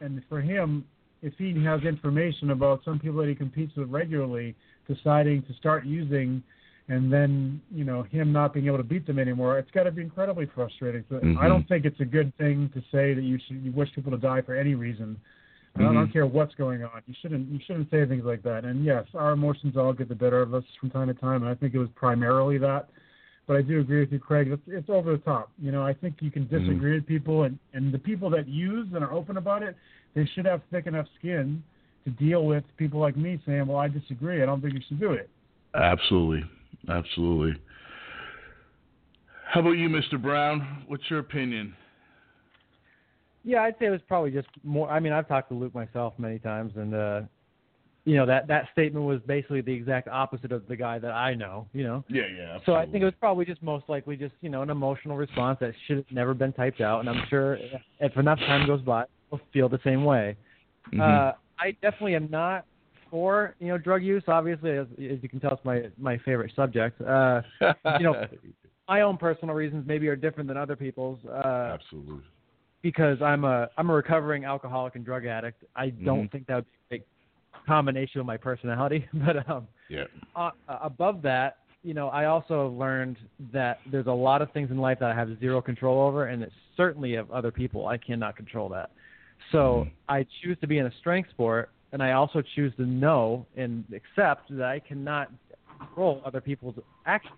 and 0.00 0.22
for 0.28 0.40
him, 0.40 0.84
if 1.22 1.34
he 1.38 1.62
has 1.64 1.82
information 1.82 2.50
about 2.50 2.84
some 2.84 2.98
people 2.98 3.18
that 3.18 3.28
he 3.28 3.34
competes 3.34 3.74
with 3.76 3.90
regularly 3.90 4.54
deciding 4.88 5.42
to 5.42 5.52
start 5.54 5.84
using, 5.84 6.42
and 6.88 7.12
then 7.12 7.60
you 7.70 7.84
know 7.84 8.02
him 8.02 8.32
not 8.32 8.54
being 8.54 8.66
able 8.66 8.76
to 8.78 8.84
beat 8.84 9.06
them 9.06 9.18
anymore, 9.18 9.58
it's 9.58 9.70
got 9.70 9.84
to 9.84 9.90
be 9.90 10.02
incredibly 10.02 10.46
frustrating. 10.46 11.04
So 11.08 11.18
Mhm. 11.20 11.38
I 11.38 11.48
don't 11.48 11.66
think 11.68 11.84
it's 11.84 12.00
a 12.00 12.04
good 12.04 12.34
thing 12.36 12.68
to 12.70 12.80
say 12.92 13.14
that 13.14 13.22
you 13.22 13.38
should 13.38 13.62
you 13.64 13.72
wish 13.72 13.92
people 13.94 14.12
to 14.12 14.18
die 14.18 14.42
for 14.42 14.54
any 14.54 14.74
reason. 14.74 15.16
I 15.76 15.82
don't, 15.82 15.90
I 15.90 15.94
don't 15.94 16.08
Mhm. 16.08 16.12
care 16.12 16.26
what's 16.26 16.54
going 16.54 16.82
on. 16.84 17.02
You 17.06 17.14
shouldn't 17.20 17.48
you 17.50 17.58
shouldn't 17.66 17.90
say 17.90 18.06
things 18.06 18.24
like 18.24 18.42
that. 18.42 18.64
And 18.64 18.84
yes, 18.84 19.06
our 19.14 19.32
emotions 19.32 19.76
all 19.76 19.92
get 19.92 20.08
the 20.08 20.14
better 20.14 20.40
of 20.40 20.54
us 20.54 20.64
from 20.80 20.90
time 20.90 21.08
to 21.08 21.14
time, 21.14 21.42
and 21.42 21.50
I 21.50 21.54
think 21.54 21.74
it 21.74 21.78
was 21.78 21.90
primarily 21.90 22.58
that. 22.58 22.88
But 23.46 23.56
I 23.56 23.62
do 23.62 23.78
agree 23.80 24.00
with 24.00 24.10
you, 24.10 24.18
Craig. 24.18 24.48
It's, 24.48 24.62
it's 24.66 24.90
over 24.90 25.12
the 25.12 25.18
top. 25.18 25.50
You 25.58 25.70
know, 25.70 25.86
I 25.86 25.92
think 25.92 26.20
you 26.20 26.32
can 26.32 26.48
disagree 26.48 26.94
with 26.94 27.06
people, 27.06 27.44
and 27.44 27.58
and 27.74 27.92
the 27.92 27.98
people 27.98 28.30
that 28.30 28.48
use 28.48 28.88
and 28.94 29.04
are 29.04 29.12
open 29.12 29.36
about 29.36 29.62
it, 29.62 29.76
they 30.14 30.24
should 30.34 30.46
have 30.46 30.62
thick 30.70 30.86
enough 30.86 31.06
skin 31.18 31.62
to 32.04 32.10
deal 32.10 32.44
with 32.44 32.64
people 32.76 32.98
like 32.98 33.16
me 33.16 33.40
saying, 33.44 33.66
"Well, 33.66 33.78
I 33.78 33.88
disagree. 33.88 34.42
I 34.42 34.46
don't 34.46 34.60
think 34.60 34.74
you 34.74 34.80
should 34.88 35.00
do 35.00 35.12
it." 35.12 35.28
Absolutely, 35.74 36.44
absolutely. 36.88 37.60
How 39.46 39.60
about 39.60 39.72
you, 39.72 39.88
Mr. 39.88 40.20
Brown? 40.20 40.84
What's 40.86 41.04
your 41.08 41.20
opinion? 41.20 41.74
Yeah, 43.44 43.62
I'd 43.62 43.74
say 43.78 43.86
it 43.86 43.90
was 43.90 44.00
probably 44.08 44.32
just 44.32 44.48
more. 44.64 44.90
I 44.90 44.98
mean, 44.98 45.12
I've 45.12 45.28
talked 45.28 45.50
to 45.50 45.54
Luke 45.54 45.72
myself 45.72 46.14
many 46.18 46.40
times, 46.40 46.72
and 46.74 46.94
uh, 46.94 47.20
you 48.04 48.16
know 48.16 48.26
that 48.26 48.48
that 48.48 48.68
statement 48.72 49.06
was 49.06 49.20
basically 49.24 49.60
the 49.60 49.72
exact 49.72 50.08
opposite 50.08 50.50
of 50.50 50.66
the 50.66 50.74
guy 50.74 50.98
that 50.98 51.12
I 51.12 51.34
know. 51.34 51.68
You 51.72 51.84
know. 51.84 52.04
Yeah, 52.08 52.24
yeah. 52.36 52.58
So 52.66 52.74
I 52.74 52.84
think 52.84 53.02
it 53.02 53.04
was 53.04 53.14
probably 53.20 53.44
just 53.44 53.62
most 53.62 53.88
likely 53.88 54.16
just 54.16 54.34
you 54.40 54.50
know 54.50 54.62
an 54.62 54.70
emotional 54.70 55.16
response 55.16 55.58
that 55.60 55.72
should 55.86 55.98
have 55.98 56.10
never 56.10 56.34
been 56.34 56.52
typed 56.52 56.80
out, 56.80 57.00
and 57.00 57.08
I'm 57.08 57.24
sure 57.30 57.58
if 58.00 58.16
enough 58.16 58.40
time 58.40 58.66
goes 58.66 58.80
by, 58.80 59.04
we'll 59.30 59.40
feel 59.52 59.68
the 59.68 59.80
same 59.84 60.04
way. 60.04 60.36
Mhm. 60.92 61.00
Uh, 61.00 61.32
I 61.58 61.70
definitely 61.82 62.16
am 62.16 62.28
not 62.30 62.64
for 63.10 63.54
you 63.58 63.68
know 63.68 63.78
drug 63.78 64.02
use. 64.02 64.22
Obviously, 64.28 64.72
as, 64.72 64.86
as 64.92 65.18
you 65.22 65.28
can 65.28 65.40
tell, 65.40 65.52
it's 65.52 65.64
my 65.64 65.84
my 65.98 66.18
favorite 66.18 66.52
subject. 66.56 67.00
Uh, 67.00 67.42
you 67.98 68.04
know, 68.04 68.26
my 68.88 69.02
own 69.02 69.16
personal 69.16 69.54
reasons 69.54 69.84
maybe 69.86 70.08
are 70.08 70.16
different 70.16 70.48
than 70.48 70.56
other 70.56 70.76
people's. 70.76 71.18
Uh, 71.24 71.70
Absolutely. 71.74 72.20
because 72.82 73.20
I'm 73.22 73.44
a 73.44 73.68
I'm 73.76 73.90
a 73.90 73.94
recovering 73.94 74.44
alcoholic 74.44 74.96
and 74.96 75.04
drug 75.04 75.26
addict. 75.26 75.64
I 75.74 75.90
don't 75.90 76.26
Mhm. 76.26 76.32
think 76.32 76.46
that 76.46 76.54
would 76.56 76.66
be 76.90 76.96
a 76.96 77.66
combination 77.66 78.20
with 78.20 78.26
my 78.26 78.36
personality. 78.36 79.08
But 79.14 79.48
um, 79.48 79.68
Yeah. 79.88 80.04
uh, 80.34 80.50
above 80.68 81.22
that, 81.22 81.58
you 81.82 81.94
know, 81.94 82.08
I 82.08 82.26
also 82.26 82.68
learned 82.70 83.16
that 83.52 83.80
there's 83.90 84.06
a 84.08 84.12
lot 84.12 84.42
of 84.42 84.50
things 84.52 84.70
in 84.70 84.78
life 84.78 84.98
that 85.00 85.10
I 85.10 85.14
have 85.14 85.38
zero 85.38 85.62
control 85.62 86.06
over, 86.06 86.26
and 86.26 86.42
it's 86.42 86.54
certainly 86.76 87.14
of 87.14 87.30
other 87.30 87.50
people. 87.50 87.86
I 87.86 87.96
cannot 87.96 88.36
control 88.36 88.68
that. 88.70 88.90
So 89.52 89.86
I 90.08 90.26
choose 90.42 90.58
to 90.60 90.66
be 90.66 90.78
in 90.78 90.86
a 90.86 90.92
strength 90.98 91.30
sport, 91.30 91.70
and 91.92 92.02
I 92.02 92.12
also 92.12 92.42
choose 92.54 92.72
to 92.76 92.84
know 92.84 93.46
and 93.56 93.84
accept 93.94 94.50
that 94.50 94.66
I 94.66 94.80
cannot 94.80 95.30
control 95.78 96.22
other 96.24 96.40
people's 96.40 96.74
actions. 97.06 97.34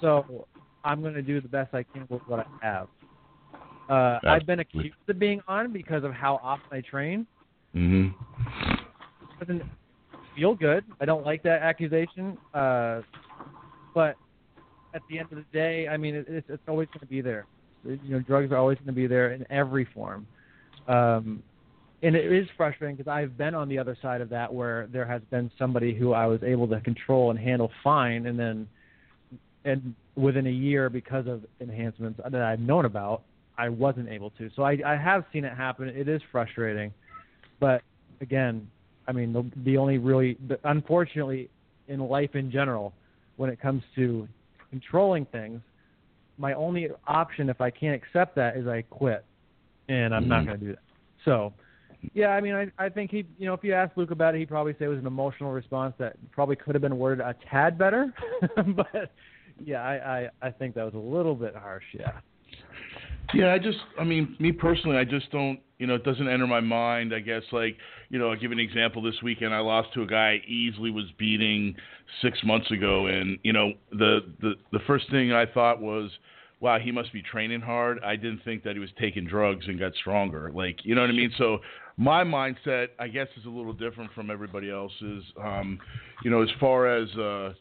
So 0.00 0.46
I'm 0.84 1.00
going 1.00 1.14
to 1.14 1.22
do 1.22 1.40
the 1.40 1.48
best 1.48 1.74
I 1.74 1.82
can 1.82 2.06
with 2.08 2.22
what 2.26 2.40
I 2.40 2.66
have. 2.66 2.88
Uh, 3.88 4.18
I've 4.28 4.46
been 4.46 4.60
accused 4.60 4.94
of 5.08 5.18
being 5.18 5.40
on 5.48 5.72
because 5.72 6.04
of 6.04 6.12
how 6.12 6.40
often 6.42 6.66
I 6.70 6.82
train. 6.82 7.26
Mm-hmm. 7.74 8.08
doesn't 9.40 9.62
feel 10.36 10.54
good. 10.54 10.84
I 11.00 11.04
don't 11.04 11.24
like 11.24 11.42
that 11.44 11.62
accusation. 11.62 12.36
Uh, 12.52 13.00
but 13.94 14.16
at 14.94 15.02
the 15.08 15.18
end 15.18 15.28
of 15.32 15.38
the 15.38 15.44
day, 15.52 15.88
I 15.88 15.96
mean, 15.96 16.14
it, 16.14 16.26
it's, 16.28 16.46
it's 16.50 16.62
always 16.68 16.88
going 16.88 17.00
to 17.00 17.06
be 17.06 17.20
there. 17.20 17.46
You 17.84 17.98
know, 18.04 18.20
drugs 18.20 18.52
are 18.52 18.56
always 18.56 18.76
going 18.78 18.88
to 18.88 18.92
be 18.92 19.06
there 19.06 19.32
in 19.32 19.46
every 19.50 19.86
form. 19.94 20.26
Um, 20.86 21.42
and 22.02 22.14
it 22.14 22.32
is 22.32 22.48
frustrating 22.56 22.96
because 22.96 23.10
I've 23.10 23.36
been 23.36 23.54
on 23.54 23.68
the 23.68 23.78
other 23.78 23.96
side 24.00 24.20
of 24.20 24.28
that 24.30 24.52
where 24.52 24.86
there 24.92 25.04
has 25.04 25.22
been 25.30 25.50
somebody 25.58 25.94
who 25.94 26.12
I 26.12 26.26
was 26.26 26.42
able 26.42 26.68
to 26.68 26.80
control 26.80 27.30
and 27.30 27.38
handle 27.38 27.70
fine, 27.82 28.26
and 28.26 28.38
then 28.38 28.68
and 29.64 29.94
within 30.16 30.46
a 30.46 30.50
year 30.50 30.88
because 30.88 31.26
of 31.26 31.44
enhancements 31.60 32.20
that 32.24 32.42
I've 32.42 32.60
known 32.60 32.84
about, 32.84 33.22
I 33.56 33.68
wasn't 33.68 34.08
able 34.08 34.30
to. 34.30 34.50
So 34.54 34.62
I, 34.62 34.78
I 34.86 34.96
have 34.96 35.24
seen 35.32 35.44
it 35.44 35.56
happen. 35.56 35.88
It 35.88 36.08
is 36.08 36.22
frustrating, 36.30 36.92
but 37.58 37.82
again, 38.20 38.68
I 39.08 39.12
mean, 39.12 39.32
the, 39.32 39.50
the 39.64 39.76
only 39.76 39.98
really, 39.98 40.36
the, 40.48 40.58
unfortunately, 40.64 41.48
in 41.88 42.00
life 42.00 42.34
in 42.34 42.50
general, 42.50 42.92
when 43.36 43.50
it 43.50 43.60
comes 43.60 43.82
to 43.96 44.28
controlling 44.70 45.24
things, 45.26 45.60
my 46.36 46.52
only 46.52 46.88
option 47.06 47.48
if 47.48 47.60
I 47.60 47.70
can't 47.70 48.00
accept 48.00 48.36
that 48.36 48.56
is 48.56 48.68
I 48.68 48.82
quit, 48.82 49.24
and 49.88 50.14
I'm 50.14 50.28
not 50.28 50.42
Mhm. 50.42 50.46
going 50.46 50.60
to 50.60 50.66
do 50.66 50.72
that. 50.72 50.82
So, 51.24 51.52
yeah, 52.14 52.28
I 52.28 52.40
mean, 52.40 52.54
I, 52.54 52.66
I 52.78 52.88
think 52.88 53.10
he, 53.10 53.26
you 53.38 53.46
know, 53.46 53.54
if 53.54 53.64
you 53.64 53.72
ask 53.74 53.96
Luke 53.96 54.10
about 54.10 54.34
it, 54.34 54.38
he'd 54.38 54.48
probably 54.48 54.72
say 54.78 54.84
it 54.84 54.88
was 54.88 54.98
an 54.98 55.06
emotional 55.06 55.50
response 55.50 55.94
that 55.98 56.16
probably 56.30 56.56
could 56.56 56.74
have 56.74 56.82
been 56.82 56.98
worded 56.98 57.24
a 57.24 57.34
tad 57.50 57.76
better, 57.78 58.12
but 58.76 59.12
yeah, 59.64 59.82
I, 59.82 60.28
I, 60.42 60.48
I 60.48 60.50
think 60.50 60.74
that 60.76 60.84
was 60.84 60.94
a 60.94 60.98
little 60.98 61.34
bit 61.34 61.54
harsh. 61.54 61.84
Yeah. 61.92 62.12
Yeah, 63.34 63.52
I 63.52 63.58
just, 63.58 63.78
I 64.00 64.04
mean, 64.04 64.36
me 64.38 64.52
personally, 64.52 64.96
I 64.96 65.04
just 65.04 65.30
don't, 65.30 65.60
you 65.78 65.86
know, 65.86 65.96
it 65.96 66.04
doesn't 66.04 66.28
enter 66.28 66.46
my 66.46 66.60
mind. 66.60 67.14
I 67.14 67.20
guess, 67.20 67.42
like, 67.52 67.76
you 68.08 68.18
know, 68.18 68.30
I'll 68.30 68.38
give 68.38 68.52
an 68.52 68.58
example. 68.58 69.02
This 69.02 69.20
weekend, 69.22 69.52
I 69.52 69.58
lost 69.58 69.92
to 69.94 70.02
a 70.02 70.06
guy 70.06 70.40
I 70.42 70.48
easily 70.48 70.90
was 70.90 71.04
beating 71.18 71.76
six 72.22 72.38
months 72.42 72.70
ago, 72.70 73.06
and 73.06 73.38
you 73.42 73.52
know, 73.52 73.72
the 73.92 74.20
the 74.40 74.54
the 74.72 74.78
first 74.86 75.10
thing 75.10 75.32
I 75.32 75.44
thought 75.44 75.80
was, 75.80 76.10
wow, 76.60 76.78
he 76.78 76.90
must 76.90 77.12
be 77.12 77.22
training 77.22 77.60
hard. 77.60 78.00
I 78.02 78.16
didn't 78.16 78.40
think 78.44 78.64
that 78.64 78.72
he 78.72 78.78
was 78.78 78.90
taking 78.98 79.26
drugs 79.26 79.66
and 79.68 79.78
got 79.78 79.94
stronger. 79.94 80.50
Like, 80.52 80.78
you 80.84 80.94
know 80.94 81.02
what 81.02 81.10
I 81.10 81.12
mean? 81.12 81.32
So 81.36 81.58
my 81.98 82.24
mindset, 82.24 82.88
I 82.98 83.08
guess, 83.08 83.26
is 83.36 83.44
a 83.44 83.50
little 83.50 83.74
different 83.74 84.12
from 84.14 84.30
everybody 84.30 84.70
else's. 84.70 85.24
Um, 85.42 85.78
you 86.24 86.30
know, 86.30 86.42
as 86.42 86.48
far 86.58 86.86
as 86.86 87.08
uh, 87.16 87.52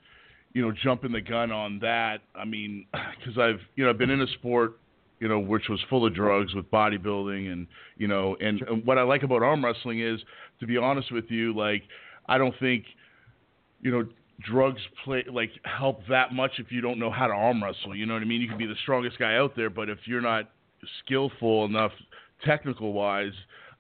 you 0.54 0.62
know, 0.62 0.72
jumping 0.84 1.12
the 1.12 1.22
gun 1.22 1.52
on 1.52 1.80
that. 1.80 2.20
I 2.36 2.46
mean, 2.46 2.86
because 3.20 3.38
I've 3.38 3.60
you 3.76 3.84
know 3.84 3.90
I've 3.90 3.98
been 3.98 4.10
in 4.10 4.22
a 4.22 4.28
sport 4.40 4.80
you 5.20 5.28
know, 5.28 5.40
which 5.40 5.64
was 5.70 5.80
full 5.90 6.06
of 6.06 6.14
drugs 6.14 6.54
with 6.54 6.70
bodybuilding 6.70 7.52
and 7.52 7.68
you 7.98 8.08
know, 8.08 8.36
and, 8.40 8.62
and 8.64 8.86
what 8.86 8.98
I 8.98 9.04
like 9.04 9.24
about 9.24 9.42
arm 9.42 9.66
wrestling 9.66 10.02
is, 10.02 10.20
to 10.60 10.68
be 10.68 10.78
honest 10.78 11.12
with 11.12 11.26
you, 11.30 11.56
like 11.56 11.84
I 12.28 12.38
don't 12.38 12.54
think, 12.60 12.86
you 13.82 13.92
know, 13.92 14.08
drugs 14.40 14.82
play 15.04 15.24
like 15.32 15.50
help 15.64 16.02
that 16.10 16.34
much 16.34 16.52
if 16.60 16.72
you 16.72 16.82
don't 16.82 17.00
know 17.00 17.10
how 17.10 17.28
to 17.28 17.34
arm 17.34 17.64
wrestle. 17.64 17.96
You 17.96 18.06
know 18.06 18.14
what 18.14 18.22
I 18.22 18.26
mean? 18.26 18.42
You 18.42 18.48
can 18.48 18.58
be 18.58 18.68
the 18.68 18.76
strongest 18.84 19.18
guy 19.18 19.38
out 19.38 19.56
there, 19.56 19.70
but 19.70 19.90
if 19.90 20.00
you're 20.06 20.22
not 20.22 20.52
skillful 21.04 21.66
enough, 21.66 21.92
technical 22.46 22.94
wise, 22.94 23.34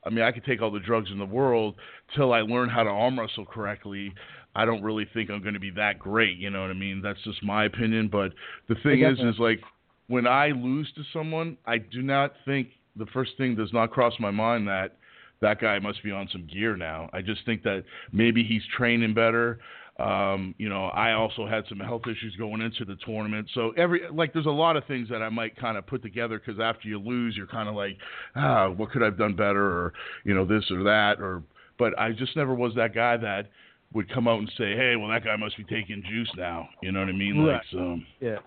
I 0.07 0.09
mean, 0.09 0.23
I 0.23 0.31
could 0.31 0.45
take 0.45 0.61
all 0.61 0.71
the 0.71 0.79
drugs 0.79 1.11
in 1.11 1.19
the 1.19 1.25
world 1.25 1.75
till 2.15 2.31
I 2.31 2.39
learn 2.41 2.69
how 2.69 2.83
to 2.83 2.89
arm 2.89 3.19
wrestle 3.19 3.45
correctly. 3.45 4.13
I 4.55 4.65
don't 4.65 4.81
really 4.81 5.05
think 5.13 5.29
I'm 5.29 5.41
going 5.41 5.53
to 5.53 5.59
be 5.59 5.71
that 5.71 5.99
great. 5.99 6.37
You 6.37 6.49
know 6.49 6.61
what 6.61 6.71
I 6.71 6.75
mean? 6.75 7.01
That's 7.03 7.21
just 7.23 7.43
my 7.43 7.65
opinion. 7.65 8.07
But 8.07 8.31
the 8.69 8.75
thing 8.81 9.03
is, 9.03 9.19
is 9.19 9.37
like 9.37 9.59
when 10.07 10.25
I 10.25 10.47
lose 10.47 10.91
to 10.95 11.03
someone, 11.11 11.57
I 11.65 11.77
do 11.77 12.01
not 12.01 12.33
think 12.45 12.69
the 12.95 13.05
first 13.07 13.31
thing 13.37 13.55
does 13.55 13.73
not 13.73 13.91
cross 13.91 14.13
my 14.19 14.31
mind 14.31 14.67
that 14.69 14.95
that 15.41 15.59
guy 15.61 15.77
must 15.79 16.01
be 16.03 16.11
on 16.11 16.27
some 16.31 16.47
gear 16.51 16.75
now. 16.75 17.09
I 17.13 17.21
just 17.21 17.45
think 17.45 17.63
that 17.63 17.83
maybe 18.11 18.43
he's 18.43 18.63
training 18.75 19.13
better. 19.13 19.59
Um, 19.99 20.53
you 20.59 20.69
know, 20.69 20.85
I 20.85 21.13
also 21.13 21.47
had 21.47 21.63
some 21.67 21.79
health 21.79 22.03
issues 22.03 22.35
going 22.37 22.61
into 22.61 22.85
the 22.85 22.95
tournament. 23.03 23.49
So 23.53 23.71
every 23.77 24.01
like, 24.13 24.31
there's 24.31 24.45
a 24.45 24.49
lot 24.49 24.77
of 24.77 24.85
things 24.85 25.09
that 25.09 25.23
I 25.23 25.29
might 25.29 25.55
kind 25.57 25.75
of 25.77 25.87
put 25.87 26.03
together 26.03 26.39
because 26.39 26.59
after 26.61 26.87
you 26.87 26.99
lose, 26.99 27.35
you're 27.35 27.47
kind 27.47 27.67
of 27.67 27.75
like, 27.75 27.97
ah, 28.35 28.69
what 28.69 28.91
could 28.91 29.01
I've 29.01 29.17
done 29.17 29.35
better, 29.35 29.65
or 29.65 29.93
you 30.23 30.35
know, 30.35 30.45
this 30.45 30.69
or 30.69 30.83
that, 30.83 31.19
or. 31.19 31.43
But 31.79 31.97
I 31.99 32.11
just 32.11 32.35
never 32.35 32.55
was 32.55 32.73
that 32.75 32.95
guy 32.95 33.17
that 33.17 33.49
would 33.93 34.11
come 34.11 34.27
out 34.27 34.39
and 34.39 34.51
say, 34.57 34.75
hey, 34.75 34.95
well, 34.95 35.09
that 35.09 35.23
guy 35.23 35.35
must 35.35 35.57
be 35.57 35.63
taking 35.63 36.03
juice 36.09 36.29
now. 36.35 36.67
You 36.81 36.91
know 36.91 36.99
what 36.99 37.09
I 37.09 37.13
mean? 37.13 37.39
Right. 37.39 37.53
Like, 37.53 37.61
so. 37.71 37.99
Yeah. 38.19 38.37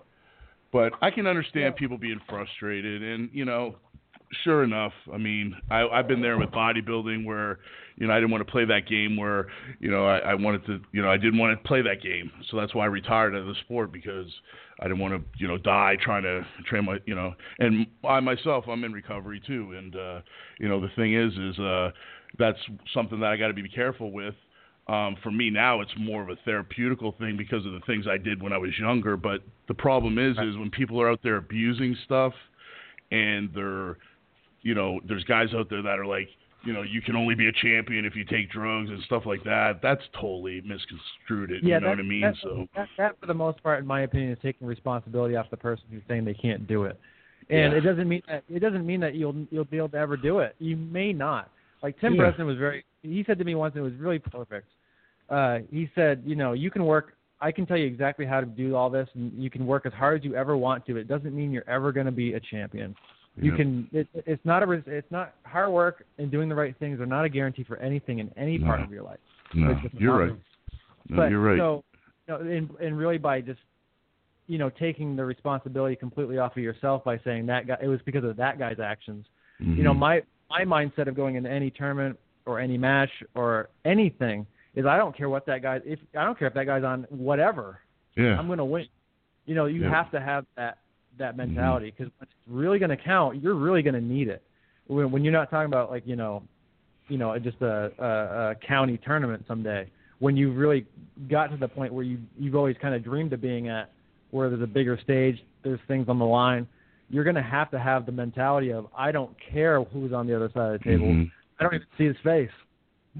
But 0.71 0.93
I 1.01 1.11
can 1.11 1.27
understand 1.27 1.75
people 1.75 1.97
being 1.97 2.19
frustrated, 2.29 3.03
and 3.03 3.29
you 3.33 3.43
know, 3.43 3.75
sure 4.43 4.63
enough, 4.63 4.93
I 5.13 5.17
mean, 5.17 5.55
I, 5.69 5.87
I've 5.87 6.07
been 6.07 6.21
there 6.21 6.37
with 6.37 6.49
bodybuilding 6.49 7.25
where, 7.25 7.59
you 7.97 8.07
know, 8.07 8.13
I 8.13 8.17
didn't 8.17 8.31
want 8.31 8.45
to 8.45 8.51
play 8.51 8.65
that 8.65 8.87
game 8.87 9.17
where, 9.17 9.47
you 9.79 9.91
know, 9.91 10.05
I, 10.05 10.19
I 10.19 10.33
wanted 10.35 10.65
to, 10.67 10.79
you 10.91 11.01
know, 11.01 11.11
I 11.11 11.17
didn't 11.17 11.37
want 11.37 11.61
to 11.61 11.67
play 11.67 11.81
that 11.81 12.01
game. 12.01 12.31
So 12.49 12.57
that's 12.57 12.73
why 12.73 12.83
I 12.83 12.87
retired 12.87 13.35
out 13.35 13.41
of 13.41 13.47
the 13.47 13.55
sport 13.65 13.91
because 13.91 14.27
I 14.79 14.85
didn't 14.85 14.99
want 14.99 15.13
to, 15.13 15.21
you 15.37 15.47
know, 15.47 15.57
die 15.57 15.97
trying 16.01 16.23
to 16.23 16.45
train 16.67 16.85
my, 16.85 16.97
you 17.05 17.15
know, 17.15 17.33
and 17.59 17.87
I 18.03 18.19
myself, 18.19 18.65
I'm 18.67 18.83
in 18.83 18.93
recovery 18.93 19.41
too. 19.45 19.73
And, 19.77 19.95
uh, 19.95 20.21
you 20.59 20.67
know, 20.67 20.79
the 20.79 20.89
thing 20.95 21.13
is, 21.13 21.33
is, 21.33 21.59
uh, 21.59 21.91
that's 22.39 22.59
something 22.93 23.19
that 23.19 23.27
I 23.27 23.37
got 23.37 23.47
to 23.47 23.53
be 23.53 23.67
careful 23.67 24.11
with. 24.11 24.35
Um, 24.87 25.15
for 25.21 25.31
me 25.31 25.49
now, 25.49 25.81
it's 25.81 25.91
more 25.97 26.23
of 26.23 26.29
a 26.29 26.35
therapeutical 26.49 27.17
thing 27.19 27.37
because 27.37 27.65
of 27.65 27.73
the 27.73 27.81
things 27.85 28.05
I 28.09 28.17
did 28.17 28.41
when 28.41 28.51
I 28.51 28.57
was 28.57 28.71
younger. 28.79 29.15
But 29.15 29.41
the 29.67 29.73
problem 29.73 30.17
is, 30.17 30.37
is 30.37 30.57
when 30.57 30.71
people 30.71 31.01
are 31.01 31.09
out 31.09 31.19
there 31.23 31.37
abusing 31.37 31.95
stuff, 32.05 32.33
and 33.11 33.49
they're 33.53 33.97
you 34.61 34.75
know, 34.75 34.99
there's 35.07 35.23
guys 35.23 35.49
out 35.55 35.69
there 35.69 35.81
that 35.81 35.99
are 35.99 36.05
like, 36.05 36.29
you 36.63 36.73
know, 36.73 36.83
you 36.83 37.01
can 37.01 37.15
only 37.15 37.33
be 37.33 37.47
a 37.47 37.51
champion 37.51 38.05
if 38.05 38.15
you 38.15 38.23
take 38.23 38.51
drugs 38.51 38.89
and 38.89 39.01
stuff 39.03 39.23
like 39.25 39.43
that. 39.43 39.79
That's 39.81 40.03
totally 40.13 40.61
misconstrued 40.61 41.51
it. 41.51 41.63
Yeah, 41.63 41.75
you 41.75 41.81
know 41.81 41.87
that, 41.87 41.89
what 41.89 41.99
I 41.99 42.03
mean? 42.03 42.21
That, 42.21 42.35
so 42.43 42.67
that, 42.75 42.87
that, 42.97 43.19
for 43.19 43.25
the 43.25 43.33
most 43.33 43.63
part, 43.63 43.79
in 43.79 43.87
my 43.87 44.01
opinion, 44.01 44.31
is 44.31 44.37
taking 44.43 44.67
responsibility 44.67 45.35
off 45.35 45.49
the 45.49 45.57
person 45.57 45.85
who's 45.91 46.03
saying 46.07 46.25
they 46.25 46.35
can't 46.35 46.67
do 46.67 46.83
it. 46.83 46.99
And 47.49 47.73
Yeah. 47.73 47.79
it 47.79 47.81
doesn't 47.81 48.07
mean 48.07 48.21
that 48.27 48.43
it 48.47 48.59
doesn't 48.59 48.85
mean 48.85 48.99
that 48.99 49.15
you'll 49.15 49.35
you'll 49.49 49.65
be 49.65 49.77
able 49.77 49.89
to 49.89 49.97
ever 49.97 50.15
do 50.15 50.39
it. 50.39 50.55
You 50.59 50.77
may 50.77 51.11
not. 51.11 51.49
Like 51.81 51.99
Tim 51.99 52.13
Yeah. 52.13 52.31
Bresnan 52.31 52.45
was 52.45 52.57
very. 52.57 52.85
He 53.01 53.23
said 53.25 53.39
to 53.39 53.43
me 53.43 53.55
once, 53.55 53.75
and 53.75 53.85
it 53.85 53.89
was 53.89 53.99
really 53.99 54.19
perfect. 54.19 54.67
Uh, 55.29 55.59
he 55.71 55.89
said, 55.95 56.21
you 56.25 56.35
know, 56.35 56.53
you 56.53 56.69
can 56.69 56.85
work. 56.85 57.15
I 57.41 57.51
can 57.51 57.65
tell 57.65 57.77
you 57.77 57.87
exactly 57.87 58.25
how 58.27 58.39
to 58.39 58.45
do 58.45 58.75
all 58.75 58.91
this, 58.91 59.09
and 59.15 59.33
you 59.33 59.49
can 59.49 59.65
work 59.65 59.87
as 59.87 59.93
hard 59.93 60.19
as 60.19 60.23
you 60.23 60.35
ever 60.35 60.55
want 60.55 60.85
to. 60.85 60.97
It 60.97 61.07
doesn't 61.07 61.35
mean 61.35 61.51
you're 61.51 61.67
ever 61.67 61.91
going 61.91 62.05
to 62.05 62.11
be 62.11 62.33
a 62.33 62.39
champion. 62.39 62.95
You 63.37 63.51
Yeah. 63.51 63.57
can. 63.57 63.89
It, 63.93 64.07
it's 64.13 64.43
not 64.45 64.61
a. 64.63 64.65
res- 64.67 64.83
It's 64.87 65.09
not 65.11 65.33
hard 65.43 65.71
work 65.71 66.05
and 66.17 66.29
doing 66.29 66.49
the 66.49 66.55
right 66.55 66.75
things 66.77 66.99
are 66.99 67.05
not 67.05 67.23
a 67.25 67.29
guarantee 67.29 67.63
for 67.63 67.77
anything 67.77 68.19
in 68.19 68.29
any 68.37 68.59
part 68.59 68.81
of 68.81 68.91
your 68.91 69.03
life. 69.03 69.19
no, 69.53 69.79
you're 69.93 70.17
right. 70.17 70.35
No, 71.09 71.15
But 71.17 71.29
you're 71.31 71.41
right. 71.41 71.57
so, 71.57 71.83
you 72.27 72.33
know, 72.33 72.39
and, 72.41 72.69
and 72.81 72.97
really 72.97 73.17
by 73.17 73.41
just, 73.41 73.59
you 74.47 74.57
know, 74.57 74.69
taking 74.69 75.15
the 75.15 75.25
responsibility 75.25 75.95
completely 75.95 76.37
off 76.37 76.55
of 76.55 76.63
yourself 76.63 77.03
by 77.03 77.17
saying 77.19 77.45
that 77.47 77.67
guy, 77.67 77.77
it 77.81 77.87
was 77.87 77.99
because 78.05 78.23
of 78.23 78.35
that 78.37 78.59
guy's 78.59 78.79
actions. 78.79 79.25
You 79.59 79.83
know, 79.83 79.93
Mhm. 79.93 79.97
my 79.99 80.21
my 80.49 80.65
mindset 80.65 81.07
of 81.07 81.15
going 81.15 81.35
into 81.35 81.49
any 81.49 81.69
tournament 81.71 82.19
or 82.45 82.59
any 82.59 82.77
match 82.77 83.11
or 83.35 83.69
anything 83.85 84.45
is 84.75 84.85
I 84.85 84.97
don't 84.97 85.15
care 85.15 85.29
what 85.29 85.45
that 85.45 85.61
guy. 85.61 85.79
If 85.85 85.99
I 86.17 86.23
don't 86.25 86.37
care 86.37 86.47
if 86.47 86.53
that 86.55 86.65
guy's 86.65 86.83
on 86.83 87.03
whatever, 87.09 87.79
yeah, 88.15 88.37
I'm 88.37 88.47
going 88.47 88.57
to 88.57 88.65
win. 88.65 88.85
You 89.45 89.55
know, 89.55 89.65
you 89.67 89.81
Yeah. 89.83 89.89
have 89.89 90.11
to 90.11 90.19
have 90.19 90.45
that 90.55 90.79
that 91.17 91.37
mentality 91.37 91.93
because 91.95 92.11
when 92.17 92.27
it's 92.27 92.47
really 92.47 92.79
going 92.79 92.89
to 92.89 92.97
count, 92.97 93.41
you're 93.41 93.55
really 93.55 93.81
going 93.81 93.93
to 93.93 94.01
need 94.01 94.27
it. 94.27 94.41
When, 94.87 95.11
when 95.11 95.23
you're 95.23 95.33
not 95.33 95.49
talking 95.49 95.67
about 95.67 95.89
like 95.89 96.03
you 96.05 96.15
know, 96.15 96.43
you 97.07 97.17
know, 97.17 97.37
just 97.39 97.61
a, 97.61 97.91
a, 97.99 98.51
a 98.51 98.55
county 98.67 98.99
tournament 99.05 99.43
someday. 99.47 99.89
When 100.19 100.37
you've 100.37 100.55
really 100.55 100.85
got 101.29 101.47
to 101.47 101.57
the 101.57 101.67
point 101.67 101.93
where 101.93 102.03
you 102.03 102.19
you've 102.37 102.55
always 102.55 102.75
kind 102.81 102.93
of 102.93 103.03
dreamed 103.03 103.33
of 103.33 103.41
being 103.41 103.69
at, 103.69 103.91
where 104.31 104.49
there's 104.49 104.61
a 104.61 104.67
bigger 104.67 104.99
stage, 105.03 105.43
there's 105.63 105.79
things 105.87 106.07
on 106.09 106.19
the 106.19 106.25
line. 106.25 106.67
You're 107.09 107.23
going 107.23 107.35
to 107.35 107.41
have 107.41 107.69
to 107.71 107.79
have 107.79 108.05
the 108.05 108.11
mentality 108.11 108.71
of 108.71 108.87
I 108.97 109.11
don't 109.11 109.35
care 109.51 109.83
who's 109.83 110.13
on 110.13 110.27
the 110.27 110.35
other 110.35 110.49
side 110.53 110.75
of 110.75 110.79
the 110.79 110.85
table. 110.85 111.07
Mhm. 111.07 111.31
I 111.59 111.63
don't 111.63 111.75
even 111.75 111.87
see 111.97 112.05
his 112.05 112.17
face. 112.23 112.49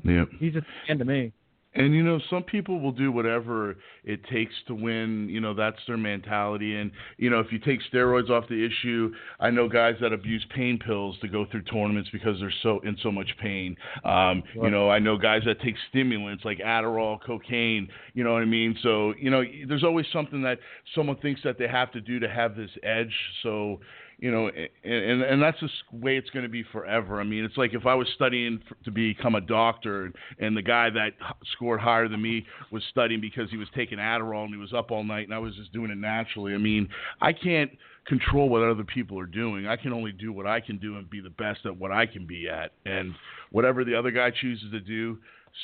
Yep. 0.04 0.30
He's 0.40 0.54
just 0.54 0.66
a 0.66 0.92
man 0.92 1.00
to 1.00 1.06
me. 1.06 1.34
And 1.74 1.94
you 1.94 2.04
know, 2.04 2.20
some 2.30 2.44
people 2.44 2.82
will 2.82 2.92
do 2.92 3.12
whatever 3.12 3.78
it 4.04 4.22
takes 4.26 4.54
to 4.68 4.76
win. 4.76 5.30
You 5.30 5.40
know, 5.40 5.54
that's 5.54 5.78
their 5.88 5.98
mentality. 5.98 6.76
And 6.76 6.92
you 7.18 7.30
know, 7.30 7.40
if 7.40 7.52
you 7.52 7.60
take 7.60 7.80
steroids 7.92 8.30
off 8.30 8.50
the 8.50 8.66
issue, 8.66 9.14
I 9.40 9.52
know 9.52 9.70
guys 9.70 9.96
that 10.02 10.12
abuse 10.12 10.46
pain 10.54 10.78
pills 10.78 11.18
to 11.22 11.30
go 11.30 11.46
through 11.50 11.64
tournaments 11.64 12.10
because 12.12 12.40
they're 12.40 12.54
so 12.62 12.82
in 12.82 12.98
so 13.02 13.12
much 13.12 13.30
pain. 13.42 13.78
Um, 14.04 14.44
you 14.54 14.70
know, 14.70 14.90
I 14.90 15.00
know 15.00 15.18
guys 15.18 15.44
that 15.46 15.62
take 15.62 15.76
stimulants 15.90 16.44
like 16.44 16.58
Adderall, 16.60 17.20
cocaine. 17.26 17.88
You 18.14 18.26
know 18.26 18.34
what 18.34 18.42
I 18.42 18.46
mean? 18.46 18.78
So 18.84 19.14
you 19.18 19.30
know, 19.30 19.44
there's 19.68 19.84
always 19.84 20.06
something 20.12 20.42
that 20.42 20.60
someone 20.94 21.18
thinks 21.18 21.42
that 21.46 21.58
they 21.58 21.68
have 21.68 21.92
to 21.94 22.02
do 22.02 22.20
to 22.20 22.28
have 22.28 22.56
this 22.58 22.72
edge. 22.84 23.14
So 23.44 23.80
you 24.22 24.32
know, 24.32 24.52
and 24.84 25.24
and, 25.24 25.42
that's 25.42 25.60
the 25.60 25.70
way 25.92 26.16
it's 26.16 26.30
going 26.30 26.44
to 26.44 26.50
be 26.50 26.64
forever. 26.72 27.20
I 27.20 27.24
mean, 27.24 27.44
it's 27.44 27.58
like 27.58 27.74
if 27.74 27.88
I 27.88 27.96
was 27.96 28.08
studying 28.14 28.62
to 28.86 28.92
become 28.92 29.34
a 29.34 29.42
doctor, 29.42 30.14
and 30.40 30.56
the 30.56 30.62
guy 30.62 30.92
that 30.92 31.14
scored 31.54 31.80
higher 31.80 32.08
than 32.08 32.22
me 32.22 32.46
was 32.72 32.84
studying 32.92 33.20
because 33.20 33.50
he 33.50 33.58
was 33.58 33.68
taking 33.76 33.98
Adderall 33.98 34.46
and 34.46 34.54
he 34.54 34.60
was 34.60 34.74
up 34.74 34.92
all 34.92 35.04
night, 35.04 35.26
and 35.26 35.34
I 35.34 35.40
was 35.40 35.56
just 35.56 35.74
doing 35.74 35.90
it 35.90 35.98
naturally. 35.98 36.54
I 36.54 36.60
mean, 36.60 36.88
I 37.20 37.34
can't 37.34 37.72
control 38.06 38.48
what 38.48 38.62
other 38.62 38.84
people 38.84 39.20
are 39.20 39.26
doing. 39.26 39.66
I 39.66 39.76
can 39.76 39.92
only 39.92 40.12
do 40.12 40.32
what 40.32 40.46
I 40.46 40.60
can 40.60 40.78
do 40.78 40.98
and 40.98 41.10
be 41.10 41.20
the 41.20 41.32
best 41.32 41.66
at 41.66 41.76
what 41.76 41.92
I 41.92 42.06
can 42.06 42.28
be 42.28 42.48
at. 42.48 42.74
And 42.86 43.16
whatever 43.52 43.84
the 43.84 43.96
other 43.96 44.12
guy 44.12 44.30
chooses 44.30 44.70
to 44.72 44.80
do, 44.80 45.18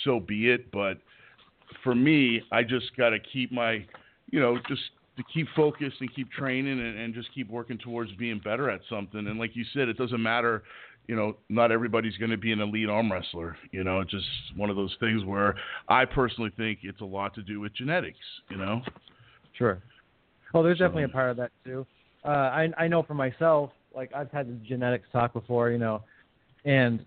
so 0.03 0.19
be 0.19 0.49
it. 0.49 0.71
But 0.71 0.97
for 1.83 1.93
me, 1.93 2.41
I 2.51 2.63
just 2.63 2.95
got 2.97 3.11
to 3.11 3.19
keep 3.19 3.51
my, 3.51 3.85
you 4.31 4.39
know, 4.39 4.57
just 4.67 4.81
to 5.17 5.23
keep 5.33 5.47
focused 5.55 5.97
and 5.99 6.13
keep 6.15 6.31
training 6.31 6.79
and, 6.79 6.97
and 6.97 7.13
just 7.13 7.27
keep 7.33 7.49
working 7.49 7.77
towards 7.79 8.11
being 8.13 8.39
better 8.43 8.69
at 8.69 8.81
something. 8.89 9.27
And 9.27 9.39
like 9.39 9.55
you 9.55 9.65
said, 9.73 9.87
it 9.89 9.97
doesn't 9.97 10.21
matter, 10.21 10.63
you 11.07 11.15
know, 11.15 11.37
not 11.49 11.71
everybody's 11.71 12.15
going 12.17 12.29
to 12.31 12.37
be 12.37 12.51
an 12.51 12.59
elite 12.61 12.87
arm 12.89 13.11
wrestler. 13.11 13.57
You 13.71 13.83
know, 13.83 13.99
it's 14.01 14.11
just 14.11 14.25
one 14.55 14.69
of 14.69 14.75
those 14.75 14.95
things 14.99 15.23
where 15.25 15.55
I 15.89 16.05
personally 16.05 16.51
think 16.55 16.79
it's 16.83 17.01
a 17.01 17.05
lot 17.05 17.33
to 17.35 17.41
do 17.41 17.59
with 17.59 17.73
genetics. 17.75 18.17
You 18.49 18.57
know. 18.57 18.81
Sure. 19.57 19.81
Well, 20.53 20.63
there's 20.63 20.77
So- 20.77 20.85
definitely 20.85 21.03
a 21.05 21.09
part 21.09 21.31
of 21.31 21.37
that 21.37 21.51
too. 21.65 21.85
Uh, 22.23 22.29
I 22.29 22.69
I 22.77 22.87
know 22.87 23.03
for 23.03 23.13
myself, 23.13 23.71
like 23.95 24.13
I've 24.13 24.31
had 24.31 24.47
the 24.47 24.53
genetics 24.67 25.07
talk 25.11 25.33
before, 25.33 25.71
you 25.71 25.77
know, 25.77 26.03
and 26.65 27.03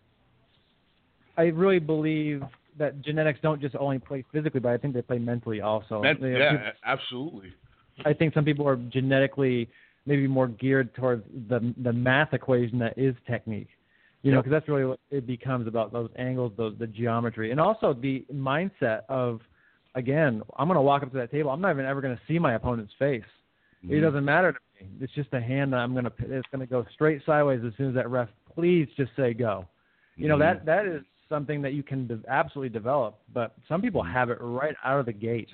I 1.36 1.44
really 1.44 1.78
believe 1.78 2.42
that 2.78 3.02
genetics 3.02 3.38
don't 3.40 3.60
just 3.60 3.76
only 3.76 3.98
play 3.98 4.24
physically, 4.32 4.60
but 4.60 4.70
I 4.72 4.78
think 4.78 4.94
they 4.94 5.02
play 5.02 5.18
mentally 5.18 5.60
also. 5.60 6.02
That- 6.02 6.20
You 6.20 6.30
know, 6.30 6.38
yeah, 6.38 6.50
people- 6.52 6.72
absolutely. 6.84 7.52
I 8.04 8.12
think 8.12 8.34
some 8.34 8.44
people 8.44 8.66
are 8.66 8.76
genetically 8.76 9.68
maybe 10.06 10.26
more 10.26 10.48
geared 10.48 10.94
towards 10.94 11.24
the 11.48 11.74
the 11.82 11.92
math 11.92 12.32
equation 12.32 12.78
that 12.80 12.96
is 12.96 13.14
technique. 13.26 13.68
You 14.22 14.32
know, 14.32 14.40
because 14.40 14.50
that's 14.50 14.68
really 14.68 14.84
what 14.84 15.00
it 15.10 15.26
becomes 15.26 15.66
about 15.66 15.92
those 15.92 16.10
angles, 16.16 16.52
those 16.56 16.74
the 16.78 16.86
geometry, 16.86 17.52
and 17.52 17.60
also 17.60 17.94
the 17.94 18.22
mindset 18.30 19.00
of, 19.08 19.40
again, 19.94 20.42
I'm 20.58 20.68
going 20.68 20.76
to 20.76 20.82
walk 20.82 21.02
up 21.02 21.10
to 21.12 21.16
that 21.16 21.30
table. 21.30 21.50
I'm 21.50 21.62
not 21.62 21.70
even 21.70 21.86
ever 21.86 22.02
going 22.02 22.14
to 22.14 22.22
see 22.28 22.38
my 22.38 22.52
opponent's 22.54 22.92
face. 22.98 23.24
It 23.82 23.94
Mhm. 23.94 24.02
doesn't 24.02 24.24
matter 24.26 24.52
to 24.52 24.58
me. 24.84 24.90
It's 25.00 25.12
just 25.14 25.32
a 25.32 25.40
hand 25.40 25.72
that 25.72 25.78
I'm 25.78 25.92
going 25.94 26.04
to. 26.04 26.12
It's 26.18 26.46
going 26.52 26.60
to 26.60 26.66
go 26.66 26.84
straight 26.92 27.24
sideways 27.24 27.64
as 27.64 27.74
soon 27.76 27.88
as 27.88 27.94
that 27.94 28.10
ref. 28.10 28.28
Please 28.54 28.88
just 28.94 29.16
say 29.16 29.32
go. 29.32 29.66
You 30.16 30.28
know 30.28 30.36
Mhm. 30.36 30.40
that 30.40 30.64
that 30.66 30.84
is 30.84 31.02
something 31.30 31.62
that 31.62 31.72
you 31.72 31.82
can 31.82 32.06
de- 32.06 32.20
absolutely 32.28 32.68
develop, 32.68 33.20
but 33.32 33.54
some 33.68 33.80
people 33.80 34.02
have 34.02 34.28
it 34.28 34.38
right 34.42 34.76
out 34.84 35.00
of 35.00 35.06
the 35.06 35.14
gate. 35.14 35.48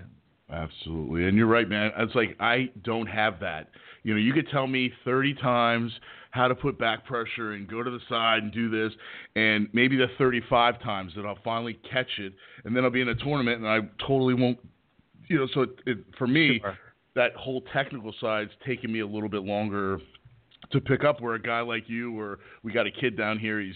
Absolutely. 0.50 1.26
And 1.26 1.36
you're 1.36 1.46
right, 1.46 1.68
man. 1.68 1.90
It's 1.98 2.14
like 2.14 2.36
I 2.38 2.70
don't 2.84 3.06
have 3.08 3.40
that. 3.40 3.70
You 4.04 4.14
know, 4.14 4.20
you 4.20 4.32
could 4.32 4.48
tell 4.50 4.66
me 4.66 4.92
30 5.04 5.34
times 5.34 5.90
how 6.30 6.46
to 6.46 6.54
put 6.54 6.78
back 6.78 7.04
pressure 7.04 7.52
and 7.52 7.66
go 7.66 7.82
to 7.82 7.90
the 7.90 7.98
side 8.08 8.42
and 8.42 8.52
do 8.52 8.70
this, 8.70 8.92
and 9.34 9.68
maybe 9.72 9.96
the 9.96 10.06
35 10.18 10.80
times 10.82 11.12
that 11.16 11.24
I'll 11.26 11.38
finally 11.42 11.78
catch 11.90 12.18
it, 12.18 12.32
and 12.64 12.76
then 12.76 12.84
I'll 12.84 12.90
be 12.90 13.00
in 13.00 13.08
a 13.08 13.14
tournament 13.14 13.58
and 13.64 13.68
I 13.68 13.80
totally 14.06 14.34
won't. 14.34 14.58
You 15.28 15.38
know, 15.38 15.48
so 15.52 15.62
it, 15.62 15.70
it, 15.86 15.98
for 16.16 16.28
me, 16.28 16.60
Sure. 16.60 16.78
that 17.16 17.34
whole 17.34 17.62
technical 17.72 18.14
side's 18.20 18.52
taking 18.64 18.92
me 18.92 19.00
a 19.00 19.06
little 19.06 19.28
bit 19.28 19.42
longer 19.42 19.98
to 20.70 20.80
pick 20.80 21.02
up 21.02 21.20
where 21.20 21.34
a 21.34 21.42
guy 21.42 21.60
like 21.60 21.88
you 21.88 22.18
or 22.18 22.38
we 22.62 22.72
got 22.72 22.86
a 22.86 22.90
kid 22.90 23.16
down 23.16 23.38
here 23.38 23.60
he's 23.60 23.74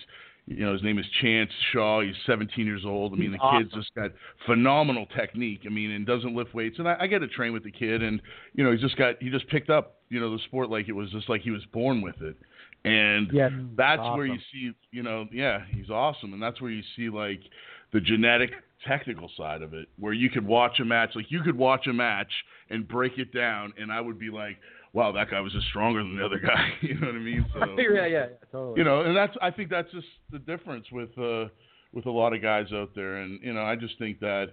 you 0.51 0.65
know 0.67 0.73
his 0.73 0.83
name 0.83 0.99
is 0.99 1.07
Chance 1.23 1.51
Shaw. 1.73 2.01
He's 2.03 2.15
17 2.27 2.67
years 2.67 2.83
old. 2.85 3.13
I 3.13 3.17
mean 3.17 3.33
the 3.33 3.39
Awesome. 3.39 3.63
kid's 3.65 3.75
just 3.75 3.95
got 3.95 4.11
phenomenal 4.47 5.07
technique. 5.17 5.61
I 5.65 5.69
mean 5.69 5.91
and 5.93 6.05
doesn't 6.07 6.35
lift 6.35 6.55
weights. 6.55 6.79
And 6.79 6.89
I, 6.89 6.97
I 7.01 7.07
get 7.07 7.21
to 7.21 7.29
train 7.29 7.53
with 7.53 7.65
the 7.65 7.71
kid 7.71 8.03
and 8.03 8.21
you 8.55 8.65
know 8.65 8.73
he's 8.73 8.81
just 8.81 8.97
got 8.97 9.15
he 9.21 9.31
just 9.31 9.49
picked 9.49 9.71
up 9.71 9.97
you 10.09 10.21
know 10.21 10.33
the 10.37 10.43
sport 10.45 10.69
like 10.71 10.89
it 10.89 10.93
was 10.93 11.11
just 11.11 11.29
like 11.29 11.43
he 11.43 11.51
was 11.51 11.65
born 11.73 12.03
with 12.03 12.21
it. 12.21 12.37
And 12.85 13.31
Yeah, 13.33 13.51
that's 13.77 14.01
awesome. 14.01 14.17
where 14.17 14.27
you 14.27 14.39
see 14.53 14.73
you 14.91 15.03
know 15.03 15.27
yeah 15.33 15.61
he's 15.71 15.91
awesome. 15.91 16.33
And 16.33 16.43
that's 16.43 16.61
where 16.61 16.71
you 16.71 16.83
see 16.97 17.09
like 17.11 17.41
the 17.93 18.01
genetic 18.01 18.51
technical 18.87 19.31
side 19.37 19.61
of 19.63 19.75
it 19.75 19.89
where 19.99 20.15
you 20.15 20.31
could 20.31 20.47
watch 20.47 20.81
a 20.81 20.85
match 20.85 21.11
like 21.15 21.31
you 21.31 21.43
could 21.43 21.57
watch 21.57 21.87
a 21.87 21.93
match 21.93 22.33
and 22.71 22.89
break 22.89 23.19
it 23.19 23.31
down 23.33 23.73
and 23.79 23.93
I 23.93 24.01
would 24.01 24.19
be 24.19 24.31
like 24.31 24.57
wow 24.93 25.13
that 25.13 25.31
guy 25.31 25.41
was 25.41 25.53
just 25.53 25.67
stronger 25.69 26.03
than 26.03 26.17
the 26.17 26.25
other 26.25 26.39
guy. 26.39 26.69
You 26.83 26.95
know 26.99 27.07
what 27.07 27.17
I 27.17 27.19
mean? 27.19 27.47
So 27.55 27.61
yeah, 27.79 27.85
yeah, 27.95 28.07
yeah, 28.07 28.27
totally. 28.51 28.79
you 28.79 28.85
know 28.85 29.03
and 29.03 29.17
that's 29.17 29.37
I 29.41 29.51
think 29.51 29.71
that's 29.71 29.91
just 29.93 30.07
the 30.31 30.39
difference 30.39 30.87
with 30.93 31.11
uh 31.19 31.47
with 31.93 32.07
a 32.07 32.11
lot 32.11 32.33
of 32.33 32.41
guys 32.43 32.67
out 32.73 32.91
there. 32.95 33.17
And 33.17 33.41
you 33.43 33.53
know 33.53 33.63
I 33.63 33.77
just 33.77 33.99
think 33.99 34.21
that 34.21 34.47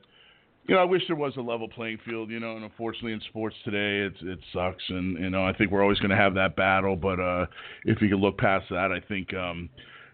you 0.68 0.76
know 0.76 0.82
I 0.82 0.86
wish 0.86 1.04
there 1.08 1.16
was 1.16 1.34
a 1.38 1.42
level 1.42 1.68
playing 1.68 2.00
field 2.06 2.30
you 2.30 2.40
know 2.40 2.56
and 2.56 2.64
unfortunately 2.64 3.14
in 3.14 3.22
sports 3.30 3.56
today 3.64 4.08
it's 4.08 4.22
it 4.22 4.40
sucks. 4.54 4.84
And 4.90 5.18
you 5.20 5.30
know 5.30 5.46
I 5.46 5.54
think 5.54 5.72
we're 5.72 5.84
always 5.84 6.00
going 6.00 6.12
to 6.12 6.18
have 6.18 6.34
that 6.36 6.56
battle. 6.56 6.96
But 6.96 7.20
uh 7.20 7.46
if 7.86 8.02
you 8.02 8.10
can 8.10 8.18
look 8.20 8.38
past 8.38 8.66
that 8.70 8.92
I 8.92 9.00
think 9.08 9.34
um 9.34 9.70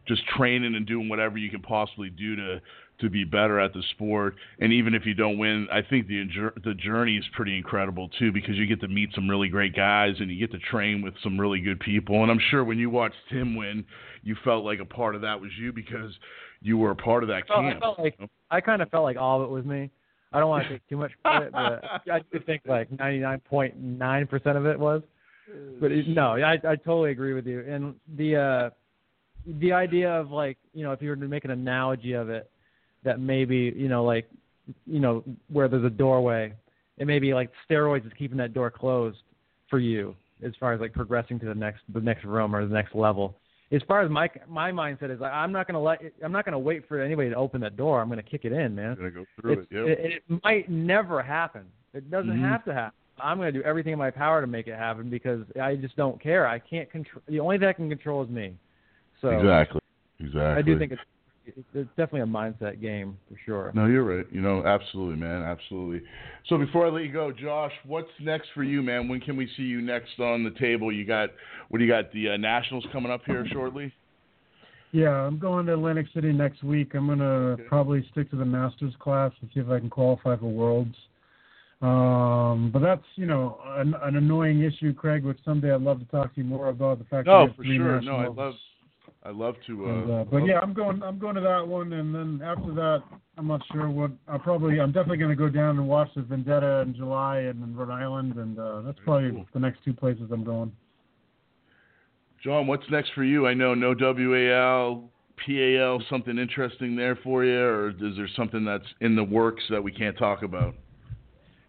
just 0.08 0.22
training 0.28 0.76
and 0.76 0.86
doing 0.86 1.08
whatever 1.08 1.38
you 1.38 1.50
can 1.50 1.62
possibly 1.62 2.10
do 2.10 2.36
to 2.36 2.62
to 3.04 3.10
be 3.10 3.24
better 3.24 3.60
at 3.60 3.72
the 3.74 3.84
sport. 3.92 4.36
And 4.60 4.74
even 4.74 4.94
if 4.96 5.06
you 5.06 5.14
don't 5.14 5.38
win, 5.38 5.68
I 5.72 5.82
think 5.88 6.08
the 6.08 6.24
the 6.66 6.74
journey 6.74 7.18
is 7.18 7.26
pretty 7.36 7.56
incredible 7.58 8.10
too 8.20 8.32
because 8.32 8.56
you 8.56 8.66
get 8.66 8.82
to 8.82 8.88
meet 8.88 9.10
some 9.14 9.30
really 9.30 9.48
great 9.50 9.76
guys 9.76 10.16
and 10.20 10.30
you 10.32 10.40
get 10.40 10.52
to 10.52 10.60
train 10.72 11.02
with 11.02 11.14
some 11.24 11.40
really 11.40 11.60
good 11.62 11.80
people. 11.80 12.24
And 12.24 12.32
I'm 12.32 12.42
sure 12.50 12.64
when 12.64 12.80
you 12.80 12.90
watched 12.90 13.16
Tim 13.32 13.56
win, 13.56 13.86
you 14.24 14.36
felt 14.44 14.66
like 14.66 14.80
a 14.80 14.86
part 14.86 15.16
of 15.16 15.22
that 15.22 15.40
was 15.40 15.52
you 15.60 15.72
because 15.72 16.12
you 16.62 16.78
were 16.78 16.92
a 16.92 16.96
part 16.96 17.24
of 17.24 17.30
that 17.30 17.44
Oh, 17.50 17.60
I 17.60 17.70
camp. 17.70 17.80
felt 17.82 18.00
like 18.00 18.20
I 18.50 18.62
kind 18.62 18.82
of 18.82 18.90
felt 18.90 19.04
like 19.04 19.18
all 19.18 19.42
of 19.42 19.48
it 19.48 19.52
was 19.52 19.66
me. 19.66 19.90
I 20.32 20.40
don't 20.40 20.50
want 20.50 20.64
to 20.64 20.70
take 20.70 20.90
too 20.90 20.98
much 20.98 21.12
credit, 21.24 21.52
but 21.52 21.84
I 22.12 22.20
do 22.32 22.40
think 22.46 22.64
like 22.66 22.90
99.9 22.90 24.30
percent 24.30 24.58
of 24.58 24.66
it 24.66 24.80
was. 24.80 25.02
But 25.80 25.92
it, 25.92 26.08
no, 26.08 26.32
I 26.36 26.54
I 26.54 26.76
totally 26.78 27.12
agree 27.12 27.34
with 27.34 27.46
you. 27.46 27.60
And 27.68 27.96
the 28.16 28.36
uh 28.38 28.70
the 29.60 29.74
idea 29.74 30.10
of 30.10 30.32
like 30.32 30.58
you 30.74 30.84
know 30.84 30.94
if 30.94 31.02
you 31.02 31.10
were 31.10 31.16
to 31.18 31.28
make 31.28 31.46
an 31.46 31.52
analogy 31.52 32.14
of 32.14 32.30
it, 32.30 32.50
that 33.04 33.20
maybe 33.20 33.74
you 33.76 33.88
know 33.90 34.04
like 34.04 34.30
you 34.86 35.00
know 35.00 35.24
where 35.50 35.68
there's 35.68 35.84
a 35.84 35.90
doorway, 35.90 36.54
it 36.98 37.08
may 37.08 37.20
be 37.20 37.34
like 37.34 37.52
steroids 37.70 38.06
is 38.06 38.14
keeping 38.18 38.38
that 38.38 38.54
door 38.54 38.72
closed 38.72 39.20
for 39.70 39.80
you 39.80 40.16
as 40.44 40.54
far 40.60 40.74
as 40.74 40.82
like 40.82 40.94
progressing 40.94 41.40
to 41.40 41.46
the 41.46 41.56
next 41.56 41.82
the 41.94 42.02
next 42.02 42.24
room 42.26 42.56
or 42.56 42.66
the 42.66 42.74
next 42.74 42.96
level. 42.96 43.36
As 43.72 43.82
far 43.88 44.02
as 44.02 44.12
my 44.12 44.30
my 44.48 44.72
mindset 44.72 45.10
is, 45.10 45.20
like, 45.20 45.34
I'm 45.34 45.52
not 45.52 45.66
gonna 45.68 45.82
let 45.82 46.00
I'm 46.24 46.32
not 46.32 46.46
gonna 46.46 46.60
wait 46.60 46.88
for 46.88 47.02
anybody 47.02 47.30
to 47.30 47.36
open 47.36 47.60
that 47.62 47.76
door. 47.76 48.02
I'm 48.02 48.10
gonna 48.10 48.22
kick 48.22 48.46
it 48.46 48.52
in, 48.52 48.76
man. 48.76 48.96
Gonna 48.96 49.12
go 49.12 49.26
through 49.40 49.54
It's- 49.54 49.68
it. 49.72 50.00
It, 50.00 50.24
it 50.30 50.44
might 50.44 50.70
never 50.70 51.22
happen. 51.24 51.64
It 51.94 52.10
doesn't 52.12 52.32
Mhm. 52.32 52.50
have 52.50 52.64
to 52.66 52.74
happen. 52.74 52.98
I'm 53.20 53.38
going 53.38 53.54
to 53.54 53.60
do 53.60 53.64
everything 53.64 53.94
in 53.94 54.00
my 54.00 54.10
power 54.10 54.42
to 54.42 54.48
make 54.48 54.68
it 54.68 54.76
happen 54.76 55.10
because 55.10 55.42
I 55.62 55.76
just 55.76 55.96
don't 55.96 56.20
care. 56.20 56.48
I 56.48 56.58
can't 56.58 56.90
control. 56.90 57.22
The 57.28 57.40
only 57.40 57.60
thing 57.60 57.68
I 57.68 57.74
can 57.74 57.88
control 57.88 58.24
is 58.24 58.30
me. 58.30 58.56
So 59.22 59.30
exactly. 59.30 59.80
Exactly. 60.20 60.42
I 60.42 60.62
do 60.64 60.80
think 60.80 60.94
it's, 60.94 61.02
it's 61.46 61.60
it's 61.74 61.90
definitely 61.98 62.22
a 62.22 62.26
mindset 62.26 62.82
game 62.82 63.18
for 63.30 63.38
sure. 63.46 63.72
No, 63.74 63.86
you're 63.86 64.04
right. 64.04 64.26
You 64.32 64.42
know, 64.42 64.66
absolutely, 64.66 65.16
man, 65.16 65.44
absolutely. 65.44 66.08
So 66.48 66.58
before 66.58 66.88
I 66.88 66.90
let 66.90 67.04
you 67.04 67.12
go, 67.12 67.32
Josh, 67.32 67.74
what's 67.86 68.10
next 68.20 68.50
for 68.54 68.64
you, 68.64 68.82
man? 68.82 69.08
When 69.08 69.20
can 69.20 69.36
we 69.36 69.50
see 69.58 69.64
you 69.64 69.82
next 69.82 70.20
on 70.20 70.44
the 70.44 70.52
table? 70.60 70.92
You 70.92 71.06
got 71.06 71.30
what 71.70 71.80
do 71.80 71.86
you 71.86 71.92
got? 71.92 72.12
The 72.14 72.30
uh, 72.30 72.38
Nationals 72.38 72.86
coming 72.92 73.12
up 73.12 73.22
here 73.26 73.46
shortly. 73.52 73.94
Yeah, 74.92 75.10
I'm 75.10 75.40
going 75.40 75.66
to 75.66 75.74
Atlantic 75.74 76.06
City 76.14 76.32
next 76.32 76.64
week. 76.64 76.94
I'm 76.94 77.08
gonna 77.08 77.58
probably 77.68 78.08
stick 78.12 78.30
to 78.30 78.36
the 78.36 78.46
masters 78.46 78.94
class 79.00 79.32
and 79.42 79.50
see 79.54 79.60
if 79.60 79.70
I 79.70 79.80
can 79.80 79.90
qualify 79.90 80.38
for 80.38 80.46
worlds. 80.46 80.96
Um, 81.82 82.70
but 82.72 82.80
that's 82.80 83.04
you 83.16 83.26
know 83.26 83.60
an, 83.76 83.94
an 84.04 84.16
annoying 84.16 84.62
issue, 84.62 84.94
Craig, 84.94 85.26
which 85.26 85.40
someday 85.44 85.74
I'd 85.74 85.82
love 85.82 86.00
to 86.00 86.06
talk 86.06 86.34
to 86.36 86.42
you 86.42 86.48
more 86.48 86.70
about 86.70 87.00
the 87.00 87.06
fact. 87.06 87.26
that 87.26 87.32
No, 87.32 87.42
we 87.42 87.48
have 87.48 87.56
for 87.56 87.64
three 87.64 87.78
sure. 87.78 88.02
No, 88.02 88.16
I 88.16 88.28
love, 88.28 88.54
I 89.26 89.32
love 89.32 89.56
to. 89.68 89.86
Uh, 89.86 89.90
And, 89.90 90.12
uh, 90.12 90.24
but 90.26 90.40
love- 90.40 90.48
yeah, 90.48 90.60
I'm 90.62 90.74
going. 90.74 91.02
I'm 91.02 91.18
going 91.18 91.36
to 91.36 91.42
that 91.42 91.66
one, 91.66 91.94
and 91.94 92.14
then 92.14 92.42
after 92.46 92.74
that, 92.74 93.04
I'm 93.38 93.48
not 93.48 93.62
sure 93.72 93.90
what. 93.90 94.12
I'll 94.28 94.40
probably. 94.40 94.80
I'm 94.80 94.92
definitely 94.92 95.18
going 95.18 95.30
to 95.32 95.36
go 95.36 95.50
down 95.50 95.78
and 95.78 95.88
watch 95.88 96.10
the 96.16 96.22
Vendetta 96.22 96.82
in 96.82 96.94
July 96.94 97.40
and 97.40 97.64
in 97.64 97.76
Rhode 97.76 97.92
Island, 97.92 98.36
and 98.36 98.60
uh, 98.60 98.82
that's 98.82 99.00
probably 99.06 99.32
cool. 99.32 99.46
the 99.54 99.60
next 99.60 99.80
two 99.86 99.94
places 99.94 100.30
I'm 100.32 100.44
going. 100.44 100.72
Jon, 102.44 102.68
what's 102.68 102.84
next 102.92 103.12
for 103.14 103.24
you? 103.24 103.48
I 103.48 103.54
know 103.54 103.74
no 103.74 103.96
WAL, 103.98 105.10
PAL, 105.46 106.04
something 106.10 106.38
interesting 106.38 106.96
there 106.96 107.16
for 107.24 107.46
you, 107.46 107.58
or 107.58 107.90
is 107.92 108.18
there 108.18 108.28
something 108.36 108.66
that's 108.66 108.86
in 109.00 109.16
the 109.16 109.24
works 109.24 109.64
that 109.70 109.82
we 109.82 109.94
can't 109.94 110.18
talk 110.18 110.44
about? 110.44 110.76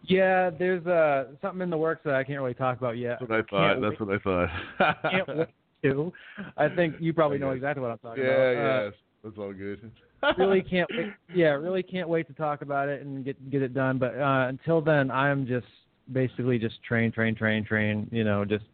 Yeah, 0.06 0.50
there's 0.50 0.84
uh 0.86 1.26
something 1.40 1.62
in 1.62 1.70
the 1.70 1.78
works 1.78 2.02
that 2.04 2.14
I 2.14 2.24
can't 2.24 2.40
really 2.40 2.54
talk 2.54 2.76
about 2.76 2.98
yet. 2.98 3.18
That's 3.20 3.30
what 3.30 3.38
I 3.38 3.42
thought. 3.42 3.72
Can't 3.72 3.82
That's 3.82 4.00
what 4.00 4.10
I 4.10 5.36
thought. 5.38 5.48
To. 5.84 6.12
I 6.56 6.68
think 6.68 6.96
you 6.98 7.12
probably 7.12 7.38
know 7.38 7.50
exactly 7.50 7.82
what 7.82 7.90
I'm 7.90 7.98
talking 7.98 8.24
yeah, 8.24 8.30
about. 8.30 8.56
Uh, 8.56 8.84
yes, 8.84 8.94
that's 9.22 9.38
all 9.38 9.52
good. 9.52 9.90
really 10.38 10.62
can't 10.62 10.88
wait. 10.90 11.12
Yeah, 11.34 11.48
really 11.48 11.82
can't 11.82 12.08
wait 12.08 12.26
to 12.28 12.32
talk 12.32 12.62
about 12.62 12.88
it 12.88 13.02
and 13.02 13.24
get 13.24 13.50
get 13.50 13.62
it 13.62 13.74
done. 13.74 13.98
But 13.98 14.18
uh, 14.18 14.46
until 14.48 14.80
then, 14.80 15.10
I'm 15.10 15.46
just 15.46 15.66
basically 16.12 16.58
just 16.58 16.82
train, 16.82 17.12
train, 17.12 17.34
train, 17.34 17.64
train. 17.64 18.08
You 18.10 18.24
know, 18.24 18.44
just 18.44 18.64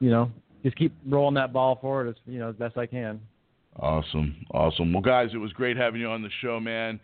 you 0.00 0.10
know, 0.10 0.30
just 0.62 0.76
keep 0.76 0.94
rolling 1.08 1.34
that 1.34 1.52
ball 1.52 1.78
forward 1.80 2.08
as 2.08 2.14
you 2.26 2.38
know 2.38 2.50
as 2.50 2.56
best 2.56 2.76
I 2.76 2.86
can. 2.86 3.20
Awesome, 3.76 4.44
awesome. 4.52 4.92
Well, 4.92 5.02
guys, 5.02 5.30
it 5.32 5.38
was 5.38 5.52
great 5.52 5.76
having 5.76 6.00
you 6.00 6.08
on 6.08 6.22
the 6.22 6.30
show, 6.42 6.60
man. 6.60 7.00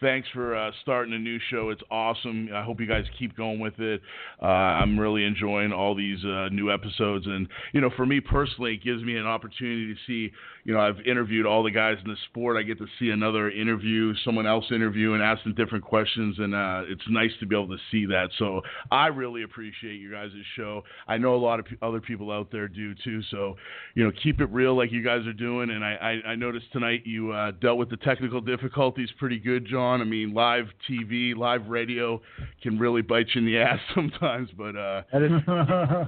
Thanks 0.00 0.28
for 0.34 0.54
uh, 0.54 0.70
starting 0.82 1.14
a 1.14 1.18
new 1.18 1.38
show. 1.50 1.70
It's 1.70 1.80
awesome. 1.90 2.50
I 2.52 2.62
hope 2.62 2.80
you 2.80 2.86
guys 2.86 3.04
keep 3.18 3.34
going 3.34 3.60
with 3.60 3.78
it. 3.78 4.02
Uh, 4.42 4.46
I'm 4.46 4.98
really 4.98 5.24
enjoying 5.24 5.72
all 5.72 5.94
these 5.94 6.22
uh, 6.22 6.48
new 6.50 6.70
episodes, 6.70 7.26
and 7.26 7.48
you 7.72 7.80
know, 7.80 7.90
for 7.96 8.04
me 8.04 8.20
personally, 8.20 8.74
it 8.74 8.84
gives 8.84 9.02
me 9.02 9.16
an 9.16 9.26
opportunity 9.26 9.94
to 9.94 10.00
see. 10.06 10.32
You 10.64 10.74
know, 10.74 10.80
I've 10.80 11.00
interviewed 11.06 11.46
all 11.46 11.62
the 11.62 11.70
guys 11.70 11.96
in 12.04 12.10
the 12.10 12.16
sport. 12.28 12.56
I 12.56 12.62
get 12.62 12.78
to 12.78 12.86
see 12.98 13.10
another 13.10 13.50
interview, 13.50 14.12
someone 14.24 14.46
else 14.46 14.64
interview, 14.70 15.14
and 15.14 15.22
ask 15.22 15.44
them 15.44 15.54
different 15.54 15.84
questions, 15.84 16.36
and 16.38 16.54
uh, 16.54 16.82
it's 16.88 17.04
nice 17.08 17.30
to 17.40 17.46
be 17.46 17.54
able 17.54 17.68
to 17.68 17.78
see 17.90 18.04
that. 18.06 18.30
So 18.38 18.62
I 18.90 19.06
really 19.06 19.44
appreciate 19.44 19.94
you 19.94 20.10
guys' 20.10 20.32
show. 20.56 20.82
I 21.08 21.16
know 21.16 21.36
a 21.36 21.38
lot 21.38 21.60
of 21.60 21.66
p- 21.66 21.76
other 21.80 22.00
people 22.00 22.30
out 22.32 22.50
there 22.50 22.68
do 22.68 22.94
too. 23.02 23.22
So 23.30 23.54
you 23.94 24.04
know, 24.04 24.12
keep 24.22 24.40
it 24.40 24.50
real 24.50 24.76
like 24.76 24.92
you 24.92 25.02
guys 25.02 25.26
are 25.26 25.32
doing. 25.32 25.70
And 25.70 25.82
I, 25.82 26.20
I, 26.26 26.30
I 26.30 26.34
noticed 26.34 26.66
tonight 26.72 27.02
you 27.06 27.32
uh, 27.32 27.52
dealt 27.52 27.78
with 27.78 27.88
the 27.88 27.96
technical 27.98 28.40
difficulties 28.40 29.08
pretty 29.18 29.38
good, 29.38 29.66
Jon. 29.66 29.85
I 30.00 30.04
mean, 30.04 30.34
live 30.34 30.66
TV, 30.90 31.34
live 31.36 31.66
radio 31.68 32.20
can 32.62 32.78
really 32.78 33.02
bite 33.02 33.26
you 33.34 33.40
in 33.40 33.46
the 33.46 33.58
ass 33.60 33.78
sometimes. 33.94 34.50
But 34.56 34.76
uh, 34.76 35.02
That 35.12 35.22
is, 35.22 35.30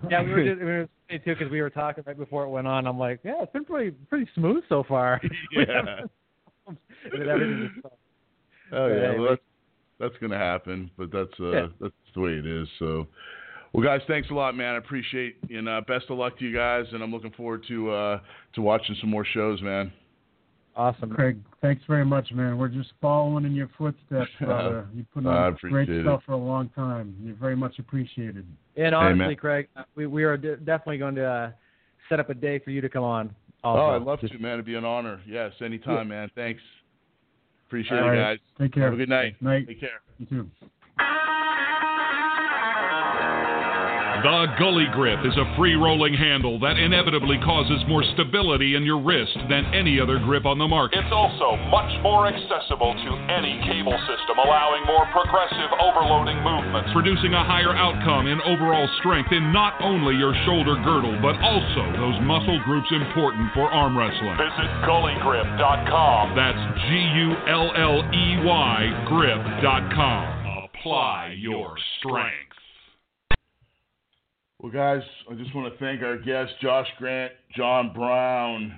yeah, 0.11 0.23
we 0.23 0.31
were 0.33 0.45
just, 0.49 0.59
we 0.61 0.65
were 0.67 0.89
funny 1.09 1.19
too 1.21 1.35
because 1.35 1.51
we 1.51 1.61
were 1.61 1.71
talking 1.71 2.05
right 2.07 2.17
before 2.19 2.45
it 2.45 2.49
went 2.51 2.67
on. 2.67 2.87
I'm 2.87 2.99
like, 2.99 3.21
yeah, 3.25 3.43
it's 3.43 3.53
been 3.53 3.65
pretty 3.65 3.91
pretty 4.09 4.29
smooth 4.35 4.63
so 4.69 4.85
far. 4.89 5.21
yeah. 5.53 6.01
and 6.67 6.77
then 7.13 7.29
everything 7.29 7.71
just 7.75 7.95
Oh 8.73 8.87
yeah, 8.89 8.95
anyway. 8.95 9.19
well, 9.19 9.29
that's 9.31 9.43
that's 9.99 10.15
gonna 10.21 10.39
happen, 10.39 10.91
but 10.99 11.11
that's 11.11 11.33
uh 11.41 11.51
Yeah. 11.53 11.67
that's 11.81 11.95
the 12.15 12.21
way 12.21 12.33
it 12.33 12.47
is. 12.47 12.69
So, 12.79 13.07
well, 13.73 13.83
guys, 13.83 14.01
thanks 14.07 14.29
a 14.31 14.35
lot, 14.35 14.55
man. 14.57 14.75
I 14.75 14.79
appreciate 14.79 15.37
and 15.51 15.69
uh, 15.69 15.81
best 15.89 16.05
of 16.11 16.19
luck 16.19 16.39
to 16.39 16.45
you 16.45 16.55
guys, 16.55 16.85
and 16.93 17.03
I'm 17.03 17.11
looking 17.11 17.33
forward 17.33 17.65
to 17.69 17.91
uh 17.91 18.21
to 18.55 18.61
watching 18.63 18.97
some 19.01 19.11
more 19.11 19.25
shows, 19.25 19.63
man. 19.63 19.93
Awesome. 20.79 21.11
Craig, 21.11 21.39
thanks 21.61 21.83
very 21.87 22.05
much, 22.05 22.31
man. 22.33 22.57
We're 22.57 22.69
just 22.69 22.93
following 23.03 23.45
in 23.45 23.55
your 23.55 23.69
footsteps, 23.77 24.31
brother. 24.41 24.87
You 24.95 25.05
put 25.13 25.27
on 25.27 25.53
appreciate 25.53 25.71
great 25.87 25.89
it. 25.91 26.05
stuff 26.05 26.23
for 26.25 26.33
a 26.33 26.37
long 26.39 26.71
time. 26.71 27.15
You're 27.23 27.37
very 27.37 27.57
much 27.57 27.79
appreciated. 27.79 28.47
And 28.77 28.95
honestly, 28.95 29.19
man. 29.19 29.37
Craig, 29.37 29.69
we 29.95 30.07
we 30.07 30.25
are 30.25 30.37
de- 30.39 30.57
definitely 30.57 30.99
going 30.99 31.17
to 31.17 31.25
uh, 31.27 31.51
set 32.09 32.21
up 32.21 32.31
a 32.31 32.35
day 32.35 32.59
for 32.61 32.71
you 32.71 32.81
to 32.81 32.89
come 32.89 33.05
on. 33.05 33.35
Also. 33.65 33.83
oh, 33.83 33.97
I'd 33.97 34.03
love 34.03 34.21
Just- 34.21 34.33
to, 34.33 34.39
man. 34.39 34.55
It'd 34.55 34.65
be 34.65 34.77
an 34.77 34.85
honor. 34.85 35.21
Yes, 35.27 35.53
anytime, 35.61 36.09
man. 36.09 36.31
Thanks. 36.35 36.63
Appreciate 37.67 37.99
All 37.99 38.05
it, 38.07 38.13
right. 38.13 38.39
guys. 38.39 38.39
Take 38.59 38.73
care. 38.73 38.85
Have 38.85 38.95
a 38.95 38.97
good 38.97 39.09
night. 39.11 39.35
Night. 39.43 39.67
Take 39.67 39.81
care. 39.81 40.01
You 40.19 40.27
too. 40.27 40.51
The 44.19 44.51
Gulley 44.59 44.91
Grip 44.91 45.23
is 45.23 45.37
a 45.39 45.47
free 45.55 45.79
rolling 45.79 46.11
handle 46.11 46.59
that 46.59 46.75
inevitably 46.75 47.39
causes 47.39 47.79
more 47.87 48.03
stability 48.19 48.75
in 48.75 48.83
your 48.83 48.99
wrist 48.99 49.39
than 49.47 49.63
any 49.71 50.01
other 50.01 50.19
grip 50.19 50.43
on 50.43 50.59
the 50.59 50.67
market. 50.67 50.99
It's 50.99 51.15
also 51.15 51.55
much 51.71 51.87
more 52.03 52.27
accessible 52.27 52.99
to 52.99 53.11
any 53.31 53.63
cable 53.63 53.95
system, 54.11 54.43
allowing 54.43 54.83
more 54.91 55.07
progressive 55.15 55.71
overloading 55.79 56.43
movements. 56.43 56.91
Producing 56.91 57.31
a 57.39 57.47
higher 57.47 57.71
outcome 57.71 58.27
in 58.27 58.43
overall 58.43 58.91
strength 58.99 59.31
in 59.31 59.53
not 59.55 59.79
only 59.87 60.19
your 60.19 60.35
shoulder 60.43 60.75
girdle, 60.83 61.15
but 61.23 61.39
also 61.39 61.87
those 61.95 62.19
muscle 62.27 62.59
groups 62.67 62.91
important 62.91 63.55
for 63.55 63.71
arm 63.71 63.95
wrestling. 63.95 64.35
Visit 64.35 64.67
gulleygrip.com. 64.83 66.35
That's 66.35 66.59
G 66.91 67.07
U 67.23 67.39
L 67.47 67.71
L 67.71 68.03
E 68.11 68.43
Y 68.43 69.07
grip.com. 69.07 70.27
Apply 70.75 71.39
your 71.39 71.79
strength. 72.03 72.48
Well, 74.61 74.73
guys, 74.73 75.03
I 75.31 75.35
just 75.35 75.55
want 75.55 75.73
to 75.73 75.79
thank 75.79 76.03
our 76.03 76.17
guests, 76.17 76.53
Josh 76.61 76.89
Grant, 76.99 77.33
Jon 77.57 77.93
Brown 77.95 78.77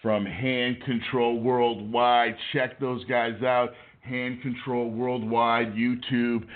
from 0.00 0.24
Hand 0.24 0.78
Control 0.82 1.38
Worldwide. 1.42 2.34
Check 2.54 2.80
those 2.80 3.04
guys 3.04 3.42
out. 3.42 3.74
Hand 4.00 4.40
Control 4.40 4.90
Worldwide, 4.90 5.74
YouTube, 5.74 6.46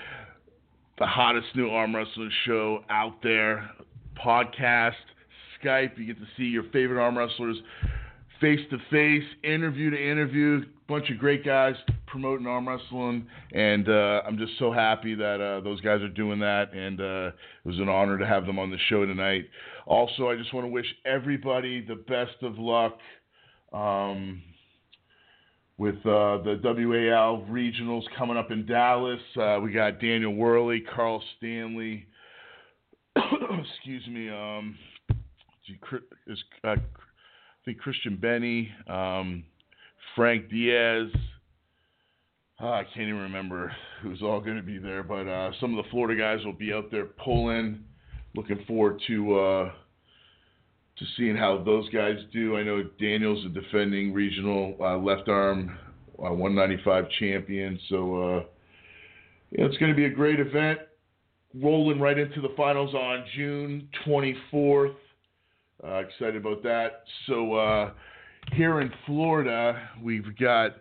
the 0.98 1.04
hottest 1.04 1.48
new 1.56 1.68
arm 1.68 1.94
wrestling 1.94 2.30
show 2.46 2.84
out 2.88 3.22
there. 3.22 3.68
Podcast, 4.16 4.92
Skype, 5.62 5.98
you 5.98 6.06
get 6.06 6.16
to 6.16 6.26
see 6.38 6.44
your 6.44 6.64
favorite 6.72 7.02
arm 7.02 7.18
wrestlers 7.18 7.58
face 8.40 8.60
to 8.70 8.78
face, 8.90 9.28
interview 9.44 9.90
to 9.90 10.10
interview. 10.10 10.64
Bunch 10.88 11.10
of 11.10 11.18
great 11.18 11.44
guys 11.44 11.74
promoting 12.06 12.46
arm 12.46 12.66
wrestling, 12.66 13.26
and 13.52 13.88
uh, 13.88 14.22
I'm 14.26 14.38
just 14.38 14.52
so 14.58 14.72
happy 14.72 15.14
that 15.14 15.40
uh, 15.40 15.60
those 15.60 15.80
guys 15.82 16.00
are 16.00 16.08
doing 16.08 16.38
that. 16.40 16.72
And 16.72 17.00
uh, 17.00 17.26
it 17.26 17.68
was 17.68 17.78
an 17.78 17.90
honor 17.90 18.16
to 18.16 18.26
have 18.26 18.46
them 18.46 18.58
on 18.58 18.70
the 18.70 18.78
show 18.88 19.04
tonight. 19.04 19.48
Also, 19.86 20.28
I 20.28 20.36
just 20.36 20.54
want 20.54 20.64
to 20.64 20.70
wish 20.70 20.86
everybody 21.04 21.84
the 21.84 21.96
best 21.96 22.42
of 22.42 22.58
luck 22.58 22.98
um, 23.72 24.42
with 25.76 25.96
uh, 26.06 26.40
the 26.42 26.58
WAL 26.64 27.46
regionals 27.50 28.04
coming 28.16 28.38
up 28.38 28.50
in 28.50 28.64
Dallas. 28.64 29.20
Uh, 29.38 29.58
we 29.62 29.70
got 29.72 30.00
Daniel 30.00 30.34
Worley, 30.34 30.82
Carl 30.94 31.22
Stanley. 31.36 32.06
excuse 33.16 34.06
me. 34.08 34.30
Um, 34.30 34.78
is 36.26 36.42
uh, 36.64 36.76
think 37.64 37.78
Christian 37.78 38.16
Benny, 38.16 38.70
um, 38.88 39.44
Frank 40.14 40.50
Diaz. 40.50 41.08
Uh, 42.60 42.70
I 42.70 42.82
can't 42.82 43.08
even 43.08 43.20
remember 43.20 43.72
who's 44.02 44.20
all 44.20 44.40
going 44.40 44.56
to 44.56 44.62
be 44.62 44.78
there, 44.78 45.04
but 45.04 45.28
uh, 45.28 45.52
some 45.60 45.78
of 45.78 45.84
the 45.84 45.90
Florida 45.90 46.20
guys 46.20 46.44
will 46.44 46.52
be 46.52 46.72
out 46.72 46.90
there 46.90 47.04
pulling. 47.04 47.84
Looking 48.34 48.64
forward 48.66 49.00
to 49.06 49.38
uh, 49.38 49.72
to 50.98 51.04
seeing 51.16 51.36
how 51.36 51.62
those 51.64 51.88
guys 51.90 52.16
do. 52.32 52.56
I 52.56 52.62
know 52.62 52.82
Daniel's 53.00 53.44
a 53.46 53.48
defending 53.48 54.12
regional 54.12 54.76
uh, 54.80 54.98
left 54.98 55.28
arm 55.28 55.78
uh, 56.18 56.32
195 56.32 57.04
champion, 57.18 57.78
so 57.88 58.22
uh, 58.22 58.44
yeah, 59.52 59.64
it's 59.64 59.76
going 59.78 59.92
to 59.92 59.96
be 59.96 60.06
a 60.06 60.10
great 60.10 60.40
event. 60.40 60.80
Rolling 61.54 62.00
right 62.00 62.18
into 62.18 62.40
the 62.40 62.52
finals 62.56 62.94
on 62.94 63.24
June 63.34 63.88
24th. 64.06 64.94
Uh, 65.82 65.94
excited 65.94 66.36
about 66.36 66.62
that. 66.64 67.04
So 67.26 67.92
here 68.54 68.80
in 68.80 68.92
Florida, 69.06 69.88
we've 70.02 70.36
got 70.38 70.76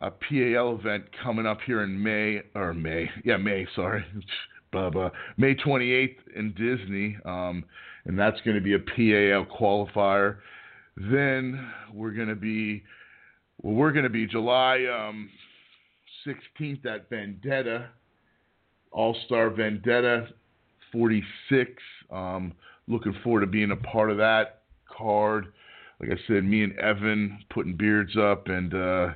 a 0.00 0.10
PAL 0.10 0.78
event 0.78 1.04
coming 1.22 1.46
up 1.46 1.58
here 1.64 1.82
in 1.82 2.02
May 2.02 2.42
or 2.54 2.74
May, 2.74 3.08
yeah 3.24 3.36
May, 3.36 3.66
sorry, 3.74 4.04
Bubba, 4.72 5.10
May 5.36 5.54
28th 5.54 6.16
in 6.34 6.52
Disney, 6.52 7.16
um, 7.24 7.64
and 8.04 8.18
that's 8.18 8.40
going 8.40 8.56
to 8.56 8.62
be 8.62 8.74
a 8.74 8.78
PAL 8.78 9.46
qualifier. 9.46 10.38
Then 10.96 11.70
we're 11.92 12.10
going 12.12 12.28
to 12.28 12.34
be, 12.34 12.82
well, 13.62 13.74
we're 13.74 13.92
going 13.92 14.04
to 14.04 14.10
be 14.10 14.26
July 14.26 14.84
um, 14.86 15.30
16th 16.26 16.86
at 16.86 17.08
Vendetta, 17.08 17.88
All 18.90 19.16
Star 19.26 19.50
Vendetta 19.50 20.28
46. 20.92 21.70
Um, 22.10 22.52
looking 22.88 23.14
forward 23.22 23.40
to 23.40 23.46
being 23.46 23.70
a 23.70 23.76
part 23.76 24.10
of 24.10 24.18
that 24.18 24.62
card. 24.90 25.52
Like 26.02 26.18
I 26.18 26.20
said, 26.26 26.44
me 26.44 26.64
and 26.64 26.76
Evan 26.78 27.44
putting 27.50 27.76
beards 27.76 28.16
up, 28.16 28.48
and 28.48 28.74
uh, 28.74 29.08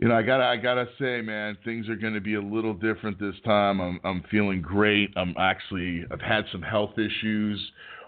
you 0.00 0.08
know, 0.08 0.14
I 0.14 0.22
gotta, 0.22 0.44
I 0.44 0.56
gotta 0.56 0.86
say, 0.98 1.20
man, 1.20 1.58
things 1.62 1.88
are 1.90 1.96
to 2.14 2.20
be 2.20 2.34
a 2.34 2.40
little 2.40 2.72
different 2.72 3.20
this 3.20 3.34
time. 3.44 3.80
I'm, 3.80 4.00
I'm 4.02 4.24
feeling 4.30 4.62
great. 4.62 5.10
I'm 5.14 5.34
actually, 5.38 6.04
I've 6.10 6.22
had 6.22 6.46
some 6.50 6.62
health 6.62 6.92
issues 6.98 7.60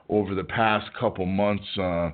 over 0.09 0.35
the 0.35 0.44
past 0.44 0.86
couple 0.98 1.27
months. 1.27 1.66
Uh, 1.78 2.10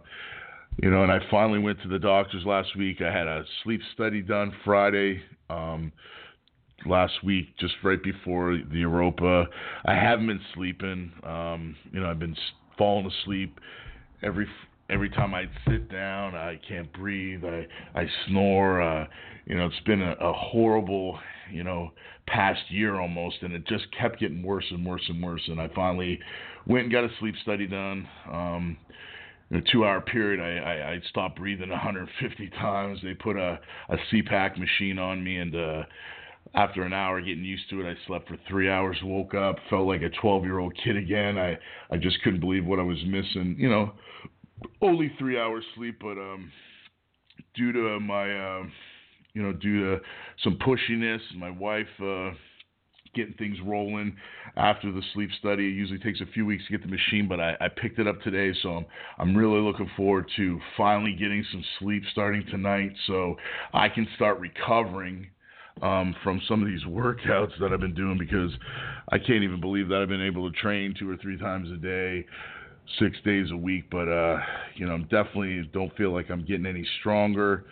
you 0.82 0.90
know, 0.90 1.05
and 1.05 1.12
I 1.12 1.18
finally 1.30 1.60
went 1.60 1.80
to 1.82 1.88
the 1.88 1.98
doctors 1.98 2.44
last 2.44 2.76
week. 2.76 3.00
I 3.00 3.12
had 3.12 3.28
a 3.28 3.44
sleep 3.62 3.80
study 3.94 4.20
done 4.20 4.52
Friday. 4.64 5.22
Um, 5.48 5.92
last 6.86 7.24
week, 7.24 7.56
just 7.59 7.74
right 7.82 8.02
before 8.02 8.56
the 8.70 8.78
Europa. 8.78 9.46
I 9.84 9.94
haven't 9.94 10.28
been 10.28 10.40
sleeping. 10.55 11.12
Um, 11.24 11.76
you 11.92 12.00
know, 12.00 12.09
I've 12.09 12.20
been 12.20 12.36
falling 12.76 13.10
asleep 13.22 13.59
every 14.22 14.46
every 14.90 15.10
time 15.10 15.35
I'd 15.35 15.51
sit 15.69 15.90
down. 15.90 16.35
I 16.35 16.59
can't 16.69 16.93
breathe. 16.93 17.44
I 17.44 17.66
I 17.94 18.06
snore. 18.27 18.81
Uh, 18.82 19.06
you 19.47 19.56
know, 19.56 19.66
it's 19.66 19.81
been 19.86 20.02
a, 20.02 20.12
a 20.12 20.32
horrible, 20.32 21.19
you 21.51 21.65
know, 21.65 21.93
past 22.27 22.60
year 22.69 23.01
almost, 23.01 23.36
and 23.43 23.52
it 23.55 23.66
just 23.66 23.86
kept 23.98 24.20
getting 24.20 24.43
worse 24.43 24.66
and 24.70 24.85
worse 24.85 25.05
and 25.09 25.23
worse. 25.23 25.43
And 25.48 25.60
I 25.60 25.69
finally 25.74 26.19
went 26.66 26.85
and 26.85 26.93
got 26.93 27.05
a 27.05 27.09
sleep 27.19 27.35
study 27.43 27.66
done. 27.66 28.06
Um, 28.31 28.77
in 29.51 29.56
a 29.56 29.62
two-hour 29.73 30.02
period, 30.02 30.40
I, 30.40 30.59
I, 30.59 30.90
I 30.93 31.01
stopped 31.09 31.39
breathing 31.39 31.70
150 31.70 32.51
times. 32.51 32.98
They 33.02 33.15
put 33.15 33.36
a, 33.36 33.59
a 33.89 33.97
CPAP 34.12 34.59
machine 34.59 34.98
on 34.98 35.24
me, 35.24 35.39
and 35.39 35.56
uh, 35.56 35.82
after 36.55 36.82
an 36.82 36.93
hour 36.93 37.23
getting 37.23 37.44
used 37.44 37.70
to 37.70 37.81
it, 37.81 37.90
I 37.90 37.94
slept 38.06 38.28
for 38.28 38.36
three 38.47 38.69
hours, 38.69 38.98
woke 39.02 39.35
up, 39.35 39.56
felt 39.70 39.86
like 39.86 40.02
a 40.02 40.10
12 40.20 40.44
year 40.44 40.59
old 40.59 40.74
kid 40.85 40.98
again. 40.98 41.39
I, 41.39 41.59
I 41.90 41.97
just 41.97 42.20
couldn't 42.23 42.40
believe 42.40 42.66
what 42.66 42.78
I 42.78 42.82
was 42.82 42.98
missing. 43.06 43.56
You 43.59 43.70
know, 43.70 43.93
only 44.80 45.12
three 45.18 45.39
hours 45.39 45.64
sleep, 45.76 45.98
but 46.01 46.18
um, 46.18 46.51
due 47.55 47.72
to 47.72 48.01
my, 48.01 48.30
uh, 48.30 48.62
you 49.35 49.43
know, 49.43 49.52
due 49.52 49.85
to 49.85 50.02
some 50.43 50.59
pushiness, 50.59 51.20
my 51.36 51.51
wife 51.51 51.86
uh, 52.02 52.30
getting 53.14 53.35
things 53.35 53.56
rolling 53.64 54.16
after 54.56 54.93
the 54.93 55.02
sleep 55.14 55.30
study. 55.39 55.66
It 55.66 55.74
usually 55.74 55.98
takes 55.98 56.20
a 56.20 56.26
few 56.32 56.47
weeks 56.47 56.64
to 56.66 56.72
get 56.72 56.82
the 56.82 56.89
machine, 56.89 57.26
but 57.28 57.40
I, 57.40 57.56
I 57.60 57.68
picked 57.68 57.98
it 57.98 58.06
up 58.06 58.20
today, 58.22 58.56
so 58.62 58.70
I'm, 58.70 58.86
I'm 59.18 59.36
really 59.36 59.60
looking 59.60 59.90
forward 59.97 60.30
to 60.36 60.60
finally 60.76 61.12
getting 61.12 61.44
some 61.51 61.64
sleep 61.78 62.02
starting 62.12 62.44
tonight 62.51 62.93
so 63.06 63.36
I 63.72 63.89
can 63.89 64.06
start 64.16 64.39
recovering 64.39 65.28
um, 65.82 66.14
from 66.24 66.40
some 66.48 66.62
of 66.62 66.68
these 66.68 66.85
workouts 66.85 67.52
that 67.60 67.72
I've 67.72 67.80
been 67.80 67.94
doing 67.94 68.18
because 68.18 68.51
I 69.10 69.18
can't 69.18 69.44
even 69.44 69.60
believe 69.60 69.89
that 69.89 69.98
I've 70.02 70.09
been 70.09 70.22
able 70.24 70.51
to 70.51 70.56
train 70.56 70.94
two 70.98 71.09
or 71.09 71.16
three 71.16 71.39
times 71.39 71.70
a 71.70 71.76
day, 71.76 72.26
six 72.98 73.16
days 73.24 73.51
a 73.51 73.56
week. 73.56 73.85
But 73.90 74.09
uh, 74.09 74.39
you 74.74 74.86
know, 74.86 74.93
I'm 74.93 75.05
definitely 75.05 75.69
don't 75.73 75.94
feel 75.97 76.12
like 76.12 76.31
I'm 76.31 76.44
getting 76.44 76.66
any 76.66 76.86
stronger. 77.01 77.65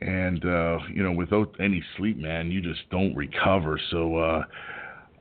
And 0.00 0.44
uh, 0.44 0.78
you 0.92 1.02
know, 1.02 1.12
without 1.12 1.54
any 1.60 1.82
sleep, 1.96 2.18
man, 2.18 2.50
you 2.50 2.60
just 2.60 2.88
don't 2.90 3.14
recover. 3.14 3.80
So 3.90 4.16
uh, 4.16 4.44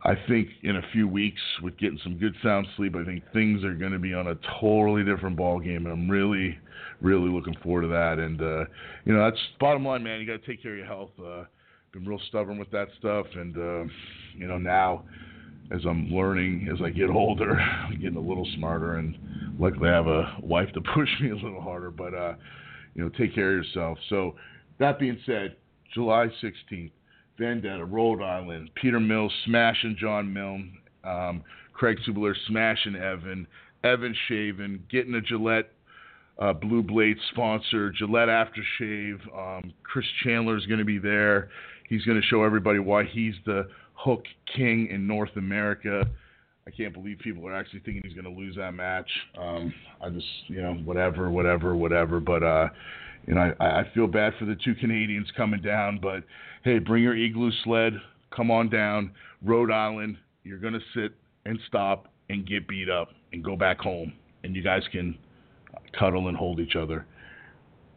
I 0.04 0.16
think 0.28 0.50
in 0.64 0.76
a 0.76 0.82
few 0.92 1.08
weeks, 1.08 1.42
with 1.62 1.78
getting 1.78 2.00
some 2.04 2.18
good 2.18 2.36
sound 2.44 2.68
sleep, 2.76 2.96
I 2.96 3.06
think 3.06 3.24
things 3.34 3.64
are 3.64 3.74
going 3.74 3.94
to 3.94 4.00
be 4.00 4.14
on 4.14 4.28
a 4.28 4.36
totally 4.60 5.04
different 5.04 5.38
ball 5.38 5.60
game, 5.60 5.86
and 5.86 5.88
I'm 5.88 6.10
really, 6.10 6.60
really 7.02 7.30
looking 7.30 7.56
forward 7.64 7.84
to 7.84 7.88
that. 7.88 8.20
And 8.20 8.42
uh, 8.42 8.66
you 9.06 9.14
know, 9.14 9.24
that's 9.24 9.42
bottom 9.60 9.86
line, 9.86 10.04
man. 10.04 10.20
You 10.20 10.28
got 10.28 10.44
to 10.44 10.48
take 10.48 10.62
care 10.62 10.74
of 10.74 10.78
your 10.78 10.88
health. 10.88 11.12
Uh, 11.20 11.46
been 11.94 12.06
real 12.06 12.20
stubborn 12.28 12.60
with 12.60 12.70
that 12.72 12.90
stuff, 13.00 13.26
and 13.36 13.58
uh, 13.58 13.92
you 14.36 14.48
know 14.48 14.58
now 14.58 15.06
as 15.72 15.82
I'm 15.86 16.10
learning 16.10 16.70
as 16.74 16.82
I 16.84 16.90
get 16.90 17.10
older, 17.10 17.52
I'm 17.60 18.00
getting 18.00 18.18
a 18.18 18.28
little 18.28 18.48
smarter, 18.56 18.98
and 18.98 19.18
luckily 19.60 19.90
I 19.90 19.94
have 19.94 20.08
a 20.08 20.38
wife 20.42 20.72
to 20.74 20.82
push 20.94 21.10
me 21.22 21.32
a 21.32 21.36
little 21.36 21.62
harder. 21.62 21.92
But 21.92 22.14
uh, 22.14 22.34
you 22.94 23.04
know, 23.04 23.10
take 23.10 23.34
care 23.36 23.58
of 23.58 23.66
yourself. 23.66 23.98
So 24.10 24.36
that 24.80 25.00
being 25.00 25.20
said, 25.26 25.56
July 25.94 26.28
16th, 26.44 26.92
Vendetta, 27.38 27.86
Rhode 27.86 28.22
Island, 28.22 28.70
Peter 28.76 29.00
Mills 29.00 29.34
smashing 29.46 29.98
John 30.00 30.32
Milne, 30.32 30.78
um, 31.04 31.44
Craig 31.74 31.98
Subler 32.06 32.36
smashing 32.48 32.96
Evan, 32.96 33.48
Evan 33.84 34.16
Shaven, 34.28 34.84
getting 34.90 35.14
a 35.16 35.22
Gillette 35.22 35.72
uh, 36.40 36.54
Blue 36.54 36.84
Blade 36.84 37.18
sponsor, 37.32 37.92
Gillette 37.92 38.30
Aftershave. 38.30 39.20
Um, 39.38 39.74
Chris 39.84 40.06
Chandler 40.24 40.58
is 40.58 40.66
going 40.66 40.80
to 40.80 40.86
be 40.86 40.98
there. 40.98 41.50
He's 41.88 42.04
going 42.04 42.20
to 42.20 42.28
show 42.28 42.44
everybody 42.44 42.80
why 42.80 43.04
he's 43.06 43.36
the 43.46 43.68
hook 43.96 44.24
king 44.56 44.88
in 44.92 45.08
North 45.08 45.36
America. 45.36 46.06
I 46.68 46.72
can't 46.72 46.94
believe 46.94 47.20
people 47.20 47.48
are 47.48 47.56
actually 47.56 47.82
thinking 47.82 48.02
he's 48.04 48.14
going 48.14 48.26
to 48.26 48.42
lose 48.42 48.56
that 48.56 48.74
match. 48.74 49.10
Um, 49.40 49.74
I 50.02 50.10
just, 50.10 50.26
you 50.48 50.62
know, 50.62 50.74
whatever, 50.74 51.30
whatever, 51.30 51.76
whatever. 51.76 52.20
But, 52.20 52.44
uh, 52.44 52.70
you 53.28 53.36
know, 53.36 53.54
I, 53.60 53.66
I 53.66 53.84
feel 53.94 54.08
bad 54.08 54.34
for 54.40 54.46
the 54.46 54.56
two 54.56 54.74
Canadians 54.76 55.28
coming 55.38 55.62
down. 55.62 56.00
But, 56.02 56.24
hey, 56.64 56.80
bring 56.80 57.04
your 57.04 57.16
igloo 57.16 57.52
sled. 57.64 57.94
Come 58.36 58.50
on 58.50 58.70
down. 58.70 59.12
Rhode 59.44 59.72
Island, 59.72 60.18
you're 60.44 60.58
going 60.58 60.74
to 60.74 60.80
sit 60.96 61.14
and 61.46 61.60
stop 61.68 62.08
and 62.30 62.48
get 62.48 62.68
beat 62.68 62.90
up 62.90 63.10
and 63.32 63.44
go 63.44 63.56
back 63.56 63.80
home. 63.80 64.14
And 64.44 64.56
you 64.56 64.64
guys 64.64 64.82
can 64.92 65.18
cuddle 65.98 66.28
and 66.28 66.38
hold 66.38 66.60
each 66.60 66.76
other. 66.76 67.06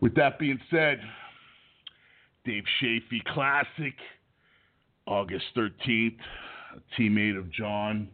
With 0.00 0.14
that 0.16 0.38
being 0.38 0.60
said, 0.70 1.00
Dave 2.44 2.64
Chaffee 2.80 3.22
Classic, 3.32 3.94
August 5.08 5.44
13th. 5.56 6.16
A 6.76 7.00
teammate 7.00 7.36
of 7.36 7.50
Jon 7.50 8.08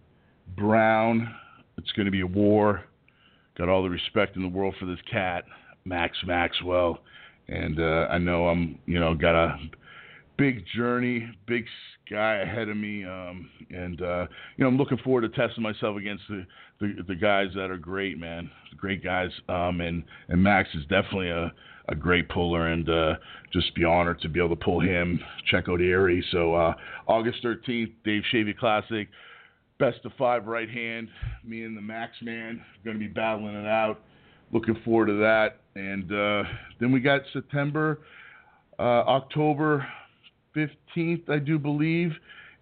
Brown. 0.57 1.35
It's 1.77 1.91
going 1.93 2.07
to 2.07 2.13
be 2.13 2.21
a 2.21 2.27
war. 2.27 2.85
Got 3.59 3.69
all 3.69 3.83
the 3.83 3.91
respect 3.91 4.37
in 4.37 4.43
the 4.43 4.49
world 4.49 4.75
for 4.79 4.87
this 4.87 4.99
cat, 5.11 5.45
Max 5.85 6.17
Maxwell. 6.27 7.01
And 7.49 7.79
uh, 7.79 8.07
I 8.11 8.19
know 8.19 8.49
I'm, 8.49 8.79
you 8.87 8.99
know, 8.99 9.15
got 9.15 9.35
a 9.35 9.59
big 10.39 10.65
journey, 10.75 11.29
big 11.47 11.65
guy 12.11 12.37
ahead 12.37 12.69
of 12.69 12.77
me, 12.77 13.05
um, 13.05 13.49
and 13.71 14.01
uh, 14.03 14.27
you 14.57 14.65
know 14.65 14.69
I'm 14.69 14.77
looking 14.77 14.99
forward 14.99 15.23
to 15.23 15.29
testing 15.29 15.63
myself 15.63 15.97
against 15.97 16.23
the, 16.29 16.47
the, 16.81 16.95
the 17.09 17.15
guys 17.15 17.49
that 17.55 17.71
are 17.71 17.77
great, 17.77 18.19
man, 18.19 18.51
great 18.77 19.03
guys. 19.03 19.31
Um, 19.49 19.81
and 19.81 20.03
and 20.29 20.43
Max 20.43 20.69
is 20.75 20.83
definitely 20.83 21.31
a 21.31 21.53
a 21.89 21.95
great 21.95 22.29
puller, 22.29 22.69
and 22.69 22.89
uh, 22.89 23.15
just 23.53 23.75
be 23.75 23.85
honored 23.85 24.21
to 24.21 24.29
be 24.29 24.39
able 24.39 24.57
to 24.57 24.65
pull 24.65 24.81
him. 24.81 25.21
Check 25.51 25.69
out 25.69 25.81
Erie. 25.81 26.25
So 26.33 26.55
uh, 26.55 26.75
August 27.07 27.45
13th, 27.45 27.93
Dave 28.05 28.23
Chaffee 28.31 28.55
Classic, 28.55 29.09
best 29.79 29.99
of 30.05 30.13
five 30.19 30.47
right 30.47 30.69
hand. 30.69 31.09
Me 31.45 31.65
and 31.65 31.77
the 31.77 31.83
Max 31.83 32.13
man 32.23 32.63
going 32.85 32.99
to 32.99 33.01
be 33.01 33.13
battling 33.13 33.55
it 33.55 33.67
out. 33.67 34.01
Looking 34.53 34.77
forward 34.85 35.07
to 35.07 35.15
that. 35.15 35.61
And 35.75 36.13
uh, 36.13 36.49
then 36.81 36.93
we 36.93 37.01
got 37.01 37.23
September, 37.33 38.01
uh, 38.79 38.83
October 38.83 39.87
15th, 40.57 41.29
I 41.29 41.39
do 41.39 41.59
believe. 41.59 42.13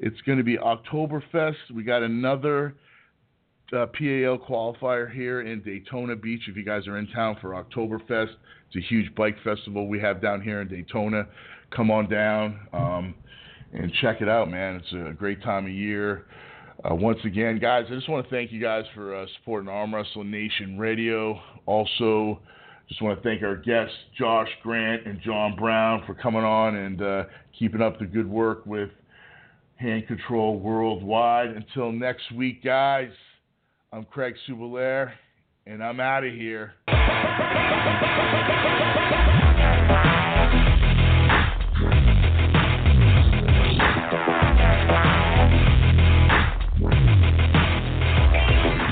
It's 0.00 0.20
going 0.22 0.38
to 0.38 0.44
be 0.44 0.56
Oktoberfest. 0.56 1.70
We 1.72 1.84
got 1.84 2.02
another 2.02 2.74
uh, 3.72 3.86
PAL 3.86 4.38
qualifier 4.38 5.10
here 5.10 5.40
in 5.42 5.62
Daytona 5.62 6.16
Beach. 6.16 6.42
If 6.48 6.56
you 6.56 6.64
guys 6.64 6.86
are 6.86 6.98
in 6.98 7.06
town 7.08 7.36
for 7.40 7.50
Oktoberfest, 7.50 8.34
it's 8.68 8.76
a 8.76 8.88
huge 8.88 9.14
bike 9.14 9.36
festival 9.42 9.88
we 9.88 10.00
have 10.00 10.20
down 10.20 10.40
here 10.40 10.60
in 10.60 10.68
Daytona. 10.68 11.26
Come 11.74 11.90
on 11.90 12.08
down 12.08 12.60
um, 12.72 13.14
and 13.72 13.92
check 14.00 14.20
it 14.20 14.28
out, 14.28 14.50
man. 14.50 14.76
It's 14.76 14.92
a 14.92 15.12
great 15.12 15.42
time 15.42 15.66
of 15.66 15.72
year. 15.72 16.26
Uh, 16.84 16.94
once 16.94 17.18
again, 17.24 17.58
guys, 17.58 17.84
I 17.90 17.94
just 17.94 18.08
want 18.08 18.28
to 18.28 18.30
thank 18.34 18.50
you 18.50 18.60
guys 18.60 18.84
for 18.94 19.14
uh, 19.14 19.26
supporting 19.38 19.68
Arm 19.68 19.94
Wrestling 19.94 20.30
Nation 20.30 20.78
Radio. 20.78 21.40
Also, 21.66 22.40
just 22.88 23.00
want 23.00 23.22
to 23.22 23.22
thank 23.22 23.42
our 23.42 23.56
guests, 23.56 23.94
Josh 24.18 24.48
Grant 24.62 25.06
and 25.06 25.20
Jon 25.22 25.54
Brown, 25.56 26.02
for 26.06 26.14
coming 26.14 26.42
on 26.42 26.74
and 26.74 27.00
uh, 27.00 27.24
keeping 27.56 27.80
up 27.80 27.98
the 27.98 28.04
good 28.04 28.28
work 28.28 28.66
with 28.66 28.90
Hand 29.76 30.06
Control 30.08 30.58
Worldwide. 30.58 31.50
Until 31.50 31.92
next 31.92 32.32
week, 32.32 32.64
guys, 32.64 33.10
I'm 33.94 34.06
Craig 34.06 34.34
Subelair, 34.48 35.12
and 35.66 35.84
I'm 35.84 36.00
out 36.00 36.24
of 36.24 36.32
here. 36.32 36.72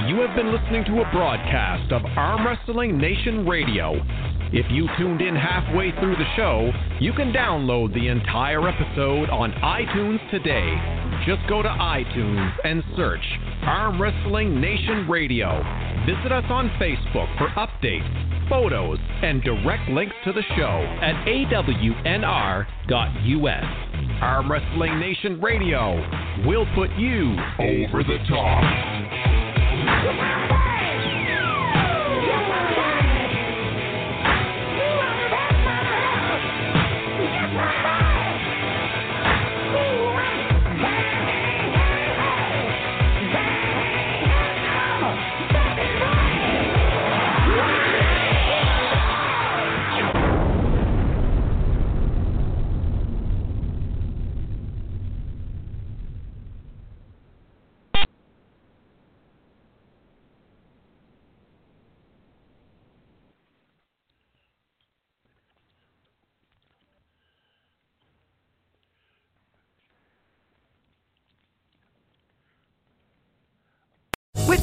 You 0.07 0.21
have 0.21 0.37
been 0.37 0.53
listening 0.53 0.85
to 0.85 1.01
a 1.01 1.11
broadcast 1.13 1.91
of 1.93 2.03
Arm 2.19 2.47
Wrestling 2.47 2.99
Nation 2.99 3.47
Radio. 3.49 3.95
If 4.53 4.67
you 4.71 4.87
tuned 4.99 5.23
in 5.23 5.35
halfway 5.35 5.93
through 5.93 6.17
the 6.17 6.27
show, 6.37 6.71
you 7.01 7.15
can 7.15 7.33
download 7.33 7.95
the 7.95 8.09
entire 8.09 8.69
episode 8.69 9.31
on 9.31 9.53
iTunes 9.63 10.31
today. 10.31 11.10
Just 11.27 11.47
go 11.49 11.63
to 11.63 11.69
iTunes 11.69 12.53
and 12.65 12.83
search 12.97 13.25
Arm 13.63 14.01
Wrestling 14.01 14.61
Nation 14.61 15.09
Radio. 15.09 15.63
Visit 16.07 16.31
us 16.33 16.45
on 16.49 16.71
Facebook 16.81 17.29
for 17.37 17.49
updates, 17.57 18.49
photos, 18.49 18.99
and 19.23 19.43
direct 19.43 19.89
links 19.91 20.15
to 20.25 20.33
the 20.33 20.43
show 20.57 20.87
at 21.03 21.15
awnr.us. 21.27 22.65
Arm 24.23 24.51
Wrestling 24.51 24.99
Nation 24.99 25.39
Radio. 25.41 25.95
We'll 26.47 26.67
put 26.75 26.91
you 26.97 27.37
over 27.59 28.03
the 28.03 28.19
top. 28.29 28.65